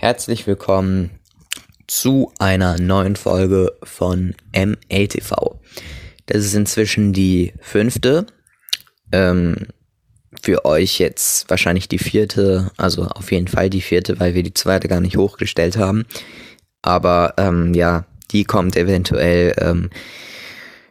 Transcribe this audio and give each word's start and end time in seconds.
Herzlich 0.00 0.46
willkommen 0.46 1.10
zu 1.88 2.30
einer 2.38 2.78
neuen 2.78 3.16
Folge 3.16 3.76
von 3.82 4.36
MLTV. 4.54 5.58
Das 6.26 6.44
ist 6.44 6.54
inzwischen 6.54 7.12
die 7.12 7.52
fünfte. 7.60 8.26
Ähm, 9.10 9.56
für 10.40 10.64
euch 10.64 11.00
jetzt 11.00 11.50
wahrscheinlich 11.50 11.88
die 11.88 11.98
vierte, 11.98 12.70
also 12.76 13.06
auf 13.06 13.32
jeden 13.32 13.48
Fall 13.48 13.70
die 13.70 13.80
vierte, 13.80 14.20
weil 14.20 14.34
wir 14.34 14.44
die 14.44 14.54
zweite 14.54 14.86
gar 14.86 15.00
nicht 15.00 15.16
hochgestellt 15.16 15.76
haben. 15.76 16.06
Aber 16.80 17.34
ähm, 17.36 17.74
ja, 17.74 18.06
die 18.30 18.44
kommt 18.44 18.76
eventuell, 18.76 19.56
ähm, 19.58 19.90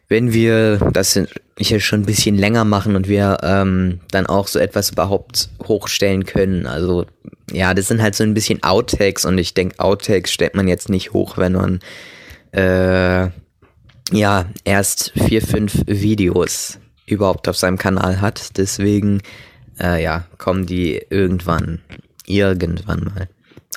wenn 0.10 0.32
wir 0.32 0.78
das 0.94 1.20
hier 1.58 1.80
schon 1.80 2.02
ein 2.02 2.05
bisschen 2.05 2.38
länger 2.38 2.64
machen 2.64 2.96
und 2.96 3.07
wir 3.07 3.38
ähm, 3.44 4.00
dann 4.12 4.26
auch 4.26 4.48
so 4.48 4.60
etwas 4.60 4.92
überhaupt 4.92 5.50
hochstellen 5.68 6.26
können. 6.26 6.66
Also 6.66 7.06
ja, 7.52 7.74
das 7.74 7.88
sind 7.88 8.02
halt 8.02 8.16
so 8.16 8.24
ein 8.24 8.34
bisschen 8.34 8.64
Outtakes 8.64 9.25
und 9.25 9.38
ich 9.38 9.54
denke, 9.54 9.80
Outtakes 9.80 10.32
stellt 10.32 10.56
man 10.56 10.68
jetzt 10.68 10.89
nicht 10.89 11.14
hoch, 11.14 11.38
wenn 11.38 11.54
man 11.54 11.79
äh, 12.51 13.29
ja 14.12 14.46
erst 14.64 15.12
vier, 15.12 15.42
fünf 15.42 15.82
Videos 15.86 16.79
überhaupt 17.06 17.50
auf 17.50 17.57
seinem 17.57 17.78
Kanal 17.78 18.21
hat. 18.21 18.57
Deswegen 18.57 19.21
äh, 19.79 20.01
ja, 20.01 20.26
kommen 20.37 20.65
die 20.65 21.01
irgendwann, 21.10 21.82
irgendwann 22.26 23.12
mal. 23.14 23.28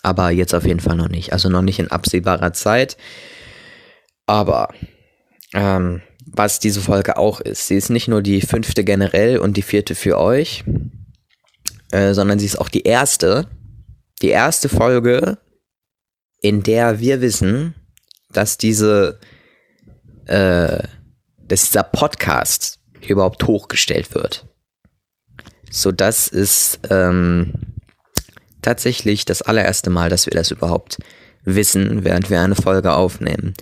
Aber 0.02 0.30
jetzt 0.30 0.54
auf 0.54 0.64
jeden 0.64 0.80
Fall 0.80 0.96
noch 0.96 1.08
nicht. 1.08 1.32
Also 1.32 1.48
noch 1.48 1.62
nicht 1.62 1.78
in 1.78 1.90
absehbarer 1.90 2.52
Zeit. 2.52 2.96
Aber 4.26 4.68
ähm, 5.52 6.02
was 6.32 6.58
diese 6.58 6.80
Folge 6.80 7.16
auch 7.16 7.40
ist, 7.40 7.66
sie 7.66 7.76
ist 7.76 7.90
nicht 7.90 8.08
nur 8.08 8.22
die 8.22 8.40
fünfte 8.40 8.84
generell 8.84 9.38
und 9.38 9.56
die 9.56 9.62
vierte 9.62 9.94
für 9.94 10.18
euch, 10.18 10.64
äh, 11.90 12.14
sondern 12.14 12.38
sie 12.38 12.46
ist 12.46 12.58
auch 12.58 12.68
die 12.68 12.82
erste 12.82 13.48
die 14.22 14.28
erste 14.28 14.68
Folge, 14.68 15.38
in 16.40 16.62
der 16.62 17.00
wir 17.00 17.20
wissen, 17.20 17.74
dass 18.32 18.58
diese, 18.58 19.18
äh, 20.26 20.82
dass 21.38 21.66
dieser 21.66 21.82
Podcast 21.82 22.78
überhaupt 23.06 23.46
hochgestellt 23.46 24.14
wird. 24.14 24.46
So, 25.70 25.92
das 25.92 26.28
ist 26.28 26.80
ähm, 26.90 27.54
tatsächlich 28.62 29.24
das 29.24 29.42
allererste 29.42 29.90
Mal, 29.90 30.10
dass 30.10 30.26
wir 30.26 30.32
das 30.32 30.50
überhaupt 30.50 30.98
wissen, 31.44 32.04
während 32.04 32.28
wir 32.28 32.40
eine 32.40 32.56
Folge 32.56 32.92
aufnehmen. 32.92 33.54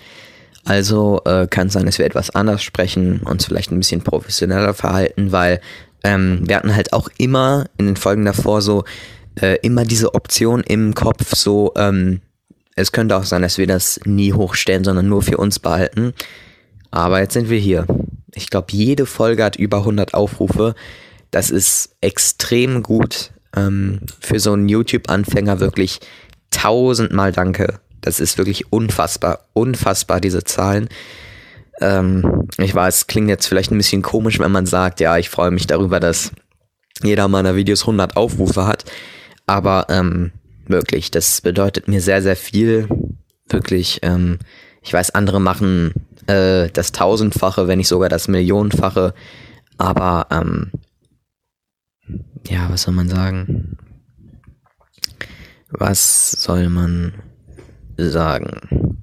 Also 0.68 1.22
äh, 1.24 1.46
kann 1.46 1.68
es 1.68 1.72
sein, 1.72 1.86
dass 1.86 1.98
wir 1.98 2.04
etwas 2.04 2.28
anders 2.28 2.62
sprechen, 2.62 3.20
uns 3.20 3.46
vielleicht 3.46 3.72
ein 3.72 3.78
bisschen 3.78 4.02
professioneller 4.02 4.74
verhalten, 4.74 5.32
weil 5.32 5.62
ähm, 6.04 6.42
wir 6.44 6.56
hatten 6.56 6.76
halt 6.76 6.92
auch 6.92 7.08
immer 7.16 7.64
in 7.78 7.86
den 7.86 7.96
Folgen 7.96 8.26
davor 8.26 8.60
so 8.60 8.84
äh, 9.40 9.56
immer 9.62 9.84
diese 9.84 10.14
Option 10.14 10.60
im 10.60 10.94
Kopf, 10.94 11.34
so, 11.34 11.72
ähm, 11.74 12.20
es 12.76 12.92
könnte 12.92 13.16
auch 13.16 13.24
sein, 13.24 13.40
dass 13.40 13.56
wir 13.56 13.66
das 13.66 13.98
nie 14.04 14.34
hochstellen, 14.34 14.84
sondern 14.84 15.08
nur 15.08 15.22
für 15.22 15.38
uns 15.38 15.58
behalten. 15.58 16.12
Aber 16.90 17.20
jetzt 17.20 17.32
sind 17.32 17.48
wir 17.48 17.58
hier. 17.58 17.86
Ich 18.34 18.50
glaube, 18.50 18.66
jede 18.72 19.06
Folge 19.06 19.44
hat 19.44 19.56
über 19.56 19.78
100 19.78 20.12
Aufrufe. 20.12 20.74
Das 21.30 21.50
ist 21.50 21.96
extrem 22.02 22.82
gut. 22.82 23.30
Ähm, 23.56 24.00
für 24.20 24.38
so 24.38 24.52
einen 24.52 24.68
YouTube-Anfänger 24.68 25.60
wirklich 25.60 26.00
tausendmal 26.50 27.32
Danke. 27.32 27.80
Das 28.08 28.20
ist 28.20 28.38
wirklich 28.38 28.72
unfassbar, 28.72 29.40
unfassbar, 29.52 30.18
diese 30.18 30.42
Zahlen. 30.42 30.88
Ähm, 31.78 32.48
ich 32.56 32.74
weiß, 32.74 33.06
klingt 33.06 33.28
jetzt 33.28 33.46
vielleicht 33.46 33.70
ein 33.70 33.76
bisschen 33.76 34.00
komisch, 34.00 34.38
wenn 34.38 34.50
man 34.50 34.64
sagt, 34.64 35.00
ja, 35.00 35.18
ich 35.18 35.28
freue 35.28 35.50
mich 35.50 35.66
darüber, 35.66 36.00
dass 36.00 36.32
jeder 37.02 37.28
meiner 37.28 37.54
Videos 37.54 37.82
100 37.82 38.16
Aufrufe 38.16 38.66
hat. 38.66 38.86
Aber 39.46 39.88
ähm, 39.90 40.32
wirklich, 40.66 41.10
das 41.10 41.42
bedeutet 41.42 41.86
mir 41.86 42.00
sehr, 42.00 42.22
sehr 42.22 42.34
viel. 42.34 42.88
Wirklich, 43.46 43.98
ähm, 44.00 44.38
ich 44.80 44.90
weiß, 44.90 45.10
andere 45.10 45.38
machen 45.38 45.92
äh, 46.28 46.70
das 46.70 46.92
Tausendfache, 46.92 47.68
wenn 47.68 47.76
nicht 47.76 47.88
sogar 47.88 48.08
das 48.08 48.26
Millionenfache. 48.26 49.12
Aber 49.76 50.28
ähm, 50.30 50.72
ja, 52.48 52.70
was 52.70 52.84
soll 52.84 52.94
man 52.94 53.10
sagen? 53.10 53.76
Was 55.68 56.30
soll 56.30 56.70
man 56.70 57.12
sagen? 57.98 59.00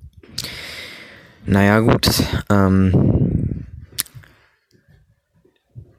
Naja, 1.46 1.80
gut. 1.80 2.10
Ähm, 2.50 3.66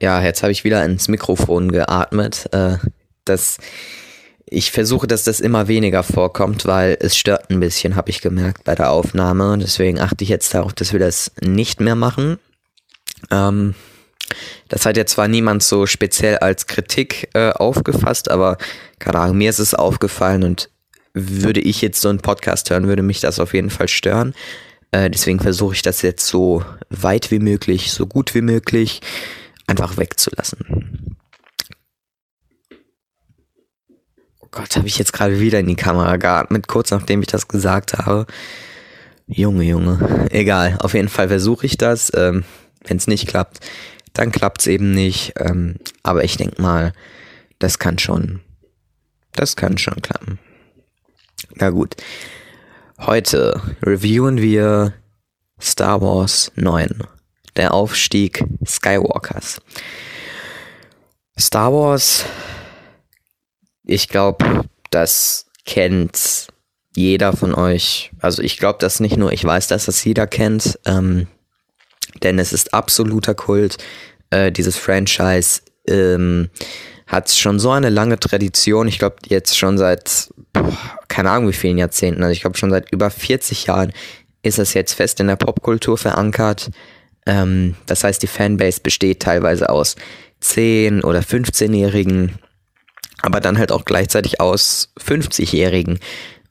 ja, 0.01 0.21
jetzt 0.21 0.43
habe 0.43 0.51
ich 0.51 0.63
wieder 0.63 0.83
ins 0.83 1.07
Mikrofon 1.07 1.71
geatmet. 1.71 2.49
Äh, 2.51 2.77
das 3.23 3.57
ich 4.49 4.71
versuche, 4.71 5.07
dass 5.07 5.25
das 5.25 5.41
immer 5.41 5.67
weniger 5.67 6.03
vorkommt, 6.03 6.65
weil 6.65 6.97
es 7.01 7.17
stört 7.17 7.49
ein 7.49 7.59
bisschen, 7.59 7.97
habe 7.97 8.09
ich 8.09 8.21
gemerkt 8.21 8.63
bei 8.63 8.75
der 8.75 8.91
Aufnahme. 8.91 9.57
Deswegen 9.57 9.99
achte 9.99 10.23
ich 10.23 10.29
jetzt 10.29 10.53
darauf, 10.53 10.73
dass 10.73 10.93
wir 10.93 10.99
das 10.99 11.31
nicht 11.41 11.81
mehr 11.81 11.95
machen. 11.95 12.39
Ähm, 13.29 13.75
das 14.69 14.85
hat 14.85 14.95
jetzt 14.95 15.13
zwar 15.13 15.27
niemand 15.27 15.63
so 15.63 15.85
speziell 15.85 16.37
als 16.37 16.65
Kritik 16.65 17.29
äh, 17.33 17.51
aufgefasst, 17.51 18.31
aber 18.31 18.57
keine 18.99 19.19
Ahnung, 19.19 19.37
mir 19.37 19.49
ist 19.49 19.59
es 19.59 19.73
aufgefallen 19.73 20.43
und 20.43 20.69
würde 21.17 21.61
ich 21.61 21.81
jetzt 21.81 22.01
so 22.01 22.09
einen 22.09 22.19
Podcast 22.19 22.69
hören, 22.69 22.87
würde 22.87 23.03
mich 23.03 23.19
das 23.19 23.39
auf 23.39 23.53
jeden 23.53 23.69
Fall 23.69 23.87
stören. 23.87 24.33
Äh, 24.91 25.09
deswegen 25.09 25.39
versuche 25.39 25.75
ich 25.75 25.81
das 25.81 26.01
jetzt 26.01 26.27
so 26.27 26.63
weit 26.89 27.31
wie 27.31 27.39
möglich, 27.39 27.91
so 27.91 28.07
gut 28.07 28.33
wie 28.35 28.41
möglich 28.41 29.01
einfach 29.67 29.97
wegzulassen. 29.97 31.17
Gott, 34.51 34.75
habe 34.75 34.87
ich 34.87 34.97
jetzt 34.97 35.13
gerade 35.13 35.39
wieder 35.39 35.59
in 35.59 35.67
die 35.67 35.75
Kamera 35.75 36.17
geatmet, 36.17 36.67
kurz 36.67 36.91
nachdem 36.91 37.21
ich 37.21 37.27
das 37.27 37.47
gesagt 37.47 37.93
habe. 37.93 38.25
Junge, 39.27 39.63
Junge. 39.65 40.27
Egal, 40.31 40.77
auf 40.79 40.93
jeden 40.93 41.09
Fall 41.09 41.27
versuche 41.27 41.65
ich 41.65 41.77
das. 41.77 42.11
Ähm, 42.15 42.43
Wenn 42.85 42.97
es 42.97 43.07
nicht 43.07 43.27
klappt, 43.27 43.59
dann 44.13 44.31
klappt 44.31 44.61
es 44.61 44.67
eben 44.67 44.93
nicht. 44.93 45.33
Ähm, 45.37 45.75
aber 46.01 46.23
ich 46.23 46.37
denke 46.37 46.61
mal, 46.61 46.93
das 47.59 47.77
kann 47.77 47.99
schon. 47.99 48.39
Das 49.33 49.55
kann 49.55 49.77
schon 49.77 50.01
klappen. 50.01 50.39
Na 51.55 51.69
gut. 51.69 51.95
Heute 52.99 53.61
reviewen 53.83 54.41
wir 54.41 54.93
Star 55.61 56.01
Wars 56.01 56.51
9. 56.55 57.03
Der 57.55 57.73
Aufstieg 57.73 58.43
Skywalkers. 58.65 59.61
Star 61.37 61.71
Wars 61.71 62.25
ich 63.87 64.09
glaube, 64.09 64.65
das 64.91 65.45
kennt 65.65 66.47
jeder 66.95 67.33
von 67.33 67.55
euch. 67.55 68.11
Also 68.19 68.43
ich 68.43 68.57
glaube 68.57 68.79
das 68.79 68.99
nicht 68.99 69.17
nur, 69.17 69.31
ich 69.31 69.43
weiß, 69.43 69.67
dass 69.67 69.85
das 69.85 70.03
jeder 70.03 70.27
kennt, 70.27 70.77
ähm, 70.85 71.27
denn 72.21 72.37
es 72.37 72.53
ist 72.53 72.73
absoluter 72.73 73.33
Kult. 73.33 73.77
Äh, 74.29 74.51
dieses 74.51 74.75
Franchise 74.75 75.61
ähm, 75.87 76.49
hat 77.07 77.29
schon 77.31 77.59
so 77.59 77.71
eine 77.71 77.89
lange 77.89 78.19
Tradition. 78.19 78.87
Ich 78.87 78.99
glaube 78.99 79.15
jetzt 79.27 79.57
schon 79.57 79.77
seit, 79.77 80.29
boah, 80.53 80.77
keine 81.07 81.31
Ahnung 81.31 81.49
wie 81.49 81.53
vielen 81.53 81.77
Jahrzehnten, 81.77 82.21
also 82.21 82.31
ich 82.31 82.41
glaube 82.41 82.57
schon 82.57 82.69
seit 82.69 82.91
über 82.91 83.09
40 83.09 83.65
Jahren 83.65 83.91
ist 84.43 84.59
es 84.59 84.73
jetzt 84.73 84.93
fest 84.93 85.19
in 85.19 85.27
der 85.27 85.35
Popkultur 85.35 85.97
verankert. 85.97 86.69
Ähm, 87.25 87.75
das 87.85 88.03
heißt, 88.03 88.21
die 88.21 88.27
Fanbase 88.27 88.81
besteht 88.81 89.21
teilweise 89.21 89.69
aus 89.69 89.95
10- 90.41 91.03
oder 91.03 91.19
15-Jährigen 91.19 92.39
aber 93.21 93.39
dann 93.39 93.57
halt 93.57 93.71
auch 93.71 93.85
gleichzeitig 93.85 94.39
aus 94.39 94.93
50-Jährigen. 94.99 95.99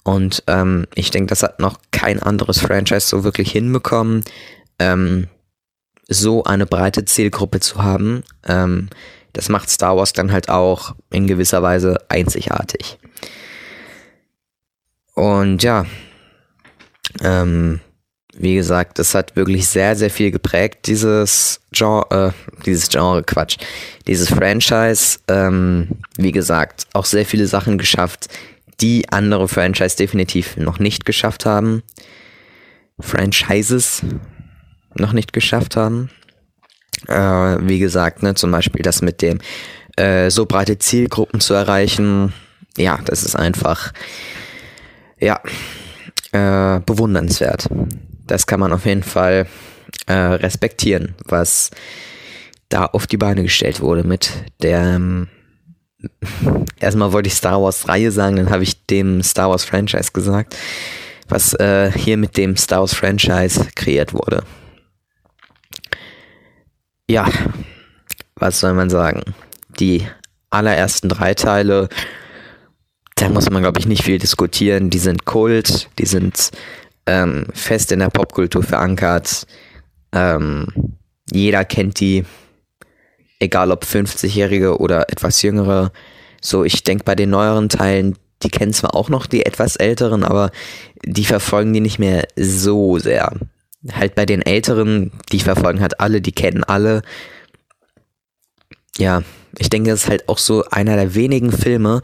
Und 0.03 0.43
ähm, 0.47 0.87
ich 0.95 1.11
denke, 1.11 1.29
das 1.29 1.43
hat 1.43 1.61
noch 1.61 1.79
kein 1.91 2.23
anderes 2.23 2.61
Franchise 2.61 3.09
so 3.09 3.25
wirklich 3.25 3.51
hinbekommen, 3.51 4.25
ähm, 4.79 5.29
so 6.09 6.45
eine 6.45 6.67
breite 6.67 7.05
Zielgruppe 7.05 7.61
zu 7.61 7.83
haben. 7.83 8.23
Ähm, 8.47 8.89
das 9.37 9.51
macht 9.51 9.69
Star 9.69 9.99
Wars 9.99 10.15
dann 10.15 10.33
halt 10.33 10.49
auch 10.49 10.95
in 11.11 11.27
gewisser 11.27 11.63
Weise 11.63 11.99
einzigartig. 12.09 12.99
Und 15.15 15.63
ja, 15.63 15.85
ähm, 17.23 17.81
wie 18.35 18.55
gesagt, 18.55 18.99
es 18.99 19.15
hat 19.15 19.37
wirklich 19.37 19.69
sehr, 19.69 19.95
sehr 19.95 20.09
viel 20.09 20.31
geprägt, 20.31 20.87
dieses 20.87 21.61
Genre, 21.71 22.33
äh, 22.33 22.63
dieses 22.65 22.89
Genre, 22.89 23.23
Quatsch, 23.23 23.59
dieses 24.07 24.31
Franchise. 24.31 25.19
Ähm, 25.29 25.89
wie 26.17 26.33
gesagt, 26.33 26.87
auch 26.95 27.05
sehr 27.05 27.27
viele 27.27 27.47
Sachen 27.47 27.77
geschafft, 27.77 28.29
die 28.81 29.11
andere 29.11 29.49
Franchise 29.49 29.97
definitiv 29.97 30.57
noch 30.57 30.79
nicht 30.79 31.05
geschafft 31.05 31.45
haben. 31.45 31.83
Franchises 32.99 34.03
noch 34.95 35.13
nicht 35.13 35.35
geschafft 35.35 35.77
haben. 35.77 36.09
Äh, 37.09 37.59
wie 37.61 37.79
gesagt, 37.79 38.23
ne, 38.23 38.35
zum 38.35 38.51
Beispiel 38.51 38.83
das 38.83 39.03
mit 39.03 39.23
dem 39.23 39.39
äh, 39.97 40.31
so 40.31 40.47
breite 40.47 40.79
Zielgruppen 40.79 41.41
zu 41.41 41.55
erreichen. 41.55 42.33
Ja, 42.77 42.99
das 43.05 43.23
ist 43.23 43.37
einfach, 43.37 43.93
ja, 45.19 45.41
äh, 46.33 46.81
bewundernswert 46.81 47.69
das 48.27 48.47
kann 48.47 48.61
man 48.61 48.73
auf 48.73 48.87
jeden 48.87 49.03
Fall 49.03 49.47
äh, 50.07 50.13
respektieren, 50.13 51.15
was 51.25 51.71
da 52.69 52.87
auf 52.87 53.07
die 53.07 53.17
Beine 53.17 53.43
gestellt 53.43 53.81
wurde 53.81 54.05
mit 54.05 54.33
der 54.63 55.01
erstmal 56.79 57.13
wollte 57.13 57.29
ich 57.29 57.35
Star 57.35 57.63
Wars 57.63 57.89
Reihe 57.89 58.13
sagen, 58.13 58.37
dann 58.37 58.51
habe 58.51 58.63
ich 58.63 58.85
dem 58.87 59.23
Star 59.23 59.51
Wars 59.51 59.65
Franchise 59.65 60.11
gesagt, 60.13 60.57
was 61.29 61.55
äh, 61.55 61.91
hier 61.93 62.17
mit 62.17 62.37
dem 62.37 62.57
Star 62.57 62.81
Wars 62.81 62.95
Franchise 62.95 63.67
kreiert 63.75 64.13
wurde. 64.13 64.43
Ja, 67.09 67.31
was 68.35 68.59
soll 68.61 68.75
man 68.75 68.91
sagen? 68.91 69.23
Die 69.79 70.07
allerersten 70.51 71.09
drei 71.09 71.35
Teile, 71.35 71.89
da 73.15 73.29
muss 73.29 73.49
man 73.49 73.63
glaube 73.63 73.79
ich 73.79 73.87
nicht 73.87 74.03
viel 74.03 74.19
diskutieren. 74.19 74.91
Die 74.91 74.99
sind 74.99 75.25
Kult, 75.25 75.89
die 75.99 76.07
sind 76.07 76.51
ähm, 77.07 77.47
fest 77.55 77.93
in 77.93 78.01
der 78.01 78.11
Popkultur 78.11 78.65
verankert. 78.65 79.47
Ähm, 80.13 80.97
jeder 81.31 81.65
kennt 81.65 82.01
die, 82.01 82.25
egal 83.39 83.71
ob 83.71 83.85
50-Jährige 83.85 84.79
oder 84.79 85.09
etwas 85.09 85.43
Jüngere. 85.43 85.93
So, 86.41 86.65
ich 86.65 86.83
denke 86.83 87.05
bei 87.05 87.15
den 87.15 87.31
neueren 87.31 87.69
Teilen, 87.69 88.17
die 88.43 88.51
kennen 88.51 88.73
zwar 88.73 88.95
auch 88.95 89.09
noch 89.09 89.27
die 89.27 89.47
etwas 89.47 89.77
älteren, 89.77 90.25
aber 90.25 90.51
die 91.05 91.25
verfolgen 91.25 91.73
die 91.73 91.81
nicht 91.81 91.99
mehr 91.99 92.27
so 92.37 92.99
sehr. 92.99 93.33
Halt 93.93 94.15
bei 94.15 94.27
den 94.27 94.43
älteren, 94.43 95.13
die 95.33 95.41
verfolgen 95.41 95.81
halt 95.81 96.01
alle, 96.01 96.21
die 96.21 96.33
kennen 96.33 96.65
alle. 96.65 97.03
Ja, 98.99 99.23
ich 99.59 99.71
denke, 99.71 99.91
das 99.91 100.05
ist 100.05 100.11
halt 100.11 100.29
auch 100.29 100.39
so 100.39 100.65
einer 100.71 100.97
der 100.97 101.15
wenigen 101.15 101.53
Filme, 101.53 102.03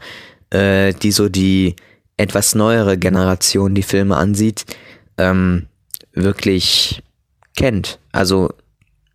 äh, 0.49 0.93
die 0.93 1.11
so 1.11 1.29
die 1.29 1.75
etwas 2.17 2.55
neuere 2.55 2.97
Generation 2.97 3.75
die 3.75 3.83
Filme 3.83 4.15
ansieht, 4.15 4.65
ähm, 5.17 5.67
wirklich 6.13 7.01
kennt. 7.55 7.99
Also, 8.11 8.53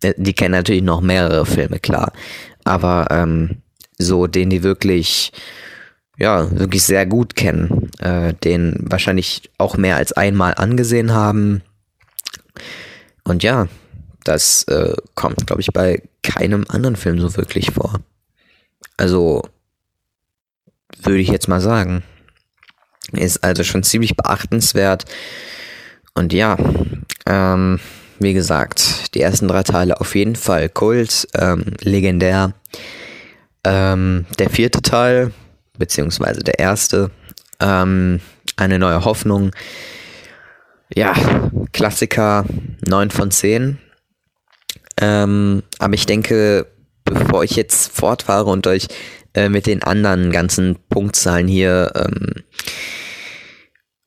äh, 0.02 0.14
die 0.16 0.32
kennen 0.32 0.52
natürlich 0.52 0.82
noch 0.82 1.00
mehrere 1.00 1.46
Filme, 1.46 1.78
klar. 1.78 2.12
Aber 2.64 3.06
ähm, 3.10 3.62
so 3.98 4.26
den 4.26 4.50
die 4.50 4.62
wirklich, 4.62 5.32
ja, 6.18 6.50
wirklich 6.56 6.82
sehr 6.82 7.06
gut 7.06 7.36
kennen, 7.36 7.90
äh, 7.98 8.34
den 8.34 8.76
wahrscheinlich 8.80 9.50
auch 9.58 9.76
mehr 9.76 9.96
als 9.96 10.12
einmal 10.12 10.54
angesehen 10.54 11.12
haben. 11.12 11.62
Und 13.24 13.42
ja, 13.42 13.68
das 14.24 14.64
äh, 14.64 14.94
kommt, 15.14 15.46
glaube 15.46 15.60
ich, 15.60 15.72
bei 15.72 16.02
keinem 16.22 16.64
anderen 16.68 16.96
Film 16.96 17.18
so 17.18 17.36
wirklich 17.36 17.70
vor. 17.70 18.00
Also, 18.96 19.42
würde 21.02 21.18
ich 21.18 21.28
jetzt 21.28 21.48
mal 21.48 21.60
sagen. 21.60 22.02
Ist 23.12 23.42
also 23.42 23.64
schon 23.64 23.82
ziemlich 23.82 24.16
beachtenswert. 24.16 25.04
Und 26.14 26.32
ja, 26.32 26.56
ähm, 27.26 27.80
wie 28.18 28.34
gesagt, 28.34 29.14
die 29.14 29.20
ersten 29.20 29.48
drei 29.48 29.62
Teile 29.62 30.00
auf 30.00 30.14
jeden 30.14 30.36
Fall 30.36 30.68
Kult, 30.68 31.28
ähm, 31.34 31.64
legendär. 31.80 32.52
Ähm, 33.64 34.26
der 34.38 34.50
vierte 34.50 34.82
Teil, 34.82 35.32
beziehungsweise 35.78 36.40
der 36.40 36.58
erste, 36.58 37.10
ähm, 37.60 38.20
eine 38.56 38.78
neue 38.78 39.04
Hoffnung. 39.04 39.52
Ja, 40.94 41.14
Klassiker 41.72 42.44
9 42.86 43.10
von 43.10 43.30
10. 43.30 43.78
Ähm, 45.00 45.62
aber 45.78 45.94
ich 45.94 46.06
denke, 46.06 46.66
bevor 47.04 47.44
ich 47.44 47.52
jetzt 47.52 47.92
fortfahre 47.92 48.50
und 48.50 48.66
euch 48.66 48.88
äh, 49.34 49.48
mit 49.48 49.66
den 49.66 49.82
anderen 49.82 50.32
ganzen 50.32 50.76
Punktzahlen 50.88 51.46
hier, 51.46 51.92
ähm, 51.94 52.44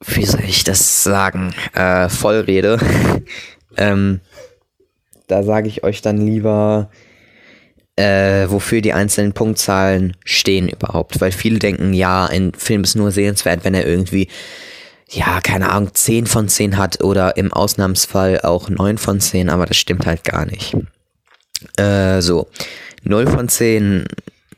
wie 0.06 0.25
soll 0.25 0.44
ich 0.45 0.63
das 0.63 1.04
sagen, 1.04 1.54
äh, 1.74 2.10
vollrede, 2.10 2.80
ähm, 3.78 4.19
da 5.28 5.44
sage 5.44 5.69
ich 5.69 5.83
euch 5.83 6.01
dann 6.01 6.18
lieber, 6.18 6.89
äh, 7.95 8.50
wofür 8.50 8.81
die 8.81 8.94
einzelnen 8.94 9.33
Punktzahlen 9.33 10.18
stehen 10.25 10.68
überhaupt. 10.68 11.22
Weil 11.22 11.31
viele 11.31 11.60
denken, 11.60 11.94
ja, 11.94 12.25
ein 12.25 12.51
Film 12.54 12.83
ist 12.83 12.95
nur 12.95 13.12
sehenswert, 13.12 13.63
wenn 13.63 13.74
er 13.74 13.88
irgendwie, 13.88 14.28
ja, 15.12 15.42
keine 15.42 15.72
Ahnung, 15.72 15.94
10 15.94 16.25
von 16.25 16.48
10 16.48 16.78
hat 16.78 17.04
oder 17.04 17.38
im 17.38 17.52
Ausnahmsfall 17.52 18.42
auch 18.42 18.69
9 18.69 18.98
von 18.98 19.19
10, 19.19 19.50
aber 19.50 19.66
das 19.66 19.78
stimmt 19.78 20.06
halt 20.06 20.24
gar 20.24 20.46
nicht. 20.46 20.75
Äh, 21.78 22.22
so, 22.22 22.48
0 23.04 23.28
von 23.28 23.50
10 23.50 24.08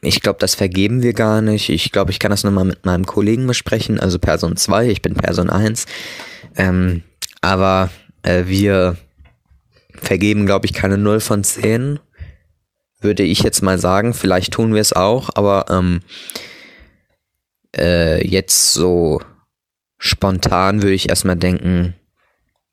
ich 0.03 0.19
glaube, 0.19 0.39
das 0.39 0.53
vergeben 0.53 1.01
wir 1.01 1.13
gar 1.13 1.41
nicht. 1.41 1.69
Ich 1.69 1.91
glaube, 1.91 2.11
ich 2.11 2.19
kann 2.19 2.31
das 2.31 2.43
nochmal 2.43 2.65
mit 2.65 2.85
meinem 2.85 3.05
Kollegen 3.05 3.47
besprechen, 3.47 3.99
also 3.99 4.19
Person 4.19 4.57
2, 4.57 4.89
ich 4.89 5.01
bin 5.01 5.13
Person 5.13 5.49
1. 5.49 5.85
Ähm, 6.57 7.03
aber 7.41 7.89
äh, 8.23 8.43
wir 8.47 8.97
vergeben, 9.95 10.45
glaube 10.45 10.65
ich, 10.65 10.73
keine 10.73 10.97
0 10.97 11.21
von 11.21 11.43
10. 11.43 11.99
Würde 12.99 13.23
ich 13.23 13.43
jetzt 13.43 13.61
mal 13.61 13.79
sagen. 13.79 14.13
Vielleicht 14.13 14.53
tun 14.53 14.73
wir 14.73 14.81
es 14.81 14.93
auch, 14.93 15.29
aber 15.35 15.65
ähm, 15.69 16.01
äh, 17.75 18.25
jetzt 18.27 18.73
so 18.73 19.21
spontan 20.03 20.81
würde 20.81 20.93
ich 20.93 21.07
erstmal 21.07 21.37
denken, 21.37 21.95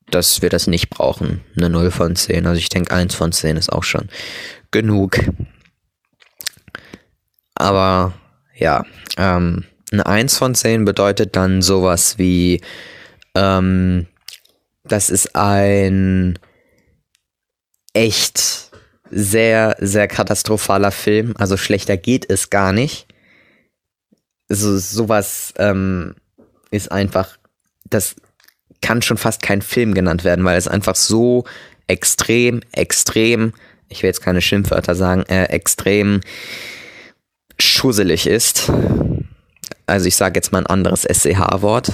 dass 0.09 0.41
wir 0.41 0.49
das 0.49 0.67
nicht 0.67 0.89
brauchen. 0.89 1.39
Eine 1.55 1.69
0 1.69 1.89
von 1.89 2.17
10. 2.17 2.45
Also 2.45 2.59
ich 2.59 2.67
denke, 2.67 2.93
1 2.93 3.15
von 3.15 3.31
10 3.31 3.55
ist 3.55 3.71
auch 3.71 3.85
schon 3.85 4.09
genug. 4.69 5.17
Aber 7.55 8.13
ja, 8.53 8.83
ähm, 9.15 9.63
eine 9.93 10.05
1 10.05 10.37
von 10.37 10.55
10 10.55 10.83
bedeutet 10.83 11.37
dann 11.37 11.61
sowas 11.61 12.17
wie, 12.17 12.59
ähm, 13.33 14.07
das 14.83 15.09
ist 15.09 15.33
ein 15.33 16.37
echt 17.93 18.71
sehr, 19.09 19.77
sehr 19.79 20.09
katastrophaler 20.09 20.91
Film. 20.91 21.33
Also 21.37 21.55
schlechter 21.55 21.95
geht 21.95 22.29
es 22.29 22.49
gar 22.49 22.73
nicht. 22.73 23.07
So, 24.49 24.77
sowas 24.77 25.53
ähm, 25.57 26.15
ist 26.71 26.91
einfach, 26.91 27.37
das 27.89 28.15
kann 28.81 29.01
schon 29.01 29.17
fast 29.17 29.41
kein 29.41 29.61
Film 29.61 29.93
genannt 29.93 30.23
werden, 30.23 30.43
weil 30.43 30.57
es 30.57 30.67
einfach 30.67 30.95
so 30.95 31.45
extrem, 31.87 32.61
extrem, 32.71 33.53
ich 33.89 34.01
will 34.01 34.07
jetzt 34.07 34.21
keine 34.21 34.41
Schimpfwörter 34.41 34.95
sagen, 34.95 35.23
äh, 35.27 35.45
extrem 35.45 36.21
schusselig 37.59 38.25
ist. 38.25 38.71
Also 39.85 40.07
ich 40.07 40.15
sage 40.15 40.37
jetzt 40.37 40.51
mal 40.51 40.59
ein 40.59 40.67
anderes 40.67 41.03
SCH-Wort. 41.03 41.91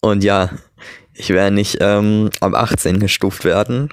Und 0.00 0.22
ja, 0.22 0.50
ich 1.14 1.30
werde 1.30 1.54
nicht 1.54 1.78
ähm, 1.80 2.30
ab 2.40 2.54
18 2.54 3.00
gestuft 3.00 3.44
werden. 3.44 3.88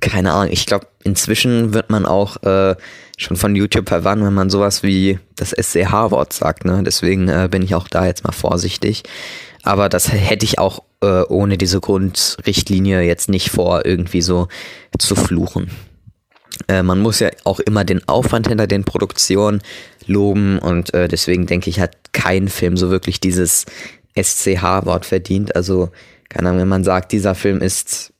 Keine 0.00 0.32
Ahnung, 0.32 0.52
ich 0.52 0.64
glaube, 0.64 0.86
inzwischen 1.04 1.74
wird 1.74 1.90
man 1.90 2.06
auch 2.06 2.42
äh, 2.42 2.76
schon 3.20 3.36
von 3.36 3.54
YouTube 3.54 3.88
verwandt, 3.88 4.24
wenn 4.24 4.34
man 4.34 4.50
sowas 4.50 4.82
wie 4.82 5.18
das 5.36 5.50
SCH-Wort 5.50 6.32
sagt. 6.32 6.64
Ne? 6.64 6.82
Deswegen 6.84 7.28
äh, 7.28 7.48
bin 7.50 7.62
ich 7.62 7.74
auch 7.74 7.86
da 7.86 8.06
jetzt 8.06 8.24
mal 8.24 8.32
vorsichtig. 8.32 9.02
Aber 9.62 9.90
das 9.90 10.10
hätte 10.10 10.46
ich 10.46 10.58
auch 10.58 10.82
äh, 11.02 11.22
ohne 11.28 11.58
diese 11.58 11.80
Grundrichtlinie 11.80 13.02
jetzt 13.02 13.28
nicht 13.28 13.50
vor, 13.50 13.84
irgendwie 13.84 14.22
so 14.22 14.48
zu 14.98 15.14
fluchen. 15.14 15.70
Äh, 16.66 16.82
man 16.82 17.00
muss 17.00 17.20
ja 17.20 17.28
auch 17.44 17.60
immer 17.60 17.84
den 17.84 18.06
Aufwand 18.08 18.48
hinter 18.48 18.66
den 18.66 18.84
Produktionen 18.84 19.60
loben 20.06 20.58
und 20.58 20.94
äh, 20.94 21.06
deswegen 21.06 21.46
denke 21.46 21.68
ich, 21.68 21.78
hat 21.78 21.96
kein 22.12 22.48
Film 22.48 22.78
so 22.78 22.90
wirklich 22.90 23.20
dieses 23.20 23.66
SCH-Wort 24.18 25.04
verdient. 25.04 25.54
Also, 25.54 25.90
keine 26.30 26.48
Ahnung, 26.48 26.62
wenn 26.62 26.68
man 26.68 26.84
sagt, 26.84 27.12
dieser 27.12 27.34
Film 27.34 27.60
ist 27.60 28.14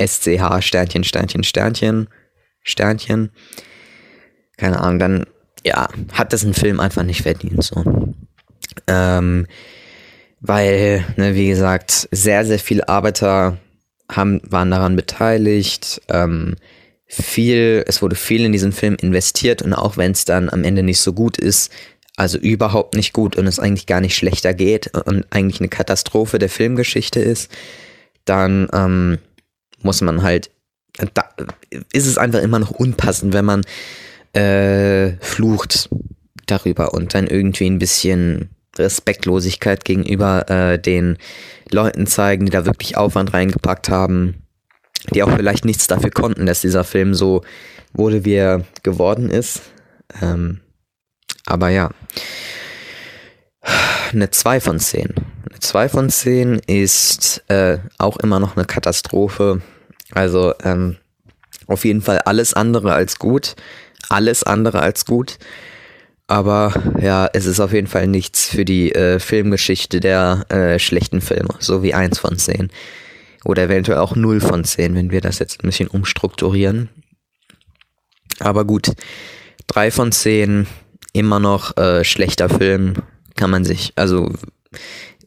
SCH, 0.00 0.62
Sternchen, 0.62 1.04
Sternchen, 1.04 1.44
Sternchen, 1.44 2.08
Sternchen, 2.62 3.30
keine 4.60 4.80
Ahnung, 4.80 4.98
dann, 4.98 5.26
ja, 5.64 5.88
hat 6.12 6.32
das 6.32 6.44
ein 6.44 6.54
Film 6.54 6.80
einfach 6.80 7.02
nicht 7.02 7.22
verdient, 7.22 7.64
so. 7.64 8.14
Ähm, 8.86 9.46
weil, 10.40 11.04
ne, 11.16 11.34
wie 11.34 11.48
gesagt, 11.48 12.08
sehr, 12.10 12.44
sehr 12.44 12.58
viele 12.58 12.88
Arbeiter 12.88 13.58
haben, 14.10 14.40
waren 14.44 14.70
daran 14.70 14.96
beteiligt, 14.96 16.02
ähm, 16.08 16.56
viel, 17.06 17.84
es 17.88 18.02
wurde 18.02 18.16
viel 18.16 18.44
in 18.44 18.52
diesen 18.52 18.72
Film 18.72 18.96
investiert 19.00 19.62
und 19.62 19.74
auch 19.74 19.96
wenn 19.96 20.12
es 20.12 20.24
dann 20.24 20.48
am 20.48 20.62
Ende 20.62 20.82
nicht 20.82 21.00
so 21.00 21.12
gut 21.12 21.38
ist, 21.38 21.72
also 22.16 22.38
überhaupt 22.38 22.94
nicht 22.94 23.12
gut 23.12 23.36
und 23.36 23.46
es 23.46 23.58
eigentlich 23.58 23.86
gar 23.86 24.00
nicht 24.00 24.14
schlechter 24.14 24.54
geht 24.54 24.96
und 24.96 25.26
eigentlich 25.30 25.60
eine 25.60 25.68
Katastrophe 25.68 26.38
der 26.38 26.50
Filmgeschichte 26.50 27.18
ist, 27.18 27.50
dann 28.24 28.68
ähm, 28.72 29.18
muss 29.82 30.02
man 30.02 30.22
halt, 30.22 30.50
da 31.14 31.28
ist 31.92 32.06
es 32.06 32.18
einfach 32.18 32.42
immer 32.42 32.58
noch 32.58 32.70
unpassend, 32.70 33.32
wenn 33.32 33.44
man 33.44 33.62
äh, 34.32 35.12
flucht 35.20 35.88
darüber 36.46 36.94
und 36.94 37.14
dann 37.14 37.26
irgendwie 37.26 37.68
ein 37.68 37.78
bisschen 37.78 38.50
Respektlosigkeit 38.76 39.84
gegenüber 39.84 40.48
äh, 40.48 40.78
den 40.78 41.18
Leuten 41.70 42.06
zeigen, 42.06 42.46
die 42.46 42.52
da 42.52 42.66
wirklich 42.66 42.96
Aufwand 42.96 43.32
reingepackt 43.32 43.88
haben 43.88 44.42
die 45.12 45.22
auch 45.22 45.34
vielleicht 45.34 45.64
nichts 45.64 45.86
dafür 45.86 46.10
konnten, 46.10 46.46
dass 46.46 46.60
dieser 46.60 46.84
Film 46.84 47.14
so 47.14 47.42
wurde, 47.92 48.24
wie 48.24 48.34
er 48.34 48.64
geworden 48.82 49.30
ist. 49.30 49.62
Ähm, 50.20 50.60
aber 51.46 51.68
ja. 51.70 51.90
Eine 54.12 54.30
2 54.30 54.60
von 54.60 54.78
10. 54.78 55.14
Eine 55.48 55.60
2 55.60 55.88
von 55.88 56.10
10 56.10 56.60
ist 56.66 57.44
äh, 57.48 57.78
auch 57.98 58.16
immer 58.18 58.40
noch 58.40 58.56
eine 58.56 58.64
Katastrophe. 58.64 59.62
Also, 60.12 60.54
ähm, 60.64 60.96
Auf 61.66 61.84
jeden 61.84 62.02
Fall 62.02 62.18
alles 62.20 62.54
andere 62.54 62.92
als 62.94 63.18
gut. 63.18 63.54
Alles 64.08 64.42
andere 64.42 64.80
als 64.80 65.04
gut. 65.04 65.38
Aber 66.26 66.72
ja, 67.00 67.28
es 67.32 67.46
ist 67.46 67.58
auf 67.58 67.72
jeden 67.72 67.88
Fall 67.88 68.06
nichts 68.06 68.46
für 68.48 68.64
die 68.64 68.94
äh, 68.94 69.18
Filmgeschichte 69.18 69.98
der 69.98 70.46
äh, 70.48 70.78
schlechten 70.78 71.20
Filme. 71.20 71.54
So 71.58 71.82
wie 71.82 71.92
eins 71.92 72.18
von 72.18 72.38
zehn. 72.38 72.70
Oder 73.44 73.64
eventuell 73.64 73.98
auch 73.98 74.16
0 74.16 74.40
von 74.40 74.64
10, 74.64 74.94
wenn 74.94 75.10
wir 75.10 75.20
das 75.20 75.38
jetzt 75.38 75.62
ein 75.62 75.66
bisschen 75.66 75.88
umstrukturieren. 75.88 76.88
Aber 78.38 78.64
gut, 78.64 78.92
3 79.66 79.90
von 79.90 80.12
10, 80.12 80.66
immer 81.12 81.40
noch 81.40 81.76
äh, 81.76 82.04
schlechter 82.04 82.48
Film, 82.48 82.94
kann 83.36 83.50
man 83.50 83.64
sich, 83.64 83.92
also 83.96 84.30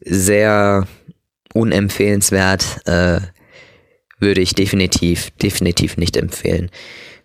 sehr 0.00 0.86
unempfehlenswert, 1.52 2.80
äh, 2.86 3.20
würde 4.18 4.40
ich 4.40 4.54
definitiv, 4.54 5.30
definitiv 5.42 5.96
nicht 5.96 6.16
empfehlen. 6.16 6.70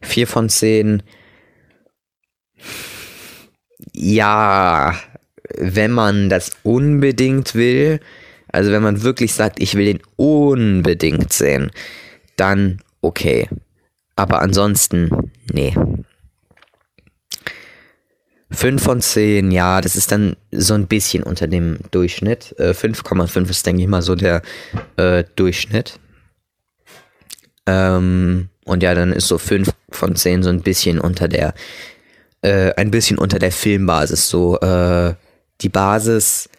4 0.02 0.28
von 0.28 0.50
10, 0.50 1.04
ja, 3.94 4.96
wenn 5.58 5.92
man 5.92 6.30
das 6.30 6.52
unbedingt 6.64 7.56
will, 7.56 8.00
also 8.52 8.72
wenn 8.72 8.84
man 8.84 9.04
wirklich 9.04 9.34
sagt, 9.34 9.62
ich 9.62 9.76
will 9.76 9.86
den 9.86 10.02
unbedingt 10.16 11.32
sehen, 11.34 11.72
dann 12.36 12.82
okay. 13.02 13.48
Aber 14.16 14.42
ansonsten, 14.42 15.32
nee. 15.52 15.74
5 18.52 18.82
von 18.82 19.02
10, 19.02 19.52
ja, 19.52 19.80
das 19.80 19.96
ist 19.96 20.12
dann 20.12 20.36
so 20.52 20.74
ein 20.74 20.88
bisschen 20.88 21.22
unter 21.24 21.48
dem 21.48 21.78
Durchschnitt. 21.92 22.56
Äh, 22.58 22.72
5,5 22.72 23.50
ist, 23.50 23.66
denke 23.66 23.84
ich 23.84 23.88
mal, 23.88 24.02
so 24.02 24.16
der 24.16 24.42
äh, 24.98 25.24
Durchschnitt. 25.36 26.00
Ähm, 27.68 28.50
und 28.66 28.82
ja, 28.82 28.96
dann 28.96 29.14
ist 29.14 29.28
so 29.28 29.38
5 29.38 29.70
von 29.92 30.16
10 30.16 30.44
so 30.44 30.50
ein 30.50 30.62
bisschen 30.62 31.00
unter 31.00 31.28
der, 31.28 31.54
äh, 32.42 32.74
ein 32.76 32.92
bisschen 32.92 33.18
unter 33.18 33.40
der 33.40 33.52
Filmbasis. 33.52 34.30
So 34.30 34.60
äh, 34.60 35.14
die 35.62 35.70
Basis, 35.70 36.50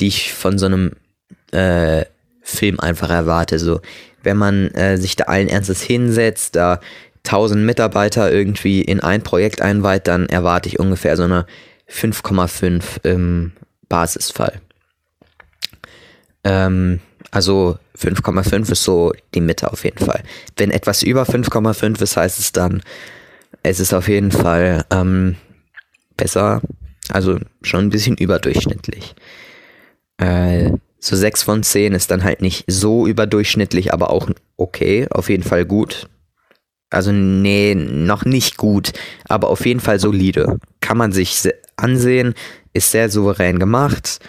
die 0.00 0.08
ich 0.08 0.32
von 0.32 0.58
so 0.58 0.66
einem 0.66 0.92
äh, 1.52 2.04
Film 2.42 2.80
einfach 2.80 3.10
erwarte. 3.10 3.58
So, 3.58 3.80
wenn 4.22 4.36
man 4.36 4.68
äh, 4.72 4.96
sich 4.96 5.16
da 5.16 5.24
allen 5.24 5.48
Ernstes 5.48 5.82
hinsetzt, 5.82 6.56
da 6.56 6.80
tausend 7.22 7.64
Mitarbeiter 7.64 8.32
irgendwie 8.32 8.80
in 8.80 9.00
ein 9.00 9.22
Projekt 9.22 9.60
einweiht, 9.60 10.08
dann 10.08 10.28
erwarte 10.28 10.68
ich 10.68 10.78
ungefähr 10.78 11.16
so 11.16 11.24
eine 11.24 11.46
5,5 11.90 13.04
im 13.04 13.52
Basisfall. 13.88 14.60
Ähm, 16.44 17.00
also 17.30 17.78
5,5 17.98 18.72
ist 18.72 18.84
so 18.84 19.12
die 19.34 19.40
Mitte 19.40 19.70
auf 19.70 19.84
jeden 19.84 20.04
Fall. 20.04 20.22
Wenn 20.56 20.70
etwas 20.70 21.02
über 21.02 21.24
5,5 21.24 22.02
ist, 22.02 22.16
heißt 22.16 22.38
es 22.38 22.52
dann, 22.52 22.82
es 23.62 23.80
ist 23.80 23.92
auf 23.92 24.08
jeden 24.08 24.30
Fall 24.30 24.84
ähm, 24.90 25.36
besser, 26.16 26.62
also 27.10 27.38
schon 27.62 27.86
ein 27.86 27.90
bisschen 27.90 28.16
überdurchschnittlich. 28.16 29.14
Äh, 30.18 30.72
so 31.00 31.16
6 31.16 31.44
von 31.44 31.62
10 31.62 31.94
ist 31.94 32.10
dann 32.10 32.24
halt 32.24 32.42
nicht 32.42 32.64
so 32.66 33.06
überdurchschnittlich, 33.06 33.92
aber 33.92 34.10
auch 34.10 34.28
okay, 34.56 35.06
auf 35.10 35.30
jeden 35.30 35.44
Fall 35.44 35.64
gut. 35.64 36.08
Also 36.90 37.12
nee, 37.12 37.74
noch 37.74 38.24
nicht 38.24 38.56
gut, 38.56 38.92
aber 39.28 39.48
auf 39.50 39.66
jeden 39.66 39.80
Fall 39.80 40.00
solide. 40.00 40.58
Kann 40.80 40.96
man 40.96 41.12
sich 41.12 41.48
ansehen, 41.76 42.34
ist 42.72 42.90
sehr 42.90 43.10
souverän 43.10 43.58
gemacht. 43.58 44.20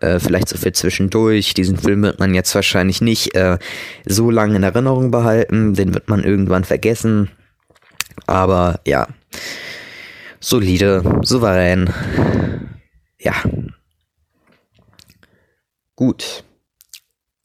Äh, 0.00 0.18
vielleicht 0.18 0.48
so 0.48 0.56
für 0.56 0.72
zwischendurch. 0.72 1.54
Diesen 1.54 1.76
Film 1.76 2.02
wird 2.02 2.18
man 2.18 2.34
jetzt 2.34 2.54
wahrscheinlich 2.54 3.00
nicht 3.00 3.34
äh, 3.34 3.58
so 4.04 4.30
lange 4.30 4.56
in 4.56 4.62
Erinnerung 4.62 5.10
behalten. 5.10 5.74
Den 5.74 5.94
wird 5.94 6.08
man 6.08 6.24
irgendwann 6.24 6.64
vergessen. 6.64 7.30
Aber 8.28 8.80
ja, 8.86 9.08
solide, 10.38 11.02
souverän. 11.22 11.92
Ja, 13.18 13.34
Gut. 15.98 16.44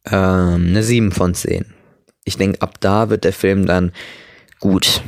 Ähm, 0.06 0.68
eine 0.68 0.84
7 0.84 1.12
von 1.12 1.34
10. 1.34 1.66
Ich 2.24 2.38
denke, 2.38 2.62
ab 2.62 2.80
da 2.82 3.10
wird 3.10 3.24
der 3.24 3.34
Film 3.34 3.66
dann 3.66 3.94
gut. 4.60 5.02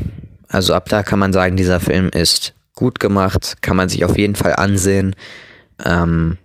Also 0.47 0.73
ab 0.73 0.89
da 0.89 1.03
kann 1.03 1.19
man 1.19 1.31
sagen, 1.31 1.55
dieser 1.55 1.79
Film 1.79 2.09
ist 2.09 2.55
gut 2.73 2.99
gemacht, 2.99 3.57
kann 3.61 3.77
man 3.77 3.87
sich 3.87 4.03
auf 4.03 4.17
jeden 4.17 4.33
Fall 4.33 4.55
ansehen, 4.55 5.15
ähm, 5.85 6.39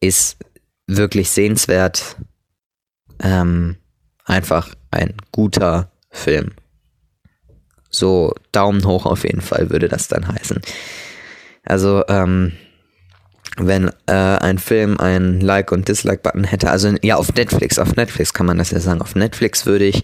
ist 0.00 0.38
wirklich 0.86 1.28
sehenswert, 1.28 2.16
ähm, 3.20 3.76
einfach 4.24 4.74
ein 4.90 5.12
guter 5.30 5.92
Film. 6.10 6.52
So 7.90 8.34
Daumen 8.52 8.84
hoch 8.84 9.06
auf 9.06 9.24
jeden 9.24 9.40
Fall 9.40 9.70
würde 9.70 9.88
das 9.88 10.08
dann 10.08 10.28
heißen. 10.28 10.60
Also 11.64 12.04
ähm, 12.08 12.52
wenn 13.56 13.90
äh, 14.06 14.12
ein 14.12 14.58
Film 14.58 14.98
einen 14.98 15.40
Like- 15.40 15.72
und 15.72 15.88
Dislike-Button 15.88 16.44
hätte. 16.44 16.70
Also 16.70 16.94
ja, 17.02 17.16
auf 17.16 17.34
Netflix, 17.34 17.78
auf 17.78 17.96
Netflix 17.96 18.32
kann 18.32 18.46
man 18.46 18.58
das 18.58 18.70
ja 18.70 18.80
sagen. 18.80 19.02
Auf 19.02 19.14
Netflix 19.14 19.66
würde 19.66 19.84
ich 19.84 20.02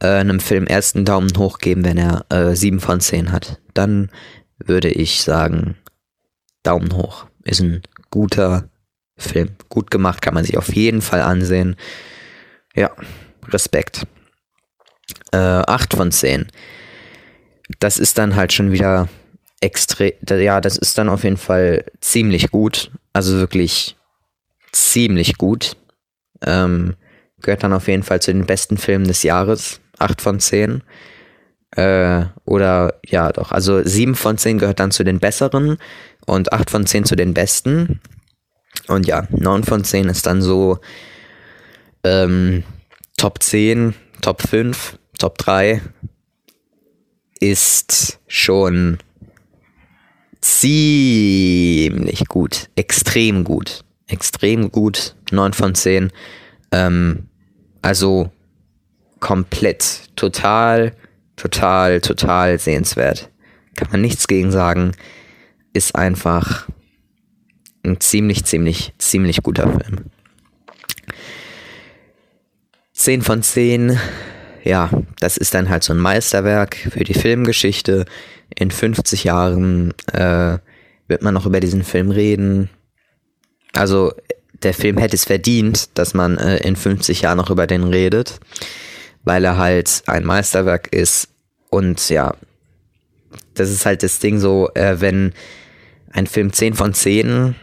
äh, 0.00 0.06
einem 0.08 0.40
Film 0.40 0.66
ersten 0.66 1.04
Daumen 1.04 1.30
hoch 1.36 1.58
geben, 1.58 1.84
wenn 1.84 1.96
er 1.96 2.26
äh, 2.30 2.54
7 2.54 2.80
von 2.80 3.00
10 3.00 3.32
hat. 3.32 3.60
Dann 3.74 4.10
würde 4.58 4.88
ich 4.90 5.22
sagen, 5.22 5.76
Daumen 6.62 6.94
hoch. 6.94 7.26
Ist 7.44 7.60
ein 7.60 7.82
guter 8.10 8.68
Film. 9.16 9.50
Gut 9.68 9.90
gemacht, 9.90 10.20
kann 10.20 10.34
man 10.34 10.44
sich 10.44 10.58
auf 10.58 10.74
jeden 10.74 11.00
Fall 11.00 11.22
ansehen. 11.22 11.76
Ja, 12.74 12.90
Respekt. 13.48 14.06
Äh, 15.32 15.38
8 15.38 15.94
von 15.94 16.12
10. 16.12 16.48
Das 17.78 17.98
ist 17.98 18.18
dann 18.18 18.36
halt 18.36 18.52
schon 18.52 18.72
wieder 18.72 19.08
extrem, 19.60 20.12
ja, 20.28 20.60
das 20.60 20.76
ist 20.76 20.98
dann 20.98 21.08
auf 21.08 21.24
jeden 21.24 21.36
Fall 21.36 21.84
ziemlich 22.00 22.50
gut. 22.50 22.90
Also 23.12 23.36
wirklich 23.36 23.96
ziemlich 24.72 25.38
gut. 25.38 25.76
Ähm, 26.44 26.96
gehört 27.42 27.62
dann 27.62 27.72
auf 27.72 27.88
jeden 27.88 28.02
Fall 28.02 28.20
zu 28.20 28.32
den 28.32 28.46
besten 28.46 28.76
Filmen 28.76 29.06
des 29.06 29.22
Jahres. 29.22 29.80
8 29.98 30.20
von 30.20 30.40
10. 30.40 30.82
Äh, 31.72 32.24
oder 32.44 32.94
ja, 33.06 33.30
doch. 33.32 33.52
Also 33.52 33.82
7 33.82 34.14
von 34.14 34.38
10 34.38 34.58
gehört 34.58 34.80
dann 34.80 34.90
zu 34.90 35.04
den 35.04 35.20
besseren 35.20 35.78
und 36.26 36.52
8 36.52 36.70
von 36.70 36.86
10 36.86 37.04
zu 37.04 37.16
den 37.16 37.34
besten. 37.34 38.00
Und 38.88 39.06
ja, 39.06 39.26
9 39.30 39.64
von 39.64 39.84
10 39.84 40.08
ist 40.08 40.26
dann 40.26 40.42
so 40.42 40.78
ähm, 42.02 42.64
Top 43.16 43.42
10, 43.42 43.94
Top 44.22 44.42
5, 44.42 44.98
Top 45.18 45.38
3 45.38 45.82
ist 47.40 48.20
schon 48.28 48.98
ziemlich 50.40 52.26
gut. 52.28 52.68
Extrem 52.76 53.44
gut. 53.44 53.84
Extrem 54.06 54.70
gut. 54.70 55.16
9 55.30 55.52
von 55.52 55.74
10. 55.74 56.12
Ähm, 56.72 57.28
also 57.82 58.30
komplett, 59.20 60.02
total, 60.16 60.94
total, 61.36 62.00
total 62.00 62.58
sehenswert. 62.58 63.30
Kann 63.76 63.88
man 63.90 64.02
nichts 64.02 64.28
gegen 64.28 64.50
sagen. 64.50 64.92
Ist 65.72 65.94
einfach 65.94 66.68
ein 67.82 68.00
ziemlich, 68.00 68.44
ziemlich, 68.44 68.92
ziemlich 68.98 69.42
guter 69.42 69.68
Film. 69.68 70.10
10 72.92 73.22
von 73.22 73.42
10. 73.42 73.98
Ja, 74.62 74.90
das 75.20 75.36
ist 75.36 75.54
dann 75.54 75.70
halt 75.70 75.82
so 75.82 75.92
ein 75.92 75.98
Meisterwerk 75.98 76.76
für 76.76 77.04
die 77.04 77.14
Filmgeschichte 77.14 78.04
in 78.54 78.70
50 78.70 79.24
Jahren 79.24 79.94
äh, 80.12 80.58
wird 81.08 81.22
man 81.22 81.34
noch 81.34 81.46
über 81.46 81.60
diesen 81.60 81.82
Film 81.82 82.10
reden. 82.10 82.70
Also 83.72 84.12
der 84.62 84.74
Film 84.74 84.98
hätte 84.98 85.16
es 85.16 85.24
verdient, 85.24 85.98
dass 85.98 86.14
man 86.14 86.36
äh, 86.38 86.58
in 86.58 86.76
50 86.76 87.22
Jahren 87.22 87.38
noch 87.38 87.50
über 87.50 87.66
den 87.66 87.84
redet, 87.84 88.40
weil 89.24 89.44
er 89.44 89.56
halt 89.56 90.02
ein 90.06 90.24
Meisterwerk 90.24 90.92
ist. 90.92 91.28
Und 91.70 92.08
ja, 92.10 92.34
das 93.54 93.70
ist 93.70 93.86
halt 93.86 94.02
das 94.02 94.18
Ding 94.18 94.38
so, 94.38 94.70
äh, 94.74 95.00
wenn 95.00 95.32
ein 96.12 96.26
Film 96.26 96.52
10 96.52 96.74
von 96.74 96.92
10 96.92 97.54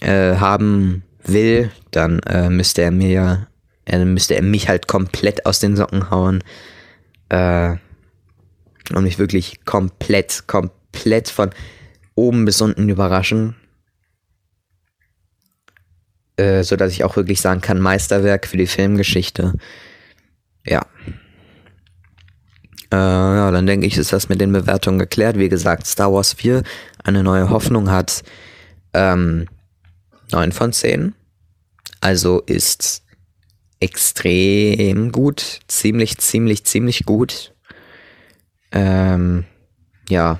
äh, 0.00 0.36
haben 0.36 1.02
will, 1.24 1.70
dann 1.90 2.20
äh, 2.20 2.48
müsste 2.48 2.82
er 2.82 2.90
mir, 2.90 3.48
äh, 3.90 4.04
müsste 4.04 4.34
er 4.34 4.42
mich 4.42 4.68
halt 4.68 4.86
komplett 4.86 5.46
aus 5.46 5.60
den 5.60 5.76
Socken 5.76 6.10
hauen. 6.10 6.42
Äh, 7.28 7.76
und 8.94 9.04
mich 9.04 9.18
wirklich 9.18 9.64
komplett, 9.64 10.46
komplett 10.46 11.28
von 11.28 11.50
oben 12.14 12.44
bis 12.44 12.60
unten 12.60 12.88
überraschen. 12.88 13.54
Äh, 16.36 16.64
so 16.64 16.76
dass 16.76 16.92
ich 16.92 17.04
auch 17.04 17.16
wirklich 17.16 17.40
sagen 17.40 17.60
kann, 17.60 17.80
Meisterwerk 17.80 18.46
für 18.46 18.56
die 18.56 18.66
Filmgeschichte. 18.66 19.54
Ja. 20.66 20.86
Äh, 22.92 22.96
ja, 22.96 23.50
dann 23.50 23.66
denke 23.66 23.86
ich, 23.86 23.96
ist 23.96 24.12
das 24.12 24.28
mit 24.28 24.40
den 24.40 24.52
Bewertungen 24.52 24.98
geklärt. 24.98 25.38
Wie 25.38 25.48
gesagt, 25.48 25.86
Star 25.86 26.12
Wars 26.12 26.34
4, 26.34 26.62
eine 27.04 27.22
neue 27.22 27.50
Hoffnung 27.50 27.90
hat 27.90 28.22
ähm, 28.92 29.46
9 30.32 30.52
von 30.52 30.72
10. 30.72 31.14
Also 32.00 32.40
ist 32.40 33.02
extrem 33.80 35.10
gut. 35.10 35.60
Ziemlich, 35.66 36.18
ziemlich, 36.18 36.64
ziemlich 36.64 37.04
gut. 37.04 37.54
Ähm, 38.72 39.44
ja, 40.08 40.38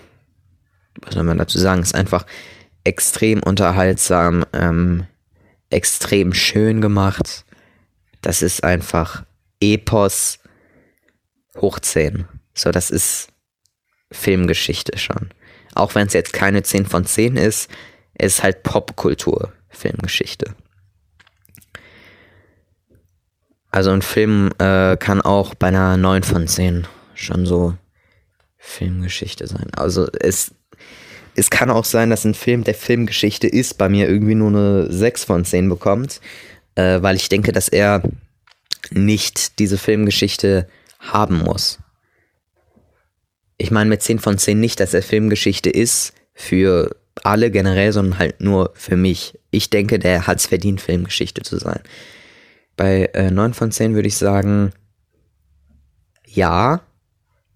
was 1.02 1.14
soll 1.14 1.24
man 1.24 1.38
dazu 1.38 1.58
sagen? 1.58 1.82
Ist 1.82 1.94
einfach 1.94 2.26
extrem 2.84 3.42
unterhaltsam, 3.42 4.44
ähm, 4.52 5.06
extrem 5.70 6.32
schön 6.32 6.80
gemacht. 6.80 7.44
Das 8.22 8.42
ist 8.42 8.62
einfach 8.64 9.24
Epos 9.60 10.38
hoch 11.56 11.78
10. 11.78 12.26
So, 12.54 12.70
das 12.70 12.90
ist 12.90 13.28
Filmgeschichte 14.12 14.98
schon. 14.98 15.30
Auch 15.74 15.94
wenn 15.94 16.06
es 16.06 16.12
jetzt 16.12 16.32
keine 16.32 16.62
10 16.62 16.86
von 16.86 17.04
10 17.04 17.36
ist, 17.36 17.70
ist 18.18 18.42
halt 18.42 18.62
Popkultur, 18.62 19.52
Filmgeschichte. 19.68 20.54
Also 23.70 23.90
ein 23.90 24.02
Film 24.02 24.50
äh, 24.58 24.96
kann 24.96 25.20
auch 25.20 25.54
bei 25.54 25.68
einer 25.68 25.96
9 25.96 26.22
von 26.22 26.48
10 26.48 26.86
schon 27.14 27.46
so 27.46 27.74
Filmgeschichte 28.58 29.46
sein. 29.46 29.68
Also 29.76 30.08
es, 30.18 30.52
es 31.36 31.50
kann 31.50 31.70
auch 31.70 31.84
sein, 31.84 32.10
dass 32.10 32.24
ein 32.24 32.34
Film, 32.34 32.64
der 32.64 32.74
Filmgeschichte 32.74 33.46
ist, 33.46 33.78
bei 33.78 33.88
mir 33.88 34.08
irgendwie 34.08 34.34
nur 34.34 34.48
eine 34.48 34.92
6 34.92 35.24
von 35.24 35.44
10 35.44 35.68
bekommt, 35.68 36.20
äh, 36.74 37.00
weil 37.00 37.16
ich 37.16 37.28
denke, 37.28 37.52
dass 37.52 37.68
er 37.68 38.02
nicht 38.90 39.58
diese 39.58 39.78
Filmgeschichte 39.78 40.68
haben 40.98 41.38
muss. 41.38 41.78
Ich 43.56 43.70
meine 43.70 43.90
mit 43.90 44.02
10 44.02 44.18
von 44.18 44.38
10 44.38 44.58
nicht, 44.58 44.80
dass 44.80 44.94
er 44.94 45.02
Filmgeschichte 45.02 45.70
ist 45.70 46.12
für 46.34 46.96
alle 47.22 47.50
generell, 47.50 47.92
sondern 47.92 48.18
halt 48.18 48.40
nur 48.40 48.72
für 48.74 48.96
mich. 48.96 49.38
Ich 49.50 49.70
denke, 49.70 49.98
der 49.98 50.26
hat 50.26 50.38
es 50.38 50.46
verdient, 50.46 50.80
Filmgeschichte 50.80 51.42
zu 51.42 51.58
sein. 51.58 51.80
Bei 52.80 53.10
äh, 53.12 53.30
9 53.30 53.52
von 53.52 53.70
10 53.70 53.94
würde 53.94 54.08
ich 54.08 54.16
sagen, 54.16 54.72
ja. 56.24 56.80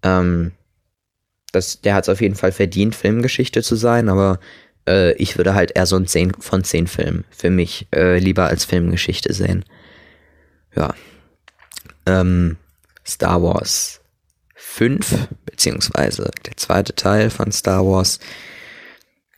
Ähm, 0.03 0.51
das, 1.51 1.81
der 1.81 1.95
hat 1.95 2.03
es 2.03 2.09
auf 2.09 2.21
jeden 2.21 2.35
Fall 2.35 2.51
verdient, 2.51 2.93
Filmgeschichte 2.93 3.63
zu 3.63 3.75
sein, 3.75 4.07
aber 4.07 4.39
äh, 4.87 5.13
ich 5.13 5.35
würde 5.35 5.55
halt 5.55 5.71
eher 5.75 5.87
so 5.87 5.95
ein 5.95 6.05
10 6.05 6.35
von 6.35 6.63
10 6.63 6.85
Film 6.85 7.23
für 7.31 7.49
mich 7.49 7.87
äh, 7.91 8.19
lieber 8.19 8.45
als 8.45 8.65
Filmgeschichte 8.65 9.33
sehen. 9.33 9.65
Ja. 10.75 10.93
Ähm, 12.05 12.57
Star 13.03 13.41
Wars 13.41 14.01
5, 14.53 15.27
beziehungsweise 15.47 16.29
der 16.45 16.55
zweite 16.55 16.93
Teil 16.93 17.31
von 17.31 17.51
Star 17.51 17.83
Wars. 17.83 18.19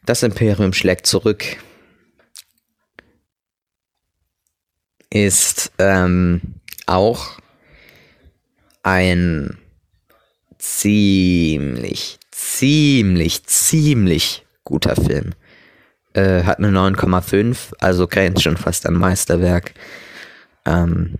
Das 0.05 0.21
Imperium 0.21 0.73
schlägt 0.73 1.07
zurück. 1.07 1.45
Ist 5.25 5.71
ähm, 5.79 6.41
auch 6.85 7.37
ein 8.83 9.57
ziemlich, 10.57 12.19
ziemlich, 12.31 13.43
ziemlich 13.45 14.45
guter 14.63 14.95
Film. 14.95 15.33
Äh, 16.13 16.43
hat 16.43 16.59
eine 16.59 16.69
9,5, 16.69 17.73
also 17.79 18.07
grenzt 18.07 18.43
schon 18.43 18.57
fast 18.57 18.85
an 18.85 18.95
Meisterwerk. 18.95 19.73
Ähm, 20.65 21.15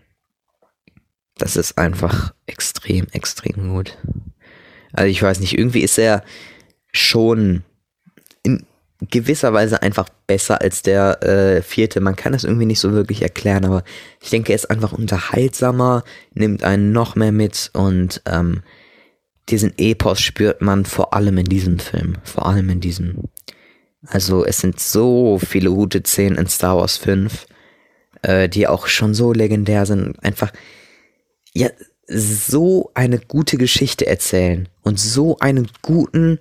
das 1.38 1.56
ist 1.56 1.78
einfach 1.78 2.34
extrem, 2.46 3.08
extrem 3.12 3.70
gut. 3.70 3.98
Also 4.94 5.08
ich 5.08 5.22
weiß 5.22 5.40
nicht, 5.40 5.58
irgendwie 5.58 5.82
ist 5.82 5.98
er 5.98 6.24
schon 6.92 7.64
in, 9.00 9.08
gewisser 9.10 9.54
Weise 9.54 9.82
einfach 9.82 10.10
besser 10.26 10.62
als 10.62 10.82
der 10.82 11.24
äh, 11.24 11.62
vierte. 11.62 12.00
Man 12.00 12.16
kann 12.16 12.34
das 12.34 12.44
irgendwie 12.44 12.66
nicht 12.66 12.80
so 12.80 12.94
wirklich 12.94 13.22
erklären, 13.22 13.66
aber 13.66 13.84
ich 14.22 14.30
denke, 14.30 14.52
er 14.52 14.56
ist 14.56 14.70
einfach 14.70 14.94
unterhaltsamer, 14.94 16.04
nimmt 16.34 16.64
einen 16.64 16.92
noch 16.92 17.16
mehr 17.16 17.32
mit 17.32 17.70
und 17.74 18.22
ähm, 18.26 18.64
diesen 19.50 19.74
Epos 19.78 20.20
spürt 20.22 20.62
man 20.62 20.86
vor 20.86 21.14
allem 21.14 21.38
in 21.38 21.46
diesem 21.46 21.80
Film. 21.80 22.18
Vor 22.24 22.48
allem 22.48 22.70
in 22.70 22.82
diesem. 22.82 23.24
Also 24.06 24.46
es 24.46 24.60
sind 24.60 24.80
so 24.80 25.40
viele 25.40 25.70
gute 25.70 26.02
Szenen 26.06 26.38
in 26.38 26.48
Star 26.48 26.78
Wars 26.78 26.98
5, 26.98 27.48
äh, 28.24 28.50
die 28.50 28.68
auch 28.68 28.88
schon 28.88 29.14
so 29.14 29.34
legendär 29.34 29.86
sind. 29.86 30.22
Einfach, 30.24 30.52
ja, 31.54 31.70
so 32.08 32.92
eine 32.94 33.20
gute 33.20 33.58
Geschichte 33.58 34.06
erzählen 34.06 34.70
und 34.82 35.00
so 35.00 35.40
einen 35.40 35.68
guten 35.82 36.40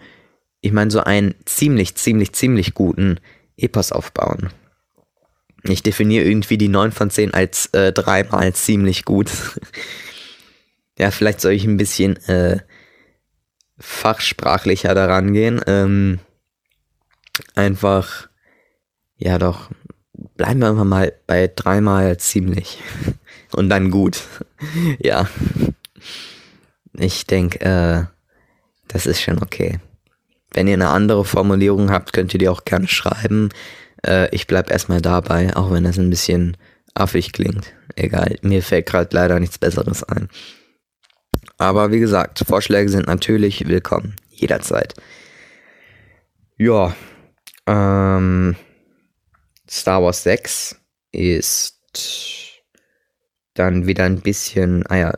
ich 0.67 0.73
meine, 0.73 0.91
so 0.91 1.01
einen 1.01 1.37
ziemlich, 1.45 1.95
ziemlich, 1.95 2.33
ziemlich 2.33 2.75
guten 2.75 3.21
Epos 3.57 3.93
aufbauen. 3.93 4.51
Ich 5.63 5.83
definiere 5.83 6.25
irgendwie 6.25 6.59
die 6.59 6.69
9 6.69 6.91
von 6.91 7.09
10 7.09 7.35
als 7.35 7.67
äh, 7.67 7.93
dreimal 7.93 8.53
ziemlich 8.53 9.05
gut. 9.05 9.31
ja, 10.99 11.13
vielleicht 11.13 11.41
soll 11.41 11.53
ich 11.53 11.65
ein 11.65 11.77
bisschen 11.77 12.17
äh, 12.27 12.59
fachsprachlicher 13.79 14.95
daran 14.95 15.33
gehen. 15.33 15.61
Ähm, 15.69 16.19
einfach, 17.55 18.29
ja 19.17 19.39
doch, 19.39 19.71
bleiben 20.37 20.61
wir 20.61 20.71
einfach 20.71 20.85
mal 20.85 21.13
bei 21.29 21.49
dreimal 21.55 22.19
ziemlich. 22.19 22.79
Und 23.53 23.71
dann 23.71 23.93
gut. 23.93 24.21
ja. 24.99 25.29
Ich 26.99 27.25
denke, 27.25 27.61
äh, 27.61 28.05
das 28.89 29.07
ist 29.07 29.23
schon 29.23 29.41
okay. 29.41 29.79
Wenn 30.57 30.69
ihr 30.69 30.75
eine 30.75 30.89
andere 30.89 31.27
Formulierung 31.27 31.91
habt, 31.91 32.15
könnt 32.15 32.33
ihr 32.33 32.39
die 32.39 32.49
auch 32.49 32.65
gerne 32.65 32.89
schreiben. 32.89 33.51
Äh, 34.03 34.35
ich 34.35 34.47
bleib 34.47 34.71
erstmal 34.71 35.03
dabei, 35.03 35.55
auch 35.55 35.71
wenn 35.71 35.85
das 35.85 35.99
ein 35.99 36.09
bisschen 36.09 36.57
affig 36.95 37.35
klingt. 37.35 37.75
Egal, 37.95 38.39
mir 38.41 38.63
fällt 38.63 38.87
gerade 38.87 39.15
leider 39.15 39.39
nichts 39.39 39.59
Besseres 39.59 40.03
ein. 40.03 40.31
Aber 41.59 41.93
wie 41.93 42.01
gesagt, 42.01 42.43
Vorschläge 42.47 42.89
sind 42.89 43.07
natürlich 43.07 43.69
willkommen, 43.69 44.17
jederzeit. 44.31 44.95
Ja, 46.57 46.97
ähm, 47.67 48.57
Star 49.69 50.03
Wars 50.03 50.23
6 50.23 50.77
ist 51.13 51.83
dann 53.53 53.87
wieder 53.87 54.05
ein 54.05 54.23
bisschen, 54.23 54.87
ah 54.87 54.97
ja, 54.97 55.13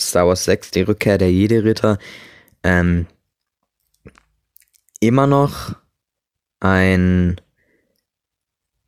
Star 0.00 0.26
Wars 0.26 0.46
6, 0.46 0.70
die 0.70 0.80
Rückkehr 0.80 1.18
der 1.18 1.30
Jedi-Ritter. 1.30 1.98
Ähm, 2.62 3.06
immer 5.00 5.26
noch 5.26 5.74
ein, 6.60 7.40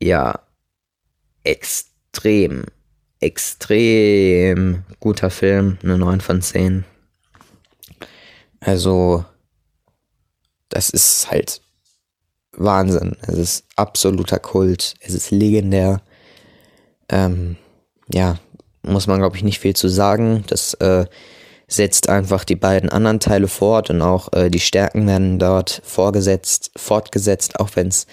ja, 0.01 0.39
extrem, 1.43 2.65
extrem 3.19 4.83
guter 4.99 5.29
Film, 5.29 5.77
eine 5.83 5.97
9 5.97 6.21
von 6.21 6.41
10. 6.41 6.85
Also, 8.59 9.25
das 10.69 10.89
ist 10.89 11.31
halt 11.31 11.61
Wahnsinn. 12.53 13.15
Es 13.21 13.37
ist 13.37 13.65
absoluter 13.75 14.39
Kult. 14.39 14.95
Es 14.99 15.13
ist 15.13 15.31
legendär. 15.31 16.01
Ähm, 17.09 17.57
ja, 18.13 18.39
muss 18.83 19.07
man, 19.07 19.19
glaube 19.19 19.35
ich, 19.35 19.43
nicht 19.43 19.59
viel 19.59 19.75
zu 19.75 19.87
sagen. 19.87 20.43
Das 20.47 20.73
äh, 20.75 21.05
setzt 21.73 22.09
einfach 22.09 22.43
die 22.43 22.55
beiden 22.55 22.89
anderen 22.89 23.19
Teile 23.19 23.47
fort 23.47 23.89
und 23.89 24.01
auch 24.01 24.31
äh, 24.33 24.49
die 24.49 24.59
Stärken 24.59 25.07
werden 25.07 25.39
dort 25.39 25.81
vorgesetzt, 25.85 26.71
fortgesetzt, 26.75 27.59
auch 27.59 27.69
wenn 27.75 27.87
es 27.87 28.07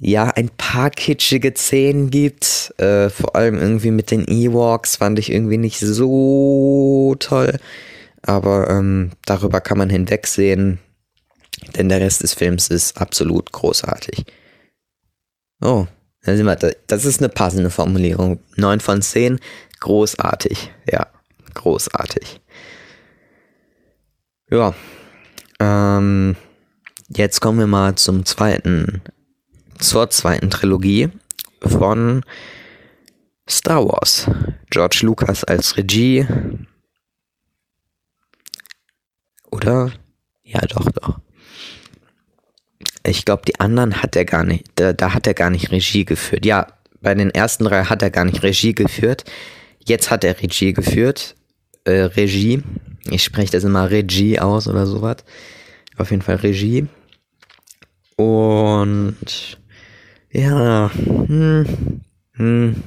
ja 0.00 0.24
ein 0.24 0.50
paar 0.50 0.90
kitschige 0.90 1.54
Szenen 1.54 2.10
gibt. 2.10 2.74
Äh, 2.78 3.10
vor 3.10 3.36
allem 3.36 3.58
irgendwie 3.60 3.92
mit 3.92 4.10
den 4.10 4.26
Ewoks 4.26 4.96
fand 4.96 5.18
ich 5.18 5.30
irgendwie 5.30 5.58
nicht 5.58 5.78
so 5.78 7.14
toll. 7.18 7.58
Aber 8.22 8.70
ähm, 8.70 9.12
darüber 9.24 9.60
kann 9.60 9.78
man 9.78 9.90
hinwegsehen, 9.90 10.78
denn 11.76 11.88
der 11.88 12.00
Rest 12.00 12.22
des 12.22 12.34
Films 12.34 12.68
ist 12.68 13.00
absolut 13.00 13.52
großartig. 13.52 14.24
Oh, 15.62 15.86
das 16.24 17.04
ist 17.04 17.20
eine 17.20 17.28
passende 17.28 17.70
Formulierung. 17.70 18.40
9 18.56 18.80
von 18.80 19.02
10, 19.02 19.38
großartig. 19.80 20.72
Ja, 20.90 21.06
großartig. 21.52 22.40
Ja. 24.50 24.74
Ähm, 25.60 26.36
jetzt 27.08 27.40
kommen 27.40 27.58
wir 27.58 27.66
mal 27.66 27.94
zum 27.94 28.24
zweiten, 28.24 29.02
zur 29.78 30.10
zweiten 30.10 30.50
Trilogie 30.50 31.10
von 31.60 32.22
Star 33.48 33.86
Wars. 33.86 34.30
George 34.70 35.00
Lucas 35.02 35.44
als 35.44 35.76
Regie. 35.76 36.26
Oder? 39.50 39.92
Ja, 40.42 40.60
doch, 40.60 40.90
doch. 40.90 41.20
Ich 43.06 43.24
glaube, 43.24 43.42
die 43.46 43.60
anderen 43.60 44.02
hat 44.02 44.16
er 44.16 44.24
gar 44.24 44.44
nicht, 44.44 44.66
da, 44.76 44.92
da 44.92 45.12
hat 45.12 45.26
er 45.26 45.34
gar 45.34 45.50
nicht 45.50 45.70
Regie 45.70 46.04
geführt. 46.04 46.46
Ja, 46.46 46.66
bei 47.00 47.14
den 47.14 47.30
ersten 47.30 47.64
drei 47.64 47.84
hat 47.84 48.02
er 48.02 48.10
gar 48.10 48.24
nicht 48.24 48.42
Regie 48.42 48.74
geführt. 48.74 49.24
Jetzt 49.84 50.10
hat 50.10 50.24
er 50.24 50.40
Regie 50.40 50.72
geführt. 50.72 51.36
Äh, 51.84 52.04
Regie. 52.04 52.62
Ich 53.10 53.22
spreche 53.22 53.52
das 53.52 53.64
immer 53.64 53.90
Regie 53.90 54.38
aus 54.40 54.68
oder 54.68 54.86
sowas. 54.86 55.16
Auf 55.96 56.10
jeden 56.10 56.22
Fall 56.22 56.36
Regie. 56.36 56.86
Und 58.16 59.58
ja, 60.30 60.90
hm, 60.92 62.00
hm, 62.34 62.82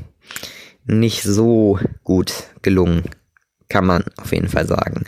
nicht 0.86 1.24
so 1.24 1.80
gut 2.04 2.34
gelungen, 2.62 3.04
kann 3.70 3.86
man 3.86 4.04
auf 4.18 4.32
jeden 4.32 4.50
Fall 4.50 4.68
sagen. 4.68 5.06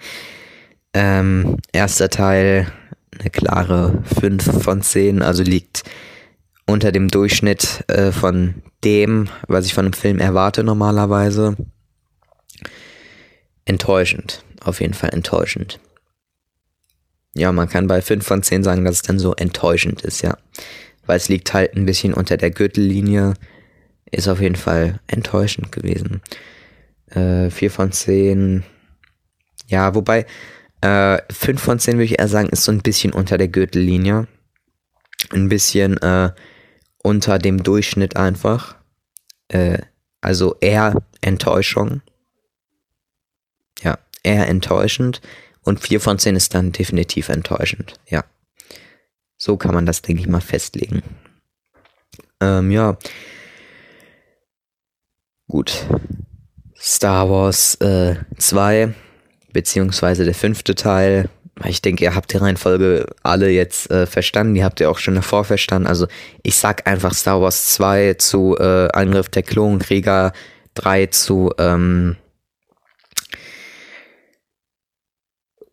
Ähm, 0.93 1.57
erster 1.71 2.09
Teil 2.09 2.71
eine 3.19 3.29
klare 3.29 4.03
5 4.19 4.63
von 4.63 4.81
10, 4.81 5.21
also 5.21 5.43
liegt 5.43 5.83
unter 6.65 6.91
dem 6.91 7.07
Durchschnitt 7.07 7.83
äh, 7.87 8.11
von 8.11 8.55
dem, 8.83 9.29
was 9.47 9.65
ich 9.65 9.73
von 9.73 9.85
einem 9.85 9.93
Film 9.93 10.19
erwarte 10.19 10.63
normalerweise. 10.63 11.55
Enttäuschend, 13.69 14.43
auf 14.61 14.81
jeden 14.81 14.95
Fall 14.95 15.11
enttäuschend. 15.13 15.79
Ja, 17.35 17.51
man 17.51 17.69
kann 17.69 17.85
bei 17.85 18.01
5 18.01 18.25
von 18.25 18.41
10 18.41 18.63
sagen, 18.63 18.83
dass 18.83 18.95
es 18.95 19.01
dann 19.03 19.19
so 19.19 19.35
enttäuschend 19.35 20.01
ist, 20.01 20.23
ja. 20.23 20.35
Weil 21.05 21.17
es 21.17 21.29
liegt 21.29 21.53
halt 21.53 21.75
ein 21.75 21.85
bisschen 21.85 22.15
unter 22.15 22.35
der 22.35 22.49
Gürtellinie. 22.49 23.35
Ist 24.09 24.27
auf 24.27 24.41
jeden 24.41 24.55
Fall 24.55 24.99
enttäuschend 25.05 25.71
gewesen. 25.71 26.23
Äh, 27.11 27.51
4 27.51 27.69
von 27.69 27.91
10. 27.91 28.63
Ja, 29.67 29.93
wobei, 29.93 30.25
äh, 30.81 31.19
5 31.31 31.61
von 31.61 31.77
10 31.77 31.93
würde 31.93 32.05
ich 32.05 32.17
eher 32.17 32.27
sagen, 32.27 32.49
ist 32.49 32.63
so 32.63 32.71
ein 32.71 32.81
bisschen 32.81 33.13
unter 33.13 33.37
der 33.37 33.49
Gürtellinie. 33.49 34.27
Ein 35.29 35.47
bisschen 35.47 35.95
äh, 35.97 36.31
unter 37.03 37.37
dem 37.37 37.61
Durchschnitt 37.61 38.15
einfach. 38.15 38.77
Äh, 39.49 39.77
also 40.21 40.55
eher 40.59 41.03
Enttäuschung. 41.21 42.01
Eher 44.23 44.47
enttäuschend. 44.47 45.21
Und 45.61 45.79
4 45.79 45.99
von 45.99 46.17
10 46.17 46.35
ist 46.35 46.53
dann 46.53 46.71
definitiv 46.71 47.29
enttäuschend. 47.29 47.95
Ja. 48.07 48.23
So 49.37 49.57
kann 49.57 49.73
man 49.73 49.85
das, 49.85 50.01
denke 50.01 50.21
ich 50.21 50.27
mal, 50.27 50.41
festlegen. 50.41 51.03
Ähm, 52.41 52.71
ja. 52.71 52.97
Gut. 55.47 55.85
Star 56.77 57.29
Wars 57.29 57.75
äh, 57.75 58.15
2, 58.37 58.93
beziehungsweise 59.51 60.25
der 60.25 60.33
fünfte 60.33 60.75
Teil. 60.75 61.29
Ich 61.65 61.81
denke, 61.81 62.05
ihr 62.05 62.15
habt 62.15 62.31
die 62.31 62.37
Reihenfolge 62.37 63.05
alle 63.21 63.49
jetzt 63.49 63.91
äh, 63.91 64.05
verstanden. 64.05 64.53
Die 64.55 64.63
habt 64.63 64.79
ihr 64.79 64.89
auch 64.89 64.97
schon 64.97 65.15
davor 65.15 65.43
verstanden. 65.43 65.87
Also 65.87 66.07
ich 66.41 66.55
sag 66.55 66.87
einfach 66.87 67.13
Star 67.13 67.41
Wars 67.41 67.73
2 67.73 68.13
zu 68.13 68.57
äh, 68.57 68.87
Angriff 68.93 69.27
der 69.29 69.43
Klonkrieger, 69.43 70.31
3 70.75 71.07
zu 71.07 71.51
ähm, 71.57 72.15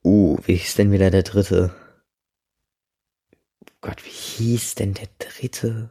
Uh, 0.06 0.38
wie 0.44 0.54
hieß 0.54 0.76
denn 0.76 0.92
wieder 0.92 1.10
der 1.10 1.24
dritte? 1.24 1.74
Gott, 3.80 4.04
wie 4.04 4.08
hieß 4.08 4.76
denn 4.76 4.94
der 4.94 5.08
dritte? 5.18 5.90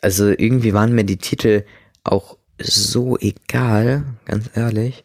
Also 0.00 0.28
irgendwie 0.30 0.72
waren 0.72 0.94
mir 0.94 1.04
die 1.04 1.18
Titel 1.18 1.66
auch 2.04 2.38
so 2.58 3.18
egal, 3.18 4.16
ganz 4.24 4.48
ehrlich. 4.54 5.04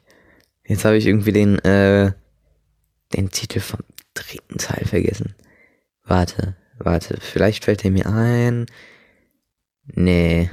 Jetzt 0.65 0.86
habe 0.86 0.95
ich 0.95 1.06
irgendwie 1.06 1.34
den, 1.34 1.60
äh, 1.65 2.13
den 3.13 3.29
Titel 3.29 3.60
vom 3.60 3.82
dritten 4.13 4.58
Teil 4.58 4.86
vergessen. 4.86 5.36
Warte, 6.06 6.56
warte, 6.77 7.19
vielleicht 7.19 7.65
fällt 7.65 7.84
er 7.84 7.91
mir 7.91 8.06
ein. 8.06 8.67
Nee, 9.84 10.49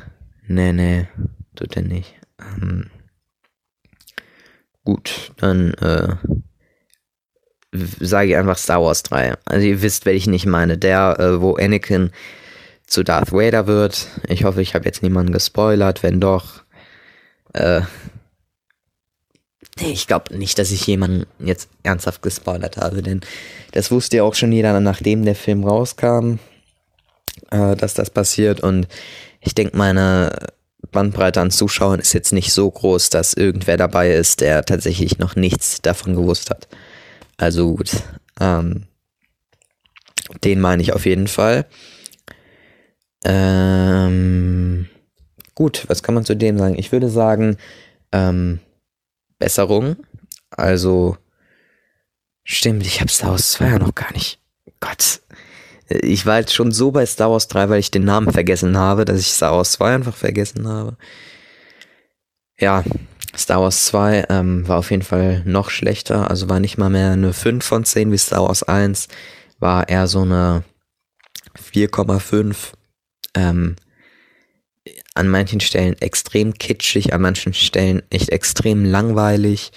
nee, 0.48 0.72
nee, 0.72 1.06
tut 1.54 1.76
er 1.76 1.82
nicht. 1.82 2.16
Ähm, 2.40 2.90
gut, 4.82 5.30
dann, 5.36 5.72
äh, 5.74 6.16
sage 7.72 8.30
ich 8.30 8.36
einfach 8.36 8.58
Star 8.58 8.82
Wars 8.82 9.02
3. 9.04 9.34
Also 9.44 9.66
ihr 9.66 9.82
wisst, 9.82 10.06
welchen 10.06 10.32
ich 10.32 10.46
meine. 10.46 10.76
Der, 10.78 11.18
äh, 11.18 11.40
wo 11.40 11.54
Anakin 11.54 12.10
zu 12.86 13.04
Darth 13.04 13.32
Vader 13.32 13.66
wird. 13.66 14.08
Ich 14.28 14.44
hoffe, 14.44 14.60
ich 14.60 14.74
habe 14.74 14.84
jetzt 14.84 15.02
niemanden 15.02 15.32
gespoilert. 15.32 16.02
Wenn 16.02 16.20
doch, 16.20 16.62
äh, 17.52 17.82
ich 19.80 20.08
glaube 20.08 20.36
nicht, 20.36 20.58
dass 20.58 20.72
ich 20.72 20.86
jemanden 20.86 21.26
jetzt 21.38 21.68
ernsthaft 21.84 22.22
gespoilert 22.22 22.76
habe, 22.76 23.02
denn 23.02 23.20
das 23.72 23.90
wusste 23.90 24.18
ja 24.18 24.24
auch 24.24 24.34
schon 24.34 24.52
jeder, 24.52 24.78
nachdem 24.80 25.24
der 25.24 25.36
Film 25.36 25.64
rauskam, 25.64 26.38
äh, 27.50 27.76
dass 27.76 27.94
das 27.94 28.10
passiert. 28.10 28.60
Und 28.60 28.88
ich 29.40 29.54
denke, 29.54 29.76
meine 29.76 30.32
Bandbreite 30.90 31.40
an 31.40 31.52
Zuschauern 31.52 32.00
ist 32.00 32.12
jetzt 32.12 32.32
nicht 32.32 32.52
so 32.52 32.68
groß, 32.68 33.10
dass 33.10 33.34
irgendwer 33.34 33.76
dabei 33.76 34.12
ist, 34.12 34.40
der 34.40 34.64
tatsächlich 34.64 35.18
noch 35.18 35.36
nichts 35.36 35.80
davon 35.80 36.16
gewusst 36.16 36.50
hat. 36.50 36.66
Also 37.40 37.74
gut. 37.74 37.90
Ähm, 38.38 38.84
den 40.44 40.60
meine 40.60 40.82
ich 40.82 40.92
auf 40.92 41.06
jeden 41.06 41.26
Fall. 41.26 41.66
Ähm, 43.24 44.86
gut, 45.54 45.84
was 45.88 46.02
kann 46.02 46.14
man 46.14 46.26
zu 46.26 46.36
dem 46.36 46.58
sagen? 46.58 46.78
Ich 46.78 46.92
würde 46.92 47.08
sagen, 47.08 47.56
ähm, 48.12 48.60
Besserung. 49.38 49.96
Also, 50.50 51.16
stimmt, 52.44 52.84
ich 52.84 53.00
habe 53.00 53.10
Star 53.10 53.30
Wars 53.30 53.52
2 53.52 53.68
ja 53.68 53.78
noch 53.78 53.94
gar 53.94 54.12
nicht. 54.12 54.38
Gott. 54.80 55.22
Ich 55.88 56.26
war 56.26 56.40
jetzt 56.40 56.54
schon 56.54 56.72
so 56.72 56.90
bei 56.90 57.06
Star 57.06 57.30
Wars 57.30 57.48
3, 57.48 57.70
weil 57.70 57.80
ich 57.80 57.90
den 57.90 58.04
Namen 58.04 58.32
vergessen 58.32 58.76
habe, 58.76 59.06
dass 59.06 59.18
ich 59.18 59.32
Star 59.32 59.56
Wars 59.56 59.72
2 59.72 59.94
einfach 59.94 60.14
vergessen 60.14 60.68
habe. 60.68 60.98
Ja, 62.58 62.84
Star 63.36 63.60
Wars 63.60 63.86
2 63.86 64.26
ähm, 64.28 64.66
war 64.68 64.78
auf 64.78 64.90
jeden 64.90 65.02
Fall 65.02 65.42
noch 65.44 65.70
schlechter, 65.70 66.30
also 66.30 66.48
war 66.48 66.60
nicht 66.60 66.78
mal 66.78 66.90
mehr 66.90 67.12
eine 67.12 67.32
5 67.32 67.64
von 67.64 67.84
10 67.84 68.12
wie 68.12 68.18
Star 68.18 68.42
Wars 68.42 68.62
1, 68.62 69.08
war 69.58 69.88
eher 69.88 70.06
so 70.06 70.22
eine 70.22 70.64
4,5. 71.56 72.72
Ähm, 73.34 73.76
an 75.14 75.28
manchen 75.28 75.60
Stellen 75.60 76.00
extrem 76.00 76.54
kitschig, 76.54 77.12
an 77.12 77.20
manchen 77.20 77.52
Stellen 77.52 78.02
echt 78.10 78.30
extrem 78.30 78.84
langweilig 78.84 79.72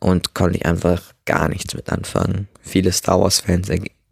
und 0.00 0.34
konnte 0.34 0.58
ich 0.58 0.66
einfach 0.66 1.14
gar 1.24 1.48
nichts 1.48 1.74
mit 1.74 1.90
anfangen. 1.90 2.48
Viele 2.60 2.92
Star 2.92 3.20
Wars 3.20 3.40
Fans, 3.40 3.70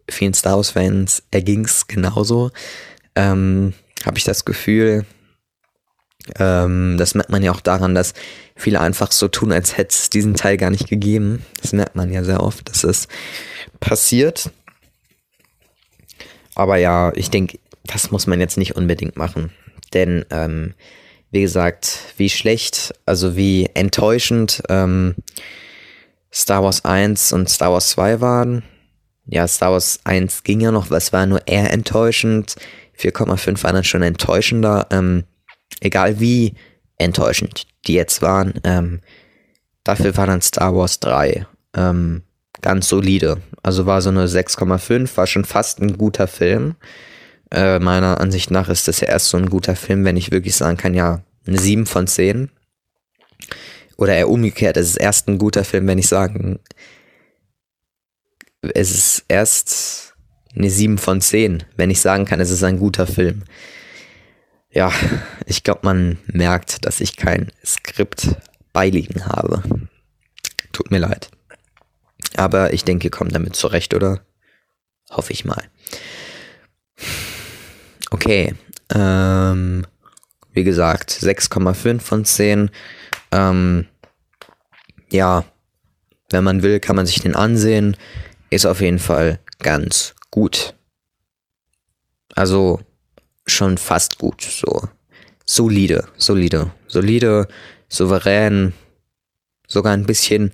vielen 0.09 0.33
Star 0.33 0.55
Wars 0.55 0.71
Fans 0.71 1.23
erging 1.31 1.65
es 1.65 1.87
genauso. 1.87 2.51
Ähm, 3.15 3.73
Habe 4.05 4.17
ich 4.17 4.23
das 4.23 4.45
Gefühl, 4.45 5.05
ähm, 6.39 6.95
das 6.97 7.15
merkt 7.15 7.29
man 7.29 7.43
ja 7.43 7.51
auch 7.51 7.61
daran, 7.61 7.95
dass 7.95 8.13
viele 8.55 8.81
einfach 8.81 9.11
so 9.11 9.27
tun, 9.27 9.51
als 9.51 9.77
hätte 9.77 9.91
es 9.91 10.09
diesen 10.09 10.35
Teil 10.35 10.57
gar 10.57 10.69
nicht 10.69 10.87
gegeben. 10.87 11.45
Das 11.61 11.73
merkt 11.73 11.95
man 11.95 12.11
ja 12.11 12.23
sehr 12.23 12.41
oft, 12.41 12.69
dass 12.69 12.83
es 12.83 13.07
passiert. 13.79 14.51
Aber 16.55 16.77
ja, 16.77 17.11
ich 17.15 17.29
denke, 17.29 17.59
das 17.83 18.11
muss 18.11 18.27
man 18.27 18.39
jetzt 18.39 18.57
nicht 18.57 18.75
unbedingt 18.75 19.17
machen. 19.17 19.51
Denn, 19.93 20.25
ähm, 20.31 20.73
wie 21.31 21.41
gesagt, 21.41 21.99
wie 22.17 22.29
schlecht, 22.29 22.93
also 23.05 23.35
wie 23.35 23.69
enttäuschend 23.73 24.63
ähm, 24.69 25.15
Star 26.33 26.63
Wars 26.63 26.83
1 26.85 27.33
und 27.33 27.49
Star 27.49 27.71
Wars 27.71 27.89
2 27.89 28.21
waren. 28.21 28.63
Ja, 29.25 29.47
Star 29.47 29.71
Wars 29.71 29.99
1 30.03 30.43
ging 30.43 30.61
ja 30.61 30.71
noch, 30.71 30.89
was 30.89 31.13
war 31.13 31.25
nur 31.25 31.47
eher 31.47 31.71
enttäuschend. 31.71 32.55
4,5 32.97 33.63
war 33.63 33.73
dann 33.73 33.83
schon 33.83 34.01
enttäuschender. 34.01 34.87
Ähm, 34.91 35.25
egal 35.81 36.19
wie 36.19 36.55
enttäuschend 36.97 37.67
die 37.87 37.93
jetzt 37.93 38.21
waren, 38.21 38.53
ähm, 38.63 39.01
dafür 39.83 40.15
war 40.17 40.27
dann 40.27 40.41
Star 40.41 40.75
Wars 40.75 40.99
3 40.99 41.45
ähm, 41.75 42.23
ganz 42.61 42.89
solide. 42.89 43.41
Also 43.63 43.85
war 43.85 44.01
so 44.01 44.09
eine 44.09 44.27
6,5, 44.27 45.17
war 45.17 45.27
schon 45.27 45.45
fast 45.45 45.79
ein 45.81 45.97
guter 45.97 46.27
Film. 46.27 46.75
Äh, 47.51 47.79
meiner 47.79 48.19
Ansicht 48.19 48.51
nach 48.51 48.69
ist 48.69 48.87
das 48.87 49.01
ja 49.01 49.07
erst 49.07 49.29
so 49.29 49.37
ein 49.37 49.49
guter 49.49 49.75
Film, 49.75 50.03
wenn 50.03 50.17
ich 50.17 50.31
wirklich 50.31 50.55
sagen 50.55 50.77
kann, 50.77 50.93
ja, 50.93 51.21
eine 51.45 51.59
7 51.59 51.85
von 51.85 52.07
10. 52.07 52.49
Oder 53.97 54.15
eher 54.15 54.29
umgekehrt, 54.29 54.77
es 54.77 54.89
ist 54.89 54.97
erst 54.97 55.27
ein 55.27 55.37
guter 55.37 55.63
Film, 55.63 55.87
wenn 55.87 55.99
ich 55.99 56.07
sagen, 56.07 56.59
es 58.73 58.91
ist 58.91 59.25
erst 59.27 60.15
eine 60.55 60.69
7 60.69 60.97
von 60.97 61.21
10, 61.21 61.63
wenn 61.77 61.89
ich 61.89 62.01
sagen 62.01 62.25
kann, 62.25 62.39
es 62.39 62.49
ist 62.49 62.63
ein 62.63 62.79
guter 62.79 63.07
Film. 63.07 63.43
Ja, 64.75 64.91
ich 65.45 65.63
glaube, 65.63 65.79
man 65.83 66.17
merkt, 66.27 66.85
dass 66.85 66.99
ich 66.99 67.15
kein 67.15 67.49
Skript 67.65 68.35
beiliegen 68.73 69.25
habe. 69.25 69.63
Tut 70.73 70.91
mir 70.91 70.99
leid. 70.99 71.31
Aber 72.35 72.73
ich 72.73 72.83
denke, 72.83 73.07
ihr 73.07 73.11
kommt 73.11 73.33
damit 73.33 73.55
zurecht, 73.55 73.93
oder? 73.93 74.19
Hoffe 75.09 75.31
ich 75.31 75.45
mal. 75.45 75.63
Okay. 78.11 78.53
Ähm, 78.93 79.87
wie 80.51 80.65
gesagt, 80.65 81.09
6,5 81.09 82.01
von 82.01 82.25
10. 82.25 82.69
Ähm, 83.31 83.87
ja, 85.09 85.45
wenn 86.31 86.43
man 86.43 86.63
will, 86.63 86.81
kann 86.81 86.97
man 86.97 87.05
sich 87.05 87.21
den 87.21 87.35
ansehen. 87.35 87.95
Ist 88.49 88.65
auf 88.65 88.81
jeden 88.81 88.99
Fall 88.99 89.39
ganz 89.59 90.15
gut. 90.31 90.73
Also 92.35 92.81
schon 93.45 93.77
fast 93.77 94.17
gut. 94.17 94.41
So 94.41 94.89
solide, 95.45 96.07
solide, 96.17 96.71
solide, 96.87 97.47
souverän, 97.87 98.73
sogar 99.67 99.93
ein 99.93 100.05
bisschen 100.05 100.51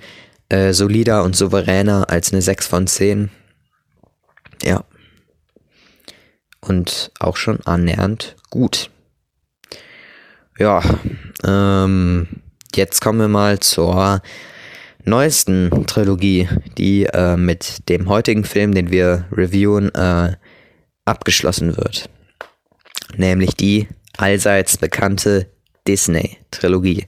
äh, 0.49 0.73
solider 0.73 1.23
und 1.23 1.35
souveräner 1.35 2.09
als 2.09 2.31
eine 2.31 2.41
6 2.41 2.67
von 2.67 2.87
10. 2.87 3.29
Ja. 4.63 4.83
Und 6.59 7.11
auch 7.19 7.37
schon 7.37 7.59
annähernd 7.61 8.35
gut. 8.49 8.89
Ja, 10.59 10.83
ähm, 11.43 12.27
jetzt 12.75 13.01
kommen 13.01 13.19
wir 13.19 13.27
mal 13.27 13.59
zur 13.59 14.21
neuesten 15.05 15.87
Trilogie, 15.87 16.47
die 16.77 17.05
äh, 17.05 17.35
mit 17.35 17.89
dem 17.89 18.07
heutigen 18.07 18.43
Film, 18.43 18.75
den 18.75 18.91
wir 18.91 19.25
reviewen, 19.31 19.93
äh, 19.95 20.35
abgeschlossen 21.05 21.77
wird. 21.77 22.09
Nämlich 23.17 23.55
die 23.55 23.87
allseits 24.17 24.77
bekannte 24.77 25.47
Disney-Trilogie. 25.87 27.07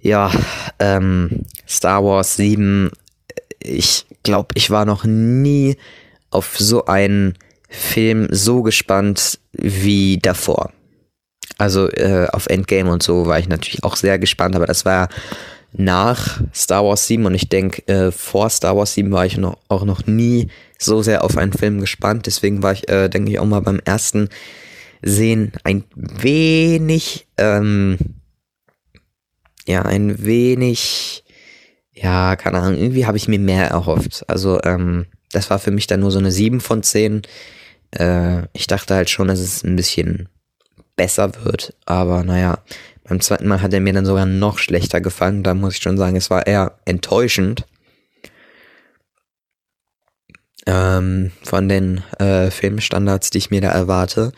Ja, 0.00 0.30
ähm, 0.78 1.44
Star 1.66 2.04
Wars 2.04 2.36
7, 2.36 2.90
ich 3.60 4.06
glaube, 4.22 4.48
ich 4.54 4.70
war 4.70 4.84
noch 4.84 5.04
nie 5.04 5.76
auf 6.30 6.56
so 6.58 6.84
einen 6.86 7.34
Film 7.68 8.28
so 8.30 8.62
gespannt 8.62 9.38
wie 9.52 10.18
davor. 10.18 10.72
Also 11.58 11.88
äh, 11.90 12.28
auf 12.32 12.46
Endgame 12.46 12.90
und 12.90 13.02
so 13.02 13.26
war 13.26 13.38
ich 13.38 13.48
natürlich 13.48 13.82
auch 13.82 13.96
sehr 13.96 14.18
gespannt, 14.18 14.54
aber 14.54 14.66
das 14.66 14.84
war 14.84 15.08
nach 15.72 16.40
Star 16.54 16.84
Wars 16.84 17.06
7 17.06 17.26
und 17.26 17.34
ich 17.34 17.48
denke, 17.48 17.86
äh, 17.88 18.10
vor 18.10 18.48
Star 18.48 18.76
Wars 18.76 18.94
7 18.94 19.10
war 19.10 19.26
ich 19.26 19.36
noch, 19.36 19.58
auch 19.68 19.84
noch 19.84 20.06
nie 20.06 20.48
so 20.78 21.02
sehr 21.02 21.24
auf 21.24 21.36
einen 21.36 21.52
Film 21.52 21.80
gespannt. 21.80 22.26
Deswegen 22.26 22.62
war 22.62 22.72
ich, 22.72 22.88
äh, 22.88 23.08
denke 23.08 23.32
ich, 23.32 23.38
auch 23.38 23.44
mal 23.44 23.60
beim 23.60 23.80
ersten 23.84 24.28
Sehen 25.02 25.52
ein 25.64 25.84
wenig, 25.94 27.28
ähm, 27.36 27.98
ja, 29.66 29.82
ein 29.82 30.24
wenig, 30.24 31.24
ja, 31.92 32.36
keine 32.36 32.58
Ahnung, 32.58 32.78
irgendwie 32.78 33.06
habe 33.06 33.16
ich 33.16 33.28
mir 33.28 33.38
mehr 33.38 33.68
erhofft. 33.68 34.24
Also, 34.28 34.60
ähm, 34.62 35.06
das 35.32 35.50
war 35.50 35.58
für 35.58 35.70
mich 35.70 35.86
dann 35.86 36.00
nur 36.00 36.10
so 36.10 36.18
eine 36.18 36.32
7 36.32 36.60
von 36.60 36.82
10. 36.82 37.22
Äh, 37.92 38.42
ich 38.52 38.66
dachte 38.66 38.94
halt 38.94 39.10
schon, 39.10 39.28
dass 39.28 39.40
es 39.40 39.62
ein 39.62 39.76
bisschen 39.76 40.28
besser 40.96 41.32
wird, 41.44 41.74
aber 41.86 42.24
naja, 42.24 42.58
beim 43.04 43.20
zweiten 43.20 43.48
Mal 43.48 43.62
hat 43.62 43.72
er 43.72 43.80
mir 43.80 43.94
dann 43.94 44.04
sogar 44.04 44.26
noch 44.26 44.58
schlechter 44.58 45.00
gefallen. 45.00 45.42
Da 45.42 45.54
muss 45.54 45.76
ich 45.76 45.82
schon 45.82 45.96
sagen, 45.96 46.16
es 46.16 46.28
war 46.28 46.46
eher 46.46 46.78
enttäuschend. 46.84 47.64
Ähm, 50.66 51.32
von 51.42 51.68
den 51.68 52.04
äh, 52.18 52.50
Filmstandards, 52.50 53.30
die 53.30 53.38
ich 53.38 53.50
mir 53.50 53.62
da 53.62 53.70
erwarte. 53.70 54.32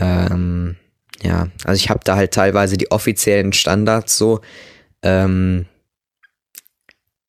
Ähm, 0.00 0.76
ja, 1.22 1.48
also 1.64 1.78
ich 1.78 1.90
habe 1.90 2.00
da 2.04 2.16
halt 2.16 2.32
teilweise 2.32 2.76
die 2.76 2.90
offiziellen 2.90 3.52
Standards 3.52 4.16
so, 4.16 4.40
ähm, 5.02 5.66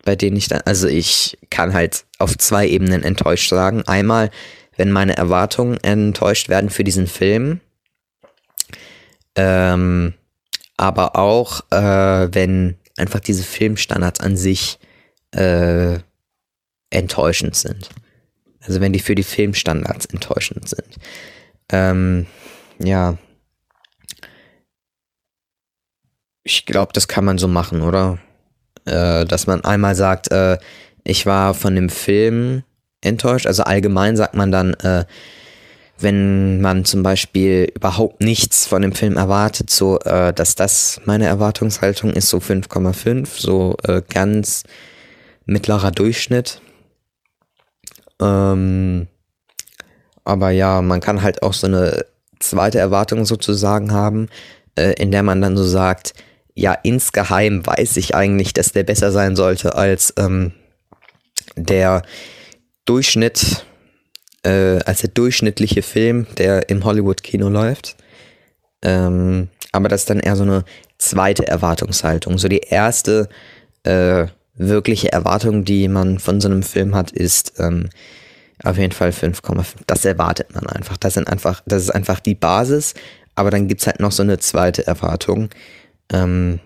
bei 0.03 0.15
denen 0.15 0.35
ich 0.37 0.47
dann, 0.47 0.61
also 0.65 0.87
ich 0.87 1.37
kann 1.49 1.73
halt 1.73 2.05
auf 2.19 2.37
zwei 2.37 2.67
Ebenen 2.67 3.03
enttäuscht 3.03 3.49
sagen. 3.49 3.83
Einmal, 3.83 4.31
wenn 4.75 4.91
meine 4.91 5.15
Erwartungen 5.15 5.77
enttäuscht 5.83 6.49
werden 6.49 6.69
für 6.69 6.83
diesen 6.83 7.07
Film, 7.07 7.61
ähm, 9.35 10.13
aber 10.77 11.15
auch, 11.15 11.61
äh, 11.71 12.33
wenn 12.33 12.75
einfach 12.97 13.19
diese 13.19 13.43
Filmstandards 13.43 14.19
an 14.19 14.37
sich 14.37 14.79
äh, 15.31 15.99
enttäuschend 16.89 17.55
sind. 17.55 17.89
Also 18.61 18.81
wenn 18.81 18.93
die 18.93 18.99
für 18.99 19.15
die 19.15 19.23
Filmstandards 19.23 20.05
enttäuschend 20.05 20.69
sind. 20.69 20.97
Ähm, 21.69 22.27
ja. 22.79 23.17
Ich 26.43 26.65
glaube, 26.65 26.91
das 26.93 27.07
kann 27.07 27.25
man 27.25 27.37
so 27.37 27.47
machen, 27.47 27.81
oder? 27.81 28.19
Äh, 28.85 29.25
dass 29.25 29.47
man 29.47 29.63
einmal 29.63 29.95
sagt, 29.95 30.31
äh, 30.31 30.57
ich 31.03 31.25
war 31.25 31.53
von 31.53 31.75
dem 31.75 31.89
Film 31.89 32.63
enttäuscht. 33.01 33.47
Also 33.47 33.63
allgemein 33.63 34.17
sagt 34.17 34.35
man 34.35 34.51
dann, 34.51 34.73
äh, 34.75 35.05
wenn 35.99 36.59
man 36.61 36.85
zum 36.85 37.03
Beispiel 37.03 37.71
überhaupt 37.75 38.21
nichts 38.21 38.65
von 38.67 38.81
dem 38.81 38.93
Film 38.93 39.15
erwartet, 39.15 39.69
so 39.69 39.99
äh, 39.99 40.33
dass 40.33 40.55
das 40.55 40.99
meine 41.05 41.25
Erwartungshaltung 41.25 42.11
ist, 42.11 42.29
so 42.29 42.37
5,5, 42.37 43.27
so 43.39 43.75
äh, 43.83 44.01
ganz 44.13 44.63
mittlerer 45.45 45.91
Durchschnitt. 45.91 46.61
Ähm, 48.21 49.07
aber 50.25 50.51
ja, 50.51 50.81
man 50.81 50.99
kann 50.99 51.21
halt 51.21 51.43
auch 51.43 51.53
so 51.53 51.67
eine 51.67 52.05
zweite 52.49 52.79
Erwartung 52.79 53.25
sozusagen 53.25 53.91
haben, 53.91 54.29
äh, 54.75 54.93
in 54.93 55.11
der 55.11 55.23
man 55.23 55.41
dann 55.41 55.57
so 55.57 55.63
sagt, 55.63 56.13
ja, 56.55 56.73
insgeheim 56.73 57.65
weiß 57.65 57.97
ich 57.97 58.15
eigentlich, 58.15 58.53
dass 58.53 58.71
der 58.71 58.83
besser 58.83 59.11
sein 59.11 59.35
sollte 59.35 59.75
als 59.75 60.13
ähm, 60.17 60.53
der 61.55 62.03
Durchschnitt 62.85 63.65
äh, 64.43 64.79
als 64.85 65.01
der 65.01 65.09
durchschnittliche 65.09 65.81
Film, 65.81 66.27
der 66.37 66.69
im 66.69 66.83
Hollywood-Kino 66.83 67.49
läuft. 67.49 67.95
Ähm, 68.81 69.49
aber 69.71 69.89
das 69.89 70.01
ist 70.01 70.09
dann 70.09 70.19
eher 70.19 70.35
so 70.35 70.43
eine 70.43 70.65
zweite 70.97 71.47
Erwartungshaltung. 71.47 72.37
So 72.37 72.47
die 72.47 72.59
erste 72.59 73.29
äh, 73.83 74.27
wirkliche 74.55 75.11
Erwartung, 75.11 75.65
die 75.65 75.87
man 75.87 76.19
von 76.19 76.41
so 76.41 76.47
einem 76.47 76.63
Film 76.63 76.93
hat, 76.95 77.11
ist 77.11 77.53
ähm, 77.57 77.89
auf 78.63 78.77
jeden 78.77 78.93
Fall 78.93 79.09
5,5. 79.09 79.65
Das 79.87 80.05
erwartet 80.05 80.53
man 80.53 80.67
einfach. 80.67 80.97
Das 80.97 81.15
sind 81.15 81.27
einfach, 81.27 81.61
das 81.65 81.83
ist 81.83 81.89
einfach 81.89 82.19
die 82.19 82.35
Basis. 82.35 82.93
Aber 83.35 83.49
dann 83.49 83.67
gibt 83.67 83.81
es 83.81 83.87
halt 83.87 83.99
noch 83.99 84.11
so 84.11 84.23
eine 84.23 84.37
zweite 84.37 84.85
Erwartung, 84.85 85.49
ähm, 86.11 86.59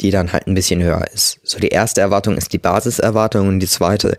die 0.00 0.10
dann 0.10 0.32
halt 0.32 0.46
ein 0.46 0.54
bisschen 0.54 0.82
höher 0.82 1.04
ist. 1.12 1.40
So 1.42 1.58
die 1.58 1.68
erste 1.68 2.00
Erwartung 2.00 2.36
ist 2.36 2.52
die 2.52 2.58
Basiserwartung 2.58 3.48
und 3.48 3.60
die 3.60 3.66
zweite 3.66 4.16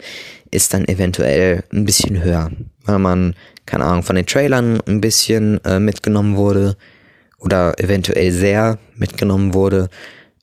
ist 0.51 0.73
dann 0.73 0.88
eventuell 0.88 1.63
ein 1.73 1.86
bisschen 1.86 2.23
höher, 2.23 2.51
weil 2.86 2.99
man, 2.99 3.36
keine 3.65 3.86
Ahnung, 3.86 4.03
von 4.03 4.15
den 4.15 4.25
Trailern 4.25 4.79
ein 4.88 5.01
bisschen 5.01 5.63
äh, 5.65 5.79
mitgenommen 5.79 6.38
wurde 6.38 6.77
oder 7.39 7.77
eventuell 7.79 8.31
sehr 8.31 8.77
mitgenommen 8.95 9.53
wurde, 9.53 9.89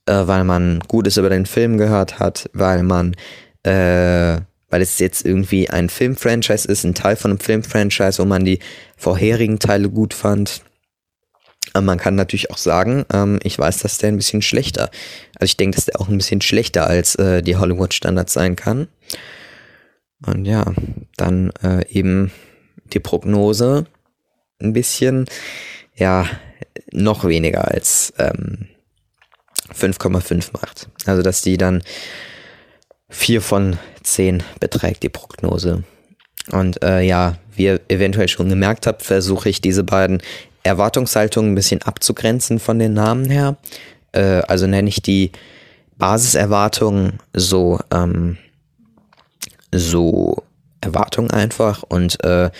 äh, 0.06 0.26
weil 0.26 0.44
man 0.44 0.80
Gutes 0.86 1.16
über 1.16 1.30
den 1.30 1.46
Film 1.46 1.78
gehört 1.78 2.18
hat, 2.18 2.50
weil 2.52 2.82
man, 2.82 3.14
äh, 3.62 4.40
weil 4.72 4.80
es 4.80 4.98
jetzt 4.98 5.26
irgendwie 5.26 5.68
ein 5.68 5.90
Filmfranchise 5.90 6.66
ist, 6.66 6.82
ein 6.84 6.94
Teil 6.94 7.14
von 7.14 7.30
einem 7.30 7.40
Filmfranchise, 7.40 8.22
wo 8.22 8.24
man 8.24 8.46
die 8.46 8.58
vorherigen 8.96 9.58
Teile 9.58 9.90
gut 9.90 10.14
fand. 10.14 10.62
Aber 11.74 11.84
man 11.84 11.98
kann 11.98 12.14
natürlich 12.14 12.50
auch 12.50 12.56
sagen, 12.56 13.04
ähm, 13.12 13.38
ich 13.42 13.58
weiß, 13.58 13.80
dass 13.80 13.98
der 13.98 14.08
ein 14.08 14.16
bisschen 14.16 14.40
schlechter, 14.40 14.90
also 15.38 15.44
ich 15.50 15.58
denke, 15.58 15.76
dass 15.76 15.84
der 15.84 16.00
auch 16.00 16.08
ein 16.08 16.16
bisschen 16.16 16.40
schlechter 16.40 16.86
als 16.86 17.14
äh, 17.16 17.42
die 17.42 17.56
Hollywood-Standards 17.56 18.32
sein 18.32 18.56
kann. 18.56 18.88
Und 20.24 20.46
ja, 20.46 20.64
dann 21.18 21.52
äh, 21.62 21.86
eben 21.90 22.32
die 22.94 23.00
Prognose 23.00 23.84
ein 24.58 24.72
bisschen, 24.72 25.26
ja, 25.94 26.26
noch 26.92 27.26
weniger 27.26 27.70
als 27.70 28.14
ähm, 28.18 28.68
5,5 29.74 30.48
macht. 30.54 30.88
Also, 31.04 31.20
dass 31.20 31.42
die 31.42 31.58
dann 31.58 31.82
4 33.12 33.40
von 33.40 33.78
10 34.02 34.42
beträgt, 34.58 35.02
die 35.02 35.08
Prognose. 35.08 35.84
Und 36.50 36.82
äh, 36.82 37.02
ja, 37.02 37.36
wie 37.54 37.64
ihr 37.64 37.80
eventuell 37.88 38.28
schon 38.28 38.48
gemerkt 38.48 38.86
habt, 38.86 39.02
versuche 39.02 39.48
ich 39.48 39.60
diese 39.60 39.84
beiden 39.84 40.20
Erwartungshaltungen 40.64 41.52
ein 41.52 41.54
bisschen 41.54 41.82
abzugrenzen 41.82 42.58
von 42.58 42.78
den 42.78 42.94
Namen 42.94 43.30
her. 43.30 43.56
Äh, 44.12 44.42
also 44.48 44.66
nenne 44.66 44.88
ich 44.88 45.02
die 45.02 45.30
Basiserwartungen 45.98 47.20
so 47.32 47.78
ähm, 47.92 48.38
so 49.72 50.42
Erwartungen 50.80 51.30
einfach 51.30 51.82
und 51.82 52.22
äh, 52.24 52.50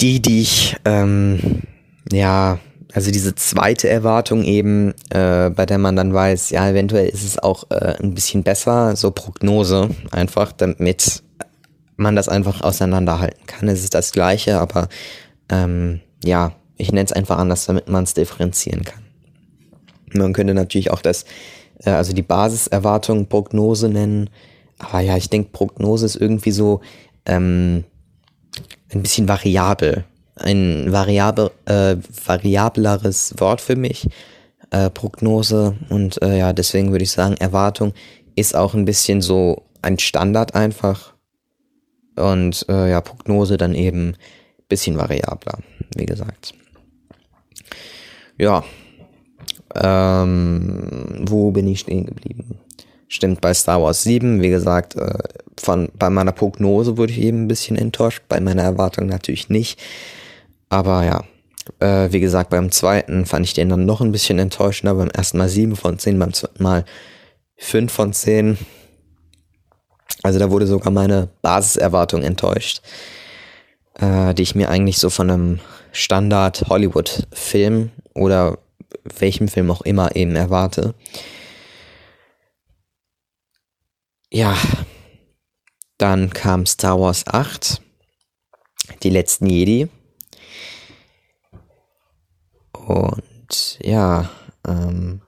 die, 0.00 0.20
die 0.20 0.42
ich, 0.42 0.76
ähm, 0.84 1.62
ja, 2.10 2.58
also 2.92 3.10
diese 3.10 3.34
zweite 3.34 3.88
Erwartung 3.88 4.42
eben, 4.44 4.94
äh, 5.10 5.50
bei 5.50 5.66
der 5.66 5.78
man 5.78 5.96
dann 5.96 6.12
weiß, 6.12 6.50
ja, 6.50 6.68
eventuell 6.68 7.08
ist 7.08 7.24
es 7.24 7.38
auch 7.38 7.70
äh, 7.70 7.94
ein 8.02 8.14
bisschen 8.14 8.42
besser, 8.42 8.96
so 8.96 9.10
Prognose 9.10 9.90
einfach, 10.10 10.52
damit 10.52 11.22
man 11.96 12.16
das 12.16 12.28
einfach 12.28 12.62
auseinanderhalten 12.62 13.46
kann. 13.46 13.68
Es 13.68 13.84
ist 13.84 13.94
das 13.94 14.12
gleiche, 14.12 14.58
aber 14.58 14.88
ähm, 15.50 16.00
ja, 16.24 16.52
ich 16.76 16.92
nenne 16.92 17.04
es 17.04 17.12
einfach 17.12 17.38
anders, 17.38 17.66
damit 17.66 17.88
man 17.88 18.04
es 18.04 18.14
differenzieren 18.14 18.84
kann. 18.84 19.02
Man 20.12 20.32
könnte 20.32 20.54
natürlich 20.54 20.90
auch 20.90 21.02
das, 21.02 21.24
äh, 21.84 21.90
also 21.90 22.12
die 22.12 22.22
Basiserwartung 22.22 23.26
Prognose 23.26 23.88
nennen, 23.88 24.30
aber 24.78 25.00
ja, 25.00 25.16
ich 25.16 25.28
denke, 25.28 25.50
Prognose 25.52 26.06
ist 26.06 26.16
irgendwie 26.16 26.52
so 26.52 26.80
ähm, 27.26 27.84
ein 28.92 29.02
bisschen 29.02 29.28
variabel. 29.28 30.04
Ein 30.42 30.90
variabel, 30.90 31.50
äh, 31.66 31.96
variableres 32.24 33.34
Wort 33.38 33.60
für 33.60 33.76
mich. 33.76 34.08
Äh, 34.70 34.90
Prognose 34.90 35.76
und 35.88 36.22
äh, 36.22 36.38
ja, 36.38 36.52
deswegen 36.52 36.92
würde 36.92 37.04
ich 37.04 37.10
sagen, 37.10 37.34
Erwartung 37.38 37.92
ist 38.36 38.54
auch 38.54 38.74
ein 38.74 38.84
bisschen 38.84 39.20
so 39.20 39.64
ein 39.82 39.98
Standard 39.98 40.54
einfach. 40.54 41.14
Und 42.16 42.66
äh, 42.68 42.90
ja, 42.90 43.00
Prognose 43.00 43.56
dann 43.56 43.74
eben 43.74 44.10
ein 44.10 44.16
bisschen 44.68 44.96
variabler, 44.96 45.58
wie 45.96 46.06
gesagt. 46.06 46.54
Ja, 48.38 48.64
ähm, 49.74 51.24
wo 51.28 51.50
bin 51.50 51.68
ich 51.68 51.80
stehen 51.80 52.06
geblieben? 52.06 52.58
Stimmt 53.08 53.40
bei 53.40 53.52
Star 53.54 53.82
Wars 53.82 54.02
7, 54.04 54.40
wie 54.40 54.50
gesagt, 54.50 54.96
äh, 54.96 55.18
von, 55.58 55.88
bei 55.98 56.10
meiner 56.10 56.32
Prognose 56.32 56.96
wurde 56.96 57.12
ich 57.12 57.20
eben 57.20 57.44
ein 57.44 57.48
bisschen 57.48 57.76
enttäuscht, 57.76 58.22
bei 58.28 58.40
meiner 58.40 58.62
Erwartung 58.62 59.06
natürlich 59.06 59.48
nicht. 59.48 59.80
Aber 60.70 61.04
ja, 61.04 61.24
äh, 61.80 62.12
wie 62.12 62.20
gesagt, 62.20 62.50
beim 62.50 62.70
zweiten 62.70 63.26
fand 63.26 63.44
ich 63.44 63.54
den 63.54 63.68
dann 63.68 63.84
noch 63.84 64.00
ein 64.00 64.12
bisschen 64.12 64.38
enttäuschender, 64.38 64.94
beim 64.94 65.10
ersten 65.10 65.36
Mal 65.36 65.48
7 65.48 65.76
von 65.76 65.98
10, 65.98 66.18
beim 66.18 66.32
zweiten 66.32 66.62
Mal 66.62 66.84
5 67.58 67.92
von 67.92 68.12
10. 68.12 68.56
Also 70.22 70.38
da 70.38 70.50
wurde 70.50 70.66
sogar 70.66 70.92
meine 70.92 71.28
Basiserwartung 71.42 72.22
enttäuscht, 72.22 72.82
äh, 73.98 74.32
die 74.34 74.42
ich 74.42 74.54
mir 74.54 74.70
eigentlich 74.70 74.98
so 74.98 75.10
von 75.10 75.30
einem 75.30 75.60
Standard 75.92 76.68
Hollywood-Film 76.68 77.90
oder 78.14 78.58
welchem 79.18 79.48
Film 79.48 79.70
auch 79.70 79.82
immer 79.82 80.14
eben 80.14 80.36
erwarte. 80.36 80.94
Ja, 84.32 84.56
dann 85.98 86.30
kam 86.30 86.64
Star 86.64 87.00
Wars 87.00 87.26
8, 87.26 87.82
die 89.02 89.10
letzten 89.10 89.46
Jedi. 89.46 89.88
Und 92.90 93.78
ja, 93.82 94.28
ähm, 94.66 95.20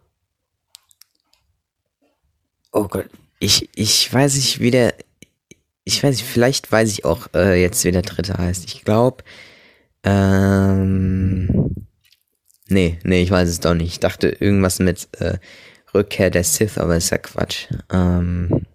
oh 2.73 2.89
Gott, 2.89 3.09
ich, 3.39 3.71
ich 3.77 4.13
weiß 4.13 4.35
nicht, 4.35 4.59
wie 4.59 4.73
der, 4.73 4.95
ich 5.85 6.03
weiß 6.03 6.17
nicht, 6.17 6.27
vielleicht 6.27 6.73
weiß 6.73 6.91
ich 6.91 7.05
auch 7.05 7.29
äh, 7.35 7.61
jetzt, 7.63 7.85
wie 7.85 7.93
der 7.93 8.03
dritte 8.03 8.37
heißt. 8.37 8.65
Ich 8.65 8.85
glaube, 8.85 9.23
ähm, 10.03 11.87
nee, 12.67 12.99
nee, 13.05 13.23
ich 13.23 13.31
weiß 13.31 13.49
es 13.49 13.61
doch 13.61 13.75
nicht. 13.75 13.93
Ich 13.93 14.01
dachte 14.01 14.29
irgendwas 14.29 14.81
mit 14.81 15.09
äh, 15.21 15.39
Rückkehr 15.95 16.31
der 16.31 16.43
Sith, 16.43 16.79
aber 16.79 16.97
ist 16.97 17.11
ja 17.11 17.19
Quatsch. 17.19 17.69
Ähm, 17.93 18.67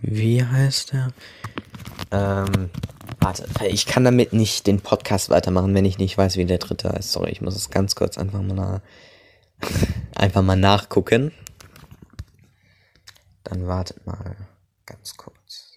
wie 0.00 0.42
heißt 0.42 0.94
der? 0.94 1.12
Ähm, 2.10 2.70
warte, 3.26 3.66
ich 3.66 3.86
kann 3.86 4.04
damit 4.04 4.32
nicht 4.32 4.66
den 4.66 4.80
Podcast 4.80 5.30
weitermachen, 5.30 5.74
wenn 5.74 5.84
ich 5.84 5.98
nicht 5.98 6.16
weiß, 6.16 6.36
wie 6.36 6.44
der 6.44 6.58
dritte 6.58 6.90
heißt. 6.90 7.10
Sorry, 7.10 7.30
ich 7.30 7.40
muss 7.40 7.56
es 7.56 7.70
ganz 7.70 7.96
kurz 7.96 8.18
einfach 8.18 8.40
mal, 8.40 8.54
nach, 8.54 8.80
einfach 10.14 10.42
mal 10.42 10.56
nachgucken. 10.56 11.32
Dann 13.42 13.66
wartet 13.66 14.06
mal 14.06 14.36
ganz 14.86 15.16
kurz. 15.16 15.74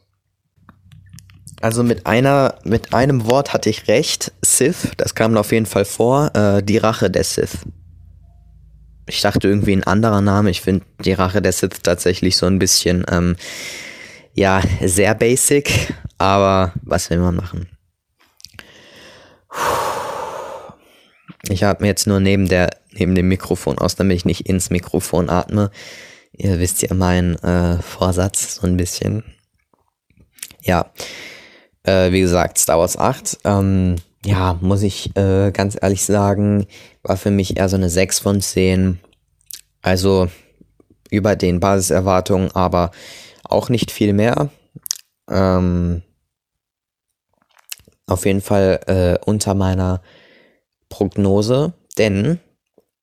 Also 1.62 1.84
mit 1.84 2.06
einer, 2.06 2.56
mit 2.64 2.94
einem 2.94 3.26
Wort 3.30 3.52
hatte 3.52 3.70
ich 3.70 3.88
recht. 3.88 4.32
Sith, 4.44 4.92
das 4.98 5.16
kam 5.16 5.36
auf 5.36 5.52
jeden 5.52 5.66
Fall 5.66 5.86
vor. 5.86 6.36
Äh, 6.36 6.64
die 6.64 6.78
Rache 6.78 7.10
der 7.10 7.24
Sith. 7.24 7.58
Ich 9.08 9.22
dachte 9.22 9.48
irgendwie 9.48 9.76
ein 9.76 9.84
anderer 9.84 10.22
Name. 10.22 10.52
Ich 10.52 10.62
finde 10.62 10.86
die 11.04 11.14
Rache 11.14 11.42
der 11.42 11.52
Sith 11.52 11.82
tatsächlich 11.82 12.38
so 12.38 12.46
ein 12.46 12.60
bisschen, 12.60 13.06
ähm, 13.10 13.36
ja, 14.40 14.62
sehr 14.82 15.16
basic. 15.16 15.94
Aber 16.18 16.74
was 16.82 17.10
will 17.10 17.20
man 17.20 17.36
machen? 17.36 17.68
Ich 21.50 21.66
atme 21.66 21.88
jetzt 21.88 22.08
nur 22.08 22.22
neben 22.22 22.48
der, 22.48 22.70
neben 22.92 23.16
dem 23.16 23.28
Mikrofon 23.28 23.78
aus, 23.78 23.96
damit 23.96 24.16
ich 24.16 24.26
nicht 24.26 24.48
ins 24.48 24.70
Mikrofon 24.70 25.30
atme. 25.30 25.72
Ihr 26.32 26.58
wisst 26.60 26.82
ja 26.82 26.94
meinen 26.94 27.36
äh, 27.44 27.82
Vorsatz 27.82 28.56
so 28.56 28.68
ein 28.68 28.78
bisschen. 28.78 29.24
Ja, 30.62 30.92
äh, 31.84 32.12
wie 32.12 32.22
gesagt, 32.22 32.60
Star 32.60 32.80
Wars 32.80 32.98
8, 32.98 33.40
ähm, 33.44 33.96
ja, 34.26 34.58
muss 34.62 34.84
ich 34.84 35.16
äh, 35.18 35.52
ganz 35.52 35.78
ehrlich 35.82 36.06
sagen, 36.06 36.66
war 37.04 37.18
für 37.18 37.32
mich 37.32 37.58
eher 37.58 37.68
so 37.68 37.76
eine 37.76 37.90
6 37.90 38.20
von 38.20 38.42
10. 38.42 39.00
Also 39.82 40.30
über 41.10 41.36
den 41.36 41.60
Basiserwartungen, 41.60 42.52
aber 42.52 42.92
auch 43.50 43.70
nicht 43.70 43.92
viel 43.92 44.14
mehr. 44.14 44.50
Ähm, 45.30 46.02
auf 48.08 48.26
jeden 48.26 48.42
Fall 48.42 48.80
äh, 48.88 49.26
unter 49.26 49.54
meiner 49.54 50.02
Prognose, 50.90 51.74
denn 51.98 52.40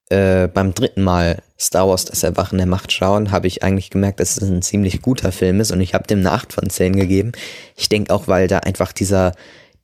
äh, 0.09 0.49
beim 0.49 0.75
dritten 0.75 1.03
Mal 1.03 1.43
Star 1.59 1.89
Wars 1.89 2.05
Das 2.05 2.23
Erwachen 2.23 2.59
der 2.59 2.67
Macht 2.67 2.93
schauen, 2.93 3.31
habe 3.31 3.47
ich 3.47 3.63
eigentlich 3.63 3.91
gemerkt, 3.91 4.21
dass 4.21 4.37
es 4.37 4.43
ein 4.43 4.63
ziemlich 4.63 5.03
guter 5.03 5.33
Film 5.33 5.61
ist 5.61 5.71
und 5.71 5.81
ich 5.81 5.95
habe 5.95 6.07
dem 6.07 6.21
eine 6.21 6.33
8 6.33 6.53
von 6.53 6.69
10 6.69 6.97
gegeben. 6.97 7.33
Ich 7.77 7.89
denke 7.89 8.13
auch, 8.13 8.29
weil 8.29 8.49
da 8.49 8.59
einfach 8.59 8.93
dieser, 8.93 9.33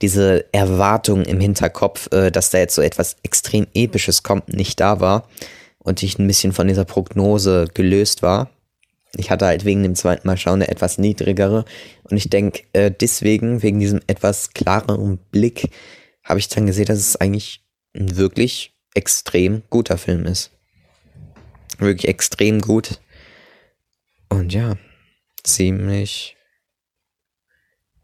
diese 0.01 0.45
Erwartung 0.53 1.25
im 1.25 1.41
Hinterkopf, 1.41 2.13
äh, 2.13 2.31
dass 2.31 2.51
da 2.51 2.59
jetzt 2.59 2.75
so 2.75 2.83
etwas 2.83 3.17
extrem 3.23 3.67
Episches 3.75 4.23
kommt, 4.23 4.49
nicht 4.53 4.81
da 4.81 5.01
war 5.01 5.29
und 5.79 6.03
ich 6.03 6.19
ein 6.19 6.27
bisschen 6.27 6.53
von 6.53 6.69
dieser 6.69 6.85
Prognose 6.85 7.67
gelöst 7.73 8.23
war. 8.23 8.51
Ich 9.17 9.31
hatte 9.31 9.47
halt 9.47 9.65
wegen 9.65 9.83
dem 9.83 9.95
zweiten 9.95 10.27
Mal 10.27 10.39
schauen 10.39 10.63
eine 10.63 10.69
etwas 10.69 10.99
niedrigere 10.99 11.65
und 12.05 12.17
ich 12.17 12.31
denke, 12.31 12.63
äh, 12.73 12.91
deswegen, 12.91 13.63
wegen 13.63 13.79
diesem 13.79 14.01
etwas 14.07 14.51
klareren 14.55 15.19
Blick, 15.31 15.69
habe 16.25 16.39
ich 16.41 16.49
dann 16.49 16.67
gesehen, 16.67 16.87
dass 16.87 16.99
es 16.99 17.17
eigentlich 17.17 17.63
ein 17.95 18.17
wirklich 18.17 18.75
extrem 18.95 19.63
guter 19.69 19.99
Film 19.99 20.25
ist. 20.25 20.51
Wirklich 21.79 22.09
extrem 22.09 22.61
gut. 22.61 23.01
Und 24.29 24.53
ja, 24.53 24.77
ziemlich. 25.43 26.37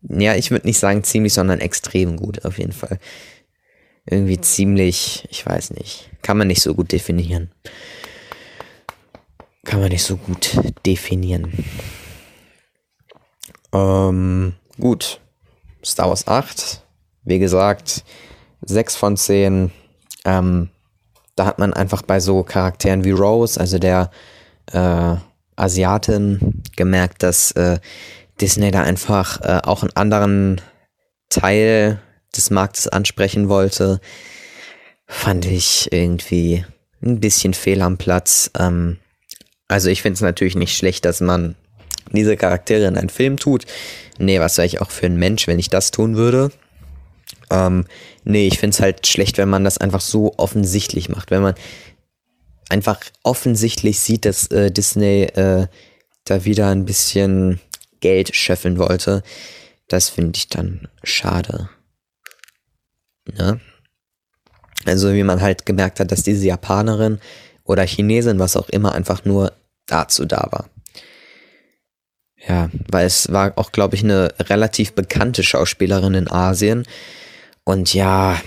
Ja, 0.02 0.34
ich 0.34 0.50
würde 0.50 0.66
nicht 0.66 0.78
sagen 0.78 1.04
ziemlich, 1.04 1.32
sondern 1.32 1.60
extrem 1.60 2.16
gut 2.16 2.44
auf 2.44 2.58
jeden 2.58 2.72
Fall. 2.72 2.98
Irgendwie 4.06 4.40
ziemlich, 4.40 5.26
ich 5.30 5.44
weiß 5.44 5.72
nicht. 5.72 6.10
Kann 6.22 6.38
man 6.38 6.48
nicht 6.48 6.62
so 6.62 6.74
gut 6.74 6.92
definieren. 6.92 7.50
Kann 9.68 9.80
man 9.80 9.90
nicht 9.90 10.02
so 10.02 10.16
gut 10.16 10.58
definieren. 10.86 11.52
Ähm, 13.70 14.54
gut. 14.80 15.20
Star 15.84 16.08
Wars 16.08 16.26
8. 16.26 16.82
Wie 17.24 17.38
gesagt, 17.38 18.02
6 18.62 18.96
von 18.96 19.18
10. 19.18 19.70
Ähm, 20.24 20.70
da 21.36 21.44
hat 21.44 21.58
man 21.58 21.74
einfach 21.74 22.00
bei 22.00 22.18
so 22.18 22.44
Charakteren 22.44 23.04
wie 23.04 23.10
Rose, 23.10 23.60
also 23.60 23.78
der 23.78 24.10
äh, 24.72 25.16
Asiatin, 25.56 26.62
gemerkt, 26.74 27.22
dass 27.22 27.52
äh, 27.52 27.78
Disney 28.40 28.70
da 28.70 28.84
einfach 28.84 29.42
äh, 29.42 29.60
auch 29.64 29.82
einen 29.82 29.94
anderen 29.94 30.62
Teil 31.28 32.00
des 32.34 32.48
Marktes 32.48 32.88
ansprechen 32.88 33.50
wollte. 33.50 34.00
Fand 35.06 35.44
ich 35.44 35.92
irgendwie 35.92 36.64
ein 37.02 37.20
bisschen 37.20 37.52
fehl 37.52 37.82
am 37.82 37.98
Platz. 37.98 38.50
Ähm, 38.58 38.96
also 39.68 39.90
ich 39.90 40.02
finde 40.02 40.14
es 40.14 40.20
natürlich 40.22 40.56
nicht 40.56 40.76
schlecht, 40.76 41.04
dass 41.04 41.20
man 41.20 41.54
diese 42.12 42.36
Charaktere 42.36 42.86
in 42.86 42.96
einen 42.96 43.10
Film 43.10 43.36
tut. 43.36 43.66
Nee, 44.18 44.40
was 44.40 44.56
wäre 44.56 44.66
ich 44.66 44.80
auch 44.80 44.90
für 44.90 45.06
ein 45.06 45.16
Mensch, 45.16 45.46
wenn 45.46 45.58
ich 45.58 45.68
das 45.68 45.90
tun 45.90 46.16
würde? 46.16 46.50
Ähm, 47.50 47.84
nee, 48.24 48.46
ich 48.46 48.58
finde 48.58 48.74
es 48.74 48.80
halt 48.80 49.06
schlecht, 49.06 49.38
wenn 49.38 49.48
man 49.48 49.64
das 49.64 49.78
einfach 49.78 50.00
so 50.00 50.34
offensichtlich 50.38 51.08
macht. 51.08 51.30
Wenn 51.30 51.42
man 51.42 51.54
einfach 52.68 53.00
offensichtlich 53.22 54.00
sieht, 54.00 54.24
dass 54.24 54.48
äh, 54.48 54.70
Disney 54.70 55.24
äh, 55.24 55.66
da 56.24 56.44
wieder 56.44 56.68
ein 56.68 56.84
bisschen 56.84 57.60
Geld 58.00 58.34
scheffeln 58.34 58.78
wollte. 58.78 59.22
Das 59.88 60.08
finde 60.08 60.36
ich 60.36 60.48
dann 60.48 60.88
schade. 61.02 61.70
Ne? 63.26 63.60
Also 64.84 65.12
wie 65.12 65.22
man 65.22 65.40
halt 65.40 65.66
gemerkt 65.66 66.00
hat, 66.00 66.12
dass 66.12 66.22
diese 66.22 66.46
Japanerin 66.46 67.20
oder 67.68 67.86
Chinesin, 67.86 68.40
was 68.40 68.56
auch 68.56 68.68
immer, 68.68 68.92
einfach 68.92 69.24
nur 69.24 69.52
dazu 69.86 70.24
da 70.24 70.48
war. 70.50 70.68
Ja, 72.48 72.70
weil 72.90 73.06
es 73.06 73.32
war 73.32 73.52
auch, 73.56 73.70
glaube 73.70 73.94
ich, 73.94 74.02
eine 74.02 74.34
relativ 74.40 74.92
bekannte 74.94 75.44
Schauspielerin 75.44 76.14
in 76.14 76.30
Asien, 76.30 76.84
und 77.68 77.92
ja, 77.92 78.40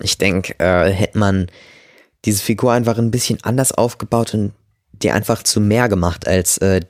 ich 0.00 0.18
denke, 0.18 0.54
äh, 0.58 0.90
hätte 0.90 1.16
man 1.16 1.46
diese 2.26 2.42
Figur 2.42 2.72
einfach 2.72 2.98
ein 2.98 3.10
bisschen 3.10 3.38
anders 3.42 3.72
aufgebaut 3.72 4.34
und 4.34 4.52
die 4.92 5.10
einfach 5.10 5.42
zu 5.44 5.62
mehr 5.62 5.88
gemacht 5.88 6.28
als 6.28 6.58
äh, 6.58 6.82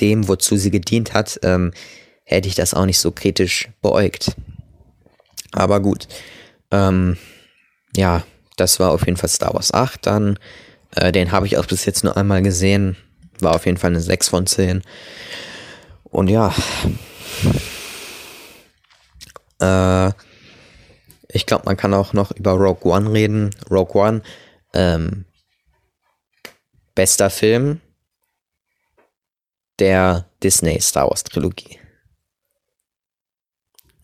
dem, 0.00 0.28
wozu 0.28 0.56
sie 0.56 0.70
gedient 0.70 1.14
hat, 1.14 1.40
ähm, 1.42 1.72
hätte 2.22 2.46
ich 2.46 2.54
das 2.54 2.74
auch 2.74 2.86
nicht 2.86 3.00
so 3.00 3.10
kritisch 3.10 3.68
beäugt. 3.82 4.36
Aber 5.50 5.80
gut. 5.80 6.06
Ähm, 6.70 7.16
ja, 7.96 8.24
das 8.56 8.78
war 8.78 8.92
auf 8.92 9.04
jeden 9.04 9.16
Fall 9.16 9.28
Star 9.28 9.52
Wars 9.52 9.74
8. 9.74 10.06
Dann, 10.06 10.38
äh, 10.96 11.12
den 11.12 11.30
habe 11.32 11.46
ich 11.46 11.56
auch 11.58 11.66
bis 11.66 11.84
jetzt 11.84 12.04
nur 12.04 12.16
einmal 12.16 12.42
gesehen. 12.42 12.96
War 13.40 13.54
auf 13.54 13.66
jeden 13.66 13.78
Fall 13.78 13.90
eine 13.90 14.00
6 14.00 14.28
von 14.28 14.46
10. 14.46 14.82
Und 16.04 16.28
ja. 16.28 16.54
Äh, 19.60 20.12
ich 21.28 21.46
glaube, 21.46 21.64
man 21.66 21.76
kann 21.76 21.94
auch 21.94 22.12
noch 22.12 22.30
über 22.32 22.52
Rogue 22.52 22.90
One 22.90 23.12
reden. 23.12 23.54
Rogue 23.70 23.94
One, 23.94 24.22
ähm, 24.72 25.24
bester 26.94 27.30
Film 27.30 27.80
der 29.78 30.30
Disney 30.42 30.80
Star 30.80 31.08
Wars 31.08 31.24
Trilogie. 31.24 31.78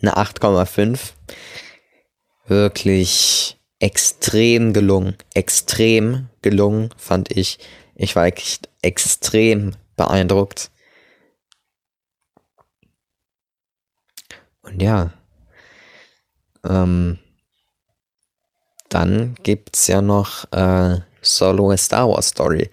Eine 0.03 0.16
8,5. 0.16 1.12
Wirklich 2.47 3.59
extrem 3.83 4.72
gelungen. 4.72 5.16
Extrem 5.35 6.28
gelungen, 6.41 6.91
fand 6.97 7.37
ich. 7.37 7.59
Ich 7.97 8.14
war 8.14 8.26
echt 8.26 8.68
extrem 8.80 9.72
beeindruckt. 9.97 10.70
Und 14.62 14.80
ja. 14.80 15.12
Ähm, 16.64 17.18
dann 18.89 19.35
gibt 19.43 19.76
es 19.76 19.89
ja 19.89 20.01
noch 20.01 20.51
äh, 20.53 21.01
Solo 21.20 21.72
A 21.72 21.76
Star 21.76 22.09
Wars 22.09 22.28
Story. 22.28 22.70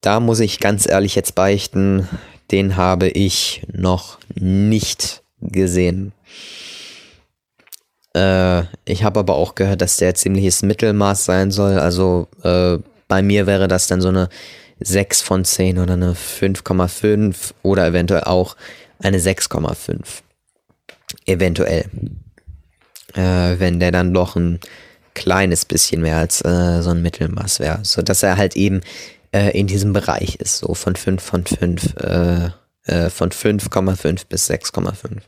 da 0.00 0.20
muss 0.20 0.40
ich 0.40 0.60
ganz 0.60 0.88
ehrlich 0.88 1.16
jetzt 1.16 1.34
beichten, 1.34 2.08
den 2.52 2.76
habe 2.76 3.08
ich 3.08 3.62
noch 3.72 4.18
nicht 4.34 5.22
gesehen. 5.40 6.12
Äh, 8.14 8.62
ich 8.84 9.04
habe 9.04 9.20
aber 9.20 9.34
auch 9.34 9.54
gehört, 9.54 9.80
dass 9.80 9.96
der 9.96 10.14
ziemliches 10.14 10.62
Mittelmaß 10.62 11.24
sein 11.24 11.50
soll. 11.50 11.78
Also 11.78 12.28
äh, 12.42 12.78
bei 13.08 13.22
mir 13.22 13.46
wäre 13.46 13.68
das 13.68 13.86
dann 13.86 14.00
so 14.00 14.08
eine 14.08 14.28
6 14.80 15.20
von 15.20 15.44
10 15.44 15.78
oder 15.78 15.94
eine 15.94 16.14
5,5 16.14 17.52
oder 17.62 17.86
eventuell 17.86 18.24
auch 18.24 18.56
eine 18.98 19.18
6,5. 19.18 19.98
Eventuell. 21.26 21.86
Äh, 23.14 23.58
wenn 23.58 23.80
der 23.80 23.90
dann 23.90 24.14
doch 24.14 24.36
ein 24.36 24.60
kleines 25.14 25.64
bisschen 25.64 26.02
mehr 26.02 26.18
als 26.18 26.44
äh, 26.44 26.82
so 26.82 26.90
ein 26.90 27.02
Mittelmaß 27.02 27.60
wäre. 27.60 27.80
So 27.82 28.02
dass 28.02 28.22
er 28.22 28.36
halt 28.36 28.56
eben 28.56 28.80
äh, 29.32 29.58
in 29.58 29.66
diesem 29.66 29.92
Bereich 29.92 30.36
ist. 30.36 30.58
So 30.58 30.74
von 30.74 30.96
5 30.96 31.22
von 31.22 31.44
5, 31.44 31.96
äh, 31.96 32.50
äh, 32.84 33.10
von 33.10 33.30
5,5 33.30 34.22
bis 34.28 34.50
6,5 34.50 35.22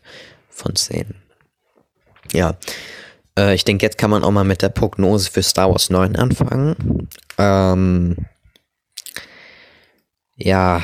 von 0.49 0.77
10. 0.77 1.15
Ja. 2.31 2.57
Äh, 3.39 3.55
ich 3.55 3.65
denke, 3.65 3.87
jetzt 3.87 3.99
kann 3.99 4.11
man 4.11 4.25
auch 4.25 4.31
mal 4.31 4.45
mit 4.45 4.63
der 4.63 4.69
Prognose 4.69 5.31
für 5.31 5.43
Star 5.43 5.71
Wars 5.71 5.91
9 5.91 6.17
anfangen. 6.17 7.09
Ähm, 7.39 8.17
ja. 10.37 10.83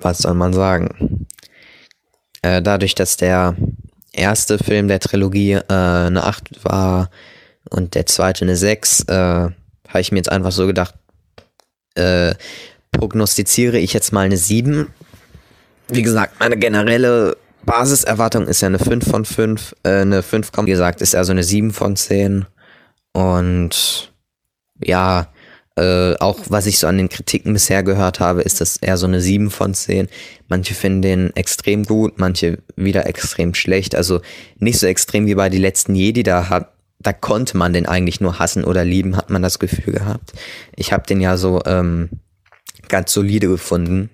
Was 0.00 0.18
soll 0.18 0.34
man 0.34 0.52
sagen? 0.52 1.26
Äh, 2.42 2.62
dadurch, 2.62 2.94
dass 2.94 3.16
der 3.16 3.56
erste 4.12 4.58
Film 4.58 4.88
der 4.88 5.00
Trilogie 5.00 5.52
äh, 5.52 5.62
eine 5.68 6.24
8 6.24 6.64
war 6.64 7.10
und 7.70 7.94
der 7.94 8.06
zweite 8.06 8.44
eine 8.44 8.56
6, 8.56 9.04
äh, 9.08 9.14
habe 9.14 10.00
ich 10.00 10.12
mir 10.12 10.18
jetzt 10.18 10.30
einfach 10.30 10.52
so 10.52 10.66
gedacht, 10.66 10.94
äh, 11.94 12.34
prognostiziere 12.92 13.78
ich 13.78 13.92
jetzt 13.92 14.12
mal 14.12 14.26
eine 14.26 14.36
7. 14.36 14.92
Wie 15.88 16.02
gesagt, 16.02 16.38
meine 16.40 16.56
generelle 16.56 17.36
Basiserwartung 17.64 18.46
ist 18.46 18.60
ja 18.60 18.68
eine 18.68 18.78
5 18.78 19.08
von 19.08 19.24
5, 19.24 19.74
äh, 19.82 20.00
eine 20.00 20.22
5, 20.22 20.50
wie 20.62 20.70
gesagt, 20.70 21.00
ist 21.00 21.14
also 21.14 21.32
eine 21.32 21.42
7 21.42 21.72
von 21.72 21.96
10. 21.96 22.46
Und 23.12 24.12
ja, 24.82 25.28
äh, 25.76 26.14
auch 26.16 26.40
was 26.48 26.66
ich 26.66 26.78
so 26.78 26.86
an 26.86 26.98
den 26.98 27.08
Kritiken 27.08 27.52
bisher 27.52 27.82
gehört 27.82 28.20
habe, 28.20 28.42
ist 28.42 28.60
das 28.60 28.76
eher 28.76 28.96
so 28.96 29.06
eine 29.06 29.20
7 29.20 29.50
von 29.50 29.74
10. 29.74 30.08
Manche 30.48 30.74
finden 30.74 31.02
den 31.02 31.36
extrem 31.36 31.84
gut, 31.84 32.18
manche 32.18 32.58
wieder 32.76 33.06
extrem 33.06 33.54
schlecht. 33.54 33.94
Also 33.94 34.20
nicht 34.58 34.78
so 34.78 34.86
extrem 34.86 35.26
wie 35.26 35.34
bei 35.34 35.48
die 35.48 35.58
letzten 35.58 35.94
Jedi, 35.94 36.22
da 36.22 36.48
hat 36.48 36.70
da 37.00 37.12
konnte 37.12 37.56
man 37.56 37.72
den 37.72 37.86
eigentlich 37.86 38.20
nur 38.20 38.38
hassen 38.38 38.64
oder 38.64 38.84
lieben, 38.84 39.16
hat 39.16 39.28
man 39.28 39.42
das 39.42 39.58
Gefühl 39.58 39.92
gehabt. 39.92 40.32
Ich 40.74 40.92
habe 40.92 41.06
den 41.06 41.20
ja 41.20 41.36
so 41.36 41.62
ähm, 41.66 42.08
ganz 42.88 43.12
solide 43.12 43.46
gefunden. 43.46 44.10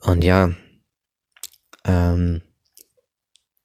Und 0.00 0.24
ja, 0.24 0.52
ähm, 1.88 2.42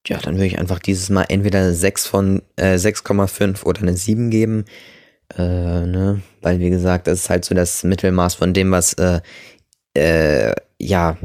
ja, 0.08 0.18
dann 0.18 0.36
würde 0.36 0.48
ich 0.48 0.60
einfach 0.60 0.80
dieses 0.80 1.10
Mal 1.10 1.26
entweder 1.30 1.74
6 1.74 2.08
von 2.08 2.42
äh, 2.56 2.76
6,5 2.76 3.64
oder 3.64 3.82
eine 3.82 3.96
7 3.96 4.30
geben. 4.30 4.66
Äh, 5.38 5.86
ne? 5.86 6.22
Weil, 6.42 6.60
wie 6.60 6.70
gesagt, 6.70 7.08
das 7.08 7.22
ist 7.22 7.30
halt 7.30 7.46
so 7.46 7.56
das 7.56 7.84
Mittelmaß 7.84 8.36
von 8.36 8.54
dem, 8.54 8.72
was 8.72 8.94
äh, 8.94 9.22
äh, 9.94 10.54
ja 10.80 11.18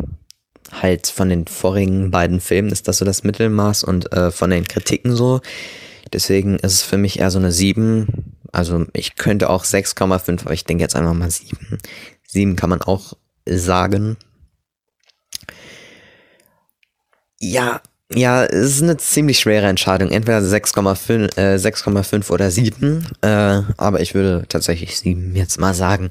halt 0.70 1.06
von 1.06 1.28
den 1.28 1.46
vorigen 1.46 2.10
beiden 2.10 2.40
Filmen 2.40 2.70
ist 2.70 2.88
das 2.88 2.98
so 2.98 3.04
das 3.04 3.24
Mittelmaß 3.24 3.84
und 3.84 4.12
äh, 4.12 4.30
von 4.30 4.50
den 4.50 4.68
Kritiken 4.68 5.16
so. 5.16 5.40
Deswegen 6.12 6.56
ist 6.56 6.74
es 6.74 6.82
für 6.82 6.98
mich 6.98 7.18
eher 7.18 7.30
so 7.30 7.38
eine 7.38 7.52
7. 7.52 8.36
Also 8.52 8.86
ich 8.92 9.16
könnte 9.16 9.50
auch 9.50 9.64
6,5, 9.64 10.42
aber 10.42 10.52
ich 10.52 10.64
denke 10.64 10.82
jetzt 10.82 10.96
einfach 10.96 11.14
mal 11.14 11.30
7. 11.30 11.78
7 12.26 12.56
kann 12.56 12.70
man 12.70 12.82
auch 12.82 13.14
sagen. 13.46 14.16
Ja, 17.40 17.80
ja, 18.10 18.44
es 18.44 18.76
ist 18.76 18.82
eine 18.82 18.96
ziemlich 18.96 19.38
schwere 19.38 19.66
Entscheidung. 19.66 20.10
Entweder 20.10 20.38
6,5 20.38 21.36
äh, 21.36 21.56
6,5 21.56 22.30
oder 22.30 22.50
7. 22.50 23.06
Äh, 23.20 23.28
aber 23.76 24.00
ich 24.00 24.14
würde 24.14 24.46
tatsächlich 24.48 24.98
7 24.98 25.36
jetzt 25.36 25.60
mal 25.60 25.74
sagen. 25.74 26.08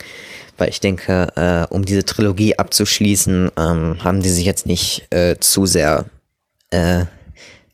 Weil 0.60 0.70
ich 0.70 0.80
denke, 0.80 1.28
äh, 1.36 1.74
um 1.74 1.86
diese 1.86 2.06
Trilogie 2.06 2.58
abzuschließen, 2.58 3.52
ähm, 3.58 4.04
haben 4.04 4.22
die 4.22 4.30
sich 4.30 4.46
jetzt 4.46 4.68
nicht 4.68 5.08
äh, 5.12 5.38
zu 5.40 5.66
sehr 5.66 6.06
äh, 6.70 7.06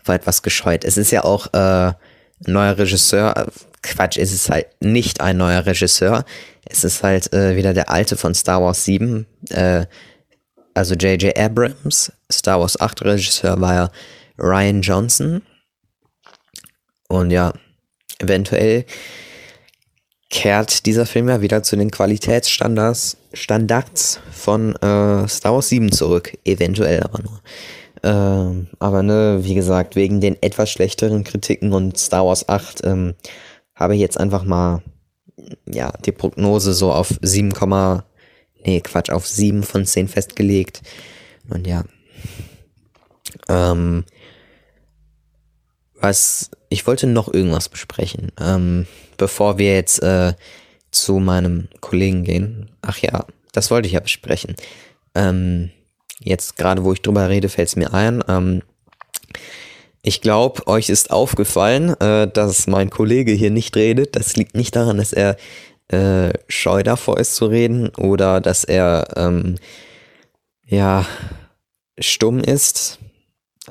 vor 0.03 0.15
etwas 0.15 0.41
gescheut. 0.41 0.85
Es 0.85 0.97
ist 0.97 1.11
ja 1.11 1.23
auch 1.25 1.47
äh, 1.53 1.57
ein 1.57 1.95
neuer 2.45 2.77
Regisseur. 2.77 3.47
Quatsch, 3.81 4.17
es 4.17 4.31
ist 4.31 4.49
halt 4.49 4.67
nicht 4.79 5.19
ein 5.19 5.35
neuer 5.35 5.65
Regisseur. 5.65 6.23
Es 6.65 6.85
ist 6.85 7.03
halt 7.03 7.33
äh, 7.33 7.57
wieder 7.57 7.73
der 7.73 7.89
alte 7.89 8.15
von 8.15 8.33
Star 8.33 8.61
Wars 8.61 8.85
7. 8.85 9.25
Äh, 9.49 9.85
also 10.73 10.95
J.J. 10.95 11.37
Abrams, 11.37 12.11
Star 12.31 12.59
Wars 12.59 12.79
8 12.79 13.03
Regisseur 13.03 13.59
war 13.61 13.73
ja 13.73 13.91
Ryan 14.37 14.81
Johnson. 14.81 15.41
Und 17.07 17.31
ja, 17.31 17.53
eventuell 18.19 18.85
kehrt 20.29 20.85
dieser 20.87 21.05
Film 21.05 21.29
ja 21.29 21.41
wieder 21.41 21.61
zu 21.61 21.75
den 21.75 21.91
Qualitätsstandards 21.91 23.17
Standards 23.33 24.19
von 24.31 24.75
äh, 24.77 25.27
Star 25.27 25.53
Wars 25.53 25.69
7 25.69 25.91
zurück. 25.91 26.37
Eventuell 26.45 27.01
aber 27.03 27.19
nur. 27.21 27.41
Ähm, 28.03 28.67
aber 28.79 29.01
ne, 29.01 29.39
wie 29.43 29.55
gesagt, 29.55 29.95
wegen 29.95 30.21
den 30.21 30.41
etwas 30.41 30.69
schlechteren 30.69 31.23
Kritiken 31.23 31.73
und 31.73 31.97
Star 31.97 32.25
Wars 32.25 32.49
8 32.49 32.81
ähm, 32.83 33.15
habe 33.75 33.95
ich 33.95 34.01
jetzt 34.01 34.19
einfach 34.19 34.43
mal 34.43 34.81
ja, 35.65 35.91
die 36.05 36.11
Prognose 36.11 36.73
so 36.73 36.91
auf 36.91 37.13
7, 37.21 37.53
nee, 38.65 38.81
Quatsch, 38.81 39.09
auf 39.09 39.27
7 39.27 39.63
von 39.63 39.85
10 39.85 40.07
festgelegt. 40.07 40.81
Und 41.49 41.67
ja. 41.67 41.83
Ähm, 43.49 44.05
was, 45.99 46.51
ich 46.69 46.85
wollte 46.85 47.07
noch 47.07 47.33
irgendwas 47.33 47.69
besprechen, 47.69 48.31
ähm, 48.39 48.87
bevor 49.17 49.57
wir 49.57 49.73
jetzt 49.73 50.03
äh, 50.03 50.33
zu 50.91 51.19
meinem 51.19 51.69
Kollegen 51.79 52.23
gehen. 52.23 52.71
Ach 52.81 52.97
ja, 52.97 53.25
das 53.53 53.71
wollte 53.71 53.87
ich 53.87 53.93
ja 53.93 53.99
besprechen. 53.99 54.55
Ähm, 55.15 55.71
jetzt 56.19 56.57
gerade, 56.57 56.83
wo 56.83 56.93
ich 56.93 57.01
drüber 57.01 57.29
rede, 57.29 57.49
fällt 57.49 57.69
es 57.69 57.75
mir 57.75 57.93
ein. 57.93 58.23
Ähm, 58.27 58.61
ich 60.01 60.19
glaube, 60.19 60.67
euch 60.67 60.89
ist 60.89 61.11
aufgefallen, 61.11 61.97
äh, 62.01 62.27
dass 62.27 62.67
mein 62.67 62.89
Kollege 62.89 63.31
hier 63.31 63.51
nicht 63.51 63.75
redet. 63.77 64.17
Das 64.17 64.35
liegt 64.35 64.55
nicht 64.55 64.75
daran, 64.75 64.97
dass 64.97 65.13
er 65.13 65.37
äh, 65.93 66.33
scheu 66.47 66.81
davor 66.81 67.19
ist 67.19 67.35
zu 67.35 67.45
reden 67.45 67.89
oder 67.89 68.41
dass 68.41 68.63
er 68.63 69.07
ähm, 69.15 69.55
ja 70.65 71.05
stumm 71.99 72.39
ist, 72.39 72.97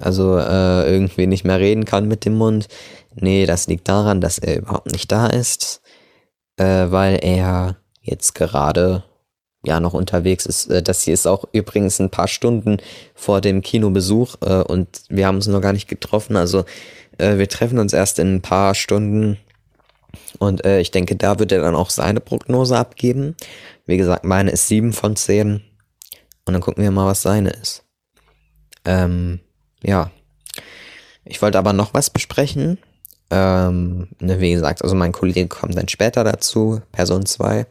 also 0.01 0.39
äh, 0.39 0.91
irgendwie 0.91 1.27
nicht 1.27 1.45
mehr 1.45 1.59
reden 1.59 1.85
kann 1.85 2.07
mit 2.07 2.25
dem 2.25 2.35
Mund. 2.35 2.69
Nee, 3.15 3.45
das 3.45 3.67
liegt 3.67 3.89
daran, 3.89 4.21
dass 4.21 4.39
er 4.39 4.59
überhaupt 4.59 4.93
nicht 4.93 5.11
da 5.11 5.27
ist, 5.27 5.83
äh, 6.57 6.87
weil 6.91 7.19
er 7.23 7.77
jetzt 8.01 8.35
gerade 8.35 9.03
ja 9.65 9.81
noch 9.81 9.93
unterwegs 9.93 10.47
ist. 10.47 10.71
Äh, 10.71 10.83
das 10.83 11.03
hier 11.03 11.15
ist 11.15 11.27
auch 11.27 11.45
übrigens 11.53 11.99
ein 11.99 12.11
paar 12.11 12.29
Stunden 12.29 12.77
vor 13.15 13.41
dem 13.41 13.63
Kinobesuch 13.63 14.37
äh, 14.43 14.63
und 14.63 15.03
wir 15.09 15.27
haben 15.27 15.37
uns 15.37 15.49
noch 15.49 15.61
gar 15.61 15.73
nicht 15.73 15.89
getroffen. 15.89 16.37
Also 16.37 16.65
äh, 17.19 17.37
wir 17.39 17.49
treffen 17.49 17.81
uns 17.81 17.93
erst 17.93 18.21
in 18.21 18.37
ein 18.37 18.43
paar 18.43 18.77
Stunden 18.77 19.39
und 20.39 20.65
äh, 20.65 20.81
ich 20.81 20.91
denke, 20.91 21.17
da 21.17 21.39
wird 21.39 21.53
er 21.53 21.61
dann 21.61 21.75
auch 21.75 21.91
seine 21.91 22.21
Prognose 22.21 22.77
abgeben. 22.77 23.37
Wie 23.87 23.97
gesagt, 23.97 24.25
meine 24.25 24.51
ist 24.51 24.69
7 24.69 24.93
von 24.93 25.17
10. 25.17 25.63
Und 26.45 26.53
dann 26.53 26.61
gucken 26.61 26.83
wir 26.83 26.91
mal, 26.91 27.07
was 27.07 27.23
seine 27.23 27.51
ist. 27.51 27.85
Ähm, 28.85 29.41
ja. 29.83 30.11
Ich 31.25 31.41
wollte 31.41 31.59
aber 31.59 31.73
noch 31.73 31.95
was 31.95 32.11
besprechen. 32.11 32.79
Ähm, 33.31 34.09
ne, 34.19 34.41
wie 34.41 34.53
gesagt, 34.53 34.83
also 34.83 34.95
mein 34.95 35.13
Kollege 35.13 35.47
kommt 35.47 35.77
dann 35.77 35.89
später 35.89 36.25
dazu, 36.25 36.83
Person 36.91 37.25
2. 37.25 37.67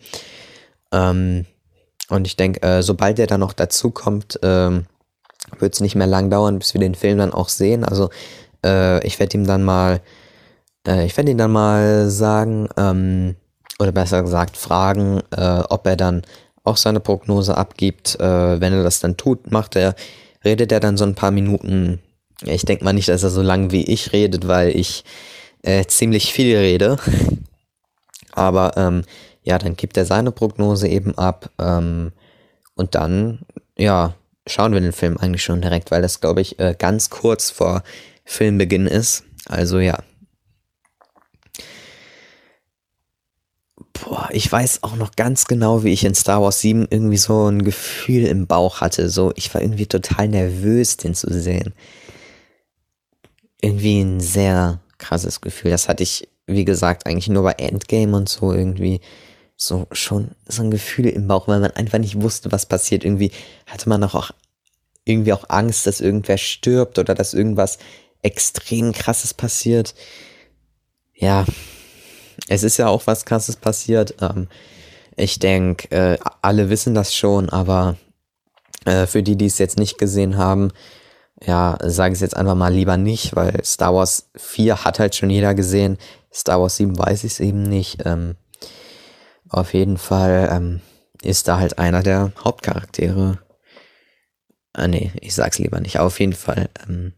Ähm, 0.91 1.45
und 2.09 2.25
ich 2.25 2.35
denke, 2.35 2.61
äh, 2.63 2.81
sobald 2.81 3.19
er 3.19 3.27
dann 3.27 3.41
noch 3.41 3.53
dazu 3.53 3.91
kommt, 3.91 4.39
ähm, 4.41 4.85
wird 5.59 5.73
es 5.73 5.81
nicht 5.81 5.95
mehr 5.95 6.07
lang 6.07 6.29
dauern, 6.29 6.59
bis 6.59 6.73
wir 6.73 6.81
den 6.81 6.95
Film 6.95 7.17
dann 7.17 7.33
auch 7.33 7.49
sehen. 7.49 7.83
Also 7.83 8.09
äh, 8.65 9.05
ich 9.05 9.19
werde 9.19 9.37
ihm 9.37 9.45
dann 9.45 9.63
mal 9.63 10.01
äh, 10.87 11.05
ich 11.05 11.15
werde 11.17 11.31
ihn 11.31 11.37
dann 11.37 11.51
mal 11.51 12.09
sagen, 12.09 12.69
ähm, 12.77 13.35
oder 13.79 13.91
besser 13.91 14.21
gesagt 14.21 14.57
fragen, 14.57 15.21
äh, 15.31 15.63
ob 15.69 15.87
er 15.87 15.95
dann 15.95 16.23
auch 16.63 16.77
seine 16.77 16.99
Prognose 16.99 17.57
abgibt. 17.57 18.19
Äh, 18.19 18.61
wenn 18.61 18.73
er 18.73 18.83
das 18.83 18.99
dann 18.99 19.17
tut, 19.17 19.51
macht 19.51 19.75
er, 19.75 19.95
redet 20.45 20.71
er 20.71 20.79
dann 20.79 20.97
so 20.97 21.05
ein 21.05 21.15
paar 21.15 21.31
Minuten. 21.31 21.99
Ich 22.43 22.65
denke 22.65 22.83
mal 22.83 22.93
nicht, 22.93 23.09
dass 23.09 23.23
er 23.23 23.29
so 23.29 23.41
lang 23.41 23.71
wie 23.71 23.83
ich 23.83 24.13
redet, 24.13 24.47
weil 24.47 24.75
ich 24.75 25.03
äh, 25.63 25.85
ziemlich 25.85 26.33
viel 26.33 26.55
rede. 26.57 26.97
Aber 28.33 28.77
ähm, 28.77 29.03
ja, 29.43 29.57
dann 29.57 29.75
gibt 29.75 29.97
er 29.97 30.05
seine 30.05 30.31
Prognose 30.31 30.87
eben 30.87 31.17
ab. 31.17 31.49
Ähm, 31.59 32.11
und 32.75 32.95
dann, 32.95 33.39
ja, 33.77 34.15
schauen 34.47 34.73
wir 34.73 34.81
den 34.81 34.93
Film 34.93 35.17
eigentlich 35.17 35.43
schon 35.43 35.61
direkt, 35.61 35.91
weil 35.91 36.01
das, 36.01 36.21
glaube 36.21 36.41
ich, 36.41 36.59
äh, 36.59 36.75
ganz 36.77 37.09
kurz 37.09 37.49
vor 37.49 37.83
Filmbeginn 38.25 38.87
ist. 38.87 39.23
Also 39.47 39.79
ja. 39.79 39.99
Boah, 44.03 44.29
ich 44.31 44.51
weiß 44.51 44.83
auch 44.83 44.95
noch 44.95 45.15
ganz 45.15 45.45
genau, 45.45 45.83
wie 45.83 45.93
ich 45.93 46.03
in 46.03 46.15
Star 46.15 46.41
Wars 46.41 46.59
7 46.61 46.87
irgendwie 46.89 47.17
so 47.17 47.49
ein 47.49 47.63
Gefühl 47.63 48.25
im 48.25 48.47
Bauch 48.47 48.81
hatte. 48.81 49.09
So, 49.09 49.31
ich 49.35 49.53
war 49.53 49.61
irgendwie 49.61 49.85
total 49.85 50.27
nervös, 50.27 50.97
den 50.97 51.13
zu 51.13 51.31
sehen. 51.31 51.73
Irgendwie 53.61 54.01
ein 54.01 54.19
sehr 54.19 54.79
krasses 54.97 55.41
Gefühl. 55.41 55.71
Das 55.71 55.87
hatte 55.87 56.03
ich, 56.03 56.27
wie 56.47 56.65
gesagt, 56.65 57.05
eigentlich 57.05 57.29
nur 57.29 57.43
bei 57.43 57.53
Endgame 57.53 58.15
und 58.15 58.29
so 58.29 58.53
irgendwie 58.53 59.01
so 59.55 59.87
schon 59.91 60.31
so 60.47 60.63
ein 60.63 60.71
Gefühl 60.71 61.07
im 61.07 61.27
Bauch, 61.27 61.47
weil 61.47 61.59
man 61.59 61.71
einfach 61.71 61.99
nicht 61.99 62.21
wusste, 62.21 62.51
was 62.51 62.65
passiert. 62.65 63.03
Irgendwie 63.03 63.31
hatte 63.67 63.89
man 63.89 64.03
auch 64.03 64.31
irgendwie 65.05 65.33
auch 65.33 65.45
Angst, 65.49 65.85
dass 65.85 66.01
irgendwer 66.01 66.37
stirbt 66.37 66.97
oder 66.97 67.13
dass 67.13 67.33
irgendwas 67.33 67.77
extrem 68.23 68.91
krasses 68.91 69.33
passiert. 69.33 69.93
Ja, 71.13 71.45
es 72.47 72.63
ist 72.63 72.77
ja 72.77 72.87
auch 72.87 73.07
was 73.07 73.25
krasses 73.25 73.55
passiert. 73.55 74.15
Ähm, 74.21 74.47
ich 75.15 75.39
denke, 75.39 75.91
äh, 75.91 76.17
alle 76.41 76.69
wissen 76.69 76.95
das 76.95 77.13
schon, 77.13 77.49
aber 77.49 77.97
äh, 78.85 79.05
für 79.05 79.23
die, 79.23 79.35
die 79.35 79.45
es 79.45 79.57
jetzt 79.57 79.77
nicht 79.77 79.97
gesehen 79.97 80.37
haben, 80.37 80.71
ja, 81.43 81.77
sage 81.83 82.13
ich 82.13 82.17
es 82.17 82.21
jetzt 82.21 82.37
einfach 82.37 82.55
mal 82.55 82.73
lieber 82.73 82.97
nicht, 82.97 83.35
weil 83.35 83.63
Star 83.65 83.93
Wars 83.93 84.29
4 84.35 84.85
hat 84.85 84.99
halt 84.99 85.15
schon 85.15 85.29
jeder 85.29 85.55
gesehen. 85.55 85.97
Star 86.33 86.61
Wars 86.61 86.77
7 86.77 86.97
weiß 86.97 87.23
ich 87.23 87.33
es 87.33 87.39
eben 87.39 87.63
nicht. 87.63 88.05
Ähm, 88.05 88.35
auf 89.49 89.73
jeden 89.73 89.97
Fall 89.97 90.49
ähm, 90.51 90.81
ist 91.21 91.47
da 91.47 91.59
halt 91.59 91.79
einer 91.79 92.03
der 92.03 92.31
Hauptcharaktere. 92.43 93.39
Ah, 94.73 94.87
nee, 94.87 95.11
ich 95.19 95.35
sag's 95.35 95.59
lieber 95.59 95.79
nicht. 95.81 95.99
Auf 95.99 96.19
jeden 96.19 96.33
Fall, 96.33 96.69
ähm, 96.87 97.13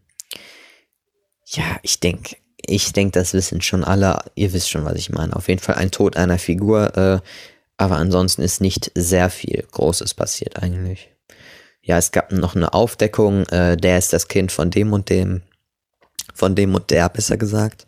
ja, 1.46 1.64
ich 1.82 2.00
denke, 2.00 2.36
ich 2.66 2.92
denke, 2.92 3.18
das 3.18 3.32
wissen 3.34 3.60
schon 3.60 3.84
alle. 3.84 4.22
Ihr 4.34 4.52
wisst 4.52 4.70
schon, 4.70 4.84
was 4.84 4.96
ich 4.96 5.10
meine. 5.10 5.34
Auf 5.34 5.48
jeden 5.48 5.60
Fall 5.60 5.76
ein 5.76 5.90
Tod 5.90 6.16
einer 6.16 6.38
Figur, 6.38 6.96
äh, 6.96 7.20
aber 7.76 7.96
ansonsten 7.96 8.42
ist 8.42 8.60
nicht 8.60 8.92
sehr 8.94 9.30
viel 9.30 9.66
Großes 9.70 10.14
passiert 10.14 10.62
eigentlich. 10.62 11.10
Ja, 11.82 11.98
es 11.98 12.12
gab 12.12 12.32
noch 12.32 12.56
eine 12.56 12.72
Aufdeckung, 12.72 13.46
äh, 13.46 13.76
der 13.76 13.98
ist 13.98 14.12
das 14.12 14.28
Kind 14.28 14.52
von 14.52 14.70
dem 14.70 14.92
und 14.92 15.10
dem, 15.10 15.42
von 16.32 16.54
dem 16.54 16.74
und 16.74 16.90
der, 16.90 17.08
besser 17.08 17.36
gesagt. 17.36 17.86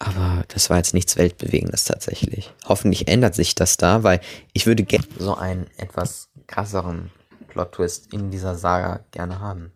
Aber 0.00 0.44
das 0.48 0.68
war 0.68 0.78
jetzt 0.78 0.94
nichts 0.94 1.16
Weltbewegendes 1.16 1.84
tatsächlich. 1.84 2.52
Hoffentlich 2.66 3.08
ändert 3.08 3.34
sich 3.34 3.54
das 3.54 3.76
da, 3.76 4.02
weil 4.02 4.20
ich 4.52 4.66
würde 4.66 4.82
gerne 4.82 5.06
so 5.18 5.36
einen 5.36 5.66
etwas 5.76 6.28
krasseren 6.46 7.10
Plot-Twist 7.48 8.12
in 8.12 8.30
dieser 8.30 8.56
Saga 8.56 9.04
gerne 9.12 9.38
haben. 9.38 9.72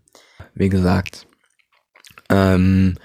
Wie 0.54 0.68
gesagt, 0.68 1.26
ähm, 2.28 2.96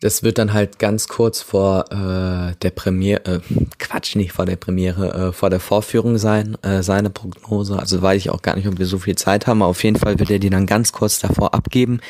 das 0.00 0.22
wird 0.22 0.38
dann 0.38 0.52
halt 0.52 0.78
ganz 0.78 1.08
kurz 1.08 1.42
vor 1.42 1.86
äh, 1.90 2.54
der 2.62 2.70
Premiere, 2.70 3.24
äh, 3.24 3.40
Quatsch, 3.78 4.14
nicht 4.14 4.32
vor 4.32 4.46
der 4.46 4.56
Premiere, 4.56 5.28
äh, 5.28 5.32
vor 5.32 5.50
der 5.50 5.58
Vorführung 5.58 6.18
sein, 6.18 6.56
äh, 6.62 6.82
seine 6.82 7.10
Prognose. 7.10 7.78
Also 7.78 8.00
weiß 8.00 8.18
ich 8.18 8.30
auch 8.30 8.42
gar 8.42 8.54
nicht, 8.54 8.68
ob 8.68 8.78
wir 8.78 8.86
so 8.86 8.98
viel 8.98 9.16
Zeit 9.16 9.46
haben. 9.46 9.60
Aber 9.62 9.70
auf 9.70 9.82
jeden 9.82 9.96
Fall 9.96 10.18
wird 10.18 10.30
er 10.30 10.38
die 10.38 10.50
dann 10.50 10.66
ganz 10.66 10.92
kurz 10.92 11.18
davor 11.18 11.52
abgeben. 11.52 12.00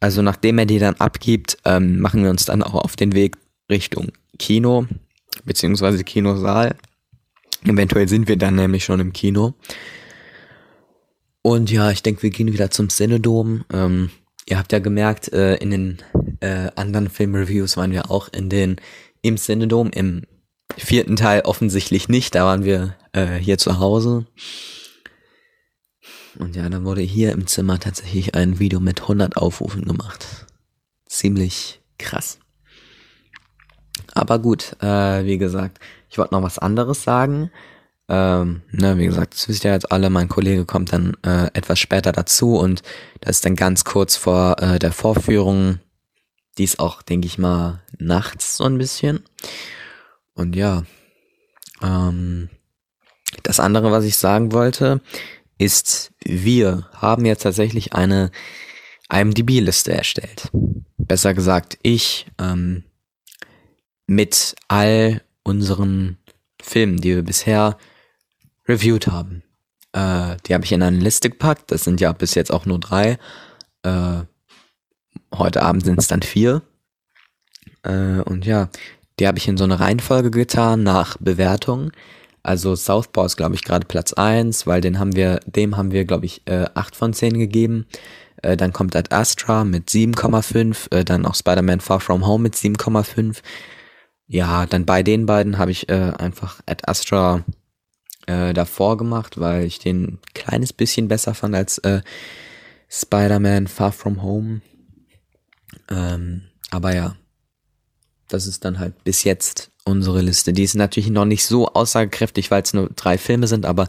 Also 0.00 0.22
nachdem 0.22 0.58
er 0.58 0.66
die 0.66 0.78
dann 0.78 0.96
abgibt, 0.96 1.58
ähm, 1.64 2.00
machen 2.00 2.24
wir 2.24 2.30
uns 2.30 2.46
dann 2.46 2.62
auch 2.62 2.74
auf 2.74 2.96
den 2.96 3.12
Weg 3.12 3.36
Richtung 3.70 4.08
Kino, 4.38 4.86
beziehungsweise 5.44 6.02
Kinosaal. 6.02 6.74
Eventuell 7.64 8.08
sind 8.08 8.26
wir 8.26 8.36
dann 8.36 8.56
nämlich 8.56 8.84
schon 8.84 8.98
im 8.98 9.12
Kino. 9.12 9.54
Und 11.42 11.70
ja, 11.70 11.90
ich 11.90 12.02
denke, 12.02 12.22
wir 12.22 12.30
gehen 12.30 12.52
wieder 12.52 12.70
zum 12.70 12.88
Cinedom. 12.88 13.64
Ähm, 13.72 14.10
ihr 14.46 14.58
habt 14.58 14.72
ja 14.72 14.78
gemerkt, 14.78 15.32
äh, 15.32 15.56
in 15.56 15.70
den 15.70 15.98
äh, 16.40 16.70
anderen 16.76 17.08
Filmreviews 17.08 17.76
waren 17.76 17.92
wir 17.92 18.10
auch 18.10 18.28
in 18.28 18.48
den 18.48 18.76
im 19.22 19.36
Cinedom. 19.36 19.90
Im 19.90 20.22
vierten 20.76 21.16
Teil 21.16 21.42
offensichtlich 21.42 22.08
nicht. 22.08 22.34
Da 22.34 22.44
waren 22.44 22.64
wir 22.64 22.96
äh, 23.12 23.36
hier 23.36 23.58
zu 23.58 23.78
Hause. 23.78 24.26
Und 26.38 26.56
ja, 26.56 26.68
dann 26.68 26.84
wurde 26.84 27.02
hier 27.02 27.32
im 27.32 27.46
Zimmer 27.46 27.78
tatsächlich 27.78 28.34
ein 28.34 28.58
Video 28.58 28.80
mit 28.80 29.02
100 29.02 29.36
Aufrufen 29.36 29.84
gemacht. 29.84 30.46
Ziemlich 31.06 31.80
krass. 31.98 32.38
Aber 34.14 34.38
gut, 34.38 34.76
äh, 34.80 35.24
wie 35.24 35.38
gesagt, 35.38 35.78
ich 36.08 36.18
wollte 36.18 36.34
noch 36.34 36.42
was 36.42 36.58
anderes 36.58 37.02
sagen. 37.02 37.50
Ähm, 38.08 38.62
ne, 38.72 38.98
wie 38.98 39.06
gesagt, 39.06 39.34
das 39.34 39.48
wisst 39.48 39.64
ihr 39.64 39.72
jetzt 39.72 39.92
alle, 39.92 40.10
mein 40.10 40.28
Kollege 40.28 40.64
kommt 40.64 40.92
dann 40.92 41.16
äh, 41.24 41.46
etwas 41.52 41.78
später 41.78 42.10
dazu 42.10 42.56
und 42.56 42.82
das 43.20 43.36
ist 43.36 43.44
dann 43.44 43.54
ganz 43.54 43.84
kurz 43.84 44.16
vor 44.16 44.56
äh, 44.60 44.78
der 44.80 44.92
Vorführung. 44.92 45.78
Die 46.60 46.64
ist 46.64 46.78
auch, 46.78 47.00
denke 47.00 47.26
ich 47.26 47.38
mal, 47.38 47.80
nachts 47.96 48.58
so 48.58 48.64
ein 48.64 48.76
bisschen. 48.76 49.24
Und 50.34 50.54
ja, 50.54 50.84
ähm, 51.80 52.50
das 53.42 53.60
andere, 53.60 53.90
was 53.92 54.04
ich 54.04 54.18
sagen 54.18 54.52
wollte, 54.52 55.00
ist, 55.56 56.12
wir 56.22 56.86
haben 56.92 57.24
jetzt 57.24 57.44
tatsächlich 57.44 57.94
eine 57.94 58.30
IMDb-Liste 59.10 59.94
erstellt. 59.94 60.50
Besser 60.98 61.32
gesagt, 61.32 61.78
ich, 61.80 62.26
ähm, 62.38 62.84
mit 64.06 64.54
all 64.68 65.22
unseren 65.42 66.18
Filmen, 66.62 66.98
die 66.98 67.14
wir 67.14 67.22
bisher 67.22 67.78
reviewed 68.68 69.06
haben. 69.06 69.42
Äh, 69.92 70.36
die 70.46 70.52
habe 70.52 70.66
ich 70.66 70.72
in 70.72 70.82
eine 70.82 70.98
Liste 70.98 71.30
gepackt. 71.30 71.72
Das 71.72 71.84
sind 71.84 72.02
ja 72.02 72.12
bis 72.12 72.34
jetzt 72.34 72.52
auch 72.52 72.66
nur 72.66 72.78
drei. 72.78 73.18
Äh, 73.82 74.24
heute 75.34 75.62
Abend 75.62 75.84
sind 75.84 75.98
es 75.98 76.08
dann 76.08 76.22
vier. 76.22 76.62
Äh, 77.82 78.20
und 78.20 78.46
ja, 78.46 78.68
die 79.18 79.26
habe 79.26 79.38
ich 79.38 79.48
in 79.48 79.56
so 79.56 79.64
eine 79.64 79.80
Reihenfolge 79.80 80.30
getan 80.30 80.82
nach 80.82 81.16
Bewertung. 81.18 81.92
Also 82.42 82.74
Southpaw 82.74 83.26
ist, 83.26 83.36
glaube 83.36 83.54
ich, 83.54 83.64
gerade 83.64 83.86
Platz 83.86 84.12
eins, 84.14 84.66
weil 84.66 84.80
den 84.80 84.98
haben 84.98 85.14
wir, 85.14 85.40
dem 85.44 85.76
haben 85.76 85.92
wir, 85.92 86.04
glaube 86.04 86.26
ich, 86.26 86.42
äh, 86.46 86.66
8 86.74 86.96
von 86.96 87.12
10 87.12 87.38
gegeben. 87.38 87.86
Äh, 88.42 88.56
dann 88.56 88.72
kommt 88.72 88.96
Ad 88.96 89.14
Astra 89.14 89.64
mit 89.64 89.90
7,5, 89.90 90.90
äh, 90.90 91.04
dann 91.04 91.26
auch 91.26 91.34
Spider-Man 91.34 91.80
Far 91.80 92.00
From 92.00 92.26
Home 92.26 92.42
mit 92.42 92.54
7,5. 92.54 93.42
Ja, 94.26 94.64
dann 94.66 94.86
bei 94.86 95.02
den 95.02 95.26
beiden 95.26 95.58
habe 95.58 95.70
ich 95.70 95.88
äh, 95.90 96.12
einfach 96.16 96.60
Ad 96.64 96.84
Astra 96.86 97.44
äh, 98.26 98.54
davor 98.54 98.96
gemacht, 98.96 99.38
weil 99.38 99.64
ich 99.64 99.78
den 99.78 100.04
ein 100.04 100.18
kleines 100.34 100.72
bisschen 100.72 101.08
besser 101.08 101.34
fand 101.34 101.54
als 101.54 101.78
äh, 101.78 102.00
Spider-Man 102.88 103.66
Far 103.66 103.92
From 103.92 104.22
Home. 104.22 104.62
Ähm, 105.90 106.42
aber 106.70 106.94
ja, 106.94 107.16
das 108.28 108.46
ist 108.46 108.64
dann 108.64 108.78
halt 108.78 109.04
bis 109.04 109.24
jetzt 109.24 109.70
unsere 109.84 110.20
Liste. 110.20 110.52
Die 110.52 110.62
ist 110.62 110.74
natürlich 110.74 111.10
noch 111.10 111.24
nicht 111.24 111.44
so 111.44 111.68
aussagekräftig, 111.68 112.50
weil 112.50 112.62
es 112.62 112.72
nur 112.72 112.90
drei 112.94 113.18
Filme 113.18 113.46
sind, 113.46 113.66
aber 113.66 113.86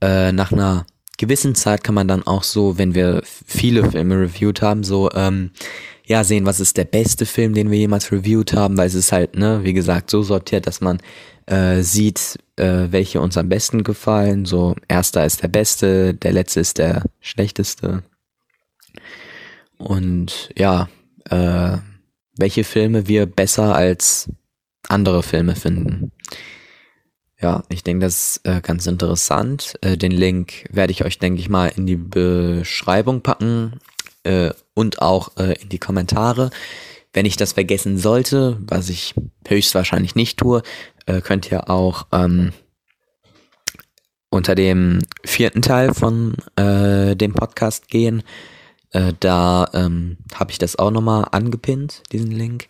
äh, 0.00 0.32
nach 0.32 0.52
einer 0.52 0.86
gewissen 1.18 1.54
Zeit 1.54 1.84
kann 1.84 1.94
man 1.94 2.08
dann 2.08 2.26
auch 2.26 2.42
so, 2.42 2.78
wenn 2.78 2.94
wir 2.94 3.22
viele 3.24 3.90
Filme 3.90 4.18
reviewed 4.18 4.62
haben, 4.62 4.84
so 4.84 5.10
ähm, 5.12 5.50
ja, 6.06 6.22
sehen, 6.24 6.44
was 6.44 6.60
ist 6.60 6.76
der 6.76 6.84
beste 6.84 7.24
Film, 7.24 7.54
den 7.54 7.70
wir 7.70 7.78
jemals 7.78 8.12
reviewed 8.12 8.52
haben, 8.52 8.76
weil 8.76 8.86
es 8.86 8.94
ist 8.94 9.12
halt, 9.12 9.36
ne, 9.36 9.60
wie 9.64 9.72
gesagt, 9.72 10.10
so 10.10 10.22
sortiert, 10.22 10.66
dass 10.66 10.80
man 10.80 11.00
äh, 11.46 11.80
sieht, 11.82 12.38
äh, 12.56 12.88
welche 12.90 13.20
uns 13.20 13.38
am 13.38 13.48
besten 13.48 13.84
gefallen. 13.84 14.44
So, 14.44 14.74
erster 14.88 15.24
ist 15.24 15.42
der 15.42 15.48
beste, 15.48 16.14
der 16.14 16.32
letzte 16.32 16.60
ist 16.60 16.78
der 16.78 17.04
schlechteste. 17.20 18.02
Und 19.78 20.50
ja, 20.56 20.88
äh, 21.30 21.78
welche 22.36 22.64
Filme 22.64 23.06
wir 23.08 23.26
besser 23.26 23.74
als 23.74 24.30
andere 24.88 25.22
Filme 25.22 25.56
finden. 25.56 26.12
Ja, 27.40 27.62
ich 27.68 27.82
denke, 27.82 28.06
das 28.06 28.36
ist 28.36 28.46
äh, 28.46 28.60
ganz 28.62 28.86
interessant. 28.86 29.74
Äh, 29.82 29.96
den 29.96 30.12
Link 30.12 30.64
werde 30.70 30.92
ich 30.92 31.04
euch, 31.04 31.18
denke 31.18 31.40
ich 31.40 31.48
mal, 31.48 31.68
in 31.76 31.86
die 31.86 31.96
Beschreibung 31.96 33.22
packen 33.22 33.80
äh, 34.22 34.50
und 34.74 35.02
auch 35.02 35.36
äh, 35.36 35.60
in 35.60 35.68
die 35.68 35.78
Kommentare. 35.78 36.50
Wenn 37.12 37.26
ich 37.26 37.36
das 37.36 37.52
vergessen 37.52 37.98
sollte, 37.98 38.58
was 38.60 38.88
ich 38.88 39.14
höchstwahrscheinlich 39.46 40.14
nicht 40.14 40.38
tue, 40.38 40.62
äh, 41.06 41.20
könnt 41.20 41.50
ihr 41.50 41.70
auch 41.70 42.06
ähm, 42.12 42.52
unter 44.30 44.54
dem 44.54 45.00
vierten 45.24 45.62
Teil 45.62 45.94
von 45.94 46.34
äh, 46.56 47.14
dem 47.14 47.34
Podcast 47.34 47.88
gehen. 47.88 48.22
Äh, 48.94 49.12
da 49.20 49.68
ähm, 49.74 50.16
habe 50.34 50.50
ich 50.50 50.58
das 50.58 50.76
auch 50.76 50.90
nochmal 50.90 51.26
angepinnt, 51.30 52.02
diesen 52.10 52.30
Link. 52.30 52.68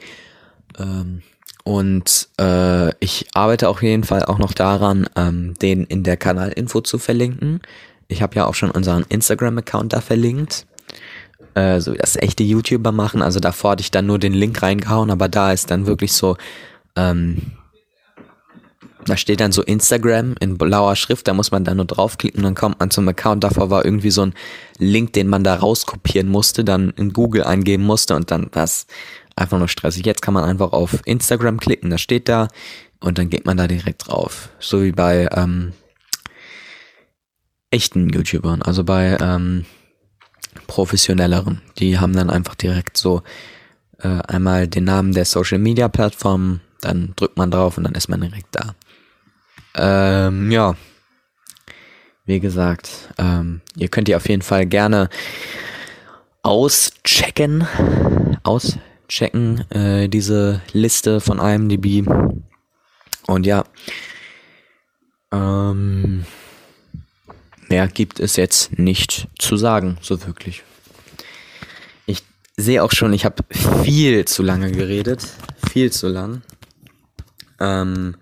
Ähm, 0.78 1.22
und 1.62 2.28
äh, 2.40 2.92
ich 2.98 3.28
arbeite 3.34 3.68
auf 3.68 3.82
jeden 3.82 4.04
Fall 4.04 4.24
auch 4.24 4.38
noch 4.38 4.52
daran, 4.52 5.08
ähm, 5.14 5.54
den 5.62 5.84
in 5.84 6.02
der 6.02 6.16
Kanalinfo 6.16 6.80
zu 6.80 6.98
verlinken. 6.98 7.60
Ich 8.08 8.20
habe 8.20 8.34
ja 8.34 8.46
auch 8.46 8.54
schon 8.54 8.72
unseren 8.72 9.04
Instagram-Account 9.08 9.92
da 9.92 10.00
verlinkt 10.00 10.66
äh, 11.54 11.80
so 11.80 11.94
das 11.94 12.16
echte 12.16 12.42
YouTuber 12.42 12.92
machen. 12.92 13.22
Also 13.22 13.40
davor 13.40 13.72
hatte 13.72 13.82
ich 13.82 13.90
dann 13.90 14.06
nur 14.06 14.18
den 14.18 14.34
Link 14.34 14.60
reingehauen, 14.62 15.10
aber 15.10 15.28
da 15.28 15.52
ist 15.52 15.70
dann 15.70 15.86
wirklich 15.86 16.12
so, 16.12 16.36
ähm, 16.96 17.52
da 19.08 19.16
steht 19.16 19.40
dann 19.40 19.52
so 19.52 19.62
Instagram 19.62 20.34
in 20.40 20.58
blauer 20.58 20.96
Schrift, 20.96 21.28
da 21.28 21.34
muss 21.34 21.50
man 21.50 21.64
dann 21.64 21.76
nur 21.76 21.86
draufklicken 21.86 22.42
dann 22.42 22.54
kommt 22.54 22.80
man 22.80 22.90
zum 22.90 23.08
Account. 23.08 23.44
Davor 23.44 23.70
war 23.70 23.84
irgendwie 23.84 24.10
so 24.10 24.22
ein 24.22 24.34
Link, 24.78 25.12
den 25.12 25.28
man 25.28 25.44
da 25.44 25.54
rauskopieren 25.54 26.28
musste, 26.28 26.64
dann 26.64 26.90
in 26.96 27.12
Google 27.12 27.44
eingeben 27.44 27.84
musste 27.84 28.14
und 28.14 28.30
dann 28.30 28.48
war 28.52 28.64
es 28.64 28.86
einfach 29.36 29.58
nur 29.58 29.68
stressig. 29.68 30.06
Jetzt 30.06 30.22
kann 30.22 30.34
man 30.34 30.44
einfach 30.44 30.72
auf 30.72 31.00
Instagram 31.04 31.58
klicken, 31.58 31.90
das 31.90 32.00
steht 32.00 32.28
da 32.28 32.48
und 33.00 33.18
dann 33.18 33.30
geht 33.30 33.46
man 33.46 33.56
da 33.56 33.66
direkt 33.66 34.08
drauf. 34.08 34.50
So 34.58 34.82
wie 34.82 34.92
bei 34.92 35.28
ähm, 35.32 35.72
echten 37.70 38.08
YouTubern, 38.08 38.62
also 38.62 38.84
bei 38.84 39.16
ähm, 39.20 39.64
professionelleren. 40.66 41.60
Die 41.78 41.98
haben 41.98 42.14
dann 42.14 42.30
einfach 42.30 42.54
direkt 42.54 42.96
so 42.96 43.22
äh, 43.98 44.20
einmal 44.28 44.68
den 44.68 44.84
Namen 44.84 45.12
der 45.12 45.24
Social 45.24 45.58
Media 45.58 45.88
Plattform, 45.88 46.60
dann 46.80 47.12
drückt 47.16 47.36
man 47.36 47.50
drauf 47.50 47.76
und 47.78 47.84
dann 47.84 47.94
ist 47.94 48.08
man 48.08 48.20
direkt 48.20 48.48
da. 48.52 48.74
Ähm, 49.74 50.50
ja. 50.50 50.76
Wie 52.26 52.40
gesagt, 52.40 53.10
ähm, 53.18 53.60
ihr 53.76 53.88
könnt 53.88 54.08
ihr 54.08 54.16
auf 54.16 54.28
jeden 54.28 54.42
Fall 54.42 54.64
gerne 54.64 55.10
auschecken, 56.42 57.66
auschecken, 58.42 59.70
äh, 59.70 60.08
diese 60.08 60.62
Liste 60.72 61.20
von 61.20 61.38
IMDb. 61.38 62.08
Und 63.26 63.46
ja, 63.46 63.64
ähm, 65.32 66.24
mehr 67.68 67.88
gibt 67.88 68.20
es 68.20 68.36
jetzt 68.36 68.78
nicht 68.78 69.28
zu 69.38 69.56
sagen, 69.56 69.98
so 70.00 70.24
wirklich. 70.26 70.62
Ich 72.06 72.22
sehe 72.56 72.82
auch 72.82 72.92
schon, 72.92 73.12
ich 73.12 73.24
habe 73.24 73.42
viel 73.82 74.24
zu 74.24 74.42
lange 74.42 74.70
geredet, 74.70 75.26
viel 75.70 75.90
zu 75.90 76.08
lang. 76.08 76.42
Ähm, 77.60 78.16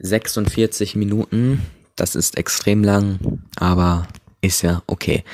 46 0.00 0.96
Minuten, 0.96 1.62
das 1.96 2.14
ist 2.14 2.36
extrem 2.36 2.82
lang, 2.82 3.40
aber 3.56 4.08
ist 4.40 4.62
ja 4.62 4.82
okay. 4.86 5.24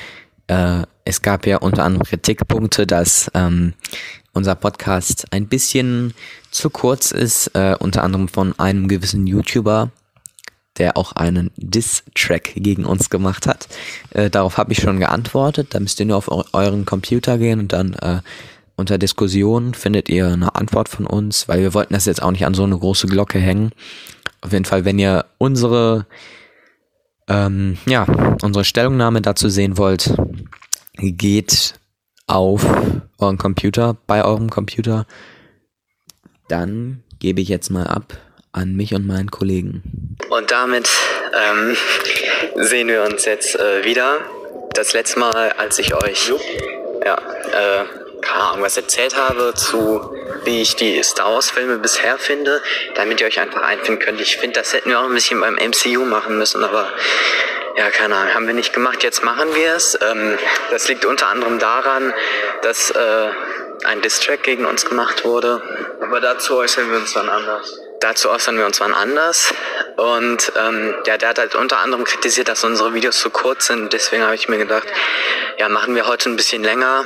Äh, 0.49 0.83
es 1.05 1.23
gab 1.23 1.47
ja 1.47 1.59
unter 1.59 1.85
anderem 1.85 2.05
Kritikpunkte, 2.05 2.87
dass 2.87 3.31
ähm, 3.35 3.75
unser 4.33 4.55
Podcast 4.55 5.27
ein 5.31 5.47
bisschen 5.47 6.13
zu 6.51 6.69
kurz 6.71 7.11
ist, 7.13 7.49
äh, 7.55 7.77
unter 7.79 8.03
anderem 8.03 8.29
von 8.29 8.59
einem 8.59 8.89
gewissen 8.89 9.27
YouTuber, 9.27 9.91
der 10.79 10.97
auch 10.97 11.13
einen 11.13 11.51
Diss-Track 11.57 12.53
gegen 12.57 12.85
uns 12.85 13.09
gemacht 13.09 13.47
hat. 13.47 13.69
Äh, 14.11 14.29
darauf 14.29 14.59
habe 14.59 14.73
ich 14.73 14.81
schon 14.81 14.99
geantwortet. 15.01 15.69
Da 15.71 15.81
müsst 15.81 16.01
ihr 16.01 16.07
nur 16.07 16.19
auf 16.19 16.29
euren 16.53 16.85
Computer 16.85 17.39
gehen 17.39 17.61
und 17.61 17.73
dann 17.73 17.95
äh, 17.95 18.21
unter 18.77 18.99
Diskussion 18.99 19.73
findet 19.73 20.11
ihr 20.11 20.27
eine 20.27 20.55
Antwort 20.55 20.91
von 20.91 21.07
uns, 21.07 21.49
weil 21.49 21.63
wir 21.63 21.73
wollten 21.73 21.95
das 21.95 22.05
jetzt 22.05 22.23
auch 22.23 22.31
nicht 22.31 22.45
an 22.45 22.53
so 22.53 22.65
eine 22.65 22.79
große 22.79 23.07
Glocke 23.07 23.39
hängen. 23.39 23.71
Auf 24.47 24.53
jeden 24.53 24.65
Fall, 24.65 24.85
wenn 24.85 24.97
ihr 25.01 25.25
unsere 25.39 26.07
ähm, 27.27 27.79
ja, 27.87 28.07
unsere 28.43 28.65
Stellungnahme 28.65 29.21
dazu 29.21 29.49
sehen 29.49 29.77
wollt, 29.77 30.15
geht 30.95 31.75
auf 32.29 32.65
euren 33.19 33.39
Computer, 33.39 33.97
bei 34.07 34.25
eurem 34.25 34.49
Computer. 34.49 35.05
Dann 36.49 37.03
gebe 37.19 37.41
ich 37.41 37.49
jetzt 37.49 37.71
mal 37.71 37.89
ab 37.89 38.17
an 38.53 38.77
mich 38.77 38.95
und 38.95 39.05
meinen 39.05 39.33
Kollegen. 39.33 40.17
Und 40.31 40.53
damit 40.53 40.89
ähm, 41.35 41.77
sehen 42.55 42.87
wir 42.87 43.03
uns 43.03 43.25
jetzt 43.25 43.59
äh, 43.59 43.85
wieder. 43.85 44.21
Das 44.75 44.93
letzte 44.93 45.19
Mal, 45.19 45.51
als 45.59 45.81
ich 45.81 45.93
euch 45.93 46.33
ja, 47.05 47.17
äh, 47.17 47.85
keine 48.27 48.45
Ahnung, 48.45 48.63
was 48.63 48.77
erzählt 48.77 49.17
habe 49.17 49.55
zu 49.55 50.13
wie 50.45 50.63
ich 50.63 50.77
die 50.77 51.03
Star 51.03 51.35
Wars 51.35 51.51
Filme 51.51 51.79
bisher 51.79 52.19
finde, 52.19 52.63
damit 52.95 53.21
ihr 53.21 53.27
euch 53.27 53.41
einfach 53.41 53.63
einfinden 53.63 54.03
könnt. 54.03 54.21
Ich 54.21 54.37
finde, 54.37 54.61
das 54.61 54.73
hätten 54.73 54.91
wir 54.91 55.01
auch 55.01 55.05
ein 55.05 55.15
bisschen 55.15 55.41
beim 55.41 55.55
MCU 55.55 56.05
machen 56.05 56.39
müssen, 56.39 56.65
aber 56.65 56.89
ja, 57.77 57.91
keine 57.91 58.17
Ahnung, 58.17 58.35
haben 58.35 58.47
wir 58.47 58.55
nicht 58.55 58.73
gemacht, 58.73 59.03
jetzt 59.03 59.23
machen 59.23 59.55
wir 59.55 59.75
es. 59.75 59.99
Ähm, 60.01 60.39
das 60.71 60.89
liegt 60.89 61.05
unter 61.05 61.27
anderem 61.27 61.59
daran, 61.59 62.15
dass 62.63 62.91
äh, 62.91 63.29
ein 63.85 64.01
Distrack 64.01 64.43
gegen 64.43 64.65
uns 64.65 64.87
gemacht 64.87 65.25
wurde. 65.25 65.61
Aber 66.01 66.21
dazu 66.21 66.57
äußern 66.57 66.91
wir 66.91 66.99
uns 66.99 67.13
dann 67.13 67.29
anders. 67.29 67.79
Dazu 68.01 68.31
äußern 68.31 68.57
wir 68.57 68.67
uns 68.67 68.81
wann 68.81 68.95
anders. 68.95 69.53
Und 69.97 70.53
ähm, 70.57 70.95
ja, 71.07 71.19
der 71.19 71.31
hat 71.31 71.39
halt 71.39 71.55
unter 71.55 71.79
anderem 71.79 72.05
kritisiert, 72.05 72.49
dass 72.49 72.65
unsere 72.65 72.95
Videos 72.95 73.19
zu 73.19 73.31
kurz 73.31 73.67
sind. 73.67 73.93
Deswegen 73.93 74.23
habe 74.23 74.35
ich 74.35 74.49
mir 74.49 74.59
gedacht, 74.59 74.87
ja, 75.59 75.69
machen 75.69 75.95
wir 75.95 76.07
heute 76.07 76.31
ein 76.31 76.37
bisschen 76.37 76.63
länger. 76.63 77.05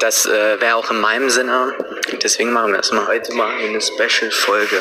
Das 0.00 0.26
äh, 0.26 0.60
wäre 0.60 0.76
auch 0.76 0.90
in 0.90 1.00
meinem 1.00 1.30
Sinne. 1.30 1.74
Deswegen 2.22 2.52
machen 2.52 2.72
wir 2.72 2.78
das 2.78 2.92
mal. 2.92 3.06
Heute 3.06 3.32
machen 3.34 3.54
wir 3.58 3.68
eine 3.68 3.80
Special-Folge. 3.80 4.80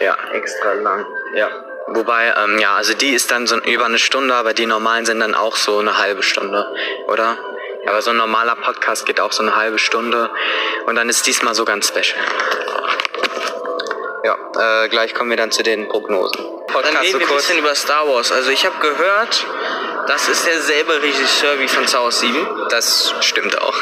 Ja, 0.00 0.16
extra 0.32 0.74
lang. 0.74 1.06
Ja. 1.34 1.48
Wobei, 1.88 2.32
ähm, 2.42 2.58
ja, 2.58 2.76
also 2.76 2.94
die 2.94 3.10
ist 3.10 3.30
dann 3.30 3.46
so 3.46 3.56
über 3.58 3.86
eine 3.86 3.98
Stunde, 3.98 4.34
aber 4.34 4.54
die 4.54 4.66
normalen 4.66 5.04
sind 5.04 5.20
dann 5.20 5.34
auch 5.34 5.56
so 5.56 5.78
eine 5.78 5.98
halbe 5.98 6.22
Stunde, 6.22 6.66
oder? 7.08 7.36
Aber 7.86 8.00
so 8.02 8.10
ein 8.10 8.16
normaler 8.16 8.54
Podcast 8.54 9.06
geht 9.06 9.20
auch 9.20 9.32
so 9.32 9.42
eine 9.42 9.56
halbe 9.56 9.78
Stunde 9.78 10.30
und 10.86 10.94
dann 10.94 11.08
ist 11.08 11.26
diesmal 11.26 11.54
so 11.54 11.64
ganz 11.64 11.88
special. 11.88 12.20
Ja, 14.24 14.36
äh, 14.84 14.88
gleich 14.88 15.14
kommen 15.14 15.30
wir 15.30 15.36
dann 15.36 15.50
zu 15.50 15.62
den 15.62 15.88
Prognosen. 15.88 16.44
Podcast 16.68 16.94
dann 16.94 17.02
reden 17.02 17.18
wir 17.18 17.28
ein 17.28 17.36
bisschen 17.36 17.58
über 17.58 17.74
Star 17.74 18.08
Wars. 18.08 18.30
Also 18.30 18.50
ich 18.50 18.64
habe 18.64 18.78
gehört, 18.80 19.44
das 20.06 20.28
ist 20.28 20.46
derselbe 20.46 21.02
Regisseur 21.02 21.58
wie 21.60 21.68
von 21.68 21.86
Star 21.86 22.04
Wars 22.04 22.20
7. 22.20 22.46
Das 22.70 23.14
stimmt 23.20 23.60
auch. 23.60 23.74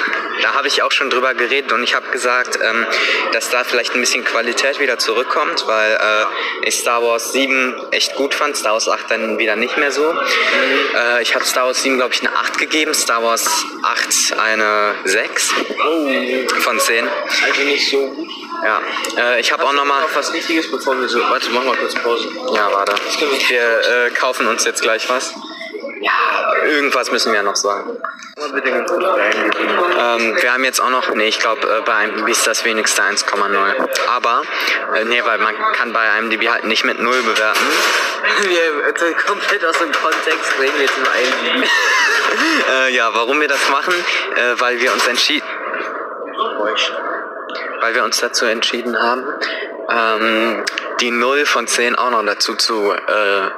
Da 0.42 0.54
habe 0.54 0.68
ich 0.68 0.82
auch 0.82 0.92
schon 0.92 1.10
drüber 1.10 1.34
geredet 1.34 1.72
und 1.72 1.82
ich 1.82 1.94
habe 1.94 2.08
gesagt, 2.10 2.58
ähm, 2.62 2.86
dass 3.32 3.50
da 3.50 3.64
vielleicht 3.64 3.94
ein 3.94 4.00
bisschen 4.00 4.24
Qualität 4.24 4.80
wieder 4.80 4.98
zurückkommt, 4.98 5.66
weil 5.66 5.92
äh, 5.92 6.66
ich 6.66 6.76
Star 6.76 7.02
Wars 7.02 7.32
7 7.32 7.74
echt 7.90 8.14
gut 8.16 8.34
fand, 8.34 8.56
Star 8.56 8.72
Wars 8.72 8.88
8 8.88 9.10
dann 9.10 9.38
wieder 9.38 9.56
nicht 9.56 9.76
mehr 9.76 9.92
so. 9.92 10.12
Mhm. 10.12 10.18
Äh, 10.94 11.22
ich 11.22 11.34
habe 11.34 11.44
Star 11.44 11.66
Wars 11.66 11.82
7, 11.82 11.96
glaube 11.96 12.14
ich, 12.14 12.20
eine 12.20 12.34
8 12.36 12.58
gegeben, 12.58 12.94
Star 12.94 13.22
Wars 13.22 13.46
8 13.82 14.38
eine 14.38 14.94
6 15.04 15.54
oh. 15.84 16.08
von 16.60 16.78
10. 16.78 17.08
Also 17.46 17.62
nicht 17.62 17.90
so 17.90 18.06
gut. 18.08 18.28
Ja, 18.64 18.80
äh, 19.16 19.40
ich 19.40 19.52
habe 19.52 19.64
auch 19.64 19.72
nochmal... 19.72 20.02
Noch 20.02 20.14
was 20.14 20.32
Wichtiges, 20.32 20.70
bevor 20.70 20.98
wir 21.00 21.08
so... 21.08 21.20
Warte, 21.20 21.50
machen 21.50 21.66
wir 21.66 21.76
kurz 21.76 21.94
Pause. 21.94 22.28
Ja, 22.54 22.70
warte. 22.72 22.94
Wir 23.48 24.06
äh, 24.06 24.10
kaufen 24.10 24.46
uns 24.46 24.64
jetzt 24.64 24.82
gleich 24.82 25.08
was. 25.08 25.34
Ja, 26.00 26.12
irgendwas 26.64 27.12
müssen 27.12 27.32
wir 27.32 27.40
ja 27.40 27.42
noch 27.42 27.56
sagen. 27.56 27.90
Ähm, 28.38 30.36
wir 30.40 30.52
haben 30.52 30.64
jetzt 30.64 30.80
auch 30.80 30.88
noch, 30.88 31.14
nee, 31.14 31.28
ich 31.28 31.38
glaube, 31.38 31.60
äh, 31.68 31.82
bei 31.82 32.04
IMDb 32.04 32.30
ist 32.30 32.46
das 32.46 32.64
wenigste 32.64 33.02
1,0. 33.02 33.88
Aber, 34.08 34.42
äh, 34.94 35.04
nee, 35.04 35.22
weil 35.22 35.36
man 35.38 35.54
kann 35.74 35.92
bei 35.92 36.18
IMDb 36.18 36.48
halt 36.48 36.64
nicht 36.64 36.84
mit 36.84 37.00
0 37.00 37.22
bewerten. 37.22 37.60
wir 38.44 39.08
äh, 39.08 39.12
komplett 39.26 39.62
aus 39.62 39.78
dem 39.78 39.92
Kontext 39.92 40.58
reden 40.58 40.72
wir 40.76 40.82
jetzt 40.82 40.96
über 40.96 41.10
IMDb. 41.10 41.68
äh, 42.70 42.94
ja, 42.94 43.10
warum 43.12 43.38
wir 43.38 43.48
das 43.48 43.68
machen? 43.68 43.92
Äh, 44.36 44.58
weil 44.58 44.80
wir 44.80 44.94
uns 44.94 45.06
entschieden... 45.06 45.46
Weil 47.80 47.94
wir 47.94 48.04
uns 48.04 48.20
dazu 48.20 48.46
entschieden 48.46 48.98
haben, 48.98 49.26
ähm, 49.90 50.64
die 51.00 51.10
0 51.10 51.44
von 51.44 51.66
10 51.66 51.96
auch 51.96 52.10
noch 52.10 52.24
dazu 52.24 52.54
zu 52.54 52.92
äh, 52.92 53.50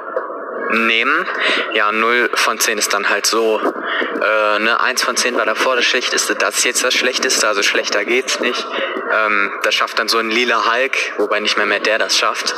nehmen. 0.73 1.27
Ja, 1.73 1.91
0 1.91 2.29
von 2.33 2.59
10 2.59 2.77
ist 2.77 2.93
dann 2.93 3.09
halt 3.09 3.25
so, 3.25 3.59
äh, 3.59 4.59
ne, 4.59 4.79
1 4.79 5.03
von 5.03 5.15
10 5.15 5.35
war 5.35 5.45
davor 5.45 5.75
das 5.75 5.85
Schlechteste, 5.85 6.35
das 6.35 6.57
ist 6.57 6.65
jetzt 6.65 6.83
das 6.83 6.93
Schlechteste, 6.93 7.47
also 7.47 7.63
schlechter 7.63 8.05
geht's 8.05 8.39
nicht. 8.39 8.65
Ähm, 9.11 9.51
das 9.63 9.75
schafft 9.75 9.99
dann 9.99 10.07
so 10.07 10.17
ein 10.17 10.29
lila 10.29 10.71
Hulk, 10.71 10.97
wobei 11.17 11.39
nicht 11.39 11.57
mehr 11.57 11.65
mehr 11.65 11.79
der 11.79 11.99
das 11.99 12.17
schafft. 12.17 12.55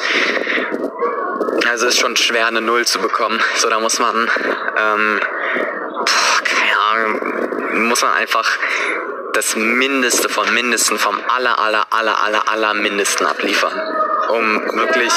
Also 1.69 1.87
ist 1.87 1.99
schon 1.99 2.15
schwer, 2.15 2.47
eine 2.47 2.61
0 2.61 2.85
zu 2.85 2.99
bekommen. 2.99 3.41
So, 3.55 3.69
da 3.69 3.79
muss 3.79 3.99
man, 3.99 4.29
ähm, 4.77 5.19
boah, 5.89 6.41
keine 6.43 6.79
Ahnung, 6.79 7.87
muss 7.87 8.01
man 8.01 8.13
einfach 8.13 8.49
das 9.33 9.55
Mindeste 9.55 10.29
vom 10.29 10.53
Mindesten, 10.53 10.97
vom 10.97 11.19
aller, 11.27 11.59
aller, 11.59 11.87
aller, 11.89 12.23
aller, 12.23 12.49
aller 12.49 12.73
Mindesten 12.73 13.25
abliefern, 13.25 13.73
um 14.29 14.77
wirklich 14.77 15.11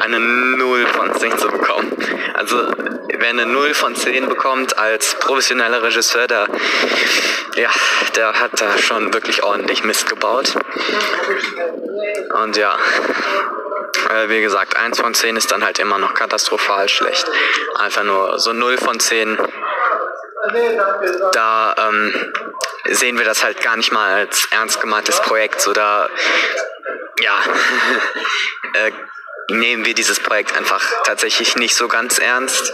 eine 0.00 0.18
0 0.18 0.86
von 0.86 1.14
10 1.14 1.38
zu 1.38 1.48
bekommen. 1.48 1.92
Also, 2.34 2.56
wer 3.18 3.28
eine 3.28 3.46
0 3.46 3.74
von 3.74 3.94
10 3.94 4.28
bekommt 4.28 4.78
als 4.78 5.14
professioneller 5.18 5.82
Regisseur, 5.82 6.26
der, 6.26 6.46
ja, 7.56 7.70
der 8.16 8.40
hat 8.40 8.60
da 8.60 8.78
schon 8.78 9.12
wirklich 9.12 9.42
ordentlich 9.42 9.84
Mist 9.84 10.08
gebaut. 10.08 10.54
Und 12.42 12.56
ja, 12.56 12.76
äh, 14.10 14.28
wie 14.28 14.40
gesagt, 14.40 14.76
1 14.76 15.00
von 15.00 15.14
10 15.14 15.36
ist 15.36 15.50
dann 15.50 15.64
halt 15.64 15.78
immer 15.78 15.98
noch 15.98 16.14
katastrophal 16.14 16.88
schlecht. 16.88 17.26
Einfach 17.78 18.04
nur 18.04 18.38
so 18.38 18.52
0 18.52 18.78
von 18.78 19.00
10 19.00 19.38
da 21.32 21.74
ähm, 21.78 22.32
sehen 22.84 23.18
wir 23.18 23.24
das 23.24 23.42
halt 23.44 23.60
gar 23.60 23.76
nicht 23.76 23.92
mal 23.92 24.14
als 24.14 24.48
ernst 24.50 24.80
gemeintes 24.80 25.20
Projekt 25.20 25.66
oder 25.66 26.08
ja, 27.20 27.42
äh, 28.74 28.92
nehmen 29.50 29.84
wir 29.84 29.94
dieses 29.94 30.20
Projekt 30.20 30.56
einfach 30.56 30.84
tatsächlich 31.04 31.56
nicht 31.56 31.74
so 31.74 31.88
ganz 31.88 32.18
ernst. 32.18 32.72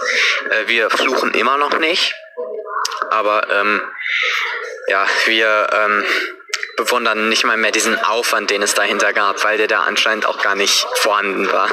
Äh, 0.50 0.68
wir 0.68 0.90
fluchen 0.90 1.32
immer 1.34 1.56
noch 1.56 1.78
nicht, 1.78 2.14
aber 3.10 3.48
ähm, 3.50 3.82
ja, 4.88 5.06
wir 5.26 5.68
ähm, 5.72 6.04
bewundern 6.76 7.28
nicht 7.28 7.44
mal 7.44 7.56
mehr 7.56 7.70
diesen 7.70 7.98
Aufwand, 7.98 8.50
den 8.50 8.62
es 8.62 8.74
dahinter 8.74 9.12
gab, 9.12 9.44
weil 9.44 9.58
der 9.58 9.68
da 9.68 9.82
anscheinend 9.82 10.26
auch 10.26 10.42
gar 10.42 10.54
nicht 10.54 10.86
vorhanden 10.96 11.50
war. 11.52 11.70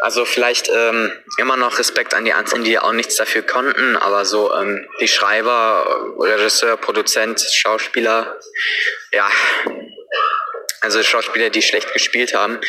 Also 0.00 0.24
vielleicht 0.24 0.68
ähm, 0.68 1.12
immer 1.38 1.56
noch 1.56 1.78
Respekt 1.78 2.14
an 2.14 2.24
die 2.24 2.32
Einzelnen, 2.32 2.64
die 2.64 2.78
auch 2.78 2.92
nichts 2.92 3.16
dafür 3.16 3.42
konnten, 3.42 3.96
aber 3.96 4.24
so 4.24 4.54
ähm, 4.54 4.86
die 5.00 5.08
Schreiber, 5.08 6.14
Regisseur, 6.18 6.76
Produzent, 6.76 7.40
Schauspieler, 7.40 8.38
ja, 9.12 9.28
Also 10.80 11.02
Schauspieler, 11.02 11.50
die 11.50 11.62
schlecht 11.62 11.92
gespielt 11.92 12.34
haben. 12.34 12.60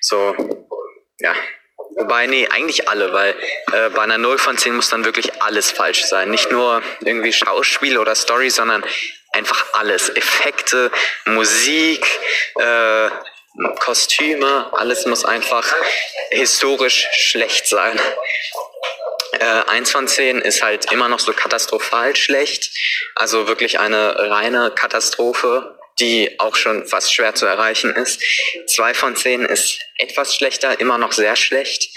So, 0.00 0.34
ja. 1.18 1.34
Wobei, 1.96 2.26
nee, 2.26 2.46
eigentlich 2.48 2.88
alle, 2.88 3.12
weil 3.12 3.34
äh, 3.72 3.90
bei 3.90 4.02
einer 4.02 4.18
0 4.18 4.38
von 4.38 4.56
10 4.56 4.76
muss 4.76 4.88
dann 4.88 5.04
wirklich 5.04 5.42
alles 5.42 5.70
falsch 5.70 6.04
sein. 6.04 6.30
Nicht 6.30 6.50
nur 6.50 6.82
irgendwie 7.00 7.32
Schauspiel 7.32 7.98
oder 7.98 8.14
Story, 8.14 8.50
sondern 8.50 8.84
einfach 9.32 9.72
alles. 9.72 10.08
Effekte, 10.10 10.92
Musik, 11.24 12.06
äh, 12.56 13.10
Kostüme, 13.80 14.70
alles 14.72 15.06
muss 15.06 15.24
einfach 15.24 15.74
historisch 16.30 17.08
schlecht 17.12 17.66
sein. 17.66 17.98
Äh, 19.32 19.44
1 19.44 19.90
von 19.90 20.06
10 20.06 20.40
ist 20.40 20.62
halt 20.62 20.92
immer 20.92 21.08
noch 21.08 21.18
so 21.18 21.32
katastrophal 21.32 22.14
schlecht. 22.14 22.70
Also 23.14 23.48
wirklich 23.48 23.80
eine 23.80 24.30
reine 24.30 24.70
Katastrophe 24.70 25.77
die 26.00 26.38
auch 26.38 26.54
schon 26.54 26.86
fast 26.86 27.12
schwer 27.12 27.34
zu 27.34 27.46
erreichen 27.46 27.94
ist. 27.94 28.22
Zwei 28.66 28.94
von 28.94 29.16
zehn 29.16 29.44
ist 29.44 29.80
etwas 29.96 30.34
schlechter, 30.34 30.78
immer 30.80 30.98
noch 30.98 31.12
sehr 31.12 31.36
schlecht, 31.36 31.90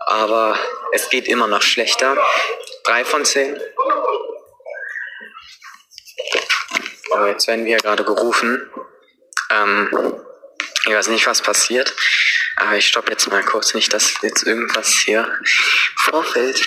aber 0.00 0.58
es 0.92 1.10
geht 1.10 1.28
immer 1.28 1.46
noch 1.46 1.62
schlechter. 1.62 2.16
Drei 2.84 3.04
von 3.04 3.24
zehn. 3.24 3.60
Oh, 7.12 7.26
jetzt 7.26 7.46
werden 7.48 7.64
wir 7.64 7.76
gerade 7.78 8.04
gerufen. 8.04 8.70
Ähm, 9.50 10.22
ich 10.86 10.94
weiß 10.94 11.08
nicht, 11.08 11.26
was 11.26 11.42
passiert, 11.42 11.94
aber 12.56 12.76
ich 12.76 12.86
stoppe 12.86 13.10
jetzt 13.10 13.28
mal 13.28 13.42
kurz 13.44 13.74
nicht, 13.74 13.92
dass 13.92 14.14
jetzt 14.22 14.44
irgendwas 14.44 14.88
hier 15.04 15.38
vorfällt. 15.96 16.66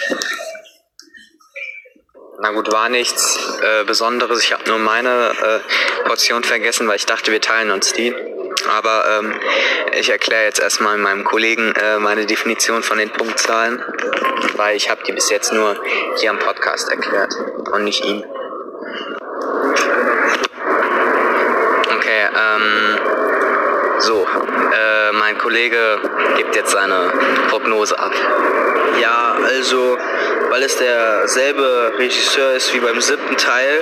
Na 2.44 2.52
gut, 2.52 2.70
war 2.74 2.90
nichts 2.90 3.58
äh, 3.62 3.86
Besonderes. 3.86 4.44
Ich 4.44 4.52
habe 4.52 4.68
nur 4.68 4.78
meine 4.78 5.32
äh, 5.32 6.06
Portion 6.06 6.44
vergessen, 6.44 6.86
weil 6.90 6.98
ich 6.98 7.06
dachte, 7.06 7.32
wir 7.32 7.40
teilen 7.40 7.72
uns 7.72 7.94
die. 7.94 8.14
Aber 8.70 9.06
ähm, 9.18 9.34
ich 9.98 10.10
erkläre 10.10 10.44
jetzt 10.44 10.60
erstmal 10.60 10.98
meinem 10.98 11.24
Kollegen 11.24 11.72
äh, 11.72 12.00
meine 12.00 12.26
Definition 12.26 12.84
von 12.84 12.98
den 12.98 13.10
Punktzahlen, 13.12 13.82
weil 14.58 14.76
ich 14.76 14.90
habe 14.90 15.02
die 15.08 15.14
bis 15.14 15.30
jetzt 15.30 15.54
nur 15.54 15.78
hier 16.18 16.32
am 16.32 16.40
Podcast 16.40 16.90
erklärt 16.90 17.34
und 17.72 17.86
nicht 17.86 18.04
ihm. 18.04 18.26
Okay, 21.96 22.28
ähm, 22.28 22.93
so, 24.04 24.28
äh, 24.28 25.14
mein 25.14 25.38
Kollege 25.38 25.98
gibt 26.36 26.56
jetzt 26.58 26.72
seine 26.72 27.14
Prognose 27.50 27.98
ab. 27.98 28.12
Ja, 29.02 29.36
also, 29.46 29.98
weil 30.50 30.62
es 30.64 30.76
derselbe 30.76 31.94
Regisseur 31.98 32.52
ist 32.52 32.74
wie 32.74 32.80
beim 32.80 33.00
siebten 33.00 33.38
Teil 33.38 33.82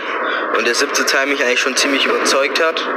und 0.57 0.67
der 0.67 0.75
siebte 0.75 1.05
Teil 1.05 1.25
mich 1.25 1.43
eigentlich 1.43 1.59
schon 1.59 1.75
ziemlich 1.75 2.05
überzeugt 2.05 2.63
hat. 2.63 2.87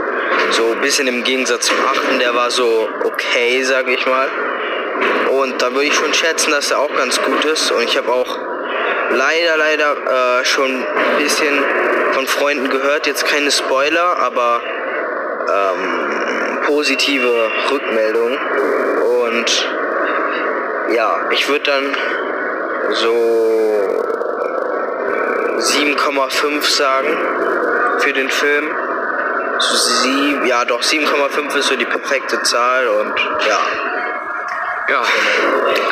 So 0.50 0.72
ein 0.72 0.80
bisschen 0.82 1.06
im 1.06 1.24
Gegensatz 1.24 1.66
zum 1.66 1.78
achten, 1.86 2.18
der 2.18 2.34
war 2.34 2.50
so 2.50 2.90
okay, 3.04 3.62
sag 3.62 3.88
ich 3.88 4.04
mal. 4.04 4.28
Und 5.30 5.62
da 5.62 5.72
würde 5.72 5.86
ich 5.86 5.94
schon 5.94 6.12
schätzen, 6.12 6.50
dass 6.50 6.72
er 6.72 6.78
auch 6.78 6.94
ganz 6.94 7.20
gut 7.22 7.42
ist. 7.46 7.72
Und 7.72 7.84
ich 7.84 7.96
habe 7.96 8.12
auch 8.12 8.38
leider, 9.10 9.56
leider 9.56 10.40
äh, 10.40 10.44
schon 10.44 10.70
ein 10.70 11.16
bisschen 11.18 11.58
von 12.12 12.26
Freunden 12.26 12.68
gehört. 12.68 13.06
Jetzt 13.06 13.26
keine 13.26 13.50
Spoiler, 13.50 14.18
aber 14.18 14.60
ähm, 15.48 16.23
positive 16.66 17.50
Rückmeldungen. 17.70 18.38
Und 19.02 19.68
ja, 20.94 21.20
ich 21.30 21.48
würde 21.48 21.64
dann 21.64 21.96
so 22.92 23.74
7,5 25.58 26.62
sagen 26.76 27.08
für 27.98 28.12
den 28.12 28.28
Film. 28.28 28.70
So 29.58 29.76
sieb, 29.76 30.44
ja, 30.46 30.64
doch 30.64 30.82
7,5 30.82 31.56
ist 31.56 31.68
so 31.68 31.76
die 31.76 31.84
perfekte 31.84 32.42
Zahl 32.42 32.88
und 32.88 33.14
ja. 33.46 33.58
Ja, 34.86 35.02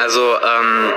also 0.03 0.37
ähm, 0.37 0.93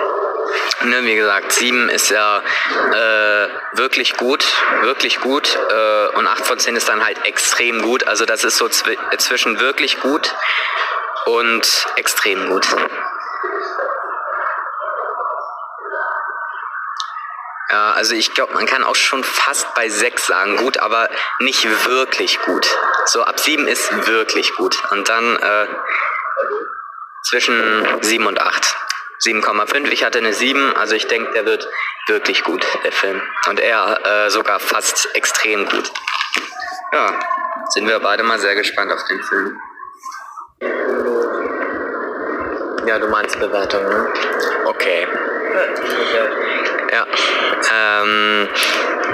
ne, 0.83 1.03
wie 1.03 1.15
gesagt, 1.15 1.51
7 1.51 1.89
ist 1.89 2.09
ja 2.09 2.39
äh, 2.39 3.49
wirklich 3.73 4.17
gut, 4.17 4.45
wirklich 4.81 5.19
gut 5.19 5.57
äh, 5.69 6.07
und 6.15 6.27
8 6.27 6.45
von 6.45 6.59
10 6.59 6.75
ist 6.75 6.89
dann 6.89 7.03
halt 7.03 7.25
extrem 7.25 7.81
gut. 7.81 8.07
Also 8.07 8.25
das 8.25 8.43
ist 8.43 8.57
so 8.57 8.67
zw 8.69 8.97
zwischen 9.17 9.59
wirklich 9.59 9.99
gut 9.99 10.33
und 11.25 11.87
extrem 11.95 12.49
gut. 12.49 12.67
Ja, 17.71 17.91
also 17.91 18.15
ich 18.15 18.33
glaube, 18.33 18.53
man 18.53 18.67
kann 18.67 18.83
auch 18.83 18.95
schon 18.95 19.23
fast 19.23 19.73
bei 19.73 19.89
6 19.89 20.27
sagen, 20.27 20.55
gut, 20.57 20.77
aber 20.77 21.09
nicht 21.39 21.67
wirklich 21.85 22.39
gut. 22.41 22.67
So 23.05 23.23
ab 23.23 23.39
7 23.39 23.67
ist 23.67 24.07
wirklich 24.07 24.55
gut. 24.55 24.81
Und 24.91 25.09
dann 25.09 25.35
äh, 25.35 25.67
zwischen 27.23 27.85
7 28.01 28.25
und 28.27 28.39
8. 28.39 28.77
7,5. 29.22 29.88
Ich 29.91 30.03
hatte 30.03 30.20
eine 30.20 30.34
7, 30.34 30.76
also 30.76 30.95
ich 30.95 31.07
denke, 31.07 31.32
der 31.34 31.45
wird 31.45 31.68
wirklich 32.07 32.43
gut, 32.43 32.66
der 32.84 32.91
Film. 32.91 33.22
Und 33.47 33.59
er 33.59 34.26
äh, 34.26 34.30
sogar 34.30 34.59
fast 34.59 35.09
extrem 35.16 35.66
gut. 35.66 35.91
Ja, 36.93 37.20
sind 37.70 37.88
wir 37.88 37.99
beide 37.99 38.24
mal 38.24 38.39
sehr 38.39 38.55
gespannt 38.55 38.91
auf 38.91 39.03
den 39.05 39.22
Film. 39.24 39.59
Ja, 42.88 42.99
du 42.99 43.07
meinst 43.07 43.39
Bewertung, 43.39 43.84
ne? 43.84 44.13
Okay. 44.66 45.07
Ja. 46.91 47.07
Ähm, 47.74 48.47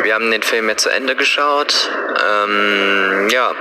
wir 0.04 0.14
haben 0.14 0.30
den 0.30 0.42
Film 0.42 0.68
jetzt 0.70 0.84
zu 0.84 0.90
Ende 0.90 1.16
geschaut. 1.16 1.90
Ähm, 2.24 3.30
ja. 3.30 3.54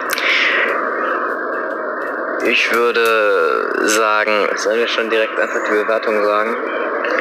Ich 2.44 2.72
würde 2.74 3.70
sagen, 3.88 4.48
sollen 4.56 4.78
wir 4.78 4.88
schon 4.88 5.10
direkt 5.10 5.38
einfach 5.38 5.60
die 5.68 5.72
Bewertung 5.72 6.24
sagen? 6.24 6.56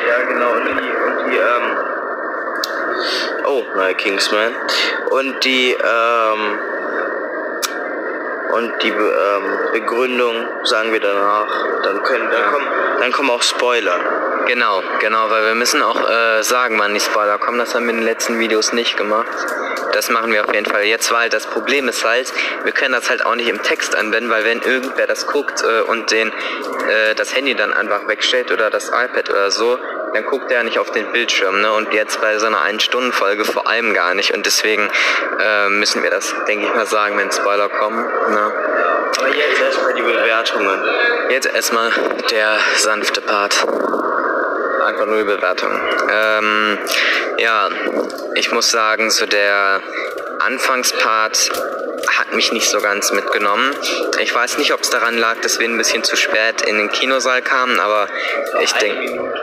Ja, 0.08 0.24
genau. 0.26 0.52
Und 0.54 0.66
die, 0.66 0.72
und 0.72 1.32
die 1.32 1.38
ähm, 1.38 1.78
oh, 3.46 3.64
neue 3.76 3.96
Kingsman. 3.96 4.54
Und 5.10 5.44
die, 5.44 5.72
ähm, 5.74 6.60
und 8.54 8.84
die 8.84 8.90
ähm, 8.90 9.72
Begründung 9.74 10.36
sagen 10.64 10.92
wir 10.92 11.00
danach. 11.00 11.48
Dann 11.84 12.04
können, 12.04 12.30
dann 12.32 12.52
kommen, 12.52 12.68
dann 13.00 13.12
kommen 13.12 13.30
auch 13.30 13.44
Spoiler. 13.44 14.00
Genau, 14.48 14.82
genau, 15.00 15.30
weil 15.30 15.46
wir 15.46 15.56
müssen 15.56 15.82
auch 15.84 16.10
äh, 16.10 16.42
sagen, 16.42 16.80
wann 16.80 16.94
die 16.94 17.00
Spoiler 17.00 17.38
kommen. 17.38 17.60
Das 17.60 17.76
haben 17.76 17.86
wir 17.86 17.92
in 17.92 17.98
den 17.98 18.06
letzten 18.06 18.40
Videos 18.40 18.74
nicht 18.74 18.98
gemacht. 18.98 19.28
Das 19.94 20.10
machen 20.10 20.32
wir 20.32 20.44
auf 20.44 20.54
jeden 20.54 20.66
Fall 20.66 20.84
jetzt, 20.84 21.12
weil 21.12 21.30
das 21.30 21.46
Problem 21.46 21.88
ist 21.88 22.04
halt, 22.06 22.32
wir 22.64 22.72
können 22.72 22.94
das 22.94 23.10
halt 23.10 23.26
auch 23.26 23.36
nicht 23.36 23.50
im 23.50 23.62
Text 23.62 23.96
anwenden, 23.96 24.30
weil 24.30 24.46
wenn 24.46 24.62
irgendwer 24.62 25.08
das 25.08 25.28
guckt 25.28 25.64
äh, 25.64 25.82
und 25.82 26.12
den, 26.12 26.30
äh, 26.30 27.16
das 27.16 27.36
Handy 27.36 27.56
dann 27.56 27.74
einfach 27.74 28.08
wegstellt 28.08 28.52
oder 28.52 28.70
das 28.70 28.90
iPad 28.90 29.30
oder 29.30 29.52
so, 29.52 29.78
dann 30.14 30.26
guckt 30.26 30.52
er 30.52 30.64
nicht 30.64 30.80
auf 30.80 30.92
den 30.92 31.12
Bildschirm. 31.12 31.62
Ne? 31.62 31.72
Und 31.72 31.94
jetzt 31.94 32.22
bei 32.22 32.38
so 32.40 32.48
einer 32.48 32.62
Ein-Stunden-Folge 32.62 33.46
vor 33.46 33.68
allem 33.68 33.94
gar 33.94 34.14
nicht. 34.14 34.34
Und 34.34 34.46
deswegen 34.46 34.90
äh, 35.40 35.70
müssen 35.70 36.04
wir 36.04 36.10
das, 36.10 36.34
denke 36.48 36.66
ich 36.66 36.74
mal, 36.74 36.86
sagen, 36.86 37.18
wenn 37.18 37.32
Spoiler 37.32 37.70
kommen. 37.70 38.04
Ne? 38.30 38.39
Aber 38.46 39.28
jetzt 39.36 39.62
erstmal 39.62 39.94
die 39.94 40.02
Bewertungen. 40.02 40.84
Jetzt 41.30 41.54
erstmal 41.54 41.92
der 42.32 42.58
sanfte 42.78 43.22
Part 43.22 43.66
einfach 44.86 45.06
nur 45.06 45.24
Bewertung. 45.24 45.72
Ähm, 46.12 46.78
ja, 47.38 47.70
ich 48.36 48.52
muss 48.52 48.72
sagen, 48.72 49.10
so 49.10 49.26
der 49.26 49.82
Anfangspart 50.40 51.52
hat 52.18 52.34
mich 52.34 52.52
nicht 52.52 52.70
so 52.70 52.80
ganz 52.80 53.12
mitgenommen. 53.12 53.76
Ich 54.20 54.34
weiß 54.34 54.58
nicht, 54.58 54.74
ob 54.74 54.82
es 54.82 54.90
daran 54.90 55.18
lag, 55.18 55.36
dass 55.42 55.60
wir 55.60 55.68
ein 55.68 55.78
bisschen 55.78 56.04
zu 56.04 56.16
spät 56.16 56.62
in 56.62 56.78
den 56.78 56.90
Kinosaal 56.90 57.42
kamen, 57.42 57.80
aber 57.80 58.08
ich 58.62 58.72
denke, 58.74 59.34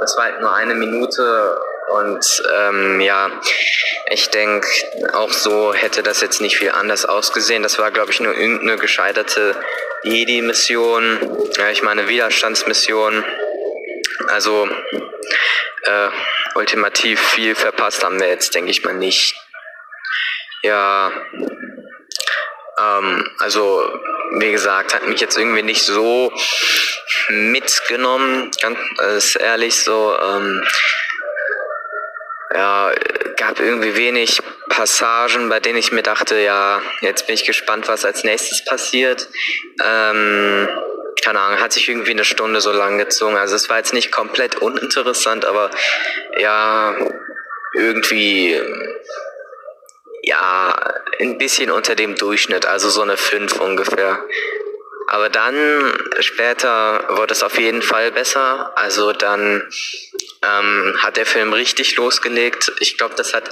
das 0.00 0.16
war 0.16 0.24
halt 0.24 0.40
nur 0.40 0.52
eine 0.52 0.74
Minute 0.74 1.58
und 1.88 2.42
ähm, 2.58 3.00
ja, 3.00 3.30
ich 4.10 4.28
denke, 4.30 4.66
auch 5.12 5.32
so 5.32 5.72
hätte 5.72 6.02
das 6.02 6.20
jetzt 6.20 6.40
nicht 6.40 6.58
viel 6.58 6.70
anders 6.70 7.04
ausgesehen. 7.04 7.62
Das 7.62 7.78
war, 7.78 7.90
glaube 7.90 8.10
ich, 8.10 8.20
nur 8.20 8.36
irgendeine 8.36 8.76
gescheiterte 8.76 9.56
Jedi-Mission, 10.02 11.48
ja, 11.56 11.70
ich 11.70 11.82
meine 11.82 12.08
Widerstandsmission. 12.08 13.24
Also 14.28 14.68
äh, 15.82 16.08
ultimativ 16.54 17.20
viel 17.20 17.54
verpasst 17.54 18.04
haben 18.04 18.20
wir 18.20 18.28
jetzt, 18.28 18.54
denke 18.54 18.70
ich 18.70 18.84
mal 18.84 18.94
nicht. 18.94 19.36
Ja, 20.62 21.12
ähm, 22.78 23.30
also 23.38 24.00
wie 24.38 24.50
gesagt, 24.50 24.94
hat 24.94 25.06
mich 25.06 25.20
jetzt 25.20 25.38
irgendwie 25.38 25.62
nicht 25.62 25.82
so 25.82 26.32
mitgenommen, 27.28 28.50
ganz 28.60 29.36
ehrlich 29.38 29.82
so. 29.82 30.16
Ähm, 30.20 30.64
ja, 32.54 32.92
gab 33.36 33.60
irgendwie 33.60 33.96
wenig 33.96 34.40
Passagen, 34.68 35.48
bei 35.48 35.60
denen 35.60 35.78
ich 35.78 35.92
mir 35.92 36.02
dachte, 36.02 36.38
ja, 36.38 36.80
jetzt 37.00 37.26
bin 37.26 37.34
ich 37.34 37.44
gespannt, 37.44 37.88
was 37.88 38.04
als 38.04 38.24
nächstes 38.24 38.64
passiert. 38.64 39.28
Ähm, 39.82 40.68
keine 41.22 41.40
Ahnung, 41.40 41.60
hat 41.60 41.72
sich 41.72 41.88
irgendwie 41.88 42.12
eine 42.12 42.24
Stunde 42.24 42.60
so 42.60 42.72
lang 42.72 42.98
gezogen. 42.98 43.36
Also 43.36 43.56
es 43.56 43.68
war 43.68 43.78
jetzt 43.78 43.94
nicht 43.94 44.12
komplett 44.12 44.56
uninteressant, 44.56 45.44
aber 45.44 45.70
ja, 46.38 46.94
irgendwie 47.74 48.60
ja, 50.22 50.74
ein 51.20 51.38
bisschen 51.38 51.70
unter 51.70 51.94
dem 51.94 52.16
Durchschnitt, 52.16 52.66
also 52.66 52.88
so 52.90 53.02
eine 53.02 53.16
5 53.16 53.60
ungefähr. 53.60 54.18
Aber 55.08 55.28
dann 55.28 55.92
später 56.20 57.04
wurde 57.16 57.32
es 57.32 57.42
auf 57.42 57.58
jeden 57.58 57.82
Fall 57.82 58.10
besser. 58.10 58.72
Also 58.76 59.12
dann 59.12 59.62
ähm, 60.42 60.96
hat 60.98 61.16
der 61.16 61.26
Film 61.26 61.52
richtig 61.52 61.96
losgelegt. 61.96 62.72
Ich 62.80 62.98
glaube, 62.98 63.14
das 63.14 63.32
hat 63.32 63.50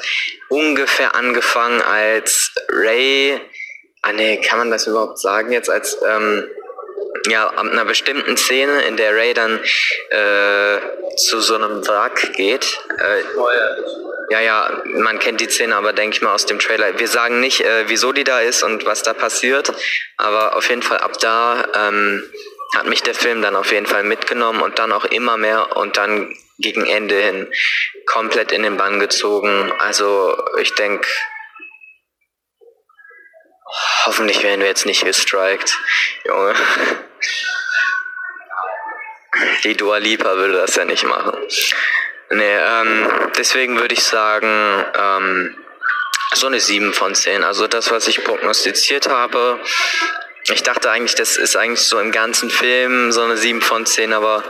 ungefähr 0.48 1.14
angefangen, 1.14 1.80
als 1.80 2.52
Ray, 2.68 3.40
ah 4.02 4.12
nee, 4.12 4.40
kann 4.40 4.58
man 4.58 4.70
das 4.70 4.86
überhaupt 4.86 5.18
sagen 5.18 5.52
jetzt, 5.52 5.70
als 5.70 5.96
ähm, 6.06 6.44
ja, 7.28 7.46
an 7.48 7.70
einer 7.70 7.84
bestimmten 7.84 8.36
Szene, 8.36 8.82
in 8.82 8.96
der 8.96 9.14
Ray 9.16 9.34
dann 9.34 9.60
äh, 10.10 11.16
zu 11.16 11.40
so 11.40 11.54
einem 11.54 11.86
Wrack 11.86 12.32
geht. 12.34 12.78
Äh, 12.98 13.22
ja, 14.30 14.40
ja, 14.40 14.82
man 14.84 15.18
kennt 15.18 15.40
die 15.40 15.48
Szene 15.48 15.76
aber, 15.76 15.92
denke 15.92 16.16
ich 16.16 16.22
mal, 16.22 16.34
aus 16.34 16.46
dem 16.46 16.58
Trailer. 16.58 16.98
Wir 16.98 17.08
sagen 17.08 17.40
nicht, 17.40 17.60
äh, 17.60 17.84
wieso 17.88 18.12
die 18.12 18.24
da 18.24 18.40
ist 18.40 18.62
und 18.62 18.84
was 18.84 19.02
da 19.02 19.14
passiert, 19.14 19.72
aber 20.16 20.56
auf 20.56 20.68
jeden 20.68 20.82
Fall 20.82 20.98
ab 20.98 21.18
da 21.20 21.66
ähm, 21.74 22.22
hat 22.74 22.86
mich 22.86 23.02
der 23.02 23.14
Film 23.14 23.42
dann 23.42 23.56
auf 23.56 23.70
jeden 23.70 23.86
Fall 23.86 24.02
mitgenommen 24.02 24.62
und 24.62 24.78
dann 24.78 24.92
auch 24.92 25.04
immer 25.04 25.36
mehr 25.36 25.76
und 25.76 25.96
dann 25.96 26.34
gegen 26.58 26.86
Ende 26.86 27.16
hin 27.16 27.48
komplett 28.06 28.52
in 28.52 28.62
den 28.62 28.76
Bann 28.76 29.00
gezogen. 29.00 29.72
Also 29.78 30.36
ich 30.60 30.74
denke, 30.74 31.06
hoffentlich 34.06 34.42
werden 34.42 34.60
wir 34.60 34.68
jetzt 34.68 34.86
nicht 34.86 35.04
gestrikt, 35.04 35.78
Junge. 36.24 36.54
Die 39.64 39.76
Dua 39.76 39.98
Lipa 39.98 40.36
würde 40.36 40.54
das 40.54 40.76
ja 40.76 40.84
nicht 40.84 41.04
machen. 41.04 41.36
Nee, 42.30 42.56
ähm, 42.56 43.30
deswegen 43.36 43.78
würde 43.78 43.94
ich 43.94 44.02
sagen, 44.02 44.84
ähm, 44.96 45.56
so 46.32 46.46
eine 46.46 46.60
7 46.60 46.92
von 46.92 47.14
10. 47.14 47.44
Also 47.44 47.66
das, 47.66 47.90
was 47.90 48.08
ich 48.08 48.24
prognostiziert 48.24 49.08
habe. 49.08 49.60
Ich 50.52 50.62
dachte 50.62 50.90
eigentlich, 50.90 51.14
das 51.14 51.36
ist 51.36 51.56
eigentlich 51.56 51.80
so 51.80 51.98
im 51.98 52.12
ganzen 52.12 52.50
Film 52.50 53.12
so 53.12 53.22
eine 53.22 53.36
7 53.36 53.62
von 53.62 53.86
10, 53.86 54.12
aber 54.12 54.44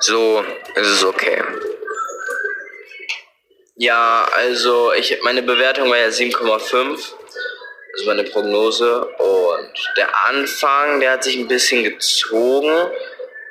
so 0.00 0.44
ist 0.74 0.88
es 0.88 1.04
okay. 1.04 1.42
Ja, 3.76 4.28
also 4.32 4.92
ich 4.92 5.18
meine 5.22 5.42
Bewertung 5.42 5.90
war 5.90 5.98
ja 5.98 6.08
7,5. 6.08 7.14
Das 7.94 8.02
ist 8.02 8.06
meine 8.06 8.24
Prognose. 8.24 9.06
Und 9.18 9.72
der 9.96 10.26
Anfang, 10.26 11.00
der 11.00 11.12
hat 11.12 11.24
sich 11.24 11.36
ein 11.36 11.48
bisschen 11.48 11.84
gezogen 11.84 12.90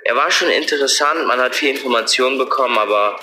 er 0.06 0.16
war 0.18 0.30
schon 0.32 0.50
interessant, 0.50 1.26
man 1.28 1.40
hat 1.40 1.56
viel 1.56 1.70
Informationen 1.70 2.38
bekommen, 2.38 2.78
aber 2.78 3.18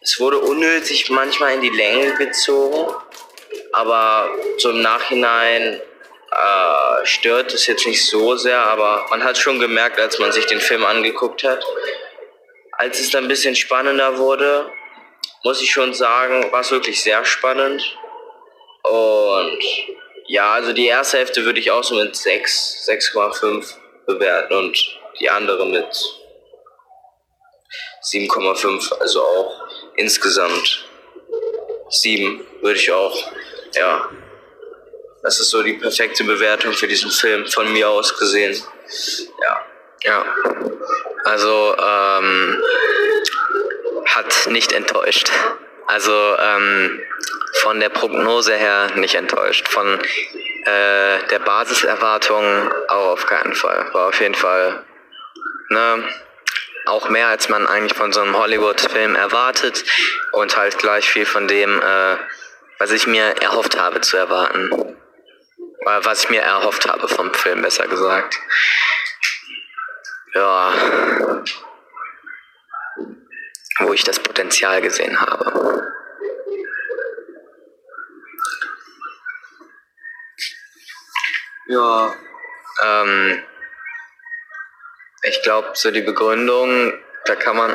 es 0.00 0.20
wurde 0.20 0.38
unnötig 0.38 1.10
manchmal 1.10 1.54
in 1.54 1.60
die 1.60 1.70
Länge 1.70 2.14
gezogen. 2.14 2.94
Aber 3.72 4.30
im 4.62 4.80
Nachhinein 4.80 5.80
äh, 6.30 7.04
stört 7.06 7.52
es 7.52 7.66
jetzt 7.66 7.86
nicht 7.86 8.04
so 8.06 8.36
sehr, 8.36 8.60
aber 8.60 9.06
man 9.10 9.24
hat 9.24 9.36
schon 9.38 9.58
gemerkt, 9.58 9.98
als 9.98 10.18
man 10.18 10.30
sich 10.30 10.46
den 10.46 10.60
Film 10.60 10.84
angeguckt 10.84 11.42
hat. 11.42 11.64
Als 12.72 13.00
es 13.00 13.10
dann 13.10 13.24
ein 13.24 13.28
bisschen 13.28 13.56
spannender 13.56 14.18
wurde, 14.18 14.70
muss 15.42 15.60
ich 15.60 15.70
schon 15.70 15.94
sagen, 15.94 16.50
war 16.52 16.60
es 16.60 16.70
wirklich 16.70 17.02
sehr 17.02 17.24
spannend. 17.24 17.82
Und 18.82 19.58
ja, 20.32 20.54
also 20.54 20.72
die 20.72 20.86
erste 20.86 21.18
Hälfte 21.18 21.44
würde 21.44 21.60
ich 21.60 21.70
auch 21.70 21.84
so 21.84 21.94
mit 21.94 22.16
6, 22.16 22.88
6,5 22.88 23.74
bewerten 24.06 24.54
und 24.54 24.98
die 25.20 25.28
andere 25.28 25.66
mit 25.66 25.84
7,5, 28.02 28.94
also 28.98 29.22
auch 29.22 29.68
insgesamt 29.96 30.88
7 31.90 32.40
würde 32.62 32.78
ich 32.78 32.90
auch, 32.90 33.30
ja. 33.74 34.08
Das 35.22 35.38
ist 35.38 35.50
so 35.50 35.62
die 35.62 35.74
perfekte 35.74 36.24
Bewertung 36.24 36.72
für 36.72 36.88
diesen 36.88 37.10
Film 37.10 37.46
von 37.46 37.70
mir 37.70 37.90
aus 37.90 38.18
gesehen. 38.18 38.56
Ja. 39.42 39.66
Ja. 40.02 40.24
Also, 41.24 41.76
ähm, 41.78 42.62
hat 44.06 44.46
nicht 44.48 44.72
enttäuscht. 44.72 45.30
Also, 45.86 46.36
ähm, 46.38 47.02
von 47.62 47.80
der 47.80 47.88
Prognose 47.88 48.54
her 48.54 48.90
nicht 48.96 49.14
enttäuscht. 49.14 49.68
Von 49.68 49.98
äh, 49.98 51.26
der 51.30 51.38
Basiserwartung 51.44 52.72
auch 52.88 53.12
auf 53.12 53.26
keinen 53.26 53.54
Fall. 53.54 53.86
War 53.92 54.08
auf 54.08 54.20
jeden 54.20 54.34
Fall 54.34 54.84
Ne? 55.72 56.04
Auch 56.84 57.08
mehr 57.08 57.28
als 57.28 57.48
man 57.48 57.66
eigentlich 57.66 57.94
von 57.96 58.12
so 58.12 58.20
einem 58.20 58.36
Hollywood-Film 58.36 59.14
erwartet 59.16 59.84
und 60.32 60.56
halt 60.56 60.78
gleich 60.78 61.10
viel 61.10 61.24
von 61.24 61.48
dem, 61.48 61.80
äh, 61.80 62.16
was 62.78 62.90
ich 62.90 63.06
mir 63.06 63.24
erhofft 63.40 63.78
habe 63.80 64.02
zu 64.02 64.18
erwarten. 64.18 64.70
Oder 64.72 66.04
was 66.04 66.24
ich 66.24 66.30
mir 66.30 66.42
erhofft 66.42 66.86
habe 66.86 67.08
vom 67.08 67.32
Film, 67.32 67.62
besser 67.62 67.86
gesagt. 67.86 68.38
Ja. 70.34 70.72
Wo 73.78 73.92
ich 73.94 74.04
das 74.04 74.18
Potenzial 74.18 74.82
gesehen 74.82 75.18
habe. 75.20 75.92
Ja. 81.72 82.14
Ähm, 82.82 83.42
ich 85.22 85.42
glaube, 85.42 85.70
so 85.72 85.90
die 85.90 86.02
Begründung, 86.02 86.92
da 87.24 87.34
kann 87.34 87.56
man, 87.56 87.74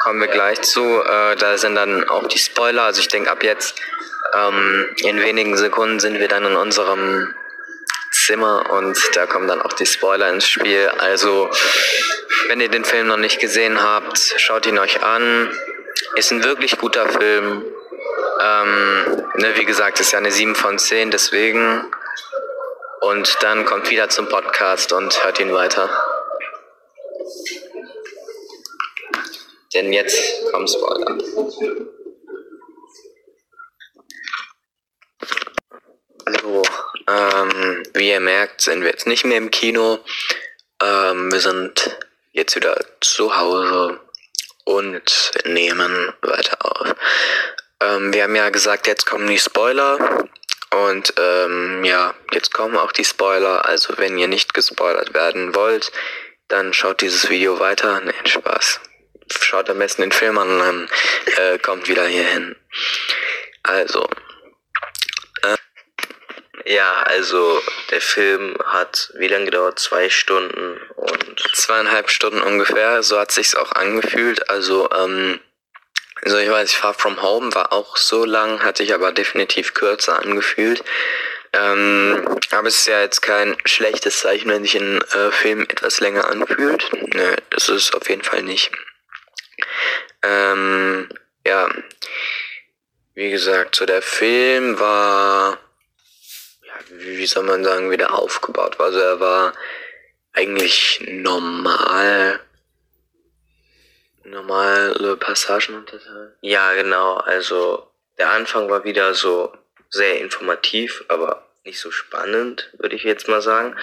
kommen 0.00 0.20
wir 0.20 0.26
gleich 0.26 0.62
zu, 0.62 0.82
äh, 0.82 1.36
da 1.36 1.56
sind 1.58 1.76
dann 1.76 2.08
auch 2.08 2.26
die 2.26 2.38
Spoiler. 2.38 2.82
Also 2.82 3.00
ich 3.00 3.08
denke, 3.08 3.30
ab 3.30 3.44
jetzt 3.44 3.80
ähm, 4.34 4.88
in 4.96 5.20
wenigen 5.20 5.56
Sekunden 5.56 6.00
sind 6.00 6.18
wir 6.18 6.26
dann 6.26 6.44
in 6.44 6.56
unserem 6.56 7.32
Zimmer 8.10 8.68
und 8.70 8.98
da 9.14 9.26
kommen 9.26 9.46
dann 9.46 9.62
auch 9.62 9.74
die 9.74 9.86
Spoiler 9.86 10.28
ins 10.28 10.48
Spiel. 10.48 10.90
Also, 10.98 11.48
wenn 12.48 12.60
ihr 12.60 12.68
den 12.68 12.84
Film 12.84 13.06
noch 13.06 13.16
nicht 13.16 13.38
gesehen 13.38 13.80
habt, 13.80 14.18
schaut 14.38 14.66
ihn 14.66 14.80
euch 14.80 15.04
an. 15.04 15.56
Ist 16.16 16.32
ein 16.32 16.42
wirklich 16.42 16.78
guter 16.78 17.08
Film. 17.08 17.62
Ähm, 18.40 19.24
ne, 19.34 19.52
wie 19.54 19.64
gesagt, 19.64 20.00
ist 20.00 20.10
ja 20.10 20.18
eine 20.18 20.32
7 20.32 20.56
von 20.56 20.78
10, 20.78 21.12
deswegen 21.12 21.84
und 23.00 23.36
dann 23.40 23.64
kommt 23.64 23.90
wieder 23.90 24.08
zum 24.08 24.28
Podcast 24.28 24.92
und 24.92 25.24
hört 25.24 25.40
ihn 25.40 25.52
weiter. 25.52 25.88
Denn 29.74 29.92
jetzt 29.92 30.50
kommt 30.52 30.70
Spoiler. 30.70 31.18
Also, 36.24 36.62
ähm, 37.08 37.82
wie 37.94 38.10
ihr 38.10 38.20
merkt, 38.20 38.62
sind 38.62 38.82
wir 38.82 38.90
jetzt 38.90 39.06
nicht 39.06 39.24
mehr 39.24 39.38
im 39.38 39.50
Kino. 39.50 39.98
Ähm, 40.82 41.30
wir 41.30 41.40
sind 41.40 41.96
jetzt 42.32 42.56
wieder 42.56 42.76
zu 43.00 43.36
Hause 43.36 44.00
und 44.64 45.32
nehmen 45.44 46.12
weiter 46.22 46.58
auf. 46.64 46.94
Ähm, 47.80 48.12
wir 48.12 48.24
haben 48.24 48.36
ja 48.36 48.50
gesagt, 48.50 48.86
jetzt 48.86 49.06
kommen 49.06 49.28
die 49.28 49.38
Spoiler. 49.38 50.28
Und 50.70 51.14
ähm, 51.18 51.84
ja, 51.84 52.14
jetzt 52.32 52.52
kommen 52.52 52.76
auch 52.76 52.92
die 52.92 53.04
Spoiler. 53.04 53.64
Also 53.64 53.94
wenn 53.98 54.18
ihr 54.18 54.28
nicht 54.28 54.54
gespoilert 54.54 55.14
werden 55.14 55.54
wollt, 55.54 55.92
dann 56.48 56.72
schaut 56.72 57.00
dieses 57.00 57.28
Video 57.28 57.58
weiter. 57.58 58.00
Nee, 58.00 58.12
Spaß. 58.24 58.80
Schaut 59.40 59.70
am 59.70 59.78
besten 59.78 60.02
den 60.02 60.12
Film 60.12 60.38
an 60.38 60.48
und 60.48 60.58
dann 60.58 60.88
äh, 61.36 61.58
kommt 61.58 61.88
wieder 61.88 62.06
hier 62.06 62.24
hin. 62.24 62.56
Also. 63.62 64.08
Äh, 65.42 65.56
ja, 66.64 67.02
also 67.02 67.60
der 67.90 68.00
Film 68.00 68.56
hat 68.64 69.12
wie 69.16 69.28
lange 69.28 69.46
gedauert? 69.46 69.78
Zwei 69.78 70.08
Stunden 70.10 70.80
und 70.96 71.40
zweieinhalb 71.54 72.10
Stunden 72.10 72.40
ungefähr. 72.40 73.02
So 73.02 73.18
hat 73.18 73.32
sich's 73.32 73.54
auch 73.54 73.72
angefühlt. 73.72 74.48
Also 74.48 74.88
ähm, 74.92 75.40
also 76.22 76.38
ich 76.38 76.50
weiß, 76.50 76.72
Far 76.72 76.94
From 76.94 77.22
Home 77.22 77.54
war 77.54 77.72
auch 77.72 77.96
so 77.96 78.24
lang, 78.24 78.62
hat 78.62 78.78
sich 78.78 78.94
aber 78.94 79.12
definitiv 79.12 79.74
kürzer 79.74 80.18
angefühlt. 80.18 80.82
Ähm, 81.52 82.26
aber 82.50 82.68
es 82.68 82.78
ist 82.78 82.86
ja 82.86 83.00
jetzt 83.00 83.22
kein 83.22 83.56
schlechtes 83.64 84.20
Zeichen, 84.20 84.50
wenn 84.50 84.62
sich 84.62 84.76
ein 84.76 85.00
äh, 85.00 85.30
Film 85.30 85.62
etwas 85.62 86.00
länger 86.00 86.28
anfühlt. 86.28 86.90
Nö, 87.14 87.36
das 87.50 87.68
ist 87.68 87.94
auf 87.94 88.08
jeden 88.08 88.22
Fall 88.22 88.42
nicht. 88.42 88.70
Ähm, 90.22 91.08
ja, 91.46 91.68
wie 93.14 93.30
gesagt, 93.30 93.76
so 93.76 93.86
der 93.86 94.02
Film 94.02 94.78
war, 94.78 95.58
ja, 96.62 96.74
wie 96.88 97.26
soll 97.26 97.44
man 97.44 97.64
sagen, 97.64 97.90
wieder 97.90 98.12
aufgebaut. 98.14 98.78
Also 98.80 98.98
er 98.98 99.20
war 99.20 99.54
eigentlich 100.32 101.02
normal 101.06 102.40
normale 104.30 105.16
Passagen 105.16 105.74
unterteilen? 105.74 106.32
Ja, 106.40 106.72
genau. 106.74 107.14
Also 107.16 107.90
der 108.18 108.30
Anfang 108.30 108.68
war 108.70 108.84
wieder 108.84 109.14
so 109.14 109.52
sehr 109.90 110.20
informativ, 110.20 111.04
aber 111.08 111.46
nicht 111.64 111.80
so 111.80 111.90
spannend, 111.90 112.70
würde 112.78 112.96
ich 112.96 113.02
jetzt 113.02 113.28
mal 113.28 113.42
sagen. 113.42 113.76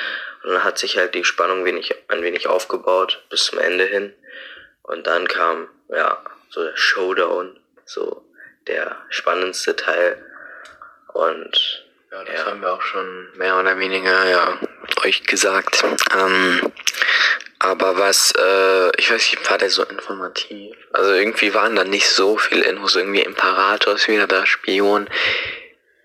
Und 0.43 0.51
dann 0.51 0.63
hat 0.63 0.77
sich 0.77 0.97
halt 0.97 1.15
die 1.15 1.23
Spannung 1.23 1.65
wenig, 1.65 1.95
ein 2.07 2.21
wenig 2.23 2.47
aufgebaut 2.47 3.23
bis 3.29 3.45
zum 3.45 3.59
Ende 3.59 3.85
hin. 3.85 4.13
Und 4.83 5.07
dann 5.07 5.27
kam, 5.27 5.69
ja, 5.89 6.17
so 6.49 6.63
der 6.63 6.75
Showdown, 6.75 7.59
so 7.85 8.25
der 8.67 8.97
spannendste 9.09 9.75
Teil. 9.75 10.23
Und 11.13 11.85
Ja, 12.11 12.23
das 12.23 12.45
haben 12.45 12.61
wir 12.61 12.73
auch 12.73 12.81
schon 12.81 13.29
mehr 13.37 13.59
oder 13.59 13.77
weniger 13.77 14.25
ja, 14.29 14.59
euch 15.03 15.23
gesagt. 15.23 15.83
Ähm, 16.17 16.71
aber 17.64 17.97
was, 17.97 18.34
äh, 18.38 18.91
ich 18.97 19.09
weiß 19.09 19.32
nicht, 19.32 19.49
war 19.49 19.57
der 19.57 19.70
so 19.70 19.84
informativ? 19.86 20.76
Also 20.91 21.14
irgendwie 21.14 21.53
waren 21.53 21.78
da 21.78 21.86
nicht 21.86 22.09
so 22.09 22.38
viele 22.38 22.66
Infos. 22.66 22.97
Irgendwie 22.97 23.22
Imperator 23.22 23.95
ist 23.95 24.09
wieder 24.09 24.28
da, 24.28 24.45
Spion. 24.45 25.09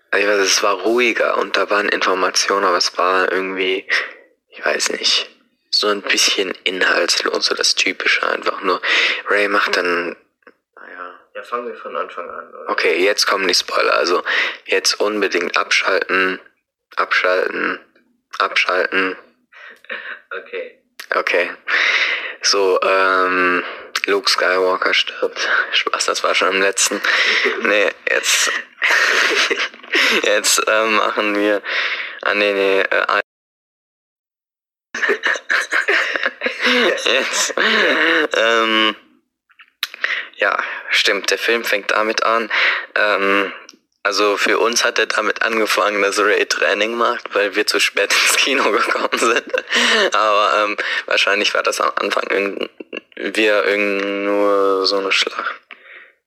Also 0.09 0.25
ich 0.25 0.31
weiß, 0.31 0.39
es 0.39 0.63
war 0.63 0.75
ruhiger 0.75 1.37
und 1.37 1.57
da 1.57 1.69
waren 1.69 1.89
Informationen, 1.89 2.63
aber 2.63 2.77
es 2.77 2.97
war 2.97 3.29
irgendwie, 3.29 3.85
ich 4.47 4.65
weiß 4.65 4.91
nicht, 4.91 5.29
so 5.69 5.87
ein 5.87 6.01
bisschen 6.01 6.53
inhaltslos, 6.63 7.47
so 7.47 7.55
das 7.55 7.75
Typische 7.75 8.25
einfach 8.25 8.61
nur. 8.61 8.81
Ray 9.27 9.49
macht 9.49 9.75
dann, 9.75 10.15
naja. 10.75 11.19
Ja, 11.35 11.43
fangen 11.43 11.67
wir 11.67 11.75
von 11.75 11.93
Anfang 11.97 12.29
an, 12.29 12.53
oder? 12.53 12.69
Okay, 12.69 13.03
jetzt 13.03 13.27
kommen 13.27 13.49
die 13.49 13.53
Spoiler. 13.53 13.95
Also 13.95 14.23
jetzt 14.65 14.93
unbedingt 15.01 15.57
abschalten, 15.57 16.39
abschalten, 16.95 17.79
abschalten. 18.37 19.17
Okay. 20.31 20.78
Okay. 21.15 21.49
So, 22.41 22.79
ähm, 22.81 23.63
Luke 24.05 24.29
Skywalker 24.29 24.93
stirbt. 24.93 25.49
Spaß, 25.71 26.05
das 26.05 26.23
war 26.23 26.35
schon 26.35 26.55
im 26.55 26.61
letzten. 26.61 27.01
Nee, 27.63 27.91
jetzt. 28.09 28.51
jetzt 30.23 30.61
ähm, 30.67 30.95
machen 30.95 31.35
wir. 31.35 31.61
Ah, 32.21 32.33
nee, 32.33 32.53
nee. 32.53 32.79
Äh, 32.81 33.21
jetzt. 37.05 37.53
Ähm, 38.37 38.95
ja, 40.35 40.57
stimmt. 40.89 41.31
Der 41.31 41.37
Film 41.37 41.65
fängt 41.65 41.91
damit 41.91 42.23
an. 42.23 42.49
Ähm, 42.95 43.53
also 44.03 44.37
für 44.37 44.59
uns 44.59 44.83
hat 44.83 44.99
er 44.99 45.05
damit 45.07 45.41
angefangen, 45.41 46.01
dass 46.01 46.19
Ray 46.19 46.45
Training 46.45 46.95
macht, 46.95 47.33
weil 47.35 47.55
wir 47.55 47.67
zu 47.67 47.79
spät 47.79 48.13
ins 48.13 48.37
Kino 48.37 48.71
gekommen 48.71 49.17
sind. 49.17 49.53
Aber 50.13 50.63
ähm, 50.63 50.77
wahrscheinlich 51.05 51.53
war 51.53 51.63
das 51.63 51.81
am 51.81 51.91
Anfang 51.95 52.23
irgend, 52.29 52.69
wieder 53.15 53.65
irgend 53.65 54.25
nur 54.25 54.85
so 54.85 54.97
eine 54.97 55.11
Schlacht. 55.11 55.55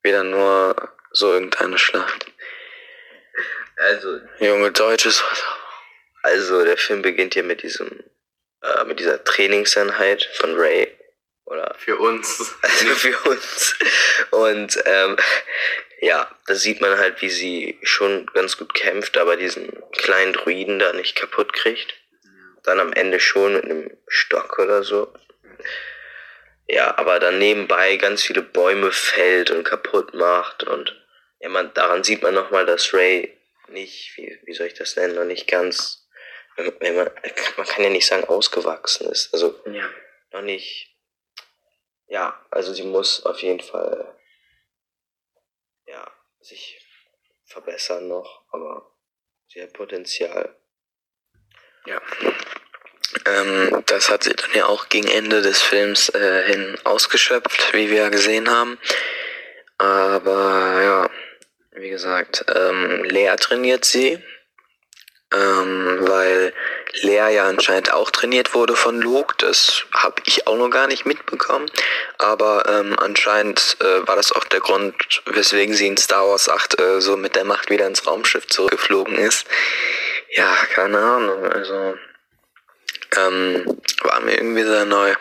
Wieder 0.03 0.25
nur 0.25 0.75
so 1.12 1.33
irgendeine 1.33 1.79
Schlacht. 1.79 2.27
Also, 3.77 4.20
Junge 4.39 4.70
Deutsches 4.70 5.25
also 6.23 6.64
der 6.64 6.77
Film 6.77 7.03
beginnt 7.03 7.35
hier 7.35 7.43
mit 7.43 7.62
diesem, 7.62 8.05
äh, 8.62 8.85
mit 8.85 9.01
dieser 9.01 9.23
Trainingseinheit 9.25 10.29
von 10.35 10.57
Ray. 10.57 10.97
Oder 11.53 11.74
Für 11.78 11.98
uns. 11.98 12.55
also 12.62 12.86
für 12.94 13.18
uns. 13.28 13.76
Und 14.30 14.82
ähm, 14.86 15.16
ja, 16.00 16.30
da 16.46 16.55
sieht 16.55 16.80
man 16.80 16.96
halt, 16.98 17.20
wie 17.20 17.28
sie 17.28 17.78
schon 17.82 18.24
ganz 18.32 18.57
gut 18.57 18.72
kämpft, 18.72 19.18
aber 19.18 19.36
diesen 19.36 19.70
kleinen 19.92 20.32
Druiden 20.32 20.78
da 20.78 20.92
nicht 20.94 21.14
kaputt 21.14 21.53
kriegt. 21.53 21.94
Dann 22.62 22.80
am 22.80 22.92
Ende 22.92 23.20
schon 23.20 23.55
mit 23.55 23.64
einem 23.64 23.90
Stock 24.09 24.59
oder 24.59 24.82
so. 24.82 25.12
Ja, 26.68 26.96
aber 26.96 27.18
dann 27.18 27.38
nebenbei 27.38 27.96
ganz 27.96 28.22
viele 28.22 28.40
Bäume 28.42 28.90
fällt 28.90 29.50
und 29.50 29.64
kaputt 29.64 30.14
macht. 30.14 30.64
Und 30.64 30.96
ja, 31.40 31.50
man, 31.50 31.74
daran 31.74 32.03
sieht 32.03 32.22
man 32.22 32.34
nochmal, 32.34 32.64
dass 32.64 32.94
Ray 32.94 33.36
nicht, 33.68 34.16
wie, 34.16 34.38
wie 34.44 34.55
soll 34.55 34.68
ich 34.68 34.74
das 34.74 34.96
nennen, 34.96 35.16
noch 35.16 35.24
nicht 35.24 35.48
ganz, 35.48 36.09
wenn, 36.57 36.94
man, 36.96 37.11
man 37.57 37.66
kann 37.66 37.84
ja 37.84 37.90
nicht 37.90 38.07
sagen, 38.07 38.24
ausgewachsen 38.24 39.11
ist. 39.11 39.34
Also 39.34 39.61
Ja. 39.66 39.90
noch 40.32 40.42
nicht. 40.42 40.91
Ja, 42.12 42.38
also 42.50 42.74
sie 42.74 42.82
muss 42.82 43.24
auf 43.24 43.40
jeden 43.40 43.60
Fall 43.60 44.14
ja, 45.86 46.06
sich 46.42 46.78
verbessern 47.46 48.06
noch, 48.06 48.44
aber 48.50 48.94
sie 49.48 49.62
hat 49.62 49.72
Potenzial. 49.72 50.54
Ja. 51.86 52.02
Ähm, 53.24 53.82
das 53.86 54.10
hat 54.10 54.24
sie 54.24 54.34
dann 54.34 54.50
ja 54.52 54.66
auch 54.66 54.90
gegen 54.90 55.08
Ende 55.08 55.40
des 55.40 55.62
Films 55.62 56.10
äh, 56.10 56.42
hin 56.52 56.76
ausgeschöpft, 56.84 57.72
wie 57.72 57.88
wir 57.88 58.02
ja 58.02 58.08
gesehen 58.10 58.50
haben. 58.50 58.78
Aber 59.78 60.82
ja, 60.82 61.10
wie 61.70 61.88
gesagt, 61.88 62.44
ähm, 62.54 63.04
Lea 63.04 63.34
trainiert 63.36 63.86
sie, 63.86 64.22
ähm, 65.32 65.96
weil 66.02 66.52
Lea 67.01 67.34
ja 67.34 67.49
anscheinend 67.49 67.93
auch 67.93 68.11
trainiert 68.11 68.55
wurde 68.55 68.76
von 68.76 69.01
Luke. 69.01 69.34
Das 69.38 69.84
habe 69.93 70.22
ich 70.26 70.47
auch 70.47 70.57
noch 70.57 70.68
gar 70.68 70.86
nicht 70.86 71.07
mitbekommen. 71.07 71.70
Aber 72.18 72.64
ähm, 72.68 72.99
anscheinend 72.99 73.76
äh, 73.80 74.07
war 74.07 74.16
das 74.16 74.32
auch 74.32 74.45
der 74.45 74.61
Grund, 74.61 74.95
weswegen 75.26 75.74
sie 75.74 75.86
in 75.86 75.97
Star 75.97 76.28
Wars 76.28 76.49
8 76.49 76.80
äh, 76.80 77.01
so 77.01 77.16
mit 77.16 77.34
der 77.34 77.45
Macht 77.45 77.70
wieder 77.70 77.86
ins 77.86 78.07
Raumschiff 78.07 78.47
zurückgeflogen 78.47 79.16
ist. 79.16 79.47
Ja, 80.30 80.55
keine 80.74 80.99
Ahnung. 80.99 81.45
Also 81.47 81.95
ähm, 83.16 83.80
war 84.03 84.20
mir 84.20 84.36
irgendwie 84.36 84.64
sehr 84.64 84.84
neu. 84.84 85.14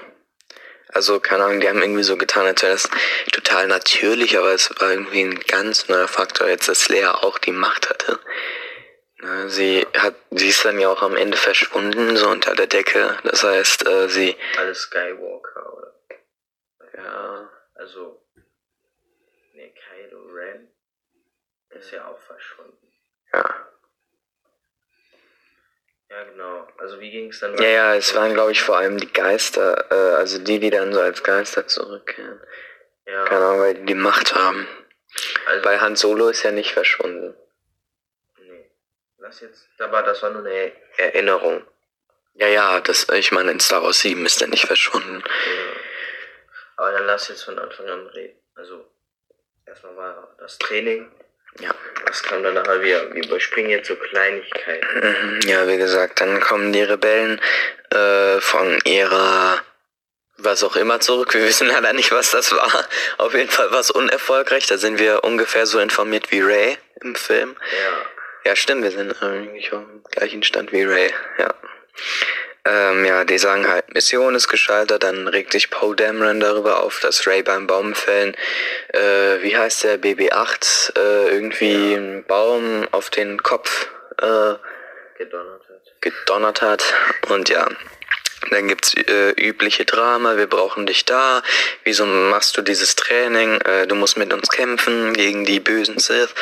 Also, 0.94 1.22
keine 1.22 1.46
Ahnung, 1.46 1.62
die 1.62 1.70
haben 1.70 1.82
irgendwie 1.82 2.04
so 2.04 2.18
getan, 2.18 2.46
als 2.46 2.64
wäre 2.64 2.74
das 2.74 2.90
total 3.32 3.68
natürlich, 3.68 4.38
aber 4.38 4.54
es 4.54 4.70
war 4.78 4.92
irgendwie 4.92 5.22
ein 5.22 5.40
ganz 5.40 5.88
neuer 5.88 6.10
Faktor, 6.10 6.50
jetzt 6.50 6.68
dass 6.68 6.90
Lea 6.90 7.06
auch 7.06 7.38
die 7.40 7.54
Macht 7.54 7.90
hatte. 7.90 8.20
Na, 9.24 9.48
sie 9.50 9.86
hat, 9.98 10.16
sie 10.32 10.50
ist 10.50 10.66
dann 10.66 10.80
ja 10.80 10.90
auch 10.90 11.02
am 11.04 11.16
Ende 11.16 11.38
verschwunden, 11.38 12.16
so 12.18 12.28
unter 12.30 12.56
der 12.56 12.68
Decke. 12.68 13.18
Das 13.24 13.44
heißt, 13.44 13.88
äh, 13.88 14.10
sie, 14.10 14.36
Alle 14.58 14.74
Skywalker, 14.74 15.74
oder? 15.78 15.94
ja, 16.98 17.50
Also, 17.76 18.24
ne, 19.54 19.72
Kylo 19.74 20.24
Ren 20.34 20.68
ist 21.70 21.92
ja 21.92 22.08
auch 22.08 22.20
verschwunden. 22.20 22.92
ja. 23.34 23.68
Ja, 26.10 26.24
genau. 26.26 26.68
Also, 26.78 27.00
wie 27.00 27.10
ging 27.10 27.30
es 27.30 27.40
dann 27.40 27.56
Ja, 27.58 27.70
ja, 27.70 27.96
es 27.96 28.14
waren, 28.16 28.34
glaube 28.34 28.52
ich, 28.52 28.62
vor 28.62 28.78
allem 28.78 28.98
die 28.98 29.14
Geister, 29.14 29.86
äh, 29.90 30.16
also 30.18 30.40
die, 30.40 30.60
die 30.60 30.70
dann 30.70 30.92
so 30.94 31.00
als 31.00 31.24
Geister 31.24 31.68
zurückkehren. 31.68 32.42
Ja, 33.06 33.24
Keine 33.26 33.46
Ahnung, 33.46 33.60
weil 33.62 33.76
die 33.76 33.86
die 33.86 33.94
Macht 33.96 34.36
haben. 34.36 34.68
also, 35.46 35.64
Weil 35.64 35.80
Han 35.80 35.96
Solo 35.96 36.28
ist 36.28 36.44
ja 36.44 36.52
nicht 36.52 36.74
verschwunden. 36.74 37.34
Lass 39.32 39.40
jetzt, 39.40 39.70
aber 39.80 40.02
das 40.02 40.22
war 40.24 40.30
nur 40.32 40.46
eine 40.46 40.74
Erinnerung. 40.98 41.66
Ja, 42.34 42.48
ja, 42.48 42.82
das, 42.82 43.08
ich 43.14 43.32
meine, 43.32 43.52
in 43.52 43.62
Star 43.62 43.82
Wars 43.82 44.02
7 44.02 44.26
ist 44.26 44.42
er 44.42 44.50
nicht 44.50 44.66
verschwunden. 44.68 45.24
Ja. 45.24 45.80
Aber 46.76 46.92
dann 46.92 47.06
lass 47.06 47.30
jetzt 47.30 47.44
von 47.44 47.58
Anfang 47.58 47.88
an 47.88 48.08
reden. 48.08 48.38
Also, 48.56 48.86
erstmal 49.66 49.96
war 49.96 50.36
das 50.38 50.58
Training. 50.58 51.10
Ja. 51.62 51.74
Das 52.06 52.24
kam 52.24 52.44
dann 52.44 52.56
nachher 52.56 52.82
wieder. 52.82 53.14
Wir 53.14 53.24
überspringen 53.24 53.70
jetzt 53.70 53.88
so 53.88 53.96
Kleinigkeiten. 53.96 55.00
Mhm, 55.00 55.40
Ja, 55.48 55.66
wie 55.66 55.78
gesagt, 55.78 56.20
dann 56.20 56.42
kommen 56.42 56.74
die 56.74 56.84
Rebellen 56.84 57.40
äh, 57.92 58.42
von 58.42 58.80
ihrer 58.84 59.62
was 60.44 60.62
auch 60.66 60.76
immer 60.76 61.00
zurück. 61.00 61.34
Wir 61.36 61.44
wissen 61.44 61.68
leider 61.68 61.94
nicht, 61.94 62.12
was 62.12 62.32
das 62.32 62.52
war. 62.52 62.86
Auf 63.18 63.34
jeden 63.34 63.50
Fall 63.50 63.72
war 63.72 63.80
es 63.80 63.92
unerfolgreich. 63.92 64.68
Da 64.68 64.78
sind 64.78 65.00
wir 65.00 65.24
ungefähr 65.24 65.66
so 65.68 65.80
informiert 65.80 66.32
wie 66.32 66.42
Ray 66.42 66.78
im 67.02 67.16
Film. 67.16 67.56
Ja. 67.62 68.06
Ja, 68.44 68.56
stimmt, 68.56 68.84
wir 68.84 68.92
sind 68.92 69.22
eigentlich 69.22 69.70
dem 69.70 70.04
gleichen 70.12 70.44
Stand 70.44 70.72
wie 70.72 70.84
Ray. 70.84 71.12
Ja. 71.38 71.54
Ähm, 72.64 73.06
ja, 73.06 73.24
die 73.24 73.40
sagen 73.40 73.68
halt, 73.68 73.92
Mission 73.94 74.36
ist 74.36 74.48
gescheitert, 74.48 75.02
dann 75.04 75.28
regt 75.28 75.52
sich 75.52 75.72
Poe 75.72 75.96
Dameron 75.96 76.40
darüber 76.40 76.84
auf, 76.84 77.00
dass 77.00 77.26
Ray 77.26 77.42
beim 77.42 77.66
Baumfällen, 77.66 78.36
äh, 78.90 79.42
wie 79.42 79.58
heißt 79.58 79.84
der, 79.84 80.00
BB-8, 80.00 80.98
äh, 80.98 81.30
irgendwie 81.30 81.96
einen 81.96 82.24
Baum 82.26 82.88
auf 82.92 83.10
den 83.10 83.42
Kopf, 83.42 83.90
äh, 84.20 84.56
Gedonnert 85.18 85.64
hat. 85.70 86.02
gedonnert 86.02 86.62
hat. 86.62 86.94
Und 87.30 87.50
ja, 87.50 87.68
dann 88.50 88.68
gibt's 88.68 88.94
äh, 88.96 89.32
übliche 89.32 89.86
Drama, 89.86 90.36
wir 90.36 90.48
brauchen 90.48 90.86
dich 90.86 91.06
da. 91.06 91.44
Wieso 91.84 92.06
machst 92.06 92.58
du 92.58 92.62
dieses 92.62 92.96
Training? 92.96 93.62
Äh, 93.62 93.88
du 93.88 93.96
musst 93.96 94.18
mit 94.18 94.34
uns 94.34 94.50
kämpfen 94.50 95.14
gegen 95.14 95.46
die 95.46 95.60
bösen 95.60 96.00
Sith. 96.00 96.34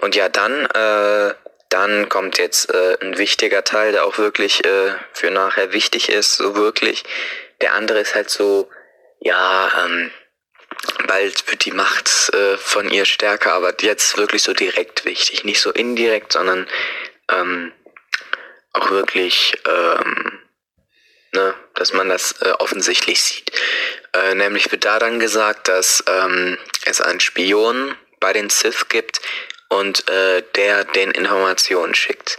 Und 0.00 0.16
ja, 0.16 0.28
dann, 0.28 0.64
äh, 0.66 1.34
dann 1.68 2.08
kommt 2.08 2.38
jetzt 2.38 2.72
äh, 2.72 2.96
ein 3.00 3.18
wichtiger 3.18 3.62
Teil, 3.62 3.92
der 3.92 4.06
auch 4.06 4.16
wirklich 4.16 4.64
äh, 4.64 4.94
für 5.12 5.30
nachher 5.30 5.72
wichtig 5.72 6.08
ist, 6.08 6.36
so 6.36 6.56
wirklich. 6.56 7.04
Der 7.60 7.74
andere 7.74 8.00
ist 8.00 8.14
halt 8.14 8.30
so, 8.30 8.70
ja, 9.20 9.70
ähm, 9.84 10.10
bald 11.06 11.50
wird 11.50 11.64
die 11.64 11.72
Macht 11.72 12.32
äh, 12.34 12.56
von 12.56 12.90
ihr 12.90 13.04
stärker, 13.04 13.52
aber 13.52 13.74
jetzt 13.80 14.16
wirklich 14.16 14.42
so 14.42 14.54
direkt 14.54 15.04
wichtig. 15.04 15.44
Nicht 15.44 15.60
so 15.60 15.70
indirekt, 15.70 16.32
sondern 16.32 16.66
ähm, 17.30 17.72
auch 18.72 18.90
wirklich, 18.90 19.54
ähm, 19.66 20.40
ne, 21.34 21.54
dass 21.74 21.92
man 21.92 22.08
das 22.08 22.40
äh, 22.40 22.50
offensichtlich 22.58 23.20
sieht. 23.22 23.52
Äh, 24.12 24.34
nämlich 24.34 24.70
wird 24.72 24.84
da 24.84 24.98
dann 24.98 25.18
gesagt, 25.18 25.68
dass 25.68 26.02
ähm, 26.06 26.58
es 26.86 27.00
einen 27.00 27.20
Spion 27.20 27.96
bei 28.20 28.32
den 28.32 28.48
Sith 28.50 28.88
gibt 28.88 29.20
und 29.68 30.08
äh, 30.08 30.42
der 30.54 30.84
den 30.84 31.10
Informationen 31.10 31.94
schickt. 31.94 32.38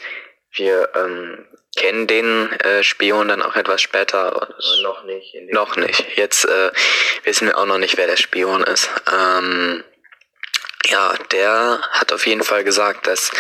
Wir 0.52 0.90
ähm, 0.96 1.46
kennen 1.76 2.08
den 2.08 2.52
äh, 2.62 2.84
Spion 2.84 3.28
dann 3.28 3.42
auch 3.42 3.56
etwas 3.56 3.82
später, 3.82 4.36
Aber 4.36 4.56
noch 4.82 5.04
nicht. 5.04 5.36
Noch 5.52 5.76
nicht. 5.76 6.06
Jetzt 6.16 6.46
äh, 6.46 6.72
wissen 7.24 7.48
wir 7.48 7.58
auch 7.58 7.66
noch 7.66 7.78
nicht, 7.78 7.98
wer 7.98 8.08
der 8.08 8.18
Spion 8.18 8.64
ist. 8.64 8.90
Ähm, 9.12 9.84
ja, 10.86 11.14
der 11.32 11.82
hat 11.92 12.14
auf 12.14 12.26
jeden 12.26 12.44
Fall 12.44 12.64
gesagt, 12.64 13.08
dass 13.08 13.32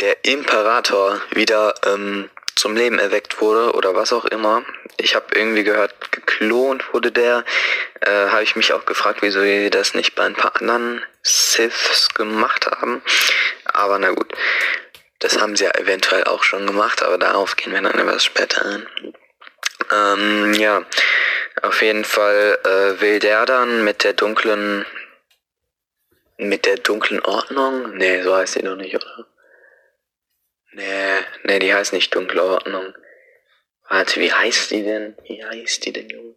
der 0.00 0.24
Imperator 0.24 1.20
wieder 1.30 1.74
ähm, 1.84 2.30
zum 2.56 2.74
Leben 2.74 2.98
erweckt 2.98 3.40
wurde 3.40 3.72
oder 3.72 3.94
was 3.94 4.12
auch 4.12 4.24
immer. 4.24 4.64
Ich 4.96 5.14
habe 5.14 5.26
irgendwie 5.34 5.62
gehört, 5.62 6.10
geklont 6.10 6.92
wurde 6.92 7.12
der. 7.12 7.44
Äh, 8.00 8.28
habe 8.28 8.42
ich 8.42 8.56
mich 8.56 8.72
auch 8.72 8.86
gefragt, 8.86 9.18
wieso 9.22 9.42
sie 9.42 9.70
das 9.70 9.94
nicht 9.94 10.14
bei 10.14 10.24
ein 10.24 10.34
paar 10.34 10.56
anderen 10.56 11.04
Siths 11.22 12.08
gemacht 12.14 12.66
haben. 12.66 13.02
Aber 13.66 13.98
na 13.98 14.10
gut, 14.10 14.32
das 15.20 15.40
haben 15.40 15.54
sie 15.54 15.64
ja 15.64 15.70
eventuell 15.72 16.24
auch 16.24 16.42
schon 16.42 16.66
gemacht, 16.66 17.02
aber 17.02 17.18
darauf 17.18 17.56
gehen 17.56 17.72
wir 17.72 17.82
dann 17.82 17.98
etwas 17.98 18.24
später 18.24 18.64
ein. 18.64 18.86
Ähm, 19.92 20.54
ja, 20.54 20.84
auf 21.62 21.82
jeden 21.82 22.04
Fall 22.04 22.58
äh, 22.64 23.00
will 23.00 23.18
der 23.18 23.46
dann 23.46 23.84
mit 23.84 24.02
der 24.02 24.14
dunklen 24.14 24.84
mit 26.38 26.66
der 26.66 26.76
dunklen 26.76 27.20
Ordnung? 27.20 27.96
Nee, 27.96 28.22
so 28.22 28.34
heißt 28.34 28.56
die 28.56 28.62
doch 28.62 28.76
nicht, 28.76 28.94
oder? 28.94 29.26
Nee, 30.76 31.24
nee, 31.44 31.58
die 31.58 31.72
heißt 31.72 31.94
nicht 31.94 32.14
dunkle 32.14 32.42
Ordnung. 32.42 32.94
Warte, 33.88 34.20
wie 34.20 34.30
heißt 34.30 34.70
die 34.72 34.82
denn? 34.82 35.16
Wie 35.24 35.42
heißt 35.42 35.86
die 35.86 35.92
denn, 35.94 36.10
Junge? 36.10 36.34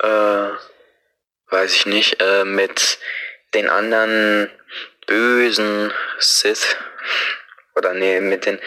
Äh, 0.00 0.50
weiß 1.46 1.72
ich 1.76 1.86
nicht. 1.86 2.20
Äh, 2.20 2.44
mit 2.44 2.98
den 3.54 3.68
anderen 3.68 4.50
bösen 5.06 5.94
Sith. 6.18 6.76
Oder 7.76 7.94
nee, 7.94 8.20
mit 8.20 8.46
den 8.46 8.58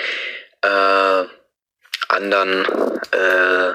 äh, 0.61 1.25
anderen 2.07 2.65
äh, 3.11 3.73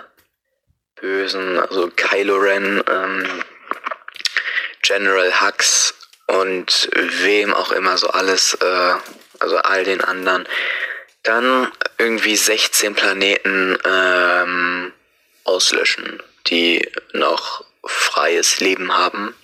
bösen, 1.02 1.58
also 1.58 1.90
Kylo 1.96 2.36
Ren, 2.36 2.82
ähm, 2.90 3.44
General 4.80 5.42
Hux 5.42 5.94
und 6.28 6.88
wem 6.94 7.52
auch 7.52 7.72
immer 7.72 7.98
so 7.98 8.08
alles, 8.08 8.54
äh, 8.54 8.94
also 9.38 9.58
all 9.58 9.84
den 9.84 10.00
anderen, 10.00 10.48
dann 11.22 11.70
irgendwie 11.98 12.36
16 12.36 12.94
Planeten 12.94 13.78
ähm, 13.84 14.92
auslöschen, 15.44 16.22
die 16.46 16.88
noch 17.12 17.64
freies 17.84 18.60
Leben 18.60 18.96
haben. 18.96 19.34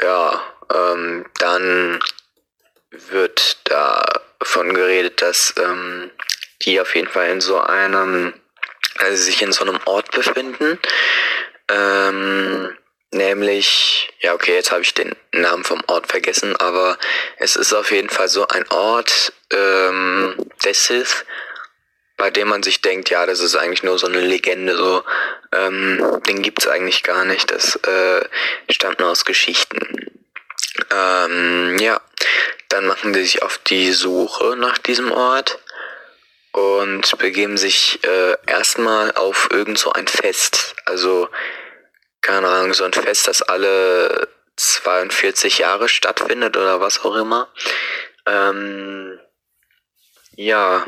Ja, 0.00 0.42
ähm, 0.72 1.26
dann 1.38 2.00
wird 2.90 3.58
davon 3.64 4.74
geredet, 4.74 5.22
dass 5.22 5.54
ähm, 5.58 6.10
die 6.62 6.80
auf 6.80 6.94
jeden 6.94 7.08
Fall 7.08 7.28
in 7.28 7.40
so 7.40 7.60
einem, 7.60 8.34
also 8.98 9.22
sich 9.22 9.42
in 9.42 9.52
so 9.52 9.64
einem 9.64 9.78
Ort 9.84 10.10
befinden. 10.10 10.78
Ähm, 11.68 12.55
Nämlich, 13.12 14.12
ja, 14.20 14.34
okay, 14.34 14.54
jetzt 14.54 14.72
habe 14.72 14.82
ich 14.82 14.92
den 14.92 15.14
Namen 15.32 15.64
vom 15.64 15.82
Ort 15.86 16.08
vergessen, 16.08 16.56
aber 16.56 16.98
es 17.38 17.56
ist 17.56 17.72
auf 17.72 17.90
jeden 17.92 18.10
Fall 18.10 18.28
so 18.28 18.46
ein 18.48 18.68
Ort 18.70 19.32
ähm, 19.52 20.34
des 20.64 20.86
Sith, 20.86 21.24
bei 22.16 22.30
dem 22.30 22.48
man 22.48 22.62
sich 22.62 22.82
denkt, 22.82 23.08
ja, 23.10 23.24
das 23.24 23.40
ist 23.40 23.54
eigentlich 23.54 23.84
nur 23.84 23.98
so 23.98 24.06
eine 24.06 24.20
Legende, 24.20 24.76
so, 24.76 25.04
ähm, 25.52 26.20
den 26.26 26.42
gibt's 26.42 26.66
eigentlich 26.66 27.04
gar 27.04 27.24
nicht, 27.24 27.50
das 27.50 27.76
äh, 27.76 28.24
stammt 28.70 28.98
nur 28.98 29.10
aus 29.10 29.24
Geschichten. 29.24 30.10
Ähm, 30.90 31.78
ja, 31.78 32.00
dann 32.68 32.86
machen 32.86 33.12
die 33.12 33.22
sich 33.22 33.42
auf 33.42 33.58
die 33.58 33.92
Suche 33.92 34.56
nach 34.56 34.78
diesem 34.78 35.12
Ort 35.12 35.58
und 36.52 37.18
begeben 37.18 37.56
sich 37.56 38.00
äh, 38.02 38.36
erstmal 38.46 39.12
auf 39.12 39.48
irgend 39.50 39.78
so 39.78 39.92
ein 39.92 40.08
Fest. 40.08 40.74
Also 40.86 41.28
keine 42.26 42.48
Ahnung, 42.48 42.74
so 42.74 42.82
ein 42.82 42.92
Fest, 42.92 43.28
das 43.28 43.40
alle 43.40 44.28
42 44.56 45.58
Jahre 45.58 45.88
stattfindet 45.88 46.56
oder 46.56 46.80
was 46.80 47.04
auch 47.04 47.14
immer. 47.14 47.52
Ähm, 48.26 49.20
ja, 50.34 50.84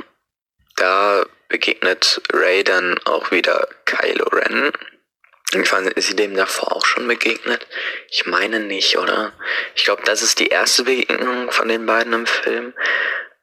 da 0.74 1.24
begegnet 1.48 2.20
Ray 2.32 2.64
dann 2.64 2.98
auch 3.04 3.30
wieder 3.30 3.68
Kylo 3.84 4.26
Ren. 4.30 4.72
Ich 5.52 5.68
fand, 5.68 5.92
ist 5.92 6.08
sie 6.08 6.16
dem 6.16 6.34
davor 6.34 6.74
auch 6.74 6.84
schon 6.84 7.06
begegnet? 7.06 7.68
Ich 8.10 8.26
meine 8.26 8.58
nicht, 8.58 8.98
oder? 8.98 9.32
Ich 9.76 9.84
glaube, 9.84 10.02
das 10.04 10.22
ist 10.22 10.40
die 10.40 10.48
erste 10.48 10.82
Begegnung 10.82 11.52
von 11.52 11.68
den 11.68 11.86
beiden 11.86 12.12
im 12.14 12.26
Film. 12.26 12.74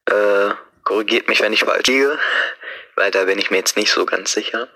Äh, 0.06 0.50
korrigiert 0.84 1.30
mich, 1.30 1.40
wenn 1.40 1.54
ich 1.54 1.64
falsch 1.64 1.88
liege, 1.88 2.20
weil 2.96 3.10
da 3.10 3.24
bin 3.24 3.40
ich 3.40 3.52
mir 3.52 3.58
jetzt 3.58 3.78
nicht 3.78 3.92
so 3.92 4.06
ganz 4.06 4.34
sicher. 4.34 4.68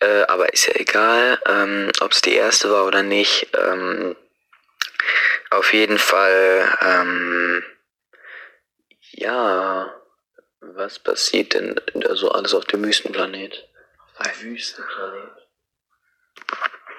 Äh, 0.00 0.22
aber 0.28 0.52
ist 0.52 0.66
ja 0.66 0.74
egal, 0.76 1.40
ähm, 1.46 1.90
ob 2.00 2.12
es 2.12 2.22
die 2.22 2.34
erste 2.34 2.70
war 2.70 2.86
oder 2.86 3.02
nicht. 3.02 3.48
Ähm, 3.56 4.16
auf 5.50 5.72
jeden 5.72 5.98
Fall, 5.98 6.76
ähm, 6.82 7.64
ja, 9.12 9.94
was 10.60 10.98
passiert 10.98 11.54
denn 11.54 11.80
so 12.10 12.30
alles 12.30 12.54
auf 12.54 12.64
dem 12.66 12.84
Wüstenplanet? 12.84 13.68
Auf 14.18 14.38
dem 14.40 14.50
Wüstenplanet? 14.50 15.48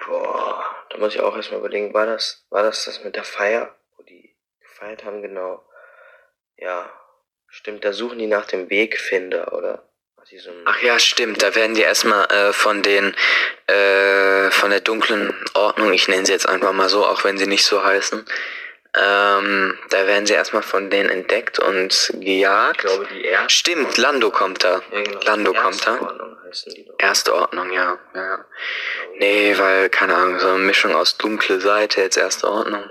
Boah, 0.06 0.64
da 0.90 0.98
muss 0.98 1.14
ich 1.14 1.20
auch 1.20 1.36
erstmal 1.36 1.60
überlegen, 1.60 1.94
war 1.94 2.06
das, 2.06 2.44
war 2.50 2.62
das 2.62 2.84
das 2.84 3.04
mit 3.04 3.16
der 3.16 3.24
Feier, 3.24 3.74
wo 3.96 4.02
die 4.02 4.36
gefeiert 4.60 5.04
haben, 5.04 5.22
genau? 5.22 5.64
Ja, 6.56 6.90
stimmt, 7.48 7.84
da 7.84 7.92
suchen 7.92 8.18
die 8.18 8.26
nach 8.26 8.46
dem 8.46 8.68
Wegfinder, 8.68 9.52
oder? 9.52 9.89
Ach 10.64 10.80
ja, 10.82 10.98
stimmt. 10.98 11.42
Da 11.42 11.54
werden 11.54 11.74
die 11.74 11.82
erstmal 11.82 12.24
äh, 12.30 12.52
von 12.52 12.82
den 12.82 13.14
äh, 13.66 14.50
von 14.50 14.70
der 14.70 14.80
dunklen 14.80 15.34
Ordnung, 15.54 15.92
ich 15.92 16.08
nenne 16.08 16.26
sie 16.26 16.32
jetzt 16.32 16.48
einfach 16.48 16.72
mal 16.72 16.88
so, 16.88 17.04
auch 17.04 17.24
wenn 17.24 17.38
sie 17.38 17.46
nicht 17.46 17.64
so 17.64 17.84
heißen, 17.84 18.24
ähm, 18.96 19.78
da 19.90 20.06
werden 20.06 20.26
sie 20.26 20.32
erstmal 20.32 20.62
von 20.62 20.90
denen 20.90 21.10
entdeckt 21.10 21.60
und 21.60 22.12
gejagt. 22.14 22.84
Ich 22.84 22.90
glaube, 22.90 23.06
die 23.14 23.24
erste. 23.24 23.50
Stimmt, 23.50 23.96
Lando 23.98 24.30
kommt 24.30 24.64
da. 24.64 24.82
Ja, 24.92 25.02
genau. 25.02 25.20
Lando 25.22 25.52
kommt 25.52 25.86
da. 25.86 26.00
Ordnung 26.00 26.36
heißen 26.44 26.74
die 26.74 26.84
doch. 26.84 26.94
Erste 26.98 27.34
Ordnung, 27.34 27.72
ja. 27.72 27.98
ja. 28.14 28.44
Nee, 29.18 29.54
weil, 29.58 29.90
keine 29.90 30.16
Ahnung, 30.16 30.40
so 30.40 30.48
eine 30.48 30.58
Mischung 30.58 30.94
aus 30.94 31.16
dunkle 31.16 31.60
Seite, 31.60 32.00
jetzt 32.00 32.16
erste 32.16 32.48
Ordnung. 32.48 32.90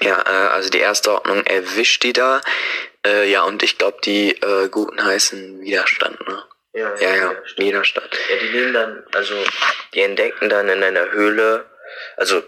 Ja, 0.00 0.20
äh, 0.20 0.48
also 0.48 0.68
die 0.68 0.80
erste 0.80 1.12
Ordnung 1.12 1.46
erwischt 1.46 2.02
die 2.02 2.12
da. 2.12 2.42
Äh, 3.06 3.30
ja, 3.30 3.42
und 3.42 3.62
ich 3.62 3.78
glaube, 3.78 3.98
die 4.04 4.32
äh, 4.32 4.68
Guten 4.68 5.02
heißen 5.02 5.62
Widerstand, 5.62 6.20
ne? 6.28 6.44
Ja, 6.74 6.94
Ja, 6.98 7.14
ja, 7.14 7.36
stimmt. 7.44 7.68
Widerstand. 7.68 8.08
Ja, 8.30 8.36
die 8.36 8.50
nehmen 8.56 8.72
dann, 8.72 9.04
also, 9.14 9.34
die 9.94 10.00
entdecken 10.00 10.48
dann 10.48 10.68
in 10.68 10.82
einer 10.82 11.10
Höhle, 11.12 11.66
also, 12.16 12.42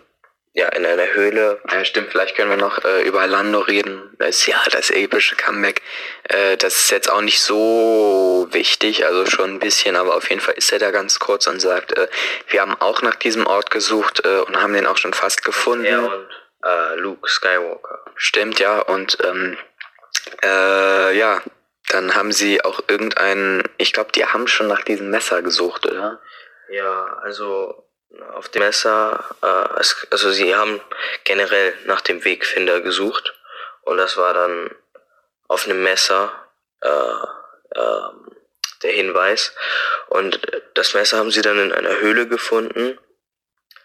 ja, 0.54 0.68
in 0.68 0.86
einer 0.86 1.12
Höhle, 1.14 1.60
Ja, 1.70 1.84
stimmt, 1.84 2.12
vielleicht 2.12 2.36
können 2.36 2.50
wir 2.50 2.56
noch 2.56 2.82
äh, 2.84 3.02
über 3.02 3.26
Lando 3.26 3.58
reden. 3.58 4.14
Das 4.18 4.36
ist 4.36 4.46
ja 4.46 4.62
das 4.70 4.90
epische 4.90 5.34
Comeback. 5.34 5.82
Äh, 6.28 6.56
das 6.56 6.74
ist 6.74 6.90
jetzt 6.90 7.10
auch 7.10 7.20
nicht 7.22 7.40
so 7.40 8.46
wichtig, 8.52 9.04
also 9.04 9.26
schon 9.26 9.54
ein 9.54 9.58
bisschen, 9.58 9.96
aber 9.96 10.14
auf 10.16 10.30
jeden 10.30 10.40
Fall 10.40 10.54
ist 10.54 10.72
er 10.72 10.78
da 10.78 10.92
ganz 10.92 11.18
kurz 11.18 11.48
und 11.48 11.60
sagt, 11.60 11.98
äh, 11.98 12.06
wir 12.48 12.60
haben 12.60 12.80
auch 12.80 13.02
nach 13.02 13.16
diesem 13.16 13.46
Ort 13.48 13.72
gesucht 13.72 14.24
äh, 14.24 14.38
und 14.38 14.56
haben 14.62 14.74
den 14.74 14.86
auch 14.86 14.96
schon 14.96 15.12
fast 15.12 15.44
gefunden. 15.44 15.86
er 15.86 16.04
und 16.04 16.28
äh, 16.64 16.94
Luke 17.00 17.28
Skywalker. 17.28 18.04
Stimmt, 18.14 18.60
ja, 18.60 18.78
und 18.78 19.18
ähm, 19.24 19.58
äh, 20.44 21.18
ja, 21.18 21.42
dann 21.88 22.14
haben 22.14 22.32
sie 22.32 22.64
auch 22.64 22.80
irgendeinen, 22.88 23.62
ich 23.78 23.92
glaube, 23.92 24.12
die 24.12 24.26
haben 24.26 24.48
schon 24.48 24.68
nach 24.68 24.82
diesem 24.82 25.10
Messer 25.10 25.42
gesucht, 25.42 25.86
oder? 25.86 26.20
Ja, 26.68 27.18
also 27.22 27.86
auf 28.32 28.48
dem 28.48 28.62
Messer, 28.62 29.24
äh, 29.42 29.80
es, 29.80 30.06
also 30.10 30.30
sie 30.30 30.54
haben 30.54 30.80
generell 31.24 31.74
nach 31.86 32.00
dem 32.00 32.24
Wegfinder 32.24 32.80
gesucht 32.80 33.34
und 33.82 33.96
das 33.98 34.16
war 34.16 34.34
dann 34.34 34.70
auf 35.48 35.66
einem 35.66 35.82
Messer 35.82 36.32
äh, 36.80 36.88
ähm, 37.76 38.30
der 38.82 38.92
Hinweis 38.92 39.54
und 40.08 40.40
das 40.74 40.94
Messer 40.94 41.18
haben 41.18 41.30
sie 41.30 41.42
dann 41.42 41.58
in 41.58 41.72
einer 41.72 42.00
Höhle 42.00 42.28
gefunden. 42.28 42.98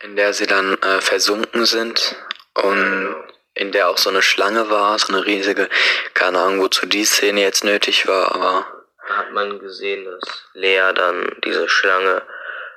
In 0.02 0.16
der 0.16 0.34
sie 0.34 0.48
dann 0.48 0.82
äh, 0.82 1.02
versunken 1.02 1.66
sind 1.66 2.16
und 2.54 3.16
in 3.54 3.72
der 3.72 3.90
auch 3.90 3.98
so 3.98 4.10
eine 4.10 4.22
Schlange 4.22 4.70
war, 4.70 4.98
so 5.00 5.14
eine 5.14 5.26
riesige, 5.26 5.70
keine 6.14 6.40
Ahnung, 6.40 6.62
wozu 6.62 6.86
die 6.86 7.06
Szene 7.06 7.42
jetzt 7.42 7.64
nötig 7.64 8.08
war, 8.08 8.34
aber 8.34 8.68
Da 9.08 9.18
hat 9.18 9.32
man 9.32 9.60
gesehen, 9.60 10.06
dass 10.06 10.46
Lea 10.54 10.94
dann 10.94 11.36
diese 11.44 11.68
Schlange, 11.68 12.22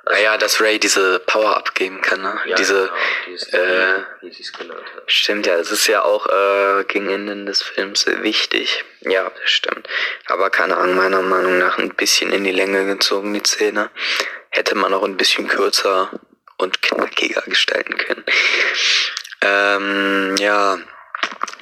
naja, 0.05 0.37
dass 0.37 0.59
Ray 0.59 0.79
diese 0.79 1.19
Power 1.19 1.55
abgeben 1.55 2.01
kann, 2.01 2.21
ne? 2.21 2.37
ja, 2.45 2.55
diese, 2.57 2.73
genau, 2.73 2.93
dieses, 3.27 3.53
äh, 3.53 3.99
wie 4.21 4.33
sie 4.33 4.43
es 4.43 4.51
genannt 4.51 4.83
hat. 4.95 5.03
stimmt 5.09 5.45
ja, 5.45 5.55
es 5.55 5.71
ist 5.71 5.87
ja 5.87 6.03
auch 6.03 6.27
äh, 6.27 6.83
gegen 6.85 7.09
Ende 7.09 7.45
des 7.45 7.61
Films 7.61 8.05
wichtig. 8.05 8.83
Ja, 9.01 9.29
das 9.29 9.49
stimmt. 9.49 9.87
Aber 10.27 10.49
keine 10.49 10.75
Ahnung, 10.77 10.95
meiner 10.95 11.21
Meinung 11.21 11.57
nach 11.57 11.77
ein 11.77 11.93
bisschen 11.95 12.33
in 12.33 12.43
die 12.43 12.51
Länge 12.51 12.85
gezogen, 12.85 13.33
die 13.33 13.43
Szene. 13.45 13.91
Hätte 14.49 14.75
man 14.75 14.93
auch 14.93 15.03
ein 15.03 15.17
bisschen 15.17 15.47
kürzer 15.47 16.11
und 16.57 16.81
knackiger 16.81 17.41
gestalten 17.41 17.97
können. 17.97 18.23
Ähm, 19.43 20.35
ja, 20.39 20.79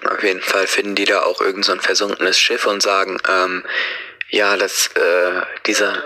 auf 0.09 0.23
jeden 0.23 0.41
Fall 0.41 0.67
finden 0.67 0.95
die 0.95 1.05
da 1.05 1.23
auch 1.23 1.41
irgend 1.41 1.65
so 1.65 1.71
ein 1.71 1.79
versunkenes 1.79 2.39
Schiff 2.39 2.65
und 2.65 2.81
sagen, 2.81 3.17
ähm, 3.27 3.65
ja, 4.29 4.55
das, 4.55 4.87
äh, 4.95 5.41
dieser, 5.65 6.01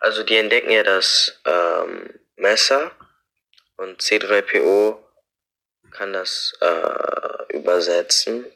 Also 0.00 0.24
die 0.24 0.36
entdecken 0.36 0.70
ja 0.70 0.82
das 0.82 1.40
ähm, 1.44 2.10
Messer 2.36 2.90
und 3.76 4.00
C3PO 4.00 4.98
kann 5.92 6.12
das 6.12 6.54
äh, 6.60 7.54
übersetzen. 7.54 8.46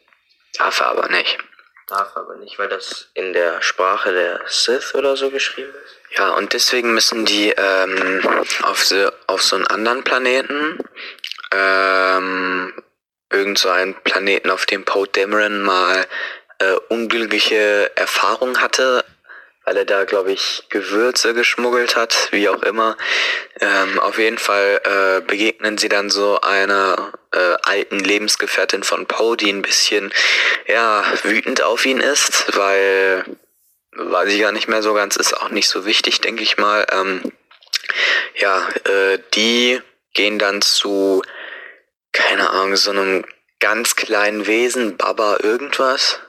Darf 0.58 0.80
er 0.80 0.86
aber 0.86 1.08
nicht. 1.08 1.38
Darf 1.86 2.16
aber 2.16 2.34
nicht, 2.36 2.58
weil 2.58 2.68
das 2.68 3.10
in 3.14 3.32
der 3.32 3.62
Sprache 3.62 4.12
der 4.12 4.40
Sith 4.46 4.94
oder 4.94 5.16
so 5.16 5.30
geschrieben 5.30 5.72
ist. 5.84 6.18
Ja, 6.18 6.30
und 6.30 6.52
deswegen 6.52 6.94
müssen 6.94 7.24
die 7.24 7.50
ähm, 7.50 8.22
auf, 8.62 8.84
so, 8.84 9.10
auf 9.26 9.42
so 9.42 9.56
einen 9.56 9.66
anderen 9.66 10.02
Planeten, 10.02 10.78
ähm, 11.52 12.73
irgend 13.31 13.59
so 13.59 13.68
einen 13.68 13.94
Planeten, 13.94 14.51
auf 14.51 14.66
dem 14.66 14.85
Poe 14.85 15.06
Dameron 15.06 15.62
mal 15.62 16.06
äh, 16.59 16.74
unglückliche 16.89 17.90
Erfahrungen 17.97 18.60
hatte, 18.60 19.05
weil 19.64 19.77
er 19.78 19.85
da, 19.85 20.05
glaube 20.05 20.32
ich, 20.32 20.64
Gewürze 20.70 21.35
geschmuggelt 21.35 21.97
hat, 21.97 22.28
wie 22.31 22.48
auch 22.48 22.62
immer. 22.62 22.97
Ähm, 23.60 23.98
auf 23.98 24.16
jeden 24.18 24.39
Fall 24.39 24.81
äh, 24.85 25.20
begegnen 25.27 25.77
sie 25.77 25.89
dann 25.89 26.09
so 26.09 26.40
einer 26.40 27.12
äh, 27.32 27.56
alten 27.64 27.98
Lebensgefährtin 27.98 28.85
von 28.85 29.06
Poe, 29.06 29.36
die 29.36 29.51
ein 29.51 29.62
bisschen, 29.62 30.12
ja, 30.68 31.05
wütend 31.24 31.62
auf 31.62 31.85
ihn 31.85 32.01
ist, 32.01 32.56
weil, 32.56 33.24
weiß 33.97 34.32
ich 34.32 34.40
gar 34.40 34.52
nicht 34.52 34.68
mehr 34.68 34.82
so 34.82 34.94
ganz, 34.94 35.16
ist 35.16 35.36
auch 35.36 35.51
nicht 35.51 35.68
so 35.68 35.85
wichtig, 35.85 36.20
denke 36.20 36.44
ich 36.44 36.59
mal. 36.59 36.86
Ähm, 36.93 37.32
ja, 38.36 38.68
äh, 38.85 39.18
die 39.35 39.81
gehen 40.14 40.39
dann 40.39 40.62
zu, 40.62 41.23
keine 42.16 42.51
Ahnung, 42.51 42.76
so 42.76 42.90
einem 42.90 43.24
ganz 43.60 43.97
kleinen 43.97 44.47
Wesen, 44.47 44.97
Baba 44.97 45.38
irgendwas. 45.43 46.20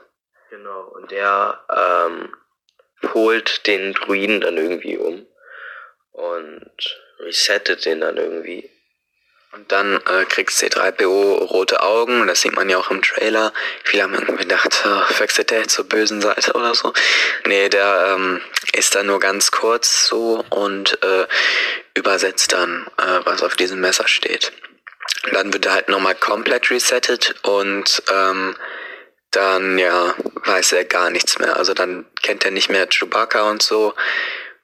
Genau, 0.50 0.82
und 0.96 1.12
der 1.12 1.60
ähm, 1.70 2.36
holt 3.14 3.66
den 3.68 3.94
Druiden 3.94 4.42
dann 4.42 4.58
irgendwie 4.58 4.98
um 4.98 5.26
und 6.12 6.72
resettet 7.20 7.86
den 7.86 8.02
dann 8.02 8.18
irgendwie. 8.18 8.70
Und 9.54 9.72
dann 9.72 9.96
äh, 10.06 10.26
kriegt 10.26 10.52
C3PO 10.52 11.46
rote 11.46 11.82
Augen, 11.82 12.28
das 12.28 12.42
sieht 12.42 12.56
man 12.56 12.70
ja 12.70 12.78
auch 12.78 12.92
im 12.92 13.02
Trailer. 13.02 13.54
Viele 13.86 14.04
haben 14.04 14.14
irgendwie 14.14 14.44
gedacht, 14.44 14.84
oh, 14.86 15.20
wechselt 15.20 15.52
der 15.52 15.68
zur 15.68 15.86
bösen 15.88 16.22
Seite 16.22 16.54
oder 16.54 16.76
so. 16.76 16.94
Nee, 17.46 17.70
der 17.70 18.16
ähm, 18.16 18.42
ist 18.74 18.94
dann 18.94 19.08
nur 19.08 19.20
ganz 19.20 19.52
kurz 19.52 20.08
so 20.08 20.44
und 20.50 21.02
äh, 21.02 21.28
übersetzt 21.96 22.52
dann, 22.52 22.88
äh, 22.98 23.20
was 23.24 23.42
auf 23.42 23.56
diesem 23.56 23.80
Messer 23.80 24.08
steht. 24.08 24.52
Dann 25.32 25.54
wird 25.54 25.66
er 25.66 25.74
halt 25.74 25.90
nochmal 25.90 26.16
komplett 26.16 26.70
resettet 26.72 27.36
und 27.44 28.04
ähm, 28.12 28.56
dann 29.32 29.78
ja 29.78 30.16
weiß 30.46 30.74
er 30.74 30.86
gar 30.86 31.10
nichts 31.10 31.38
mehr. 31.40 31.58
Also 31.58 31.74
dann 31.74 32.06
kennt 32.22 32.46
er 32.46 32.52
nicht 32.52 32.70
mehr 32.70 32.88
Chewbacca 32.88 33.50
und 33.50 33.62
so. 33.62 33.94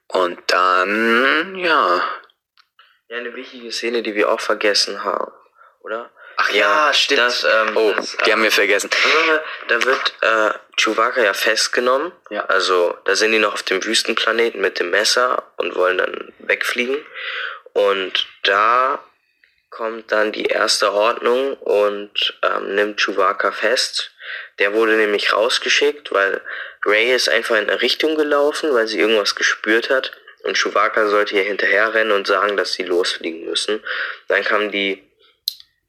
Und 0.08 0.38
dann, 0.46 1.56
ja. 1.56 2.02
Ja, 3.08 3.16
eine 3.16 3.34
wichtige 3.34 3.72
Szene, 3.72 4.02
die 4.02 4.14
wir 4.14 4.30
auch 4.30 4.40
vergessen 4.40 5.02
haben, 5.02 5.32
oder? 5.80 6.10
Ach 6.36 6.50
ja, 6.50 6.92
stimmt. 6.92 7.20
Das, 7.20 7.44
ähm, 7.44 7.76
oh, 7.76 7.92
das, 7.96 8.16
die 8.24 8.32
haben 8.32 8.42
wir 8.42 8.50
vergessen. 8.50 8.90
Da 9.68 9.84
wird 9.84 10.14
äh, 10.20 10.50
Chewbacca 10.76 11.22
ja 11.22 11.32
festgenommen. 11.32 12.12
Ja. 12.30 12.44
Also 12.46 12.96
da 13.04 13.14
sind 13.14 13.32
die 13.32 13.38
noch 13.38 13.54
auf 13.54 13.62
dem 13.62 13.84
Wüstenplaneten 13.84 14.60
mit 14.60 14.80
dem 14.80 14.90
Messer 14.90 15.44
und 15.56 15.76
wollen 15.76 15.98
dann 15.98 16.32
wegfliegen. 16.38 17.04
Und 17.72 18.26
da 18.42 18.98
kommt 19.74 20.12
dann 20.12 20.30
die 20.30 20.46
erste 20.46 20.92
Ordnung 20.92 21.54
und 21.54 22.38
ähm, 22.42 22.76
nimmt 22.76 23.00
Chewbacca 23.00 23.50
fest. 23.50 24.12
Der 24.60 24.72
wurde 24.72 24.92
nämlich 24.96 25.32
rausgeschickt, 25.32 26.12
weil 26.12 26.40
Ray 26.84 27.12
ist 27.12 27.28
einfach 27.28 27.56
in 27.56 27.68
eine 27.68 27.82
Richtung 27.82 28.14
gelaufen, 28.14 28.72
weil 28.72 28.86
sie 28.86 29.00
irgendwas 29.00 29.34
gespürt 29.34 29.90
hat. 29.90 30.12
Und 30.44 30.56
Chewbacca 30.56 31.08
sollte 31.08 31.34
ihr 31.34 31.42
hinterherrennen 31.42 32.12
und 32.12 32.28
sagen, 32.28 32.56
dass 32.56 32.74
sie 32.74 32.84
losfliegen 32.84 33.46
müssen. 33.46 33.82
Dann 34.28 34.44
kam 34.44 34.70
die, 34.70 35.02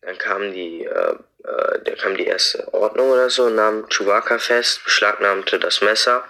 dann 0.02 0.18
kam 0.18 0.52
die, 0.52 0.86
äh, 0.86 1.16
äh, 1.44 1.96
kam 1.96 2.18
die 2.18 2.26
erste 2.26 2.74
Ordnung 2.74 3.12
oder 3.12 3.30
so, 3.30 3.50
nahm 3.50 3.88
Chewbacca 3.90 4.40
fest, 4.40 4.84
beschlagnahmte 4.84 5.60
das 5.60 5.82
Messer 5.82 6.28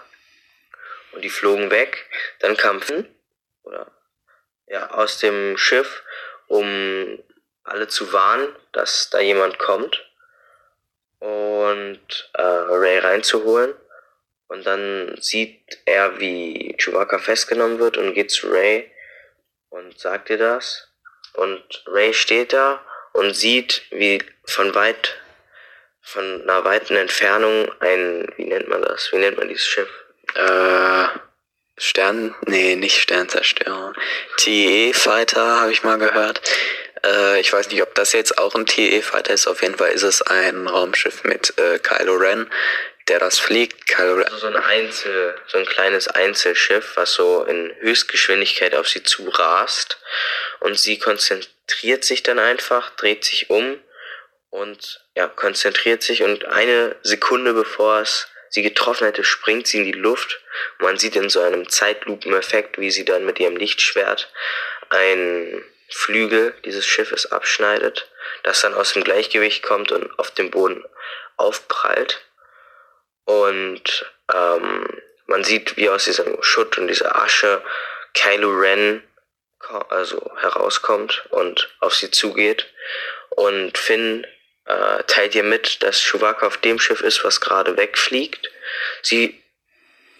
und 1.14 1.24
die 1.24 1.30
flogen 1.30 1.72
weg. 1.72 2.06
Dann 2.40 2.58
kam 2.58 2.82
oder 3.64 3.92
ja, 4.68 4.92
aus 4.92 5.20
dem 5.20 5.58
Schiff, 5.58 6.04
um 6.48 7.24
alle 7.66 7.88
zu 7.88 8.14
warnen, 8.14 8.48
dass 8.72 9.10
da 9.10 9.20
jemand 9.20 9.60
kommt 9.60 10.06
und 11.20 12.30
äh, 12.34 12.42
Ray 12.42 13.00
reinzuholen. 13.00 13.74
Und 14.48 14.66
dann 14.66 15.16
sieht 15.20 15.80
er, 15.86 16.20
wie 16.20 16.76
Chewbacca 16.78 17.18
festgenommen 17.18 17.80
wird 17.80 17.98
und 17.98 18.14
geht 18.14 18.32
zu 18.32 18.50
Ray 18.50 18.92
und 19.70 20.00
sagt 20.00 20.30
ihr 20.30 20.38
das. 20.38 20.88
Und 21.34 21.84
Ray 21.88 22.14
steht 22.14 22.54
da 22.54 22.80
und 23.14 23.36
sieht, 23.36 23.82
wie 23.92 24.24
von 24.46 24.76
weit, 24.76 25.16
von 26.02 26.44
einer 26.44 26.64
weiten 26.64 26.96
Entfernung 26.96 27.72
ein, 27.80 28.32
wie 28.38 28.46
nennt 28.46 28.68
man 28.68 28.84
das? 28.84 29.12
Wie 29.12 29.18
nennt 29.18 29.38
man 29.38 29.48
dieses 29.48 29.66
Schiff? 29.66 29.90
Äh, 30.36 31.08
Stern, 31.78 32.34
nee, 32.46 32.76
nicht 32.76 33.02
Sternzerstörung. 33.02 33.94
TE-Fighter 34.38 35.62
habe 35.62 35.72
ich 35.72 35.84
mal 35.84 35.98
gehört. 35.98 36.42
Äh, 37.06 37.40
ich 37.40 37.52
weiß 37.52 37.70
nicht, 37.70 37.82
ob 37.82 37.94
das 37.96 38.14
jetzt 38.14 38.38
auch 38.38 38.56
ein 38.56 38.66
TE-Fighter 38.66 39.34
ist. 39.34 39.48
Auf 39.48 39.62
jeden 39.62 39.78
Fall 39.78 39.92
ist 39.92 40.04
es 40.04 40.22
ein 40.22 40.68
Raumschiff 40.68 41.24
mit 41.24 41.58
äh, 41.58 41.80
Kylo 41.80 42.16
Ren, 42.16 42.50
der 43.08 43.20
das 43.20 43.40
fliegt. 43.40 43.88
Kylo 43.88 44.16
Ren. 44.16 44.26
Also 44.26 44.38
so 44.38 44.48
ein 44.48 44.58
Einzel, 44.58 45.36
so 45.48 45.58
ein 45.58 45.66
kleines 45.66 46.08
Einzelschiff, 46.08 46.94
was 46.96 47.14
so 47.14 47.44
in 47.44 47.74
Höchstgeschwindigkeit 47.80 48.76
auf 48.76 48.88
sie 48.88 49.04
zu 49.04 49.30
rast. 49.30 50.00
Und 50.60 50.80
sie 50.80 50.98
konzentriert 50.98 52.04
sich 52.04 52.24
dann 52.24 52.40
einfach, 52.40 52.92
dreht 52.96 53.24
sich 53.24 53.50
um 53.50 53.80
und 54.50 55.02
ja, 55.16 55.28
konzentriert 55.28 56.02
sich 56.02 56.24
und 56.24 56.46
eine 56.46 56.96
Sekunde 57.04 57.54
bevor 57.54 58.02
es 58.02 58.28
sie 58.50 58.64
getroffen 58.64 59.06
hätte, 59.06 59.24
springt 59.26 59.68
sie 59.68 59.80
in 59.80 59.86
die 59.86 59.92
Luft. 59.92 60.40
Man 60.80 60.98
sieht 60.98 61.18
in 61.18 61.30
so 61.30 61.42
einem 61.42 61.70
Zeitlupeneffekt, 61.70 62.80
wie 62.80 62.90
sie 62.90 63.04
dann 63.04 63.26
mit 63.26 63.40
ihrem 63.40 63.58
Lichtschwert 63.58 64.32
ein 64.90 65.62
Flügel 65.90 66.54
dieses 66.66 66.86
Schiffes 66.86 67.32
abschneidet, 67.32 68.10
das 68.44 68.62
dann 68.62 68.74
aus 68.74 68.94
dem 68.94 69.04
Gleichgewicht 69.04 69.64
kommt 69.64 69.92
und 69.92 70.18
auf 70.20 70.32
dem 70.32 70.52
Boden 70.52 70.84
aufprallt. 71.38 72.26
Und 73.26 74.06
ähm, 74.34 75.02
man 75.28 75.44
sieht, 75.44 75.78
wie 75.78 75.90
aus 75.90 76.06
diesem 76.06 76.42
Schutt 76.42 76.78
und 76.78 76.88
dieser 76.88 77.16
Asche 77.16 77.64
Kylo 78.14 78.50
Ren 78.50 79.04
also 79.90 80.32
herauskommt 80.38 81.26
und 81.32 81.70
auf 81.80 81.96
sie 81.96 82.12
zugeht. 82.12 82.68
Und 83.30 83.78
Finn 83.78 84.26
äh, 84.66 85.04
teilt 85.04 85.36
ihr 85.36 85.44
mit, 85.44 85.82
dass 85.84 86.02
Chewbacca 86.02 86.48
auf 86.48 86.58
dem 86.58 86.80
Schiff 86.80 87.02
ist, 87.02 87.24
was 87.24 87.42
gerade 87.42 87.76
wegfliegt. 87.78 88.52
Sie 89.02 89.44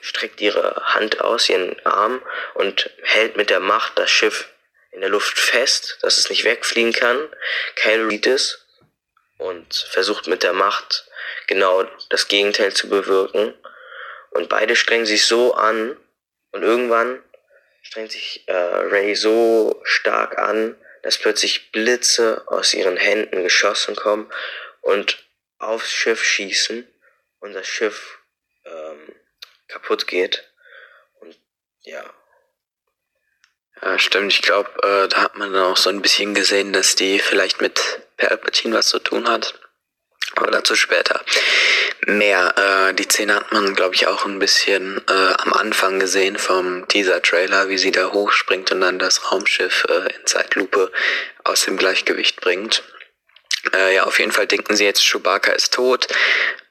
streckt 0.02 0.42
ihre 0.42 0.76
Hand 0.94 1.22
aus, 1.22 1.50
ihren 1.50 1.84
Arm 1.86 2.22
und 2.54 2.90
hält 3.04 3.38
mit 3.38 3.50
der 3.50 3.60
Macht 3.60 3.98
das 3.98 4.10
Schiff 4.10 4.50
in 4.96 5.02
der 5.02 5.10
Luft 5.10 5.38
fest, 5.38 5.98
dass 6.02 6.18
es 6.18 6.30
nicht 6.30 6.46
wegfliegen 6.46 6.94
kann. 6.94 7.30
Kylo 7.76 8.10
sieht 8.10 8.28
es 8.28 8.66
und 9.38 9.76
versucht 9.92 10.28
mit 10.28 10.42
der 10.42 10.54
Macht 10.54 11.06
genau 11.48 11.84
das 12.10 12.30
Gegenteil 12.30 12.74
zu 12.74 12.88
bewirken. 12.90 13.54
Und 14.32 14.48
beide 14.48 14.76
strengen 14.76 15.06
sich 15.06 15.26
so 15.26 15.54
an 15.54 15.98
und 16.52 16.64
irgendwann 16.64 17.22
strengt 17.82 18.12
sich 18.12 18.48
äh, 18.48 18.54
Ray 18.54 19.16
so 19.16 19.82
stark 19.84 20.40
an, 20.40 20.78
dass 21.04 21.18
plötzlich 21.18 21.72
Blitze 21.72 22.44
aus 22.48 22.74
ihren 22.74 22.98
Händen 22.98 23.44
geschossen 23.44 23.96
kommen 23.96 24.32
und 24.82 25.24
aufs 25.60 25.92
Schiff 25.92 26.24
schießen 26.24 26.88
und 27.40 27.54
das 27.54 27.68
Schiff 27.68 28.20
ähm, 28.64 29.14
kaputt 29.68 30.08
geht. 30.08 30.50
Und 31.20 31.38
ja, 31.82 32.12
ja, 33.86 34.00
stimmt. 34.00 34.34
Ich 34.34 34.42
glaube, 34.42 34.70
äh, 34.84 35.08
da 35.08 35.24
hat 35.24 35.38
man 35.38 35.54
dann 35.54 35.64
auch 35.64 35.78
so 35.78 35.90
ein 35.90 36.02
bisschen 36.02 36.34
gesehen, 36.34 36.74
dass 36.74 36.96
die 36.96 37.20
vielleicht 37.20 37.62
mit 37.62 38.02
Palpatine 38.18 38.76
was 38.76 38.88
zu 38.88 39.00
tun 39.00 39.30
hat. 39.30 39.54
Aber 40.36 40.52
dazu 40.52 40.76
später. 40.76 41.22
Mehr. 42.08 42.90
Äh, 42.90 42.94
die 42.94 43.04
Szene 43.04 43.36
hat 43.36 43.52
man, 43.52 43.76
glaube 43.76 43.96
ich, 43.96 44.08
auch 44.08 44.26
ein 44.26 44.40
bisschen 44.40 45.02
äh, 45.08 45.34
am 45.38 45.54
Anfang 45.54 46.00
gesehen 46.00 46.38
vom 46.38 46.88
Teaser-Trailer, 46.88 47.70
wie 47.70 47.78
sie 47.78 47.92
da 47.92 48.12
hochspringt 48.12 48.72
und 48.72 48.82
dann 48.82 49.00
das 49.00 49.32
Raumschiff 49.32 49.86
äh, 49.88 50.14
in 50.14 50.26
Zeitlupe 50.26 50.92
aus 51.44 51.66
dem 51.66 51.78
Gleichgewicht 51.78 52.42
bringt. 52.42 52.84
Äh, 53.74 53.96
ja, 53.96 54.04
auf 54.04 54.20
jeden 54.20 54.32
Fall 54.32 54.48
denken 54.48 54.76
sie 54.76 54.86
jetzt, 54.86 55.04
Chewbacca 55.04 55.52
ist 55.52 55.74
tot 55.74 56.08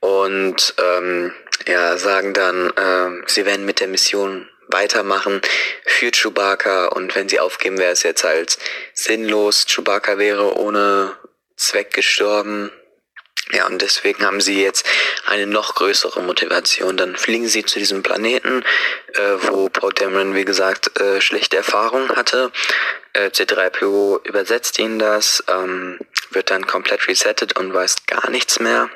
und 0.00 0.74
ähm, 0.78 1.32
ja, 1.66 1.96
sagen 1.96 2.34
dann, 2.34 2.70
äh, 2.70 3.22
sie 3.26 3.46
werden 3.46 3.64
mit 3.64 3.80
der 3.80 3.88
Mission 3.88 4.48
weitermachen 4.68 5.40
für 5.84 6.10
Chewbacca 6.10 6.86
und 6.86 7.14
wenn 7.14 7.28
sie 7.28 7.40
aufgeben, 7.40 7.78
wäre 7.78 7.92
es 7.92 8.02
jetzt 8.02 8.24
halt 8.24 8.58
sinnlos. 8.92 9.66
Chewbacca 9.66 10.18
wäre 10.18 10.56
ohne 10.56 11.16
Zweck 11.56 11.92
gestorben. 11.92 12.70
Ja, 13.52 13.66
und 13.66 13.82
deswegen 13.82 14.24
haben 14.24 14.40
sie 14.40 14.62
jetzt 14.62 14.86
eine 15.26 15.46
noch 15.46 15.74
größere 15.74 16.22
Motivation. 16.22 16.96
Dann 16.96 17.14
fliegen 17.16 17.46
sie 17.46 17.64
zu 17.64 17.78
diesem 17.78 18.02
Planeten, 18.02 18.64
äh, 19.12 19.36
wo 19.42 19.68
Paul 19.68 19.92
Dameron, 19.92 20.34
wie 20.34 20.46
gesagt, 20.46 20.98
äh, 20.98 21.20
schlechte 21.20 21.58
Erfahrungen 21.58 22.08
hatte. 22.16 22.52
Äh, 23.12 23.28
C3PO 23.28 24.26
übersetzt 24.26 24.78
ihnen 24.78 24.98
das, 24.98 25.44
ähm, 25.48 25.98
wird 26.30 26.50
dann 26.50 26.66
komplett 26.66 27.06
resettet 27.06 27.58
und 27.58 27.74
weiß 27.74 28.06
gar 28.06 28.30
nichts 28.30 28.60
mehr. 28.60 28.88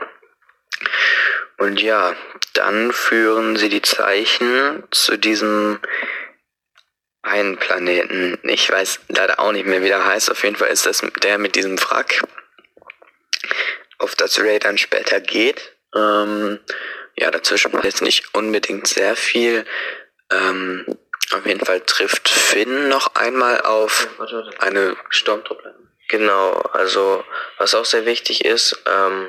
Und 1.59 1.81
ja, 1.83 2.15
dann 2.55 2.93
führen 2.93 3.57
sie 3.57 3.69
die 3.69 3.83
Zeichen 3.83 4.85
zu 4.91 5.17
diesem 5.17 5.81
einen 7.23 7.57
Planeten. 7.57 8.39
Ich 8.45 8.71
weiß 8.71 9.01
leider 9.09 9.41
auch 9.41 9.53
nicht 9.53 9.67
mehr, 9.67 9.83
wie 9.83 9.89
der 9.89 10.07
heißt. 10.07 10.31
Auf 10.31 10.45
jeden 10.45 10.57
Fall 10.57 10.69
ist 10.69 10.87
das 10.87 11.03
der 11.23 11.39
mit 11.39 11.57
diesem 11.57 11.79
Wrack, 11.79 12.23
auf 13.99 14.15
das 14.15 14.39
Ray 14.41 14.59
dann 14.59 14.79
später 14.79 15.21
geht. 15.21 15.77
Ähm, 15.95 16.61
ja, 17.17 17.31
dazwischen 17.31 17.73
jetzt 17.83 18.03
nicht 18.03 18.35
unbedingt 18.35 18.87
sehr 18.87 19.17
viel. 19.17 19.67
Ähm, 20.31 20.87
auf 21.33 21.45
jeden 21.45 21.65
Fall 21.65 21.81
trifft 21.81 22.29
Finn 22.29 22.89
noch 22.89 23.15
einmal 23.17 23.61
auf 23.63 24.09
eine 24.61 24.97
Sturmtruppe. 25.11 25.75
Genau, 26.09 26.53
also 26.73 27.25
was 27.59 27.75
auch 27.75 27.85
sehr 27.85 28.07
wichtig 28.07 28.45
ist, 28.45 28.83
ähm, 28.87 29.29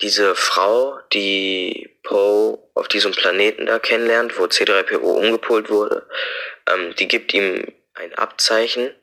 diese 0.00 0.34
Frau, 0.34 1.00
die 1.12 1.98
Poe 2.02 2.58
auf 2.74 2.88
diesem 2.88 3.12
Planeten 3.12 3.66
da 3.66 3.78
kennenlernt, 3.78 4.38
wo 4.38 4.44
C3PO 4.44 4.98
umgepolt 4.98 5.70
wurde, 5.70 6.08
ähm, 6.68 6.94
die 6.96 7.08
gibt 7.08 7.34
ihm 7.34 7.66
ein 7.94 8.14
Abzeichen 8.14 8.94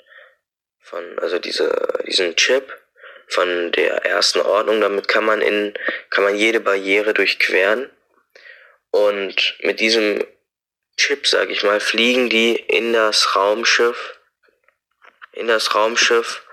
von, 0.80 1.20
also 1.20 1.40
diese, 1.40 2.00
diesen 2.08 2.36
Chip 2.36 2.74
von 3.28 3.72
der 3.74 4.06
ersten 4.06 4.40
Ordnung. 4.42 4.82
Damit 4.82 5.08
kann 5.08 5.26
man 5.26 5.42
in, 5.42 5.74
kann 6.10 6.24
man 6.24 6.36
jede 6.36 6.60
Barriere 6.62 7.14
durchqueren. 7.14 7.90
Und 8.92 9.56
mit 9.60 9.82
diesem 9.82 10.26
Chip, 10.96 11.28
sag 11.28 11.50
ich 11.50 11.64
mal, 11.64 11.82
fliegen 11.82 12.30
die 12.30 12.56
in 12.56 12.94
das 12.94 13.36
Raumschiff, 13.36 14.18
in 15.34 15.48
das 15.50 15.76
Raumschiff 15.76 16.44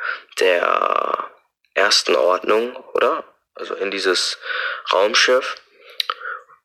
der 0.40 1.30
ersten 1.74 2.16
Ordnung, 2.16 2.74
oder? 2.94 3.31
Also 3.54 3.74
in 3.74 3.90
dieses 3.90 4.38
Raumschiff. 4.92 5.56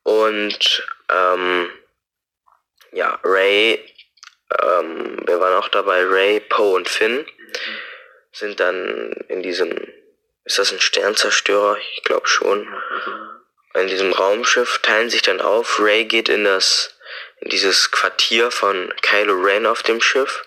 Und 0.02 0.86
ähm, 1.10 1.70
ja, 2.92 3.18
Ray, 3.22 3.84
ähm, 4.62 5.22
wir 5.26 5.40
waren 5.40 5.54
auch 5.54 5.68
dabei, 5.68 6.04
Ray, 6.04 6.40
Poe 6.40 6.74
und 6.74 6.88
Finn 6.88 7.26
sind 8.32 8.60
dann 8.60 9.12
in 9.28 9.42
diesem, 9.42 9.76
ist 10.44 10.58
das 10.58 10.72
ein 10.72 10.80
Sternzerstörer? 10.80 11.78
Ich 11.94 12.04
glaube 12.04 12.26
schon. 12.28 12.66
In 13.74 13.88
diesem 13.88 14.12
Raumschiff 14.12 14.78
teilen 14.78 15.10
sich 15.10 15.22
dann 15.22 15.40
auf. 15.40 15.78
Ray 15.78 16.04
geht 16.04 16.28
in 16.28 16.44
das, 16.44 16.96
in 17.40 17.50
dieses 17.50 17.90
Quartier 17.90 18.50
von 18.50 18.92
Kylo 19.02 19.34
Ren 19.34 19.66
auf 19.66 19.82
dem 19.82 20.00
Schiff 20.00 20.44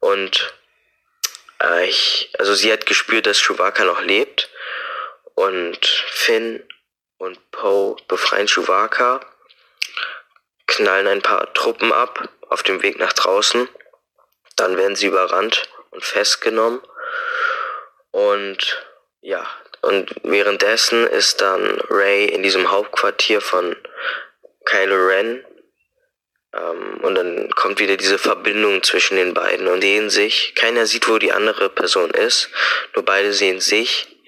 und 0.00 0.54
äh, 1.62 1.88
ich, 1.88 2.30
also 2.38 2.54
sie 2.54 2.72
hat 2.72 2.86
gespürt, 2.86 3.26
dass 3.26 3.40
Chewbacca 3.40 3.84
noch 3.84 4.02
lebt 4.02 4.49
und 5.40 5.86
Finn 5.86 6.62
und 7.16 7.50
Poe 7.50 7.96
befreien 8.08 8.46
Chewbacca, 8.46 9.20
knallen 10.66 11.06
ein 11.06 11.22
paar 11.22 11.52
Truppen 11.54 11.92
ab 11.92 12.28
auf 12.48 12.62
dem 12.62 12.82
Weg 12.82 12.98
nach 12.98 13.14
draußen. 13.14 13.68
Dann 14.56 14.76
werden 14.76 14.96
sie 14.96 15.06
überrannt 15.06 15.62
und 15.90 16.04
festgenommen. 16.04 16.82
Und 18.10 18.84
ja, 19.22 19.46
und 19.80 20.14
währenddessen 20.24 21.06
ist 21.06 21.40
dann 21.40 21.80
Ray 21.88 22.26
in 22.26 22.42
diesem 22.42 22.70
Hauptquartier 22.70 23.40
von 23.40 23.76
Kylo 24.66 25.06
Ren. 25.06 25.44
Ähm, 26.52 27.00
und 27.00 27.14
dann 27.14 27.50
kommt 27.52 27.80
wieder 27.80 27.96
diese 27.96 28.18
Verbindung 28.18 28.82
zwischen 28.82 29.16
den 29.16 29.32
beiden 29.32 29.68
und 29.68 29.80
sehen 29.80 30.10
sich. 30.10 30.54
Keiner 30.54 30.84
sieht, 30.84 31.08
wo 31.08 31.16
die 31.18 31.32
andere 31.32 31.70
Person 31.70 32.10
ist. 32.10 32.50
Nur 32.94 33.06
beide 33.06 33.32
sehen 33.32 33.60
sich 33.60 34.19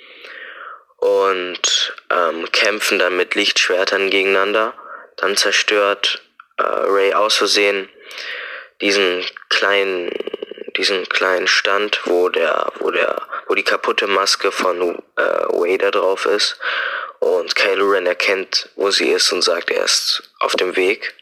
und 1.02 1.96
ähm, 2.10 2.46
kämpfen 2.52 3.00
dann 3.00 3.16
mit 3.16 3.34
Lichtschwertern 3.34 4.08
gegeneinander. 4.08 4.72
Dann 5.16 5.36
zerstört 5.36 6.22
äh, 6.58 6.62
Ray 6.62 7.12
aus 7.12 7.34
Versehen 7.34 7.88
diesen 8.80 9.24
kleinen, 9.48 10.12
diesen 10.76 11.08
kleinen 11.08 11.48
Stand, 11.48 12.00
wo 12.04 12.28
der, 12.28 12.72
wo 12.78 12.92
der, 12.92 13.20
wo 13.48 13.56
die 13.56 13.64
kaputte 13.64 14.06
Maske 14.06 14.52
von 14.52 15.02
äh, 15.16 15.22
Vader 15.48 15.90
drauf 15.90 16.24
ist. 16.24 16.60
Und 17.18 17.56
Kylo 17.56 17.90
Ren 17.90 18.06
erkennt, 18.06 18.68
wo 18.76 18.92
sie 18.92 19.10
ist 19.10 19.32
und 19.32 19.42
sagt, 19.42 19.72
er 19.72 19.84
ist 19.84 20.22
auf 20.38 20.54
dem 20.54 20.76
Weg. 20.76 21.14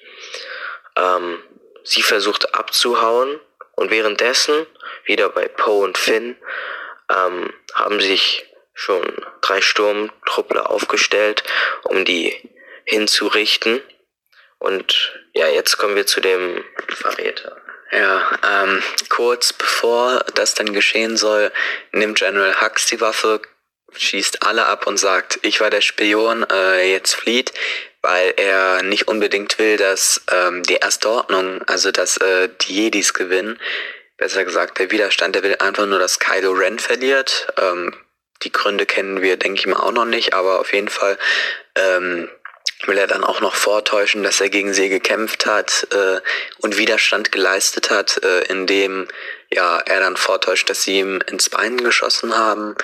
Ähm, 0.97 1.43
sie 1.85 2.03
versucht 2.03 2.55
abzuhauen 2.55 3.41
und 3.77 3.91
währenddessen, 3.91 4.67
wieder 5.07 5.31
bei 5.31 5.49
Poe 5.49 5.85
und 5.85 5.97
Finn, 5.97 6.37
ähm, 7.09 7.51
haben 7.73 7.99
sich 8.01 8.50
schon 8.73 9.25
drei 9.41 9.61
Sturmtruppler 9.61 10.71
aufgestellt, 10.71 11.43
um 11.85 12.05
die 12.05 12.51
hinzurichten. 12.85 13.81
Und 14.59 15.13
ja, 15.33 15.49
jetzt 15.49 15.79
kommen 15.79 15.97
wir 15.97 16.07
zu 16.07 16.21
dem 16.21 16.65
Verräter. 16.89 17.57
Ja, 17.93 18.39
ähm, 18.49 18.83
kurz 19.09 19.53
bevor 19.53 20.21
das 20.35 20.55
dann 20.55 20.73
geschehen 20.73 21.17
soll, 21.17 21.51
nimmt 21.93 22.19
General 22.19 22.61
Hux 22.61 22.87
die 22.87 23.01
Waffe, 23.01 23.41
schießt 23.93 24.47
alle 24.47 24.67
ab 24.67 24.87
und 24.87 24.97
sagt, 24.97 25.41
ich 25.43 25.61
war 25.61 25.71
der 25.71 25.81
Spion, 25.81 26.47
äh, 26.49 26.93
jetzt 26.93 27.17
flieht, 27.17 27.53
weil 28.03 28.33
er 28.37 28.83
nicht 28.83 29.09
unbedingt 29.09 29.59
will, 29.59 29.77
dass 29.77 30.23
ähm, 30.31 30.63
die 30.63 30.77
erste 30.77 31.09
Ordnung, 31.11 31.63
also 31.67 31.91
dass 31.91 32.17
äh, 32.19 32.49
die 32.61 32.75
Jedis 32.75 33.13
gewinnen. 33.13 33.59
Besser 34.17 34.45
gesagt, 34.45 34.79
der 34.79 34.91
Widerstand, 34.91 35.35
der 35.35 35.43
will 35.43 35.57
einfach 35.57 35.87
nur, 35.87 35.99
dass 35.99 36.21
Kylo 36.21 36.53
Ren 36.53 36.79
verliert. 36.79 37.49
Ähm, 37.59 37.95
die 38.43 38.53
Gründe 38.53 38.87
kennen 38.87 39.23
wir, 39.23 39.37
denke 39.37 39.61
ich 39.61 39.67
mal, 39.67 39.77
auch 39.77 39.93
noch 39.93 40.05
nicht, 40.05 40.35
aber 40.35 40.61
auf 40.61 40.73
jeden 40.73 40.89
Fall 40.89 41.19
ähm, 41.77 42.29
will 42.87 42.99
er 42.99 43.07
dann 43.07 43.25
auch 43.25 43.41
noch 43.41 43.55
vortäuschen, 43.55 44.23
dass 44.23 44.41
er 44.41 44.49
gegen 44.49 44.73
sie 44.73 44.89
gekämpft 44.89 45.47
hat 45.47 45.87
äh, 45.93 46.21
und 46.59 46.79
Widerstand 46.79 47.33
geleistet 47.33 47.91
hat, 47.91 48.23
äh, 48.25 48.45
indem 48.45 49.09
ja 49.53 49.79
er 49.79 50.01
dann 50.01 50.17
vortäuscht, 50.17 50.71
dass 50.71 50.83
sie 50.83 50.99
ihm 50.99 51.21
ins 51.27 51.51
Bein 51.51 51.79
geschossen 51.79 52.37
haben. 52.37 52.75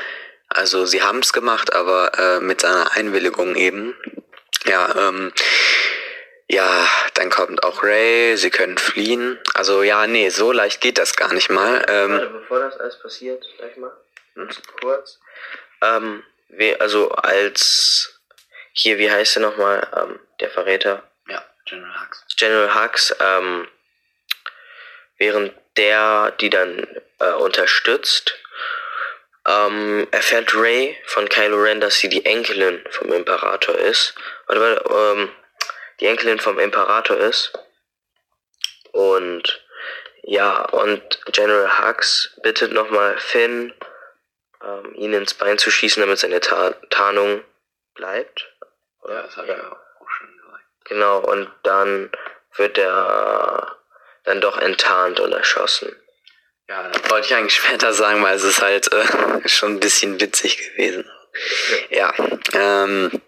Also 0.48 0.86
sie 0.86 1.02
haben 1.02 1.20
es 1.20 1.32
gemacht, 1.32 1.72
aber 1.72 2.12
äh, 2.18 2.40
mit 2.40 2.60
seiner 2.60 2.92
Einwilligung 2.92 3.56
eben. 3.56 3.96
Ja, 4.64 5.08
ähm, 5.08 5.32
ja, 6.48 6.86
dann 7.14 7.30
kommt 7.30 7.64
auch 7.64 7.82
Ray, 7.82 8.36
sie 8.36 8.50
können 8.50 8.78
fliehen. 8.78 9.38
Also 9.54 9.82
ja, 9.82 10.06
nee, 10.06 10.28
so 10.28 10.52
leicht 10.52 10.80
geht 10.80 10.98
das 10.98 11.16
gar 11.16 11.32
nicht 11.32 11.50
mal. 11.50 11.84
Ähm, 11.88 12.12
Warte, 12.12 12.28
bevor 12.28 12.60
das 12.60 12.78
alles 12.78 13.00
passiert, 13.00 13.44
gleich 13.58 13.76
mal, 13.76 13.92
hm? 14.34 14.48
kurz. 14.80 15.18
Ähm, 15.82 16.22
we- 16.48 16.76
also 16.80 17.10
als 17.12 18.20
hier, 18.72 18.98
wie 18.98 19.10
heißt 19.10 19.36
er 19.36 19.42
nochmal, 19.42 19.86
ähm, 19.96 20.20
der 20.40 20.50
Verräter? 20.50 21.02
ja, 21.28 21.44
General 21.64 22.00
Hux. 22.00 22.24
General 22.36 22.74
Hux, 22.74 23.14
ähm, 23.20 23.68
während 25.18 25.52
der 25.76 26.32
die 26.40 26.50
dann 26.50 26.86
äh, 27.18 27.32
unterstützt, 27.32 28.34
ähm, 29.46 30.06
erfährt 30.10 30.54
Ray 30.54 30.96
von 31.06 31.28
Kylo 31.28 31.56
Ren, 31.62 31.80
dass 31.80 31.96
sie 31.98 32.08
die 32.08 32.24
Enkelin 32.26 32.84
vom 32.90 33.12
Imperator 33.12 33.74
ist. 33.76 34.14
Warte, 34.46 34.60
warte, 34.60 35.18
ähm, 35.20 35.30
die 36.00 36.06
Enkelin 36.06 36.38
vom 36.38 36.58
Imperator 36.58 37.16
ist. 37.16 37.52
Und 38.92 39.62
ja, 40.22 40.62
und 40.70 41.20
General 41.32 41.78
Hux 41.78 42.34
bittet 42.42 42.72
nochmal 42.72 43.16
Finn, 43.18 43.72
ähm, 44.66 44.94
ihn 44.94 45.12
ins 45.12 45.34
Bein 45.34 45.58
zu 45.58 45.70
schießen, 45.70 46.00
damit 46.00 46.18
seine 46.18 46.40
Ta 46.40 46.74
Tarnung 46.90 47.42
bleibt. 47.94 48.48
Ja, 49.08 49.22
das 49.22 49.36
habe 49.36 49.46
ich 49.48 49.56
ja 49.56 49.72
auch 49.72 50.10
schon 50.10 50.26
gesagt. 50.36 50.64
Genau, 50.84 51.18
und 51.20 51.50
dann 51.62 52.10
wird 52.56 52.78
er 52.78 53.76
dann 54.24 54.40
doch 54.40 54.58
enttarnt 54.58 55.20
und 55.20 55.32
erschossen. 55.32 55.94
Ja, 56.68 56.88
das 56.88 57.10
wollte 57.10 57.28
ich 57.28 57.34
eigentlich 57.34 57.54
später 57.54 57.92
sagen, 57.92 58.22
weil 58.22 58.34
es 58.34 58.42
ist 58.42 58.60
halt 58.60 58.92
äh, 58.92 59.48
schon 59.48 59.74
ein 59.74 59.80
bisschen 59.80 60.20
witzig 60.20 60.58
gewesen. 60.58 61.08
Ja, 61.90 62.12
ähm, 62.54 63.22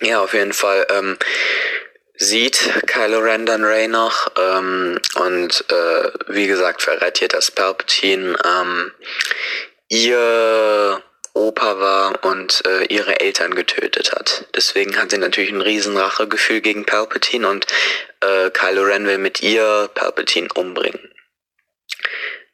ja, 0.00 0.20
auf 0.20 0.32
jeden 0.32 0.52
Fall 0.52 0.86
ähm, 0.90 1.18
sieht 2.16 2.70
Kylo 2.86 3.18
Ren 3.18 3.46
dann 3.46 3.64
Rey 3.64 3.88
noch 3.88 4.30
ähm, 4.36 5.00
und 5.16 5.64
äh, 5.70 6.10
wie 6.28 6.46
gesagt 6.46 6.82
verrät 6.82 7.18
hier, 7.18 7.28
dass 7.28 7.50
Palpatine 7.50 8.36
ähm, 8.44 8.92
ihr 9.88 11.02
Opa 11.34 11.80
war 11.80 12.24
und 12.24 12.62
äh, 12.64 12.84
ihre 12.84 13.20
Eltern 13.20 13.54
getötet 13.54 14.12
hat. 14.12 14.46
Deswegen 14.54 14.96
hat 14.96 15.10
sie 15.10 15.18
natürlich 15.18 15.50
ein 15.50 15.60
riesen 15.60 15.96
Rachegefühl 15.96 16.60
gegen 16.60 16.86
Palpatine 16.86 17.48
und 17.48 17.66
äh, 18.20 18.50
Kylo 18.50 18.82
Ren 18.82 19.06
will 19.06 19.18
mit 19.18 19.42
ihr 19.42 19.90
Palpatine 19.94 20.48
umbringen. 20.54 21.12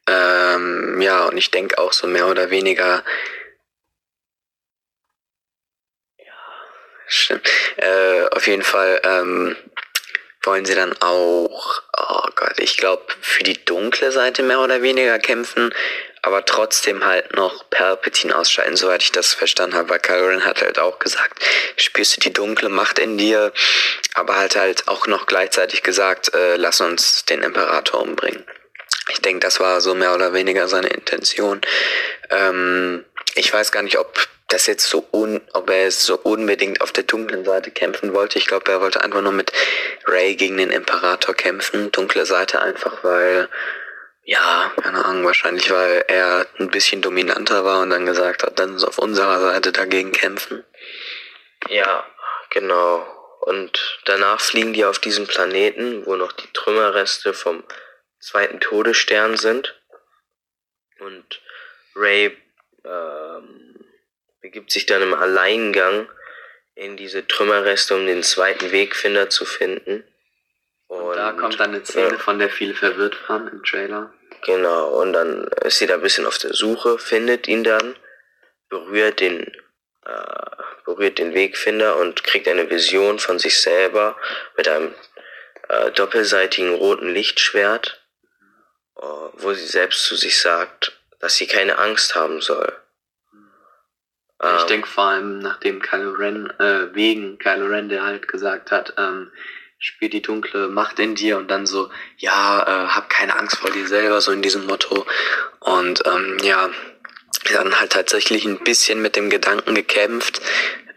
Ähm, 0.09 1.01
ja, 1.01 1.27
und 1.27 1.37
ich 1.37 1.51
denke 1.51 1.79
auch 1.79 1.93
so 1.93 2.07
mehr 2.07 2.27
oder 2.27 2.51
weniger. 2.51 3.05
Ja, 6.19 6.33
stimmt. 7.07 7.49
Äh, 7.77 8.29
auf 8.31 8.47
jeden 8.47 8.63
Fall 8.63 9.01
ähm, 9.05 9.57
wollen 10.43 10.65
sie 10.65 10.75
dann 10.75 10.97
auch, 11.01 11.83
oh 11.97 12.29
Gott, 12.35 12.59
ich 12.59 12.79
glaube, 12.79 13.05
für 13.21 13.43
die 13.43 13.63
dunkle 13.65 14.11
Seite 14.11 14.43
mehr 14.43 14.61
oder 14.61 14.81
weniger 14.81 15.19
kämpfen. 15.19 15.73
Aber 16.23 16.45
trotzdem 16.45 17.05
halt 17.05 17.35
noch 17.35 17.69
Palpatine 17.71 18.37
ausschalten, 18.37 18.77
soweit 18.77 19.03
ich 19.03 19.13
das 19.13 19.33
verstanden 19.35 19.77
habe, 19.77 19.89
weil 19.89 20.01
Kylo 20.01 20.27
Ren 20.27 20.45
hat 20.45 20.61
halt 20.61 20.79
auch 20.79 20.99
gesagt, 20.99 21.43
spürst 21.77 22.17
du 22.17 22.21
die 22.21 22.33
dunkle 22.33 22.69
Macht 22.69 22.99
in 22.99 23.17
dir, 23.19 23.53
aber 24.15 24.37
halt 24.37 24.57
halt 24.57 24.89
auch 24.89 25.07
noch 25.07 25.27
gleichzeitig 25.27 25.83
gesagt, 25.83 26.35
äh, 26.35 26.57
lass 26.57 26.81
uns 26.81 27.25
den 27.25 27.43
Imperator 27.43 28.03
umbringen. 28.03 28.45
Ich 29.11 29.21
denke, 29.21 29.41
das 29.41 29.61
war 29.61 29.81
so 29.81 29.95
mehr 29.95 30.15
oder 30.15 30.33
weniger 30.33 30.69
seine 30.69 30.89
Intention. 30.89 31.61
Ähm, 32.31 33.05
ich 33.35 33.53
weiß 33.53 33.73
gar 33.73 33.83
nicht, 33.83 33.99
ob 33.99 34.29
das 34.49 34.67
jetzt 34.67 34.89
so 34.89 35.07
un, 35.13 35.41
ob 35.53 35.71
er 35.71 35.91
so 35.91 36.19
unbedingt 36.19 36.81
auf 36.81 36.93
der 36.93 37.05
dunklen 37.05 37.45
Seite 37.45 37.71
kämpfen 37.71 38.15
wollte. 38.15 38.39
Ich 38.39 38.47
glaube, 38.47 38.71
er 38.71 38.81
wollte 38.81 39.03
einfach 39.03 39.23
nur 39.23 39.33
mit 39.33 39.53
Ray 40.07 40.35
gegen 40.35 40.57
den 40.57 40.71
Imperator 40.71 41.35
kämpfen. 41.35 41.93
Dunkle 41.93 42.27
Seite 42.27 42.61
einfach, 42.61 43.05
weil, 43.05 43.49
ja, 44.25 44.73
keine 44.81 45.05
Ahnung, 45.05 45.25
wahrscheinlich, 45.25 45.71
weil 45.71 46.05
er 46.09 46.47
ein 46.59 46.71
bisschen 46.71 47.03
dominanter 47.03 47.65
war 47.65 47.81
und 47.81 47.91
dann 47.91 48.07
gesagt 48.07 48.43
hat, 48.43 48.59
dann 48.59 48.83
auf 48.83 48.99
unserer 48.99 49.41
Seite 49.41 49.73
dagegen 49.73 50.13
kämpfen. 50.13 50.65
Ja, 51.69 52.05
genau. 52.51 53.07
Und 53.41 54.01
danach 54.05 54.41
fliegen 54.41 54.75
die 54.75 54.85
auf 54.85 54.99
diesen 54.99 55.27
Planeten, 55.27 56.05
wo 56.05 56.17
noch 56.17 56.33
die 56.33 56.53
Trümmerreste 56.53 57.33
vom 57.33 57.65
zweiten 58.19 58.61
Todesstern 58.61 59.37
sind. 59.37 59.81
Und 60.99 61.41
Ray 61.95 62.37
ähm, 62.85 63.75
begibt 64.41 64.71
sich 64.71 64.87
dann 64.87 65.03
im 65.03 65.15
Alleingang 65.15 66.09
in 66.75 66.97
diese 66.97 67.27
Trümmerreste, 67.27 67.95
um 67.95 68.07
den 68.07 68.23
zweiten 68.23 68.73
Wegfinder 68.73 69.31
zu 69.31 69.45
finden. 69.45 70.05
Und, 70.91 71.15
da 71.15 71.31
kommt 71.33 71.61
dann 71.61 71.71
eine 71.73 71.85
Szene, 71.85 72.15
ja, 72.15 72.19
von 72.19 72.41
der 72.41 72.51
viele 72.51 72.75
verwirrt 72.75 73.17
waren 73.29 73.47
im 73.47 73.63
Trailer. 73.63 74.13
Genau, 74.45 75.01
und 75.01 75.13
dann 75.13 75.45
ist 75.63 75.79
sie 75.79 75.87
da 75.87 75.95
ein 75.95 76.01
bisschen 76.01 76.27
auf 76.27 76.39
der 76.39 76.53
Suche, 76.53 76.99
findet 76.99 77.47
ihn 77.47 77.63
dann, 77.63 77.95
berührt 78.69 79.21
den, 79.21 79.47
äh, 80.05 80.57
berührt 80.85 81.19
den 81.19 81.33
Wegfinder 81.33 81.97
und 81.97 82.25
kriegt 82.25 82.49
eine 82.49 82.69
Vision 82.69 83.21
von 83.21 83.39
sich 83.39 83.63
selber 83.63 84.17
mit 84.57 84.67
einem 84.67 84.93
äh, 85.69 85.93
doppelseitigen 85.93 86.75
roten 86.75 87.15
Lichtschwert, 87.15 88.05
äh, 88.97 89.03
wo 89.35 89.55
sie 89.55 89.67
selbst 89.67 90.03
zu 90.03 90.17
sich 90.17 90.41
sagt, 90.41 90.99
dass 91.21 91.37
sie 91.37 91.47
keine 91.47 91.79
Angst 91.79 92.17
haben 92.17 92.41
soll. 92.41 92.73
ich 93.33 94.63
Ähm, 94.63 94.67
denke 94.67 94.89
vor 94.89 95.05
allem, 95.05 95.39
nachdem 95.39 95.81
Kylo 95.81 96.15
Ren, 96.15 96.51
äh, 96.59 96.93
wegen 96.97 97.39
Kylo 97.39 97.67
Ren, 97.67 97.89
der 97.89 98.03
halt 98.03 98.27
gesagt 98.27 98.73
hat, 98.73 98.95
ähm, 98.99 99.31
spür 99.81 100.11
die 100.11 100.21
dunkle 100.21 100.69
Macht 100.69 100.99
in 100.99 101.15
dir 101.15 101.39
und 101.39 101.51
dann 101.51 101.67
so, 101.67 101.91
ja, 102.19 102.63
äh, 102.63 102.89
hab 102.89 103.09
keine 103.09 103.37
Angst 103.37 103.57
vor 103.57 103.71
dir 103.71 103.89
selber, 103.89 104.21
so 104.21 104.31
in 104.31 104.43
diesem 104.43 104.67
Motto. 104.67 105.07
Und 105.59 106.03
ähm, 106.07 106.37
ja, 106.43 106.69
dann 107.53 107.81
halt 107.81 107.93
tatsächlich 107.93 108.45
ein 108.45 108.63
bisschen 108.63 109.01
mit 109.01 109.17
dem 109.17 109.31
Gedanken 109.31 109.75
gekämpft, 109.75 110.43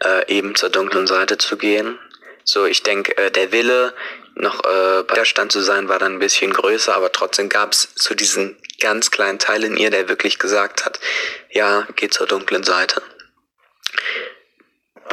äh, 0.03 0.27
eben 0.27 0.55
zur 0.55 0.69
dunklen 0.69 1.07
Seite 1.07 1.37
zu 1.37 1.57
gehen. 1.57 1.97
So, 2.43 2.65
ich 2.65 2.83
denke, 2.83 3.17
äh, 3.17 3.31
der 3.31 3.53
Wille, 3.53 3.93
noch 4.35 4.63
äh, 4.65 5.03
bei 5.03 5.15
der 5.15 5.25
Stand 5.25 5.53
zu 5.53 5.61
sein, 5.61 5.87
war 5.87 5.99
dann 5.99 6.15
ein 6.15 6.19
bisschen 6.19 6.51
größer, 6.51 6.93
aber 6.93 7.11
trotzdem 7.13 7.47
gab 7.47 7.71
es 7.71 7.87
so 7.95 8.13
diesen 8.15 8.57
ganz 8.81 9.11
kleinen 9.11 9.39
Teil 9.39 9.63
in 9.63 9.77
ihr, 9.77 9.91
der 9.91 10.09
wirklich 10.09 10.39
gesagt 10.39 10.85
hat, 10.85 10.99
ja, 11.51 11.87
geh 11.95 12.09
zur 12.09 12.27
dunklen 12.27 12.63
Seite. 12.63 13.01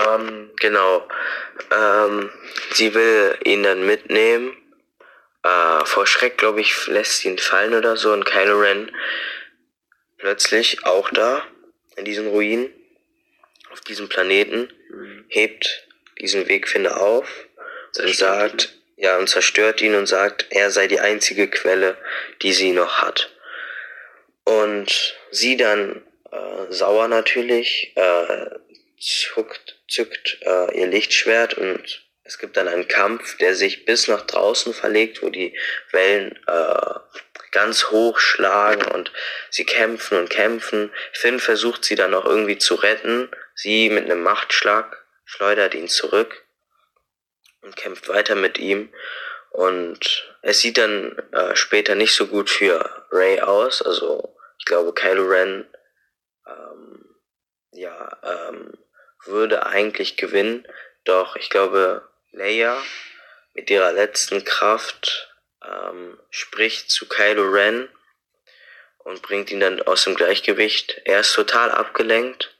Ähm, 0.06 0.50
genau. 0.56 1.06
Ähm, 1.70 2.30
sie 2.72 2.94
will 2.94 3.38
ihn 3.44 3.62
dann 3.62 3.86
mitnehmen. 3.86 4.56
Äh, 5.42 5.84
vor 5.84 6.06
Schreck, 6.06 6.38
glaube 6.38 6.60
ich, 6.60 6.86
lässt 6.86 7.18
sie 7.18 7.28
ihn 7.28 7.38
fallen 7.38 7.74
oder 7.74 7.96
so. 7.96 8.12
Und 8.12 8.24
Kylo 8.24 8.60
Ren 8.60 8.94
plötzlich 10.18 10.84
auch 10.84 11.10
da, 11.10 11.42
in 11.96 12.04
diesen 12.04 12.28
Ruinen, 12.28 12.72
auf 13.70 13.80
diesem 13.80 14.08
Planeten, 14.08 14.72
hebt 15.28 15.86
diesen 16.20 16.48
Wegfinder 16.48 17.00
auf 17.00 17.28
und 17.56 17.94
Zerstört 17.94 18.50
sagt, 18.60 18.74
ja, 18.96 19.16
und 19.16 19.28
zerstört 19.28 19.80
ihn 19.80 19.94
und 19.94 20.06
sagt, 20.06 20.46
er 20.50 20.70
sei 20.70 20.86
die 20.86 21.00
einzige 21.00 21.48
Quelle, 21.48 21.96
die 22.42 22.52
sie 22.52 22.72
noch 22.72 23.00
hat. 23.00 23.30
Und 24.44 25.16
sie 25.30 25.56
dann, 25.56 26.02
äh, 26.30 26.70
sauer 26.70 27.08
natürlich, 27.08 27.92
äh, 27.96 28.50
zuckt, 29.00 29.80
zückt 29.88 30.38
äh, 30.42 30.78
ihr 30.78 30.86
Lichtschwert 30.86 31.54
und 31.54 32.06
es 32.22 32.38
gibt 32.38 32.56
dann 32.56 32.68
einen 32.68 32.86
Kampf, 32.86 33.38
der 33.38 33.56
sich 33.56 33.84
bis 33.84 34.06
nach 34.06 34.22
draußen 34.22 34.72
verlegt, 34.72 35.22
wo 35.22 35.30
die 35.30 35.58
Wellen 35.90 36.38
äh, 36.46 36.94
ganz 37.50 37.90
hoch 37.90 38.20
schlagen 38.20 38.84
und 38.92 39.10
sie 39.50 39.64
kämpfen 39.64 40.18
und 40.18 40.30
kämpfen. 40.30 40.92
Finn 41.12 41.40
versucht 41.40 41.84
sie 41.84 41.96
dann 41.96 42.12
noch 42.12 42.24
irgendwie 42.24 42.58
zu 42.58 42.76
retten. 42.76 43.28
Sie 43.54 43.90
mit 43.90 44.04
einem 44.04 44.22
Machtschlag 44.22 45.04
schleudert 45.24 45.74
ihn 45.74 45.88
zurück 45.88 46.44
und 47.62 47.74
kämpft 47.74 48.08
weiter 48.08 48.36
mit 48.36 48.58
ihm. 48.58 48.92
Und 49.50 50.30
es 50.42 50.60
sieht 50.60 50.78
dann 50.78 51.18
äh, 51.32 51.56
später 51.56 51.96
nicht 51.96 52.14
so 52.14 52.28
gut 52.28 52.48
für 52.48 53.06
Ray 53.10 53.40
aus. 53.40 53.82
Also 53.82 54.36
ich 54.58 54.66
glaube, 54.66 54.94
Kylo 54.94 55.24
Ren 55.26 55.66
ähm, 56.46 57.16
ja, 57.72 58.18
ähm, 58.22 58.72
würde 59.24 59.66
eigentlich 59.66 60.16
gewinnen. 60.16 60.66
Doch 61.04 61.36
ich 61.36 61.50
glaube, 61.50 62.08
Leia 62.32 62.80
mit 63.54 63.70
ihrer 63.70 63.92
letzten 63.92 64.44
Kraft 64.44 65.34
ähm, 65.64 66.18
spricht 66.30 66.90
zu 66.90 67.08
Kylo 67.08 67.48
Ren 67.50 67.88
und 68.98 69.22
bringt 69.22 69.50
ihn 69.50 69.60
dann 69.60 69.82
aus 69.82 70.04
dem 70.04 70.14
Gleichgewicht. 70.14 71.00
Er 71.04 71.20
ist 71.20 71.34
total 71.34 71.70
abgelenkt 71.70 72.56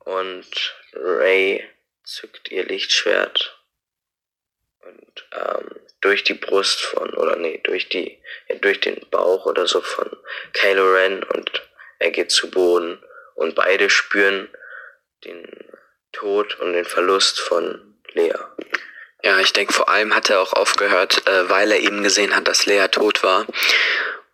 und 0.00 0.74
Ray 0.92 1.68
zückt 2.04 2.50
ihr 2.50 2.64
Lichtschwert 2.64 3.58
und 4.80 5.28
ähm, 5.32 5.80
durch 6.00 6.24
die 6.24 6.34
Brust 6.34 6.80
von 6.80 7.10
oder 7.14 7.36
nee 7.36 7.60
durch 7.62 7.88
die 7.88 8.22
ja, 8.48 8.56
durch 8.56 8.80
den 8.80 9.08
Bauch 9.10 9.46
oder 9.46 9.66
so 9.66 9.80
von 9.80 10.10
Kylo 10.52 10.92
Ren 10.92 11.22
und 11.22 11.68
er 11.98 12.10
geht 12.10 12.30
zu 12.30 12.50
Boden 12.50 13.02
und 13.34 13.54
beide 13.54 13.90
spüren 13.90 14.48
den 15.24 15.46
Tod 16.12 16.58
und 16.60 16.72
den 16.72 16.84
Verlust 16.84 17.40
von 17.40 17.96
Lea. 18.12 18.34
Ja, 19.22 19.38
ich 19.38 19.52
denke, 19.52 19.72
vor 19.72 19.88
allem 19.88 20.14
hat 20.14 20.30
er 20.30 20.40
auch 20.40 20.54
aufgehört, 20.54 21.26
äh, 21.28 21.48
weil 21.50 21.72
er 21.72 21.80
eben 21.80 22.02
gesehen 22.02 22.34
hat, 22.34 22.48
dass 22.48 22.66
Leia 22.66 22.88
tot 22.88 23.22
war. 23.22 23.46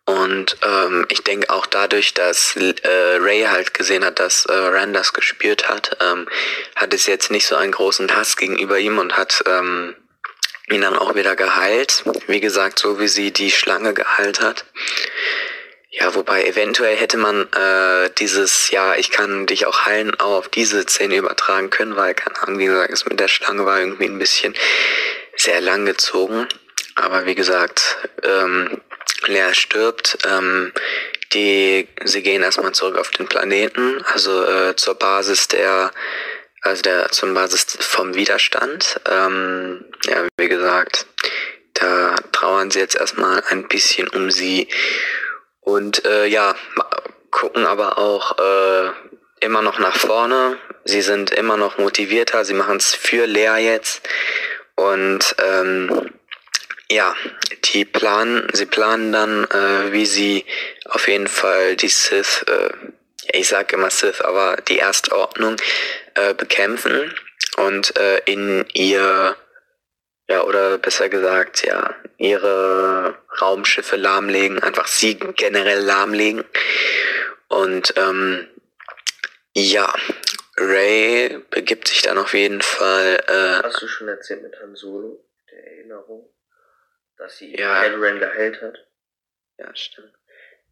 Und 0.05 0.57
ähm, 0.63 1.05
ich 1.09 1.25
denke 1.25 1.51
auch 1.51 1.67
dadurch, 1.67 2.15
dass 2.15 2.55
äh, 2.55 2.73
Ray 3.19 3.43
halt 3.43 3.75
gesehen 3.75 4.05
hat, 4.05 4.21
dass 4.21 4.47
äh, 4.47 4.53
Rand 4.53 4.95
das 4.95 5.13
gespürt 5.13 5.69
hat, 5.69 5.97
ähm, 6.01 6.29
hat 6.77 6.95
es 6.95 7.07
jetzt 7.07 7.33
nicht 7.33 7.47
so 7.47 7.57
einen 7.57 7.73
großen 7.73 8.15
Hass 8.15 8.37
gegenüber 8.37 8.79
ihm 8.79 8.99
und 8.99 9.17
hat 9.17 9.43
ähm, 9.47 9.97
ihn 10.71 10.83
dann 10.83 10.97
auch 10.97 11.17
wieder 11.17 11.35
geheilt. 11.35 12.05
Wie 12.29 12.41
gesagt, 12.41 12.79
so 12.79 13.01
wie 13.01 13.09
sie 13.09 13.33
die 13.33 13.51
Schlange 13.51 13.95
geheilt 13.95 14.41
hat. 14.41 14.65
Ja, 15.91 16.15
wobei 16.15 16.45
eventuell 16.45 16.97
hätte 16.97 17.17
man 17.17 17.49
äh, 17.53 18.11
dieses, 18.19 18.71
ja, 18.71 18.97
ich 18.97 19.11
kann 19.11 19.47
dich 19.47 19.67
auch 19.67 19.87
heilen, 19.87 20.19
auch 20.19 20.39
auf 20.39 20.49
diese 20.49 20.83
Szene 20.83 21.17
übertragen 21.17 21.71
können, 21.71 21.97
weil, 21.97 22.15
keine 22.15 22.43
Ahnung, 22.43 22.59
wie 22.59 22.67
gesagt, 22.67 22.93
es 22.93 23.07
mit 23.07 23.21
der 23.21 23.29
Schlange 23.29 23.65
war 23.65 23.79
irgendwie 23.81 24.07
ein 24.07 24.19
bisschen 24.19 24.55
sehr 25.37 25.61
lang 25.61 25.87
gezogen. 25.87 26.49
Aber 26.97 27.27
wie 27.27 27.35
gesagt, 27.35 27.99
ähm, 28.23 28.81
Lea 29.27 29.53
stirbt. 29.53 30.19
Ähm, 30.27 30.73
die, 31.33 31.89
sie 32.05 32.23
gehen 32.23 32.43
erstmal 32.43 32.73
zurück 32.73 32.97
auf 32.97 33.11
den 33.11 33.27
Planeten, 33.27 34.03
also 34.13 34.45
äh, 34.45 34.77
zur 34.77 34.95
Basis 34.95 35.49
der, 35.49 35.93
also 36.63 36.83
der, 36.83 37.11
zur 37.11 37.33
Basis 37.35 37.67
vom 37.81 38.15
Widerstand. 38.15 39.01
Ähm, 39.11 39.85
ja, 40.05 40.27
wie 40.39 40.49
gesagt, 40.49 41.07
da 41.75 42.15
trauern 42.33 42.71
sie 42.71 42.79
jetzt 42.79 42.97
erstmal 42.97 43.43
ein 43.49 43.69
bisschen 43.69 44.09
um 44.09 44.31
sie. 44.31 44.69
Und 45.67 46.05
äh, 46.05 46.27
ja, 46.27 46.55
gucken 47.33 47.67
aber 47.67 47.99
auch 47.99 48.39
äh, 48.39 48.91
immer 49.41 49.63
noch 49.63 49.81
nach 49.81 49.97
vorne. 49.97 50.59
Sie 50.85 51.03
sind 51.03 51.33
immer 51.33 51.57
noch 51.57 51.77
motivierter. 51.77 52.45
Sie 52.45 52.55
machen 52.55 52.77
es 52.77 52.95
für 52.95 53.27
Lea 53.27 53.57
jetzt. 53.59 54.09
Und 54.77 55.35
ähm, 55.45 56.13
ja, 56.89 57.17
die 57.65 57.85
planen, 57.85 58.49
sie 58.53 58.67
planen 58.67 59.11
dann, 59.11 59.45
äh, 59.47 59.91
wie 59.91 60.07
sie 60.07 60.45
auf 60.85 61.09
jeden 61.09 61.27
Fall 61.27 61.75
die 61.75 61.89
Sith, 61.89 62.45
äh, 62.47 62.71
ich 63.33 63.49
sage 63.49 63.75
immer 63.75 63.91
Sith, 63.91 64.21
aber 64.21 64.59
die 64.69 64.79
Erstordnung 64.79 65.57
äh, 66.15 66.33
bekämpfen 66.33 67.13
und 67.57 67.99
äh, 67.99 68.19
in 68.27 68.65
ihr, 68.73 69.35
ja, 70.29 70.43
oder 70.43 70.79
besser 70.79 71.09
gesagt, 71.09 71.65
ja, 71.65 71.95
ihre 72.19 73.17
Raumschiffe 73.41 73.97
lahmlegen, 73.97 74.63
einfach 74.63 74.87
sie 74.87 75.15
generell 75.17 75.81
lahmlegen. 75.81 76.45
Und 77.49 77.95
ähm, 77.97 78.49
ja, 79.55 79.93
Ray 80.57 81.39
begibt 81.51 81.89
sich 81.89 82.03
dann 82.03 82.19
auf 82.19 82.35
jeden 82.35 82.63
Fall 82.63 83.23
äh, 83.29 83.63
Hast 83.63 83.83
du 83.83 83.89
schon 83.89 84.09
erzählt 84.09 84.43
mit 84.43 84.59
Han 84.61 84.75
Solo, 84.75 85.25
der 85.51 85.65
Erinnerung, 85.65 86.29
dass 87.19 87.39
sie 87.39 87.57
Ja. 87.57 87.83
Kylo 87.83 87.99
Ren 88.01 88.19
geheilt 88.19 88.61
hat? 88.63 88.75
Ja, 89.59 89.75
stimmt. 89.77 90.13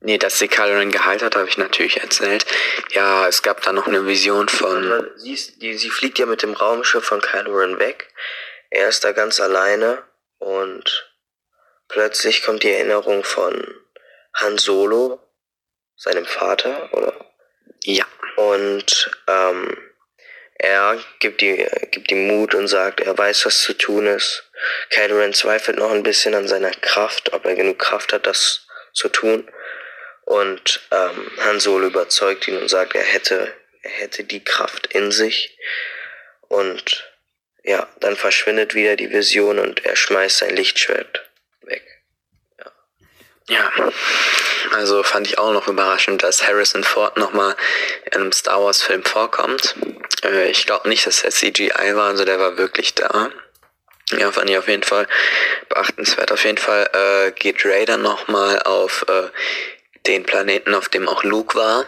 Nee, 0.01 0.18
dass 0.18 0.39
sie 0.39 0.48
Kylo 0.48 0.78
Ren 0.78 0.90
geheilt 0.90 1.22
hat, 1.22 1.36
habe 1.36 1.48
ich 1.48 1.59
natürlich 1.59 2.01
erzählt. 2.01 2.44
Ja, 2.90 3.28
es 3.28 3.43
gab 3.43 3.62
da 3.62 3.72
noch 3.72 3.86
eine 3.86 4.06
Vision 4.06 4.48
von. 4.48 5.10
Sie, 5.16 5.39
die, 5.59 5.74
sie 5.74 5.90
fliegt 5.90 6.18
ja 6.18 6.26
mit 6.26 6.43
dem 6.43 6.55
Raumschiff 6.55 7.05
von 7.05 7.20
Kylo 7.20 7.56
Ren 7.56 7.78
weg. 7.78 8.12
Er 8.74 8.88
ist 8.88 9.05
da 9.05 9.12
ganz 9.12 9.38
alleine 9.38 10.02
und 10.38 11.09
plötzlich 11.86 12.42
kommt 12.42 12.64
die 12.64 12.72
Erinnerung 12.72 13.22
von 13.22 13.72
Han 14.34 14.59
Solo, 14.59 15.20
seinem 15.94 16.26
Vater, 16.26 16.92
oder? 16.92 17.14
Ja. 17.84 18.05
Und 18.34 19.12
ähm, 19.28 19.78
er 20.56 20.98
gibt 21.20 21.40
die, 21.40 21.64
gibt 21.92 22.10
ihm 22.10 22.26
Mut 22.26 22.56
und 22.56 22.66
sagt, 22.66 22.98
er 22.98 23.16
weiß, 23.16 23.46
was 23.46 23.62
zu 23.62 23.74
tun 23.74 24.09
ist. 24.09 24.51
Kylo 24.90 25.18
Ren 25.18 25.34
zweifelt 25.34 25.78
noch 25.78 25.92
ein 25.92 26.02
bisschen 26.02 26.34
an 26.34 26.48
seiner 26.48 26.72
Kraft, 26.72 27.32
ob 27.32 27.44
er 27.44 27.55
genug 27.55 27.78
Kraft 27.78 28.12
hat, 28.12 28.26
das 28.26 28.66
zu 28.92 29.09
tun. 29.09 29.48
Und 30.22 30.80
ähm, 30.90 31.30
Han 31.44 31.60
Solo 31.60 31.86
überzeugt 31.86 32.48
ihn 32.48 32.59
und 32.59 32.68
sagt, 32.68 32.96
er 32.96 33.05
hätte, 33.05 33.55
er 33.82 33.90
hätte 33.90 34.24
die 34.24 34.42
Kraft 34.42 34.88
in 34.88 35.12
sich. 35.12 35.56
Und 36.48 37.14
ja, 37.65 37.89
dann 38.01 38.16
verschwindet 38.16 38.74
wieder 38.74 38.95
die 38.95 39.11
Vision 39.11 39.59
und 39.59 39.85
er 39.85 39.97
schmeißt 39.97 40.39
sein 40.39 40.55
Lichtschwert 40.55 41.31
weg. 41.62 41.82
Ja. 42.59 42.73
Ja, 43.49 43.73
also 44.73 45.03
fand 45.03 45.27
ich 45.27 45.39
auch 45.39 45.53
noch 45.53 45.66
überraschend, 45.66 46.23
dass 46.23 46.47
Harrison 46.47 46.85
Ford 46.85 47.16
nochmal 47.16 47.57
in 48.07 48.20
einem 48.20 48.32
Star 48.32 48.62
Wars 48.62 48.82
Film 48.82 49.03
vorkommt. 49.03 49.74
Äh, 50.23 50.51
ich 50.51 50.66
glaube 50.66 50.89
nicht, 50.89 51.07
dass 51.07 51.23
er 51.23 51.31
CGI 51.31 51.95
war, 51.95 52.09
also 52.09 52.24
der 52.24 52.39
war 52.39 52.59
wirklich 52.59 52.95
da. 52.95 53.31
Ja, 54.11 54.31
fand 54.31 54.51
ich 54.51 54.59
auf 54.59 54.69
jeden 54.69 54.82
Fall 54.82 55.09
beachtenswert. 55.70 56.31
Auf 56.32 56.45
jeden 56.45 56.59
Fall 56.59 56.91
äh, 56.93 57.32
geht 57.32 57.65
dann 57.89 58.03
nochmal 58.03 58.61
auf 58.62 59.07
äh, 59.09 59.28
den 60.07 60.24
Planeten, 60.24 60.74
auf 60.74 60.91
dem 60.91 61.09
auch 61.09 61.24
Luke 61.24 61.57
war, 61.57 61.86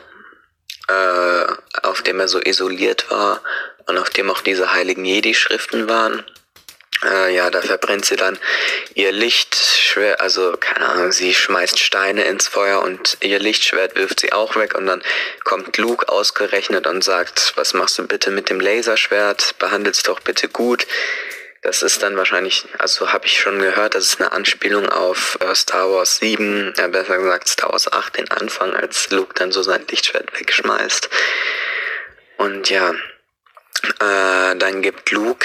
äh, 0.88 1.46
auf 1.82 2.02
dem 2.02 2.20
er 2.20 2.28
so 2.28 2.40
isoliert 2.40 3.10
war 3.10 3.40
und 3.86 3.98
auf 3.98 4.10
dem 4.10 4.30
auch 4.30 4.40
diese 4.40 4.72
heiligen 4.72 5.04
Jedi-Schriften 5.04 5.88
waren. 5.88 6.24
Äh, 7.04 7.34
ja, 7.34 7.50
da 7.50 7.60
verbrennt 7.60 8.06
sie 8.06 8.16
dann 8.16 8.38
ihr 8.94 9.12
Lichtschwert, 9.12 10.20
also 10.20 10.56
keine 10.58 10.88
Ahnung, 10.88 11.12
sie 11.12 11.34
schmeißt 11.34 11.78
Steine 11.78 12.24
ins 12.24 12.48
Feuer 12.48 12.80
und 12.80 13.18
ihr 13.20 13.38
Lichtschwert 13.38 13.96
wirft 13.96 14.20
sie 14.20 14.32
auch 14.32 14.56
weg 14.56 14.74
und 14.74 14.86
dann 14.86 15.02
kommt 15.44 15.76
Luke 15.76 16.08
ausgerechnet 16.08 16.86
und 16.86 17.04
sagt, 17.04 17.52
was 17.56 17.74
machst 17.74 17.98
du 17.98 18.06
bitte 18.06 18.30
mit 18.30 18.48
dem 18.48 18.60
Laserschwert, 18.60 19.56
behandel's 19.58 20.04
doch 20.04 20.20
bitte 20.20 20.48
gut. 20.48 20.86
Das 21.66 21.82
ist 21.82 22.00
dann 22.04 22.16
wahrscheinlich, 22.16 22.64
also 22.78 23.12
habe 23.12 23.26
ich 23.26 23.40
schon 23.40 23.58
gehört, 23.58 23.96
das 23.96 24.04
ist 24.04 24.20
eine 24.20 24.30
Anspielung 24.30 24.88
auf 24.88 25.36
äh, 25.40 25.52
Star 25.52 25.90
Wars 25.90 26.18
7, 26.18 26.72
äh, 26.76 26.86
besser 26.86 27.18
gesagt 27.18 27.48
Star 27.48 27.72
Wars 27.72 27.92
8, 27.92 28.18
den 28.18 28.30
Anfang, 28.30 28.72
als 28.72 29.10
Luke 29.10 29.34
dann 29.34 29.50
so 29.50 29.64
sein 29.64 29.84
Lichtschwert 29.90 30.32
wegschmeißt. 30.38 31.10
Und 32.36 32.70
ja, 32.70 32.90
äh, 32.92 34.56
dann 34.56 34.80
gibt 34.80 35.10
Luke 35.10 35.44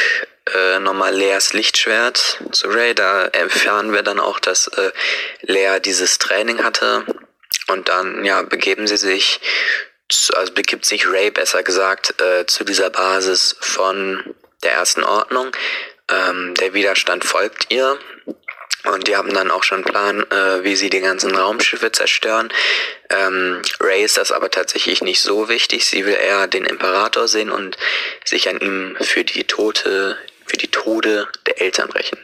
äh, 0.53 0.77
nochmal 0.77 1.15
Leas 1.15 1.53
Lichtschwert 1.53 2.38
zu 2.52 2.68
Ray. 2.68 2.93
Da 2.93 3.23
erfahren 3.26 3.91
wir 3.91 4.03
dann 4.03 4.19
auch, 4.19 4.39
dass 4.39 4.68
äh, 4.68 4.91
Lea 5.41 5.80
dieses 5.84 6.19
Training 6.19 6.64
hatte. 6.64 7.03
Und 7.65 7.89
dann, 7.89 8.23
ja, 8.23 8.43
begeben 8.43 8.85
sie 8.85 8.98
sich, 8.98 9.41
zu, 10.07 10.35
also 10.35 10.53
begibt 10.53 10.85
sich 10.85 11.07
Ray 11.07 11.31
besser 11.31 11.64
gesagt, 11.64 12.22
äh, 12.22 12.45
zu 12.45 12.64
dieser 12.64 12.91
Basis 12.91 13.56
von 13.60 14.35
der 14.61 14.73
ersten 14.73 15.03
Ordnung. 15.03 15.52
Ähm, 16.11 16.53
der 16.55 16.73
Widerstand 16.73 17.23
folgt 17.23 17.71
ihr. 17.71 17.97
Und 18.83 19.07
die 19.07 19.15
haben 19.15 19.33
dann 19.33 19.51
auch 19.51 19.63
schon 19.63 19.83
einen 19.83 19.93
Plan, 19.93 20.31
äh, 20.31 20.63
wie 20.63 20.75
sie 20.75 20.89
die 20.89 21.01
ganzen 21.01 21.35
Raumschiffe 21.35 21.91
zerstören. 21.91 22.51
Ähm, 23.09 23.61
Ray 23.79 24.03
ist 24.03 24.17
das 24.17 24.31
aber 24.31 24.49
tatsächlich 24.49 25.01
nicht 25.01 25.21
so 25.21 25.49
wichtig. 25.49 25.85
Sie 25.85 26.05
will 26.05 26.15
eher 26.15 26.47
den 26.47 26.65
Imperator 26.65 27.27
sehen 27.27 27.51
und 27.51 27.77
sich 28.25 28.49
an 28.49 28.59
ihm 28.59 28.97
für 28.99 29.23
die 29.23 29.43
Tote, 29.43 30.17
für 30.47 30.57
die 30.57 30.69
Tode 30.69 31.27
der 31.45 31.61
Eltern 31.61 31.91
rächen. 31.91 32.17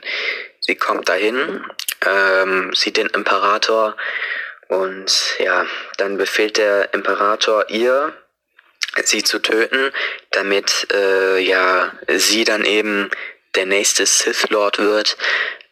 Sie 0.60 0.76
kommt 0.76 1.08
dahin, 1.10 1.64
ähm, 2.06 2.74
sieht 2.74 2.98
den 2.98 3.08
Imperator 3.08 3.96
und 4.68 5.36
ja, 5.40 5.66
dann 5.98 6.18
befiehlt 6.18 6.58
der 6.58 6.94
Imperator 6.94 7.70
ihr, 7.70 8.14
sie 9.04 9.24
zu 9.24 9.40
töten, 9.40 9.92
damit 10.32 10.88
äh, 10.92 11.38
ja 11.38 11.94
sie 12.08 12.44
dann 12.44 12.66
eben 12.66 13.12
der 13.58 13.66
nächste 13.66 14.06
Sith 14.06 14.50
Lord 14.50 14.78
wird. 14.78 15.18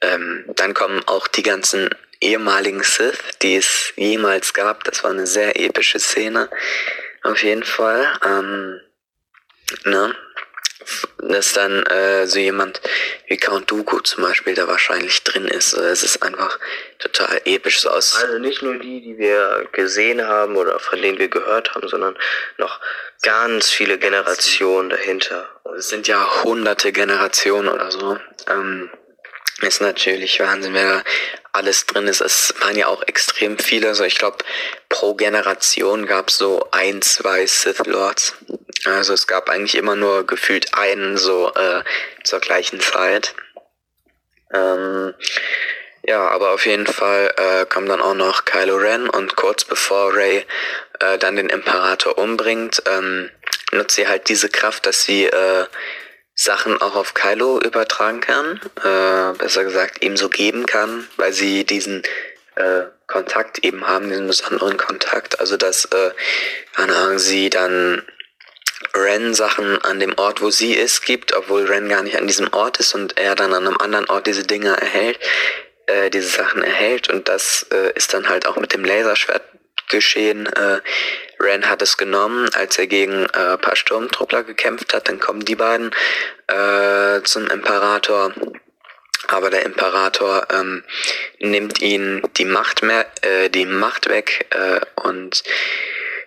Ähm, 0.02 0.44
dann 0.56 0.74
kommen 0.74 1.02
auch 1.06 1.28
die 1.28 1.44
ganzen 1.44 1.90
ehemaligen 2.20 2.84
Sith, 2.84 3.20
die 3.41 3.56
es 3.56 3.94
jemals 3.95 4.53
gab. 4.53 4.84
Das 4.84 5.03
war 5.03 5.12
eine 5.12 5.28
sehr 5.28 5.60
epische 5.60 5.99
Szene. 5.99 6.49
Auf 7.24 7.44
jeden 7.44 7.64
Fall. 7.64 8.20
Ähm, 8.26 8.82
ne? 9.86 10.16
Dass 11.20 11.53
dann 11.53 11.84
äh, 11.84 12.28
so 12.28 12.40
jemand 12.40 12.82
wie 13.28 13.38
Count 13.38 13.70
Dooku 13.72 13.99
zum 13.99 14.24
Beispiel 14.24 14.53
da 14.53 14.68
wahrscheinlich 14.68 15.24
drin 15.24 15.45
ist. 15.45 15.74
Es 15.74 16.03
ist 16.03 16.22
einfach 16.24 16.60
total 16.99 17.41
episch 17.45 17.82
so 17.82 17.90
aus. 17.90 18.16
Also 18.22 18.40
nicht 18.40 18.62
nur 18.62 18.76
die, 18.76 19.02
die 19.02 19.18
wir 19.18 19.68
gesehen 19.72 20.26
haben 20.26 20.56
oder 20.56 20.80
von 20.80 21.02
denen 21.02 21.18
wir 21.18 21.30
gehört 21.30 21.76
haben, 21.76 21.88
sondern 21.88 22.18
noch 22.57 22.80
ganz 23.22 23.70
viele 23.70 23.98
Generationen 23.98 24.90
dahinter. 24.90 25.49
Es 25.78 25.90
sind 25.90 26.07
ja 26.07 26.44
hunderte 26.44 26.91
Generationen 26.91 27.70
oder 27.70 27.91
so. 27.91 28.18
Ähm, 28.48 28.90
ist 29.62 29.82
natürlich 29.82 30.40
Wahnsinn, 30.40 30.74
wer 30.74 30.98
da 30.98 31.03
alles 31.53 31.86
drin 31.86 32.07
ist. 32.07 32.22
Es 32.22 32.53
waren 32.60 32.78
ja 32.78 32.88
auch 32.88 33.02
extrem 33.03 33.57
viele. 33.57 33.88
Also 33.88 34.03
ich 34.03 34.18
glaube, 34.18 34.38
pro 34.90 35.16
Generation 35.16 36.06
gab 36.06 36.30
es 36.30 36.38
so 36.38 36.68
ein, 36.72 37.02
zwei 37.02 37.45
Sith 37.45 37.86
Lords. 37.86 38.36
Also 38.84 39.14
es 39.14 39.27
gab 39.27 39.49
eigentlich 39.49 39.76
immer 39.76 39.95
nur 39.95 40.27
gefühlt 40.27 40.73
einen 40.73 41.18
so 41.18 41.52
äh, 41.53 41.84
zur 42.23 42.39
gleichen 42.39 42.80
Zeit. 42.81 43.34
Ähm, 44.53 45.14
ja, 46.07 46.27
aber 46.27 46.52
auf 46.52 46.65
jeden 46.68 46.85
Fall 46.85 47.34
äh, 47.35 47.65
kam 47.65 47.88
dann 47.88 48.02
auch 48.02 48.14
noch 48.14 48.45
Kylo 48.45 48.76
Ren 48.76 49.10
und 49.10 49.35
kurz 49.35 49.64
bevor 49.65 50.14
Rey 50.14 50.45
äh, 50.99 51.18
dann 51.18 51.35
den 51.35 51.49
Imperator 51.49 52.18
umbringt, 52.18 52.84
ähm, 52.85 53.31
nutzt 53.72 53.95
sie 53.95 54.07
halt 54.07 54.30
diese 54.30 54.49
Kraft, 54.49 54.85
dass 54.85 55.03
sie 55.03 55.26
äh, 55.26 55.65
Sachen 56.35 56.80
auch 56.80 56.95
auf 56.95 57.15
Kylo 57.15 57.60
übertragen 57.60 58.19
kann, 58.19 58.60
äh, 58.84 59.38
besser 59.38 59.64
gesagt 59.64 60.03
ihm 60.03 60.15
so 60.15 60.30
geben 60.30 60.65
kann, 60.68 61.07
weil 61.18 61.34
sie 61.34 61.64
diesen 61.64 62.03
äh, 62.56 62.84
Kontakt 63.07 63.60
eben 63.60 63.88
haben, 63.88 64.10
diesen 64.10 64.27
besonderen 64.27 64.77
Kontakt. 64.77 65.39
Also 65.39 65.57
dass, 65.57 65.85
äh, 65.85 66.11
keine 66.76 66.95
Ahnung, 66.95 67.19
sie 67.19 67.49
dann 67.49 68.03
Ren 68.93 69.34
Sachen 69.34 69.81
an 69.84 69.99
dem 69.99 70.18
Ort, 70.18 70.41
wo 70.41 70.49
sie 70.49 70.73
ist, 70.73 71.06
gibt, 71.06 71.34
obwohl 71.34 71.65
Ren 71.65 71.89
gar 71.89 72.03
nicht 72.03 72.18
an 72.18 72.27
diesem 72.27 72.52
Ort 72.53 72.77
ist 72.77 72.93
und 72.93 73.18
er 73.18 73.35
dann 73.35 73.53
an 73.53 73.65
einem 73.65 73.77
anderen 73.77 74.10
Ort 74.10 74.27
diese 74.27 74.43
Dinge 74.43 74.69
erhält, 74.69 75.19
äh, 75.88 76.10
diese 76.10 76.27
Sachen 76.27 76.64
erhält 76.64 77.10
und 77.10 77.27
das 77.27 77.65
äh, 77.72 77.91
ist 77.95 78.14
dann 78.14 78.27
halt 78.30 78.45
auch 78.47 78.57
mit 78.57 78.73
dem 78.73 78.84
Laserschwert 78.84 79.43
geschehen. 79.89 80.47
Äh, 80.47 80.81
Ren 81.39 81.69
hat 81.69 81.81
es 81.81 81.97
genommen, 81.97 82.49
als 82.53 82.77
er 82.77 82.88
gegen 82.88 83.26
äh, 83.26 83.53
ein 83.53 83.61
paar 83.61 83.76
Sturmtruppler 83.76 84.43
gekämpft 84.43 84.93
hat. 84.93 85.07
Dann 85.07 85.19
kommen 85.19 85.45
die 85.45 85.56
beiden 85.56 85.91
äh, 86.47 87.22
zum 87.23 87.47
Imperator. 87.47 88.34
Aber 89.27 89.49
der 89.49 89.65
Imperator 89.65 90.47
ähm, 90.52 90.84
nimmt 91.39 91.81
ihnen 91.81 92.22
die 92.38 92.45
Macht 92.45 92.84
mehr, 92.84 93.06
äh, 93.22 93.49
die 93.49 93.65
Macht 93.65 94.07
weg 94.07 94.45
äh, 94.52 94.80
und 95.02 95.43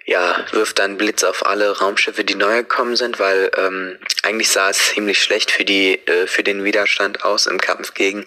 ja, 0.08 0.42
wirft 0.52 0.78
dann 0.78 0.96
Blitz 0.96 1.22
auf 1.22 1.44
alle 1.44 1.78
Raumschiffe, 1.78 2.24
die 2.24 2.34
neu 2.34 2.56
gekommen 2.62 2.96
sind, 2.96 3.18
weil 3.18 3.50
ähm, 3.58 3.98
eigentlich 4.22 4.48
sah 4.48 4.70
es 4.70 4.94
ziemlich 4.94 5.22
schlecht 5.22 5.50
für 5.50 5.66
die 5.66 6.00
äh, 6.06 6.26
für 6.26 6.42
den 6.42 6.64
Widerstand 6.64 7.24
aus 7.24 7.46
im 7.46 7.60
Kampf 7.60 7.92
gegen 7.92 8.24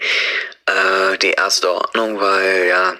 äh, 0.67 1.17
die 1.17 1.31
erste 1.31 1.71
Ordnung, 1.71 2.19
weil 2.19 2.67
ja 2.67 2.93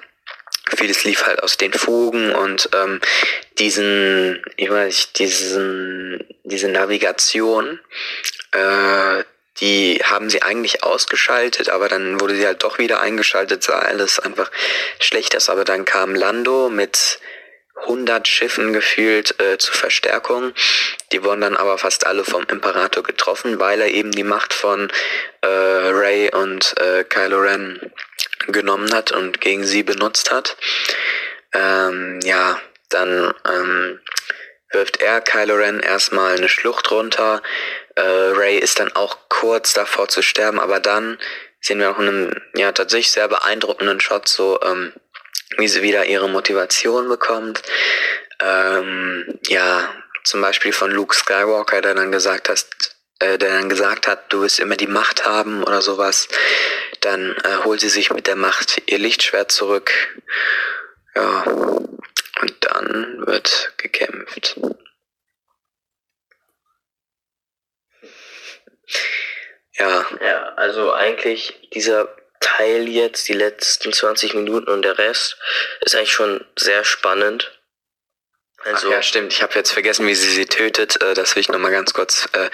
vieles 0.75 1.03
lief 1.03 1.27
halt 1.27 1.43
aus 1.43 1.57
den 1.57 1.73
Fugen 1.73 2.33
und 2.33 2.69
ähm, 2.73 2.99
diesen, 3.59 4.43
ich 4.57 4.71
weiß 4.71 4.87
nicht, 4.87 5.19
diesen, 5.19 6.25
diese 6.43 6.67
Navigation, 6.67 7.79
äh, 8.51 9.23
die 9.59 10.01
haben 10.03 10.31
sie 10.31 10.41
eigentlich 10.41 10.83
ausgeschaltet, 10.83 11.69
aber 11.69 11.87
dann 11.87 12.19
wurde 12.19 12.35
sie 12.35 12.47
halt 12.47 12.63
doch 12.63 12.79
wieder 12.79 12.99
eingeschaltet, 12.99 13.61
sah 13.61 13.77
alles 13.77 14.19
einfach 14.19 14.49
schlecht 14.99 15.35
aus. 15.35 15.49
Aber 15.49 15.65
dann 15.65 15.85
kam 15.85 16.15
Lando 16.15 16.69
mit 16.69 17.19
100 17.81 18.27
Schiffen 18.27 18.73
gefühlt 18.73 19.39
äh, 19.41 19.57
zur 19.57 19.75
Verstärkung. 19.75 20.53
Die 21.11 21.23
wurden 21.23 21.41
dann 21.41 21.57
aber 21.57 21.77
fast 21.77 22.05
alle 22.05 22.23
vom 22.23 22.43
Imperator 22.49 23.03
getroffen, 23.03 23.59
weil 23.59 23.81
er 23.81 23.89
eben 23.89 24.11
die 24.11 24.23
Macht 24.23 24.53
von 24.53 24.91
äh, 25.41 25.47
Ray 25.47 26.31
und 26.33 26.75
äh, 26.79 27.03
Kylo 27.03 27.39
Ren 27.39 27.91
genommen 28.47 28.93
hat 28.93 29.11
und 29.11 29.41
gegen 29.41 29.65
sie 29.65 29.83
benutzt 29.83 30.31
hat. 30.31 30.57
Ähm, 31.53 32.19
ja, 32.23 32.59
dann 32.89 33.33
ähm, 33.45 33.99
wirft 34.71 35.01
er 35.01 35.21
Kylo 35.21 35.55
Ren 35.55 35.79
erstmal 35.79 36.35
eine 36.35 36.49
Schlucht 36.49 36.91
runter. 36.91 37.41
Äh, 37.95 38.01
Ray 38.01 38.57
ist 38.57 38.79
dann 38.79 38.95
auch 38.95 39.17
kurz 39.29 39.73
davor 39.73 40.07
zu 40.07 40.21
sterben, 40.21 40.59
aber 40.59 40.79
dann 40.79 41.17
sehen 41.59 41.79
wir 41.79 41.91
auch 41.91 41.99
einen 41.99 42.41
ja 42.55 42.71
tatsächlich 42.71 43.11
sehr 43.11 43.27
beeindruckenden 43.27 43.99
Shot 43.99 44.27
so 44.27 44.59
ähm, 44.61 44.93
wie 45.57 45.67
sie 45.67 45.81
wieder 45.81 46.05
ihre 46.05 46.29
Motivation 46.29 47.07
bekommt. 47.09 47.61
Ähm, 48.39 49.39
ja, 49.47 49.89
zum 50.23 50.41
Beispiel 50.41 50.73
von 50.73 50.91
Luke 50.91 51.15
Skywalker, 51.15 51.81
der 51.81 51.95
dann 51.95 52.11
gesagt 52.11 52.49
hat, 52.49 52.65
äh, 53.19 53.37
der 53.37 53.49
dann 53.49 53.69
gesagt 53.69 54.07
hat, 54.07 54.31
du 54.33 54.41
wirst 54.41 54.59
immer 54.59 54.75
die 54.75 54.87
Macht 54.87 55.25
haben 55.25 55.63
oder 55.63 55.81
sowas. 55.81 56.27
Dann 57.01 57.35
äh, 57.43 57.63
holt 57.63 57.79
sie 57.81 57.89
sich 57.89 58.11
mit 58.11 58.27
der 58.27 58.35
Macht 58.35 58.81
ihr 58.85 58.99
Lichtschwert 58.99 59.51
zurück. 59.51 59.91
Ja, 61.15 61.43
und 61.43 62.55
dann 62.61 63.25
wird 63.25 63.73
gekämpft. 63.77 64.59
Ja. 69.73 70.05
Ja, 70.21 70.53
also 70.55 70.93
eigentlich 70.93 71.69
dieser 71.73 72.07
Teil 72.41 72.89
jetzt, 72.89 73.29
die 73.29 73.33
letzten 73.33 73.93
20 73.93 74.33
Minuten 74.33 74.69
und 74.69 74.81
der 74.81 74.97
Rest, 74.97 75.37
ist 75.81 75.95
eigentlich 75.95 76.11
schon 76.11 76.45
sehr 76.57 76.83
spannend. 76.83 77.51
Also, 78.63 78.89
Ach 78.89 78.91
ja, 78.91 79.01
stimmt. 79.01 79.33
Ich 79.33 79.41
habe 79.41 79.55
jetzt 79.55 79.71
vergessen, 79.71 80.05
wie 80.07 80.13
sie 80.13 80.29
sie 80.29 80.45
tötet. 80.45 81.01
Äh, 81.01 81.13
das 81.15 81.35
will 81.35 81.41
ich 81.41 81.49
nochmal 81.49 81.71
ganz 81.71 81.93
kurz 81.93 82.27
äh, 82.33 82.43
ja. 82.43 82.47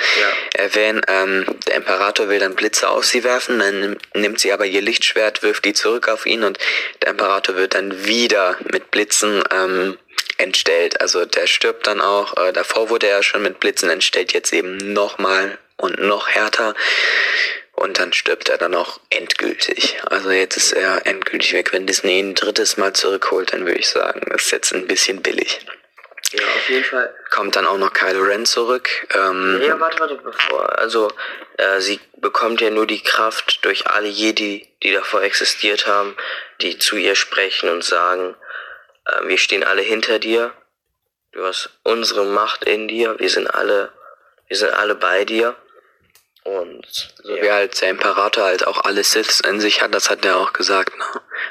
erwähnen. 0.54 1.02
Ähm, 1.08 1.46
der 1.68 1.76
Imperator 1.76 2.30
will 2.30 2.40
dann 2.40 2.56
Blitze 2.56 2.90
auf 2.90 3.06
sie 3.06 3.24
werfen, 3.24 3.60
dann 3.60 3.98
nimmt 4.14 4.40
sie 4.40 4.54
aber 4.54 4.66
ihr 4.66 4.82
Lichtschwert, 4.82 5.44
wirft 5.44 5.66
die 5.66 5.74
zurück 5.74 6.08
auf 6.08 6.26
ihn 6.26 6.44
und 6.44 6.60
der 7.02 7.10
Imperator 7.10 7.56
wird 7.56 7.74
dann 7.74 8.06
wieder 8.06 8.58
mit 8.72 8.92
Blitzen 8.92 9.44
ähm, 9.52 9.98
entstellt. 10.38 11.02
Also 11.02 11.26
der 11.26 11.48
stirbt 11.48 11.88
dann 11.88 12.00
auch. 12.00 12.38
Äh, 12.38 12.54
davor 12.54 12.90
wurde 12.90 13.08
er 13.08 13.22
schon 13.24 13.42
mit 13.42 13.60
Blitzen 13.60 13.90
entstellt, 13.90 14.32
jetzt 14.32 14.54
eben 14.54 14.78
nochmal 14.94 15.58
und 15.76 16.00
noch 16.00 16.30
härter. 16.30 16.74
Und 17.80 18.00
dann 18.00 18.12
stirbt 18.12 18.50
er 18.50 18.58
dann 18.58 18.74
auch 18.74 19.00
endgültig. 19.12 19.98
Also 20.10 20.32
jetzt 20.32 20.58
ist 20.58 20.72
er 20.72 21.06
endgültig 21.06 21.54
weg. 21.54 21.74
Wenn 21.74 21.86
Disney 21.86 22.18
ihn 22.18 22.30
ein 22.32 22.36
drittes 22.36 22.76
Mal 22.78 22.94
zurückholt, 22.94 23.54
dann 23.54 23.68
würde 23.68 23.78
ich 23.78 23.88
sagen, 23.88 24.20
das 24.32 24.46
ist 24.46 24.52
jetzt 24.52 24.74
ein 24.74 24.88
bisschen 24.88 25.22
billig. 25.22 25.60
Ja, 26.34 26.44
auf 26.44 26.70
jeden 26.70 26.84
Fall. 26.84 27.14
Kommt 27.30 27.56
dann 27.56 27.68
auch 27.68 27.78
noch 27.78 27.94
Kylo 27.94 28.24
Ren 28.24 28.48
zurück. 28.48 28.90
Ähm, 29.14 29.62
ja, 29.64 29.80
warte, 29.80 30.00
warte, 30.00 30.16
bevor. 30.16 30.76
Also, 30.80 31.12
äh, 31.58 31.80
sie 31.80 32.00
bekommt 32.16 32.62
ja 32.62 32.72
nur 32.72 32.88
die 32.88 33.04
Kraft 33.04 33.64
durch 33.64 33.86
alle 33.86 34.08
Jedi, 34.08 34.68
die 34.82 34.92
davor 34.92 35.22
existiert 35.22 35.86
haben, 35.86 36.18
die 36.62 36.80
zu 36.80 36.96
ihr 36.96 37.14
sprechen 37.14 37.70
und 37.70 37.84
sagen, 37.84 38.36
äh, 39.06 39.28
wir 39.28 39.38
stehen 39.38 39.64
alle 39.64 39.84
hinter 39.84 40.18
dir. 40.18 40.52
Du 41.32 41.46
hast 41.46 41.70
unsere 41.84 42.26
Macht 42.26 42.64
in 42.64 42.88
dir. 42.88 43.20
Wir 43.20 43.30
sind 43.30 43.48
alle, 43.54 43.92
wir 44.48 44.58
sind 44.58 44.72
alle 44.72 44.96
bei 44.96 45.26
dir. 45.26 45.56
Und 46.48 46.88
so 47.24 47.36
ja. 47.36 47.44
wie 47.44 47.52
halt 47.52 47.82
der 47.82 47.90
Imperator 47.90 48.46
halt 48.46 48.66
auch 48.66 48.86
alle 48.86 49.04
Siths 49.04 49.42
in 49.42 49.60
sich 49.60 49.82
hat, 49.82 49.94
das 49.94 50.10
hat 50.10 50.24
er 50.24 50.38
auch 50.38 50.54
gesagt. 50.54 50.98
Ne? 50.98 51.04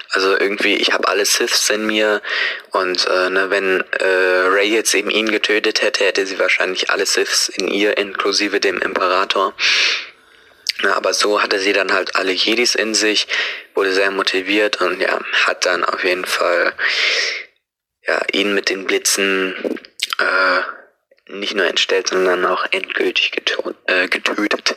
Also 0.09 0.39
irgendwie, 0.39 0.77
ich 0.77 0.94
habe 0.94 1.06
alle 1.09 1.27
Siths 1.27 1.68
in 1.68 1.86
mir 1.86 2.23
und 2.70 3.06
äh, 3.06 3.28
ne, 3.28 3.51
wenn 3.51 3.82
äh, 4.01 4.47
Ray 4.48 4.73
jetzt 4.73 4.94
eben 4.94 5.10
ihn 5.10 5.31
getötet 5.31 5.82
hätte, 5.82 6.02
hätte 6.05 6.24
sie 6.24 6.39
wahrscheinlich 6.39 6.89
alle 6.89 7.05
Siths 7.05 7.51
in 7.51 7.68
ihr, 7.68 7.98
inklusive 7.98 8.59
dem 8.59 8.81
Imperator. 8.81 9.52
Na, 10.81 10.97
aber 10.97 11.12
so 11.12 11.43
hatte 11.43 11.59
sie 11.59 11.74
dann 11.74 11.93
halt 11.93 12.16
alle 12.16 12.32
Jedis 12.32 12.74
in 12.74 12.94
sich, 12.94 13.28
wurde 13.74 13.93
sehr 13.93 14.10
motiviert 14.10 14.81
und 14.81 14.98
ja, 14.98 15.20
hat 15.44 15.66
dann 15.66 15.85
auf 15.85 16.05
jeden 16.05 16.24
Fall 16.24 16.73
ja, 18.06 18.23
ihn 18.32 18.55
mit 18.55 18.70
den 18.70 18.86
Blitzen 18.86 19.78
äh, 20.18 20.76
nicht 21.28 21.55
nur 21.55 21.66
entstellt, 21.66 22.09
sondern 22.09 22.44
auch 22.44 22.66
endgültig 22.70 23.32
äh, 23.86 24.09
getötet. 24.09 24.77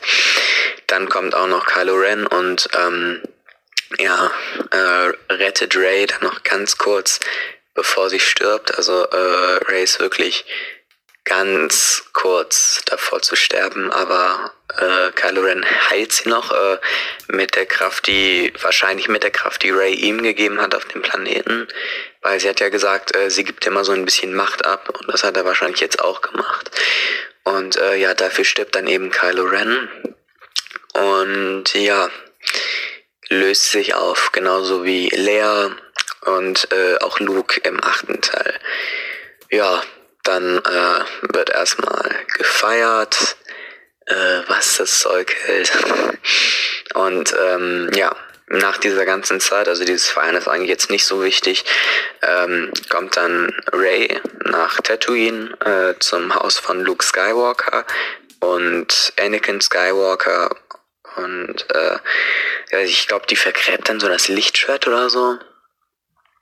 Dann 0.88 1.10
kommt 1.10 1.36
auch 1.36 1.48
noch 1.48 1.66
Kylo 1.66 1.96
Ren 1.96 2.26
und 2.26 2.70
ähm, 2.74 3.22
ja, 3.98 4.32
äh, 4.72 5.34
rettet 5.34 5.76
Ray 5.76 6.06
dann 6.06 6.24
noch 6.24 6.44
ganz 6.44 6.78
kurz, 6.78 7.20
bevor 7.74 8.10
sie 8.10 8.20
stirbt. 8.20 8.76
Also 8.76 9.04
äh, 9.06 9.64
Ray 9.66 9.84
ist 9.84 10.00
wirklich 10.00 10.46
ganz 11.24 12.06
kurz 12.14 12.82
davor 12.86 13.22
zu 13.22 13.36
sterben, 13.36 13.92
aber 13.92 14.52
äh, 14.78 15.12
Kylo 15.14 15.42
Ren 15.42 15.66
heilt 15.90 16.12
sie 16.12 16.30
noch 16.30 16.52
äh, 16.52 16.78
mit 17.28 17.56
der 17.56 17.66
Kraft, 17.66 18.08
die 18.08 18.54
wahrscheinlich 18.62 19.08
mit 19.08 19.24
der 19.24 19.32
Kraft, 19.32 19.64
die 19.64 19.72
Ray 19.72 19.94
ihm 19.94 20.22
gegeben 20.22 20.62
hat 20.62 20.76
auf 20.76 20.86
dem 20.86 21.02
Planeten, 21.02 21.68
weil 22.22 22.40
sie 22.40 22.50
hat 22.50 22.60
ja 22.60 22.70
gesagt, 22.70 23.16
äh, 23.16 23.30
sie 23.30 23.44
gibt 23.44 23.66
immer 23.66 23.84
so 23.84 23.92
ein 23.92 24.06
bisschen 24.06 24.34
Macht 24.34 24.66
ab 24.66 24.90
und 24.90 25.12
das 25.12 25.24
hat 25.24 25.38
er 25.38 25.46
wahrscheinlich 25.46 25.82
jetzt 25.82 26.02
auch 26.02 26.22
gemacht. 26.22 26.72
Und 27.44 27.78
äh, 27.78 27.96
ja, 27.96 28.14
dafür 28.14 28.46
stirbt 28.46 28.76
dann 28.76 28.88
eben 28.88 29.12
Kylo 29.12 29.46
Ren 29.46 29.90
und 30.94 31.74
ja, 31.74 32.10
löst 33.30 33.72
sich 33.72 33.96
auf, 33.96 34.32
genauso 34.32 34.84
wie 34.84 35.10
Leia 35.10 35.72
und 36.22 36.68
äh, 36.72 36.98
auch 37.00 37.20
Luke 37.20 37.60
im 37.62 37.84
achten 37.84 38.22
Teil. 38.22 38.60
Ja, 39.50 39.82
dann 40.24 40.58
äh, 40.58 41.34
wird 41.34 41.50
erstmal 41.50 42.16
gefeiert, 42.36 43.38
äh, 44.10 44.42
was 44.48 44.78
das 44.78 45.00
Zeug 45.00 45.34
hält. 45.46 45.72
Und 46.94 47.34
ähm, 47.48 47.90
ja, 47.94 48.16
nach 48.48 48.78
dieser 48.78 49.06
ganzen 49.06 49.40
Zeit, 49.40 49.68
also 49.68 49.86
dieses 49.86 50.10
Feiern 50.10 50.36
ist 50.36 50.48
eigentlich 50.48 50.70
jetzt 50.70 50.90
nicht 50.90 51.06
so 51.06 51.24
wichtig, 51.24 51.66
ähm, 52.22 52.72
kommt 52.90 53.16
dann 53.16 53.54
Ray 53.72 54.20
nach 54.46 54.82
Tatooine 54.82 55.56
äh, 55.62 56.00
zum 56.00 56.34
Haus 56.34 56.58
von 56.58 56.84
Luke 56.84 57.06
Skywalker 57.06 57.86
und 58.40 59.14
Anakin 59.20 59.62
Skywalker 59.62 60.50
und 61.16 61.66
äh, 61.74 62.84
ich 62.84 63.08
glaube, 63.08 63.28
die 63.28 63.36
vergräbt 63.36 63.90
dann 63.90 64.00
so 64.00 64.08
das 64.08 64.28
Lichtschwert 64.28 64.88
oder 64.88 65.10
so. 65.10 65.38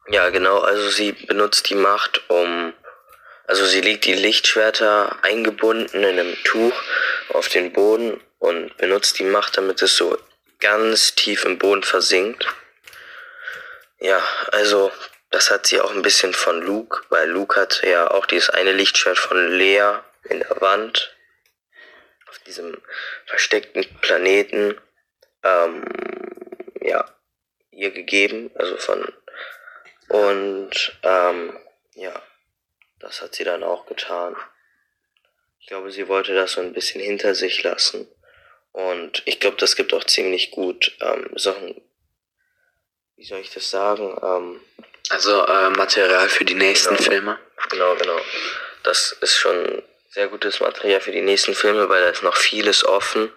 Ja, 0.10 0.30
genau, 0.30 0.60
also 0.60 0.90
sie 0.90 1.12
benutzt 1.12 1.70
die 1.70 1.76
Macht, 1.76 2.22
um 2.30 2.74
also 3.48 3.66
sie 3.66 3.82
legt 3.82 4.06
die 4.06 4.14
Lichtschwerter 4.14 5.24
eingebunden 5.24 6.04
in 6.04 6.06
einem 6.06 6.36
Tuch 6.44 6.74
auf 7.30 7.48
den 7.48 7.72
Boden 7.72 8.22
und 8.40 8.76
benutzt 8.78 9.18
die 9.20 9.24
Macht, 9.24 9.58
damit 9.58 9.82
es 9.82 9.96
so 9.96 10.18
ganz 10.60 11.16
tief 11.16 11.46
im 11.46 11.58
Boden 11.58 11.84
versinkt. 11.84 12.46
Ja, 14.00 14.22
also 14.52 14.92
das 15.32 15.50
hat 15.50 15.66
sie 15.66 15.80
auch 15.80 15.92
ein 15.92 16.02
bisschen 16.02 16.34
von 16.34 16.62
Luke, 16.62 17.04
weil 17.10 17.30
Luke 17.30 17.60
hat 17.60 17.82
ja 17.84 18.12
auch 18.12 18.26
dieses 18.26 18.50
eine 18.50 18.74
Lichtschwert 18.74 19.18
von 19.18 19.52
Lea 19.54 20.00
in 20.26 20.40
der 20.40 20.62
Wand 20.62 21.16
auf 22.30 22.40
diesem 22.40 22.78
versteckten 23.26 23.86
Planeten 24.02 24.80
ähm, 25.44 25.86
ja 26.82 27.10
ihr 27.72 27.92
gegeben, 27.92 28.52
also 28.56 28.76
von 28.78 29.14
und 30.10 30.98
ähm, 31.04 31.58
ja 31.94 32.22
das 33.00 33.22
hat 33.22 33.36
sie 33.36 33.44
dann 33.44 33.64
auch 33.64 33.86
getan. 33.86 34.36
Ich 35.60 35.68
glaube, 35.68 35.92
sie 35.92 36.08
wollte 36.08 36.34
das 36.34 36.54
so 36.54 36.62
ein 36.62 36.74
bisschen 36.74 37.02
hinter 37.02 37.36
sich 37.36 37.64
lassen. 37.64 38.08
Und 38.72 39.24
ich 39.26 39.40
glaube, 39.40 39.58
das 39.58 39.76
gibt 39.76 39.94
auch 39.94 40.04
ziemlich 40.04 40.52
gut 40.52 40.96
ähm, 41.02 41.32
Sachen, 41.36 41.82
wie 43.16 43.26
soll 43.26 43.40
ich 43.40 43.52
das 43.52 43.70
sagen? 43.70 44.16
Ähm, 44.22 44.62
also 45.10 45.46
äh, 45.46 45.70
Material 45.72 46.30
für 46.30 46.46
die 46.46 46.54
nächsten 46.54 46.96
genau, 46.96 47.10
Filme. 47.10 47.40
Genau, 47.70 47.96
genau. 47.96 48.20
Das 48.84 49.14
ist 49.22 49.36
schon 49.36 49.84
sehr 50.10 50.28
gutes 50.28 50.60
Material 50.60 51.02
für 51.02 51.12
die 51.12 51.22
nächsten 51.22 51.54
Filme, 51.54 51.90
weil 51.90 52.02
da 52.02 52.10
ist 52.10 52.24
noch 52.24 52.36
vieles 52.36 52.84
offen. 52.84 53.32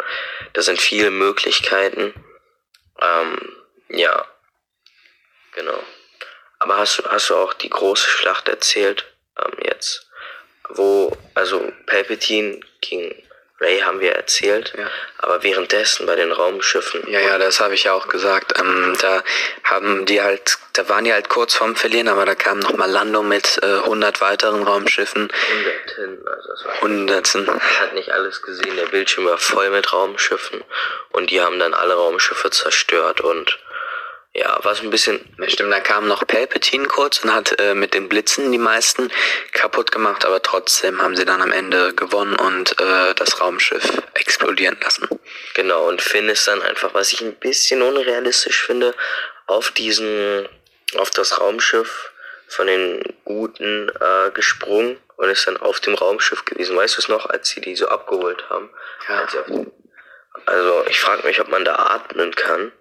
Da 0.53 0.63
sind 0.63 0.81
viele 0.81 1.11
Möglichkeiten. 1.11 2.15
Ähm, 3.01 3.57
ja, 3.89 4.27
genau. 5.55 5.83
Aber 6.59 6.77
hast 6.77 6.99
du, 6.99 7.05
hast 7.05 7.31
du 7.31 7.37
auch 7.37 7.55
die 7.55 7.71
große 7.71 8.09
Schlacht 8.09 8.49
erzählt? 8.49 9.10
Ähm, 9.45 9.59
jetzt, 9.65 10.09
wo, 10.71 11.17
also 11.35 11.73
Palpatine 11.87 12.61
gegen 12.81 13.15
Ray 13.61 13.81
haben 13.81 14.01
wir 14.01 14.13
erzählt, 14.13 14.73
ja. 14.77 14.87
aber 15.19 15.43
währenddessen 15.43 16.07
bei 16.07 16.17
den 16.17 16.33
Raumschiffen. 16.33 17.03
Ja, 17.11 17.21
ja, 17.21 17.37
das 17.37 17.61
habe 17.61 17.75
ich 17.75 17.85
ja 17.85 17.93
auch 17.93 18.09
gesagt. 18.09 18.59
Ähm, 18.59 18.97
da 19.03 19.23
haben 19.65 20.07
die 20.07 20.23
halt, 20.23 20.57
da 20.73 20.89
waren 20.89 21.05
die 21.05 21.13
halt 21.13 21.29
kurz 21.29 21.55
vorm 21.55 21.77
Verlieren, 21.77 22.09
aber 22.09 22.25
da 22.25 22.35
kam 22.35 22.59
nochmal 22.61 22.91
Lando 22.91 23.23
mit 23.23 23.61
äh, 23.63 23.67
100 23.67 24.23
weiteren 24.23 24.63
Raumschiffen. 24.63 25.31
Hunderten, 25.31 26.27
also 26.27 26.49
das 26.49 26.65
war 26.65 26.81
Hunderten. 26.81 27.45
Man 27.45 27.61
hat 27.61 27.93
nicht 27.93 28.11
alles 28.13 28.41
gesehen, 28.41 28.77
der 28.77 28.87
Bildschirm 28.87 29.27
war 29.27 29.37
voll 29.37 29.69
mit 29.69 29.93
Raumschiffen 29.93 30.65
und 31.11 31.29
die 31.29 31.43
haben 31.43 31.59
dann 31.59 31.75
alle 31.75 31.93
Raumschiffe 31.93 32.51
zerstört 32.51 33.21
und 33.21 33.59
ja, 34.33 34.59
was 34.63 34.81
ein 34.81 34.91
bisschen. 34.91 35.21
Stimmt, 35.49 35.73
da 35.73 35.81
kam 35.81 36.07
noch 36.07 36.27
Palpatine 36.27 36.87
kurz 36.87 37.19
und 37.25 37.35
hat 37.35 37.59
äh, 37.59 37.75
mit 37.75 37.95
den 37.95 38.09
Blitzen 38.09 38.53
die 38.53 38.59
meisten 38.59 39.11
kaputt 39.53 39.91
gemacht, 39.91 40.25
aber 40.25 40.41
trotzdem 40.41 41.03
haben 41.03 41.17
sie 41.17 41.25
dann 41.25 41.43
am 41.43 41.51
Ende 41.51 41.93
gewonnen 41.95 42.37
und 42.37 42.81
äh, 42.81 43.15
das 43.15 43.41
Raumschiff 43.41 44.03
explodieren 44.15 44.79
lassen. 44.83 45.09
Genau, 45.55 45.89
und 45.89 46.01
Finn 46.01 46.29
ist 46.29 46.47
dann 46.47 46.63
einfach, 46.63 46.95
was 46.95 47.13
ich 47.13 47.23
ein 47.23 47.35
bisschen 47.35 47.83
unrealistisch 47.83 48.65
finde, 48.65 48.95
auf 49.47 49.73
diesen, 49.73 50.49
auf 50.97 51.11
das 51.11 51.41
Raumschiff 51.41 52.13
von 52.47 52.67
den 52.69 53.03
Guten 53.25 53.89
äh, 53.89 54.31
gesprungen 54.31 54.99
und 55.17 55.29
ist 55.29 55.47
dann 55.47 55.57
auf 55.57 55.81
dem 55.81 55.95
Raumschiff 55.95 56.45
gewesen. 56.45 56.77
Weißt 56.77 56.97
du 56.97 57.01
es 57.01 57.09
noch, 57.09 57.27
als 57.27 57.49
sie 57.49 57.61
die 57.61 57.75
so 57.75 57.89
abgeholt 57.89 58.49
haben? 58.49 58.71
Ja. 59.09 59.27
also 60.47 60.85
ich 60.89 61.01
frage 61.01 61.27
mich, 61.27 61.41
ob 61.41 61.49
man 61.49 61.65
da 61.65 61.75
atmen 61.75 62.33
kann. 62.35 62.73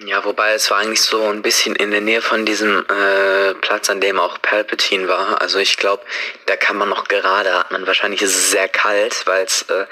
Ja, 0.00 0.24
wobei 0.24 0.54
es 0.54 0.70
war 0.72 0.78
eigentlich 0.78 1.02
so 1.02 1.22
ein 1.28 1.42
bisschen 1.42 1.76
in 1.76 1.92
der 1.92 2.00
Nähe 2.00 2.20
von 2.20 2.44
diesem 2.44 2.84
äh, 2.88 3.54
Platz, 3.54 3.88
an 3.88 4.00
dem 4.00 4.18
auch 4.18 4.42
Palpatine 4.42 5.06
war. 5.06 5.40
Also 5.40 5.60
ich 5.60 5.76
glaube, 5.76 6.02
da 6.46 6.56
kann 6.56 6.76
man 6.76 6.88
noch 6.88 7.06
gerade 7.06 7.52
atmen. 7.52 7.86
Wahrscheinlich 7.86 8.20
ist 8.20 8.34
es 8.34 8.50
sehr 8.50 8.66
kalt, 8.66 9.24
weil 9.26 9.44
es 9.44 9.62
äh, 9.62 9.86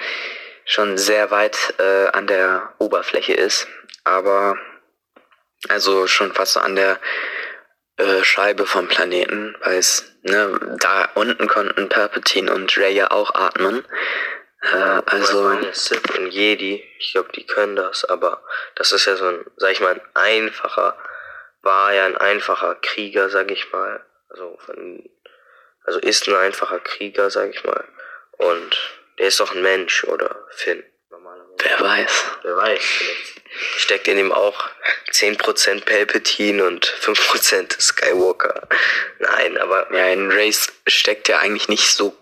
schon 0.64 0.98
sehr 0.98 1.30
weit 1.30 1.74
äh, 1.78 2.08
an 2.08 2.26
der 2.26 2.74
Oberfläche 2.78 3.34
ist. 3.34 3.68
Aber 4.02 4.56
also 5.68 6.08
schon 6.08 6.32
fast 6.32 6.56
an 6.56 6.74
der 6.74 6.98
äh, 7.96 8.24
Scheibe 8.24 8.66
vom 8.66 8.88
Planeten, 8.88 9.56
weil 9.62 9.78
es 9.78 10.16
ne, 10.22 10.78
da 10.80 11.10
unten 11.14 11.46
konnten 11.46 11.88
Palpatine 11.88 12.52
und 12.52 12.76
Rey 12.76 12.92
ja 12.92 13.12
auch 13.12 13.36
atmen. 13.36 13.84
Äh, 14.62 15.02
also 15.06 15.42
meine 15.42 15.74
Sith 15.74 16.02
und 16.16 16.30
Jedi, 16.30 16.84
ich 16.98 17.12
glaube, 17.12 17.32
die 17.32 17.46
können 17.46 17.76
das, 17.76 18.04
aber 18.04 18.42
das 18.76 18.92
ist 18.92 19.06
ja 19.06 19.16
so 19.16 19.26
ein, 19.26 19.44
sag 19.56 19.72
ich 19.72 19.80
mal, 19.80 19.92
ein 19.92 20.02
einfacher, 20.14 20.96
war 21.62 21.92
ja 21.92 22.06
ein 22.06 22.16
einfacher 22.16 22.76
Krieger, 22.76 23.28
sag 23.28 23.50
ich 23.50 23.72
mal. 23.72 24.04
Also, 24.28 24.56
von, 24.64 25.08
also 25.84 25.98
ist 25.98 26.28
ein 26.28 26.34
einfacher 26.34 26.80
Krieger, 26.80 27.30
sag 27.30 27.50
ich 27.50 27.64
mal. 27.64 27.84
Und 28.38 28.76
der 29.18 29.28
ist 29.28 29.40
doch 29.40 29.54
ein 29.54 29.62
Mensch, 29.62 30.04
oder 30.04 30.46
Finn? 30.50 30.82
Normalerweise. 31.10 31.64
wer 31.64 31.80
weiß. 31.80 32.24
Wer 32.42 32.56
weiß, 32.56 32.82
vielleicht 32.82 33.42
steckt 33.76 34.08
in 34.08 34.18
ihm 34.18 34.32
auch 34.32 34.68
10% 35.12 35.84
Palpatine 35.84 36.64
und 36.64 36.86
5% 36.86 37.80
Skywalker. 37.80 38.68
Nein, 39.18 39.58
aber 39.58 39.92
Ja, 39.94 40.08
in 40.08 40.30
Race 40.32 40.72
steckt 40.86 41.28
ja 41.28 41.38
eigentlich 41.38 41.68
nicht 41.68 41.86
so. 41.86 42.16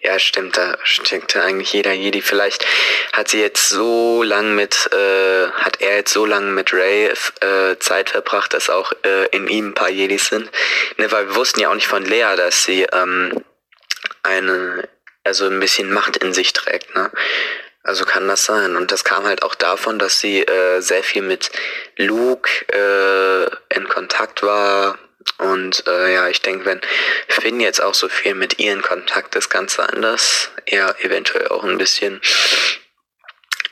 Ja, 0.00 0.18
stimmt, 0.20 0.56
da 0.56 0.78
steckt 0.84 1.34
ja 1.34 1.42
eigentlich 1.42 1.72
jeder 1.72 1.92
Jedi. 1.92 2.22
Vielleicht 2.22 2.64
hat 3.12 3.28
sie 3.28 3.40
jetzt 3.40 3.68
so 3.68 4.22
lang 4.22 4.54
mit, 4.54 4.88
äh, 4.92 5.50
hat 5.50 5.80
er 5.80 5.96
jetzt 5.96 6.12
so 6.12 6.24
lange 6.24 6.52
mit 6.52 6.72
Ray 6.72 7.06
äh, 7.40 7.76
Zeit 7.80 8.10
verbracht, 8.10 8.54
dass 8.54 8.70
auch 8.70 8.92
äh, 9.04 9.26
in 9.32 9.48
ihm 9.48 9.70
ein 9.70 9.74
paar 9.74 9.90
Jedis 9.90 10.28
sind. 10.28 10.50
Ne, 10.98 11.10
weil 11.10 11.28
wir 11.28 11.34
wussten 11.34 11.60
ja 11.60 11.70
auch 11.70 11.74
nicht 11.74 11.88
von 11.88 12.04
Lea, 12.04 12.36
dass 12.36 12.64
sie 12.64 12.86
ähm, 12.92 13.44
eine, 14.22 14.88
also 15.24 15.46
ein 15.46 15.58
bisschen 15.58 15.92
Macht 15.92 16.16
in 16.18 16.32
sich 16.32 16.52
trägt, 16.52 16.94
ne? 16.94 17.10
Also 17.82 18.04
kann 18.04 18.26
das 18.26 18.44
sein. 18.44 18.74
Und 18.74 18.90
das 18.90 19.04
kam 19.04 19.24
halt 19.24 19.44
auch 19.44 19.54
davon, 19.54 20.00
dass 20.00 20.18
sie 20.18 20.42
äh, 20.42 20.80
sehr 20.80 21.04
viel 21.04 21.22
mit 21.22 21.52
Luke 21.96 22.50
äh, 22.72 23.76
in 23.76 23.88
Kontakt 23.88 24.42
war. 24.42 24.98
Und 25.38 25.86
äh, 25.86 26.14
ja, 26.14 26.28
ich 26.28 26.40
denke, 26.42 26.64
wenn 26.64 26.80
Finn 27.28 27.60
jetzt 27.60 27.80
auch 27.80 27.94
so 27.94 28.08
viel 28.08 28.34
mit 28.34 28.58
ihr 28.58 28.72
in 28.72 28.82
Kontakt 28.82 29.34
ist, 29.34 29.50
ganz 29.50 29.78
anders. 29.78 30.50
Er 30.64 30.96
eventuell 31.04 31.48
auch 31.48 31.64
ein 31.64 31.78
bisschen 31.78 32.20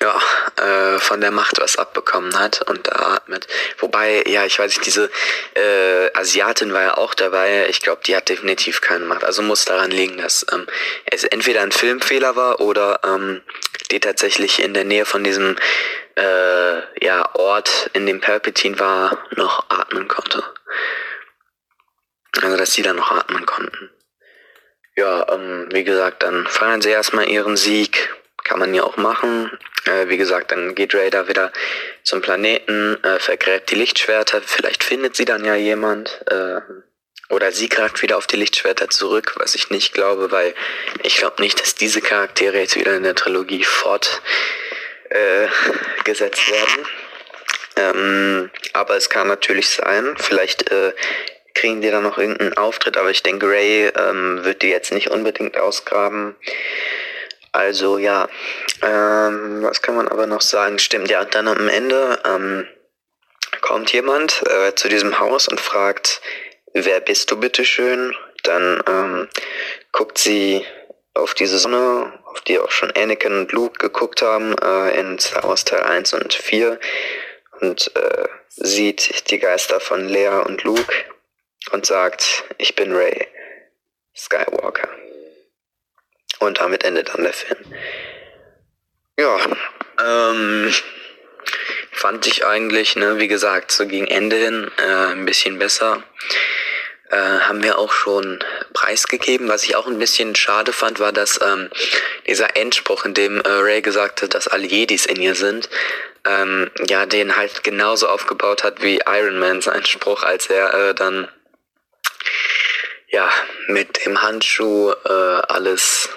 ja, 0.01 0.21
äh, 0.57 0.99
von 0.99 1.21
der 1.21 1.31
Macht 1.31 1.61
was 1.61 1.77
abbekommen 1.77 2.39
hat 2.39 2.63
und 2.69 2.87
da 2.87 3.15
atmet. 3.15 3.47
Wobei, 3.79 4.23
ja, 4.27 4.45
ich 4.45 4.59
weiß 4.59 4.75
nicht, 4.75 4.87
diese 4.87 5.11
äh, 5.55 6.11
Asiatin 6.15 6.73
war 6.73 6.83
ja 6.83 6.97
auch 6.97 7.15
dabei. 7.15 7.67
Ich 7.69 7.81
glaube, 7.81 8.03
die 8.07 8.15
hat 8.15 8.29
definitiv 8.29 8.81
keine 8.81 9.05
Macht. 9.07 9.25
Also 9.25 9.43
muss 9.43 9.65
daran 9.65 9.91
liegen, 9.91 10.19
dass 10.19 10.45
ähm, 10.53 10.67
es 11.07 11.25
entweder 11.25 11.63
ein 11.63 11.73
Filmfehler 11.73 12.37
war 12.37 12.61
oder 12.61 13.01
ähm, 13.05 13.41
die 13.91 14.01
tatsächlich 14.01 14.63
in 14.63 14.75
der 14.75 14.85
Nähe 14.85 15.07
von 15.07 15.25
diesem 15.25 15.57
äh, 16.17 17.05
ja, 17.05 17.35
Ort, 17.35 17.91
in 17.93 18.07
dem 18.07 18.21
Palpatine 18.21 18.79
war, 18.79 19.19
noch 19.37 19.65
atmen 19.71 20.09
konnte. 20.09 20.45
Also, 22.43 22.57
dass 22.57 22.73
sie 22.73 22.83
dann 22.83 22.97
noch 22.97 23.11
atmen 23.11 23.47
konnten. 23.47 23.91
Ja, 24.97 25.27
ähm, 25.33 25.69
wie 25.73 25.85
gesagt, 25.85 26.23
dann 26.23 26.47
feiern 26.47 26.83
sie 26.83 26.91
erstmal 26.91 27.29
ihren 27.29 27.57
Sieg. 27.57 28.15
Kann 28.45 28.59
man 28.59 28.75
ja 28.75 28.83
auch 28.83 28.97
machen. 28.97 29.51
Äh, 29.87 30.09
wie 30.09 30.17
gesagt, 30.17 30.53
dann 30.53 30.75
geht 30.75 30.95
Ray 30.95 31.11
da 31.11 31.29
wieder 31.29 31.53
zum 32.03 32.21
Planeten, 32.21 33.03
äh, 33.03 33.19
vergräbt 33.19 33.71
die 33.71 33.75
Lichtschwerter. 33.75 34.43
Vielleicht 34.43 34.85
findet 34.85 35.17
sie 35.17 35.25
dann 35.25 35.45
ja 35.45 35.55
jemand. 35.55 36.23
Äh, 36.31 36.61
oder 37.31 37.53
sie 37.53 37.69
greift 37.69 38.03
wieder 38.03 38.19
auf 38.19 38.27
die 38.27 38.37
Lichtschwerter 38.37 38.91
zurück, 38.91 39.35
was 39.37 39.55
ich 39.55 39.71
nicht 39.71 39.95
glaube, 39.95 40.31
weil 40.31 40.55
ich 41.03 41.17
glaube 41.17 41.41
nicht, 41.43 41.61
dass 41.61 41.75
diese 41.75 42.01
Charaktere 42.01 42.59
jetzt 42.59 42.77
wieder 42.77 42.95
in 42.95 43.03
der 43.03 43.15
Trilogie 43.15 43.65
fortgesetzt 43.65 44.21
äh, 45.11 46.53
werden. 46.53 46.87
Ähm, 47.77 48.51
aber 48.73 48.97
es 48.97 49.09
kann 49.09 49.27
natürlich 49.27 49.69
sein, 49.71 50.15
vielleicht 50.19 50.71
äh, 50.71 50.93
kriegen 51.55 51.81
die 51.81 51.91
dann 51.91 52.03
noch 52.03 52.19
irgendeinen 52.19 52.57
Auftritt, 52.57 52.97
aber 52.97 53.11
ich 53.11 53.23
denke, 53.23 53.49
Ray 53.49 53.87
ähm, 53.97 54.45
wird 54.45 54.63
die 54.63 54.69
jetzt 54.69 54.93
nicht 54.93 55.11
unbedingt 55.11 55.57
ausgraben. 55.57 56.37
Also 57.53 57.99
ja, 57.99 58.29
ähm, 58.83 59.63
was 59.63 59.81
kann 59.81 59.95
man 59.95 60.09
aber 60.09 60.27
noch 60.27 60.41
sagen? 60.41 60.79
Stimmt, 60.81 61.09
ja, 61.09 61.25
dann 61.25 61.47
am 61.47 61.69
Ende 61.69 62.19
ähm, 62.25 62.67
kommt 63.61 63.93
jemand 63.93 64.43
äh, 64.49 64.75
zu 64.75 64.89
diesem 64.89 65.21
Haus 65.21 65.47
und 65.47 65.61
fragt, 65.61 66.21
wer 66.73 67.01
bist 67.01 67.31
du 67.31 67.39
bitteschön? 67.39 68.15
Dann 68.43 68.83
ähm, 68.89 69.29
guckt 69.93 70.19
sie 70.19 70.67
auf 71.15 71.35
diese 71.35 71.59
Sonne, 71.59 72.13
auf 72.25 72.41
die 72.41 72.59
auch 72.59 72.73
schon 72.73 72.91
Anakin 72.91 73.39
und 73.39 73.53
Luke 73.53 73.79
geguckt 73.79 74.21
haben 74.21 74.57
äh, 74.59 74.99
in 74.99 75.19
Star 75.21 75.45
Wars 75.45 75.65
Teil 75.65 75.85
1 75.85 76.13
und 76.15 76.35
4 76.35 76.81
und 77.61 77.93
äh, 77.95 78.25
sieht 78.49 79.31
die 79.31 79.39
Geister 79.39 79.79
von 79.79 80.09
Lea 80.09 80.43
und 80.45 80.65
Luke 80.65 80.93
und 81.71 81.87
sagt, 81.87 82.45
ich 82.59 82.75
bin 82.75 82.95
Ray 82.95 83.27
Skywalker. 84.17 84.89
Und 86.41 86.59
damit 86.59 86.85
endet 86.85 87.09
dann 87.09 87.23
der 87.23 87.33
Film. 87.33 87.65
Ja, 89.19 89.39
ähm, 90.01 90.75
fand 91.93 92.27
ich 92.27 92.45
eigentlich, 92.45 92.97
ne, 92.97 93.19
wie 93.19 93.29
gesagt, 93.29 93.71
so 93.71 93.87
gegen 93.87 94.07
Ende 94.07 94.37
hin 94.37 94.71
äh, 94.79 95.13
ein 95.13 95.25
bisschen 95.25 95.59
besser. 95.59 96.03
Äh, 97.11 97.17
haben 97.17 97.63
wir 97.63 97.79
auch 97.79 97.93
schon 97.93 98.43
preisgegeben. 98.73 99.49
Was 99.49 99.65
ich 99.65 99.77
auch 99.77 99.87
ein 99.87 99.99
bisschen 99.99 100.35
schade 100.35 100.73
fand, 100.73 100.99
war, 100.99 101.13
dass 101.13 101.41
ähm, 101.41 101.71
dieser 102.27 102.57
Endspruch, 102.57 103.05
in 103.05 103.15
dem 103.15 103.41
äh, 103.41 103.49
Ray 103.49 103.83
gesagt 103.83 104.23
hat, 104.23 104.35
dass 104.35 104.49
alle 104.49 104.67
Jedis 104.67 105.07
in 105.07 105.21
ihr 105.21 105.35
sind, 105.35 105.69
ähm, 106.27 106.71
ja, 106.89 107.07
den 107.07 107.37
halt 107.37 107.63
genauso 107.63 108.09
aufgebaut 108.09 108.65
hat 108.65 108.83
wie 108.83 109.01
Iron 109.07 109.39
Man 109.39 109.61
sein 109.61 109.85
Spruch, 109.85 110.23
als 110.25 110.47
er 110.47 110.75
äh, 110.75 110.95
dann 110.95 111.29
ja 113.15 113.31
mit 113.69 114.05
dem 114.05 114.21
Handschuh 114.21 114.91
äh, 114.91 115.41
alles 115.49 116.09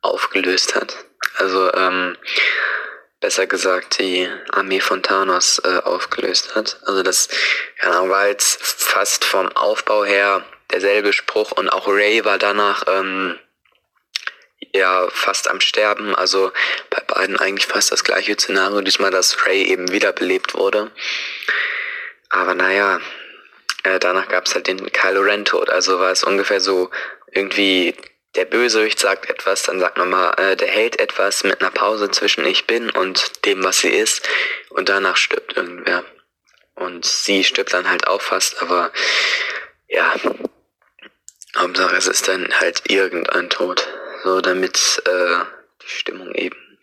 aufgelöst 0.00 0.74
hat. 0.74 0.96
Also 1.36 1.72
ähm, 1.74 2.16
besser 3.20 3.46
gesagt 3.46 3.98
die 3.98 4.28
Armee 4.50 4.80
von 4.80 5.02
Thanos 5.02 5.60
äh, 5.64 5.80
aufgelöst 5.84 6.54
hat. 6.54 6.80
Also 6.86 7.02
das 7.02 7.28
Ahnung, 7.82 8.08
war 8.08 8.28
jetzt 8.28 8.62
fast 8.62 9.24
vom 9.24 9.48
Aufbau 9.52 10.04
her 10.04 10.44
derselbe 10.70 11.12
Spruch 11.12 11.52
und 11.52 11.68
auch 11.68 11.86
Ray 11.86 12.24
war 12.24 12.38
danach 12.38 12.84
ähm, 12.86 13.38
ja 14.72 15.08
fast 15.10 15.48
am 15.50 15.60
Sterben. 15.60 16.14
Also 16.14 16.50
bei 16.88 17.02
beiden 17.02 17.38
eigentlich 17.38 17.66
fast 17.66 17.92
das 17.92 18.04
gleiche 18.04 18.34
Szenario. 18.34 18.80
Diesmal, 18.80 19.10
dass 19.10 19.44
Ray 19.44 19.64
eben 19.64 19.92
wiederbelebt 19.92 20.54
wurde. 20.54 20.90
Aber 22.30 22.54
naja, 22.54 23.00
äh, 23.84 23.98
danach 23.98 24.28
gab 24.28 24.46
es 24.46 24.54
halt 24.54 24.66
den 24.66 24.90
Kylo 24.92 25.20
Ren 25.20 25.44
Tod. 25.44 25.70
Also 25.70 25.98
war 25.98 26.10
es 26.10 26.24
ungefähr 26.24 26.60
so 26.60 26.90
irgendwie 27.32 27.94
der 28.34 28.44
Bösewicht 28.44 28.98
sagt 28.98 29.28
etwas, 29.30 29.62
dann 29.64 29.80
sagt 29.80 29.98
man 29.98 30.10
mal, 30.10 30.32
äh, 30.34 30.56
der 30.56 30.68
hält 30.68 31.00
etwas 31.00 31.44
mit 31.44 31.60
einer 31.60 31.70
Pause 31.70 32.10
zwischen 32.10 32.44
ich 32.44 32.66
bin 32.66 32.90
und 32.90 33.44
dem, 33.44 33.64
was 33.64 33.80
sie 33.80 33.88
ist. 33.88 34.28
Und 34.70 34.88
danach 34.88 35.16
stirbt 35.16 35.56
irgendwer. 35.56 36.04
Und 36.74 37.04
sie 37.04 37.42
stirbt 37.42 37.72
dann 37.72 37.90
halt 37.90 38.06
auch 38.06 38.20
fast, 38.20 38.62
aber 38.62 38.92
ja, 39.88 40.14
Hauptsache 41.56 41.96
es 41.96 42.06
ist 42.06 42.28
dann 42.28 42.52
halt 42.60 42.82
irgendein 42.88 43.50
Tod. 43.50 43.88
So, 44.22 44.40
damit 44.40 45.02
äh, 45.06 45.44
die 45.82 45.88
Stimmung 45.88 46.32
eben 46.34 46.78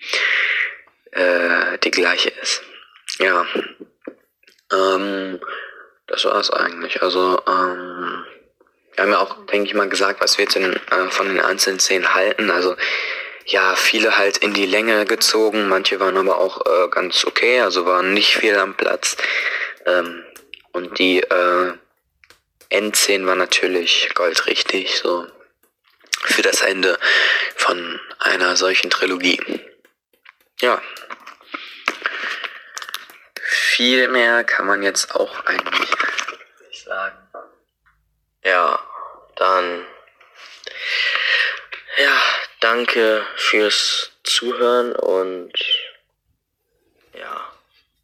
äh, 1.11 1.77
die 1.80 1.91
gleiche 1.91 2.30
ist. 2.41 2.63
Ja. 3.19 3.45
Ähm, 4.73 5.39
das 6.07 6.26
war's 6.26 6.52
eigentlich. 6.52 7.02
Also, 7.02 7.41
ähm, 7.48 8.23
wir 8.94 9.03
haben 9.03 9.11
ja 9.11 9.19
auch, 9.19 9.45
denke 9.48 9.68
ich 9.68 9.73
mal, 9.73 9.90
gesagt, 9.90 10.22
was 10.22 10.38
wir 10.38 10.45
jetzt 10.45 10.56
in, 10.56 10.73
äh, 10.73 11.10
von 11.10 11.27
den 11.27 11.41
einzelnen 11.41 11.80
Szenen 11.80 12.14
halten. 12.14 12.49
Also, 12.49 12.76
ja, 13.45 13.76
viele 13.76 14.18
halt 14.18 14.38
in 14.38 14.53
die 14.53 14.65
Länge 14.65 15.06
gezogen, 15.06 15.68
manche 15.68 15.99
waren 15.99 16.18
aber 16.18 16.40
auch 16.40 16.65
äh, 16.65 16.90
ganz 16.90 17.26
okay, 17.26 17.61
also 17.61 17.86
waren 17.86 18.14
nicht 18.14 18.36
viel 18.36 18.57
am 18.57 18.76
Platz. 18.76 19.18
Ähm, 19.86 20.23
und 20.72 20.98
die 20.98 21.22
äh, 21.22 21.73
Endszenen 22.69 23.27
waren 23.27 23.38
natürlich 23.38 24.10
goldrichtig, 24.15 24.98
so 24.98 25.27
für 26.23 26.41
das 26.41 26.61
Ende 26.61 26.98
von 27.56 27.99
einer 28.19 28.56
solchen 28.56 28.90
Trilogie. 28.90 29.40
Ja. 30.60 30.82
Viel 33.47 34.07
mehr 34.07 34.43
kann 34.43 34.65
man 34.65 34.81
jetzt 34.81 35.13
auch 35.13 35.45
eigentlich 35.45 35.91
nicht 36.67 36.84
sagen. 36.84 37.15
Ja, 38.43 38.80
dann. 39.35 39.85
Ja, 41.97 42.22
danke 42.59 43.23
fürs 43.35 44.11
Zuhören 44.23 44.95
und. 44.95 45.53
Ja, 47.13 47.53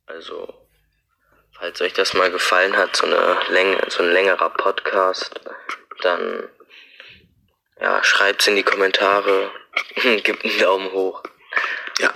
also. 0.05 0.57
Falls 1.57 1.81
euch 1.81 1.93
das 1.93 2.13
mal 2.13 2.31
gefallen 2.31 2.75
hat, 2.77 2.95
so, 2.95 3.05
eine 3.05 3.39
Länge, 3.49 3.83
so 3.89 4.01
ein 4.01 4.11
längerer 4.11 4.49
Podcast, 4.49 5.39
dann 6.01 6.49
ja, 7.79 8.03
schreibt's 8.03 8.47
in 8.47 8.55
die 8.55 8.63
Kommentare, 8.63 9.51
gebt 10.23 10.45
einen 10.45 10.59
Daumen 10.59 10.91
hoch. 10.91 11.23
Ja. 11.99 12.13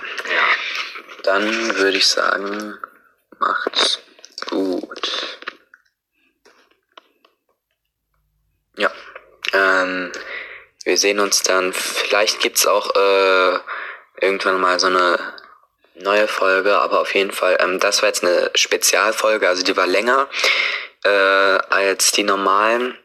Dann 1.22 1.76
würde 1.76 1.96
ich 1.96 2.06
sagen, 2.06 2.78
macht's 3.38 4.00
gut. 4.48 5.38
Ja. 8.76 8.90
Ähm, 9.52 10.12
wir 10.84 10.98
sehen 10.98 11.20
uns 11.20 11.42
dann. 11.42 11.72
Vielleicht 11.72 12.40
gibt's 12.40 12.66
auch 12.66 12.94
äh, 12.94 13.58
irgendwann 14.20 14.60
mal 14.60 14.78
so 14.78 14.86
eine 14.86 15.18
neue 15.94 16.28
Folge, 16.28 16.78
aber 16.78 17.00
auf 17.00 17.14
jeden 17.14 17.32
Fall, 17.32 17.56
ähm, 17.60 17.80
das 17.80 18.02
war 18.02 18.08
jetzt 18.08 18.22
eine 18.22 18.50
Spezialfolge, 18.54 19.48
also 19.48 19.62
die 19.62 19.76
war 19.76 19.86
länger 19.86 20.28
äh, 21.04 21.08
als 21.08 22.12
die 22.12 22.24
normalen. 22.24 22.98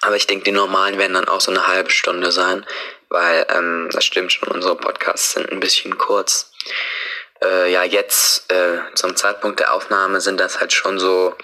Aber 0.00 0.16
ich 0.16 0.26
denke, 0.26 0.44
die 0.44 0.52
normalen 0.52 0.98
werden 0.98 1.14
dann 1.14 1.28
auch 1.28 1.40
so 1.40 1.50
eine 1.50 1.66
halbe 1.66 1.90
Stunde 1.90 2.30
sein, 2.30 2.66
weil 3.08 3.46
ähm, 3.48 3.88
das 3.92 4.04
stimmt 4.04 4.32
schon, 4.32 4.48
unsere 4.48 4.76
Podcasts 4.76 5.32
sind 5.32 5.50
ein 5.50 5.60
bisschen 5.60 5.96
kurz. 5.96 6.52
Äh, 7.42 7.72
ja, 7.72 7.84
jetzt 7.84 8.50
äh, 8.52 8.78
zum 8.94 9.16
Zeitpunkt 9.16 9.60
der 9.60 9.74
Aufnahme 9.74 10.20
sind 10.20 10.38
das 10.38 10.60
halt 10.60 10.72
schon 10.72 10.98
so 10.98 11.34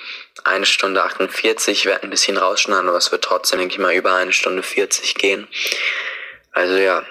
eine 0.44 0.66
Stunde 0.66 1.02
48. 1.02 1.78
Ich 1.78 1.86
werde 1.86 2.04
ein 2.04 2.10
bisschen 2.10 2.36
rausschneiden, 2.36 2.88
aber 2.88 2.98
es 2.98 3.12
wird 3.12 3.24
trotzdem, 3.24 3.58
denke 3.58 3.74
ich 3.74 3.80
mal, 3.80 3.94
über 3.94 4.14
eine 4.14 4.32
Stunde 4.32 4.62
40 4.62 5.14
gehen. 5.14 5.48
Also 6.52 6.76
ja, 6.76 7.04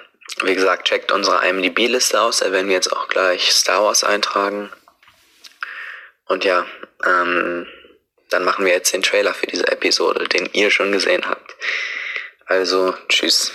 wie 0.44 0.56
gesagt, 0.56 0.88
checkt 0.88 1.12
unsere 1.12 1.48
IMDb-Liste 1.48 2.20
aus. 2.20 2.40
Da 2.40 2.52
werden 2.52 2.68
wir 2.68 2.76
jetzt 2.76 2.94
auch 2.94 3.08
gleich 3.08 3.52
Star 3.52 3.84
Wars 3.84 4.04
eintragen. 4.04 4.70
Und 6.26 6.46
ja, 6.46 6.66
ähm, 7.06 7.68
dann 8.30 8.44
machen 8.44 8.66
wir 8.66 8.74
jetzt 8.74 8.94
den 8.94 9.02
Trailer 9.02 9.34
für 9.34 9.48
diese 9.48 9.68
Episode, 9.68 10.28
den 10.28 10.48
ihr 10.54 10.70
schon 10.70 10.92
gesehen 10.92 11.28
habt. 11.28 11.56
Also, 12.46 12.96
tschüss. 13.08 13.52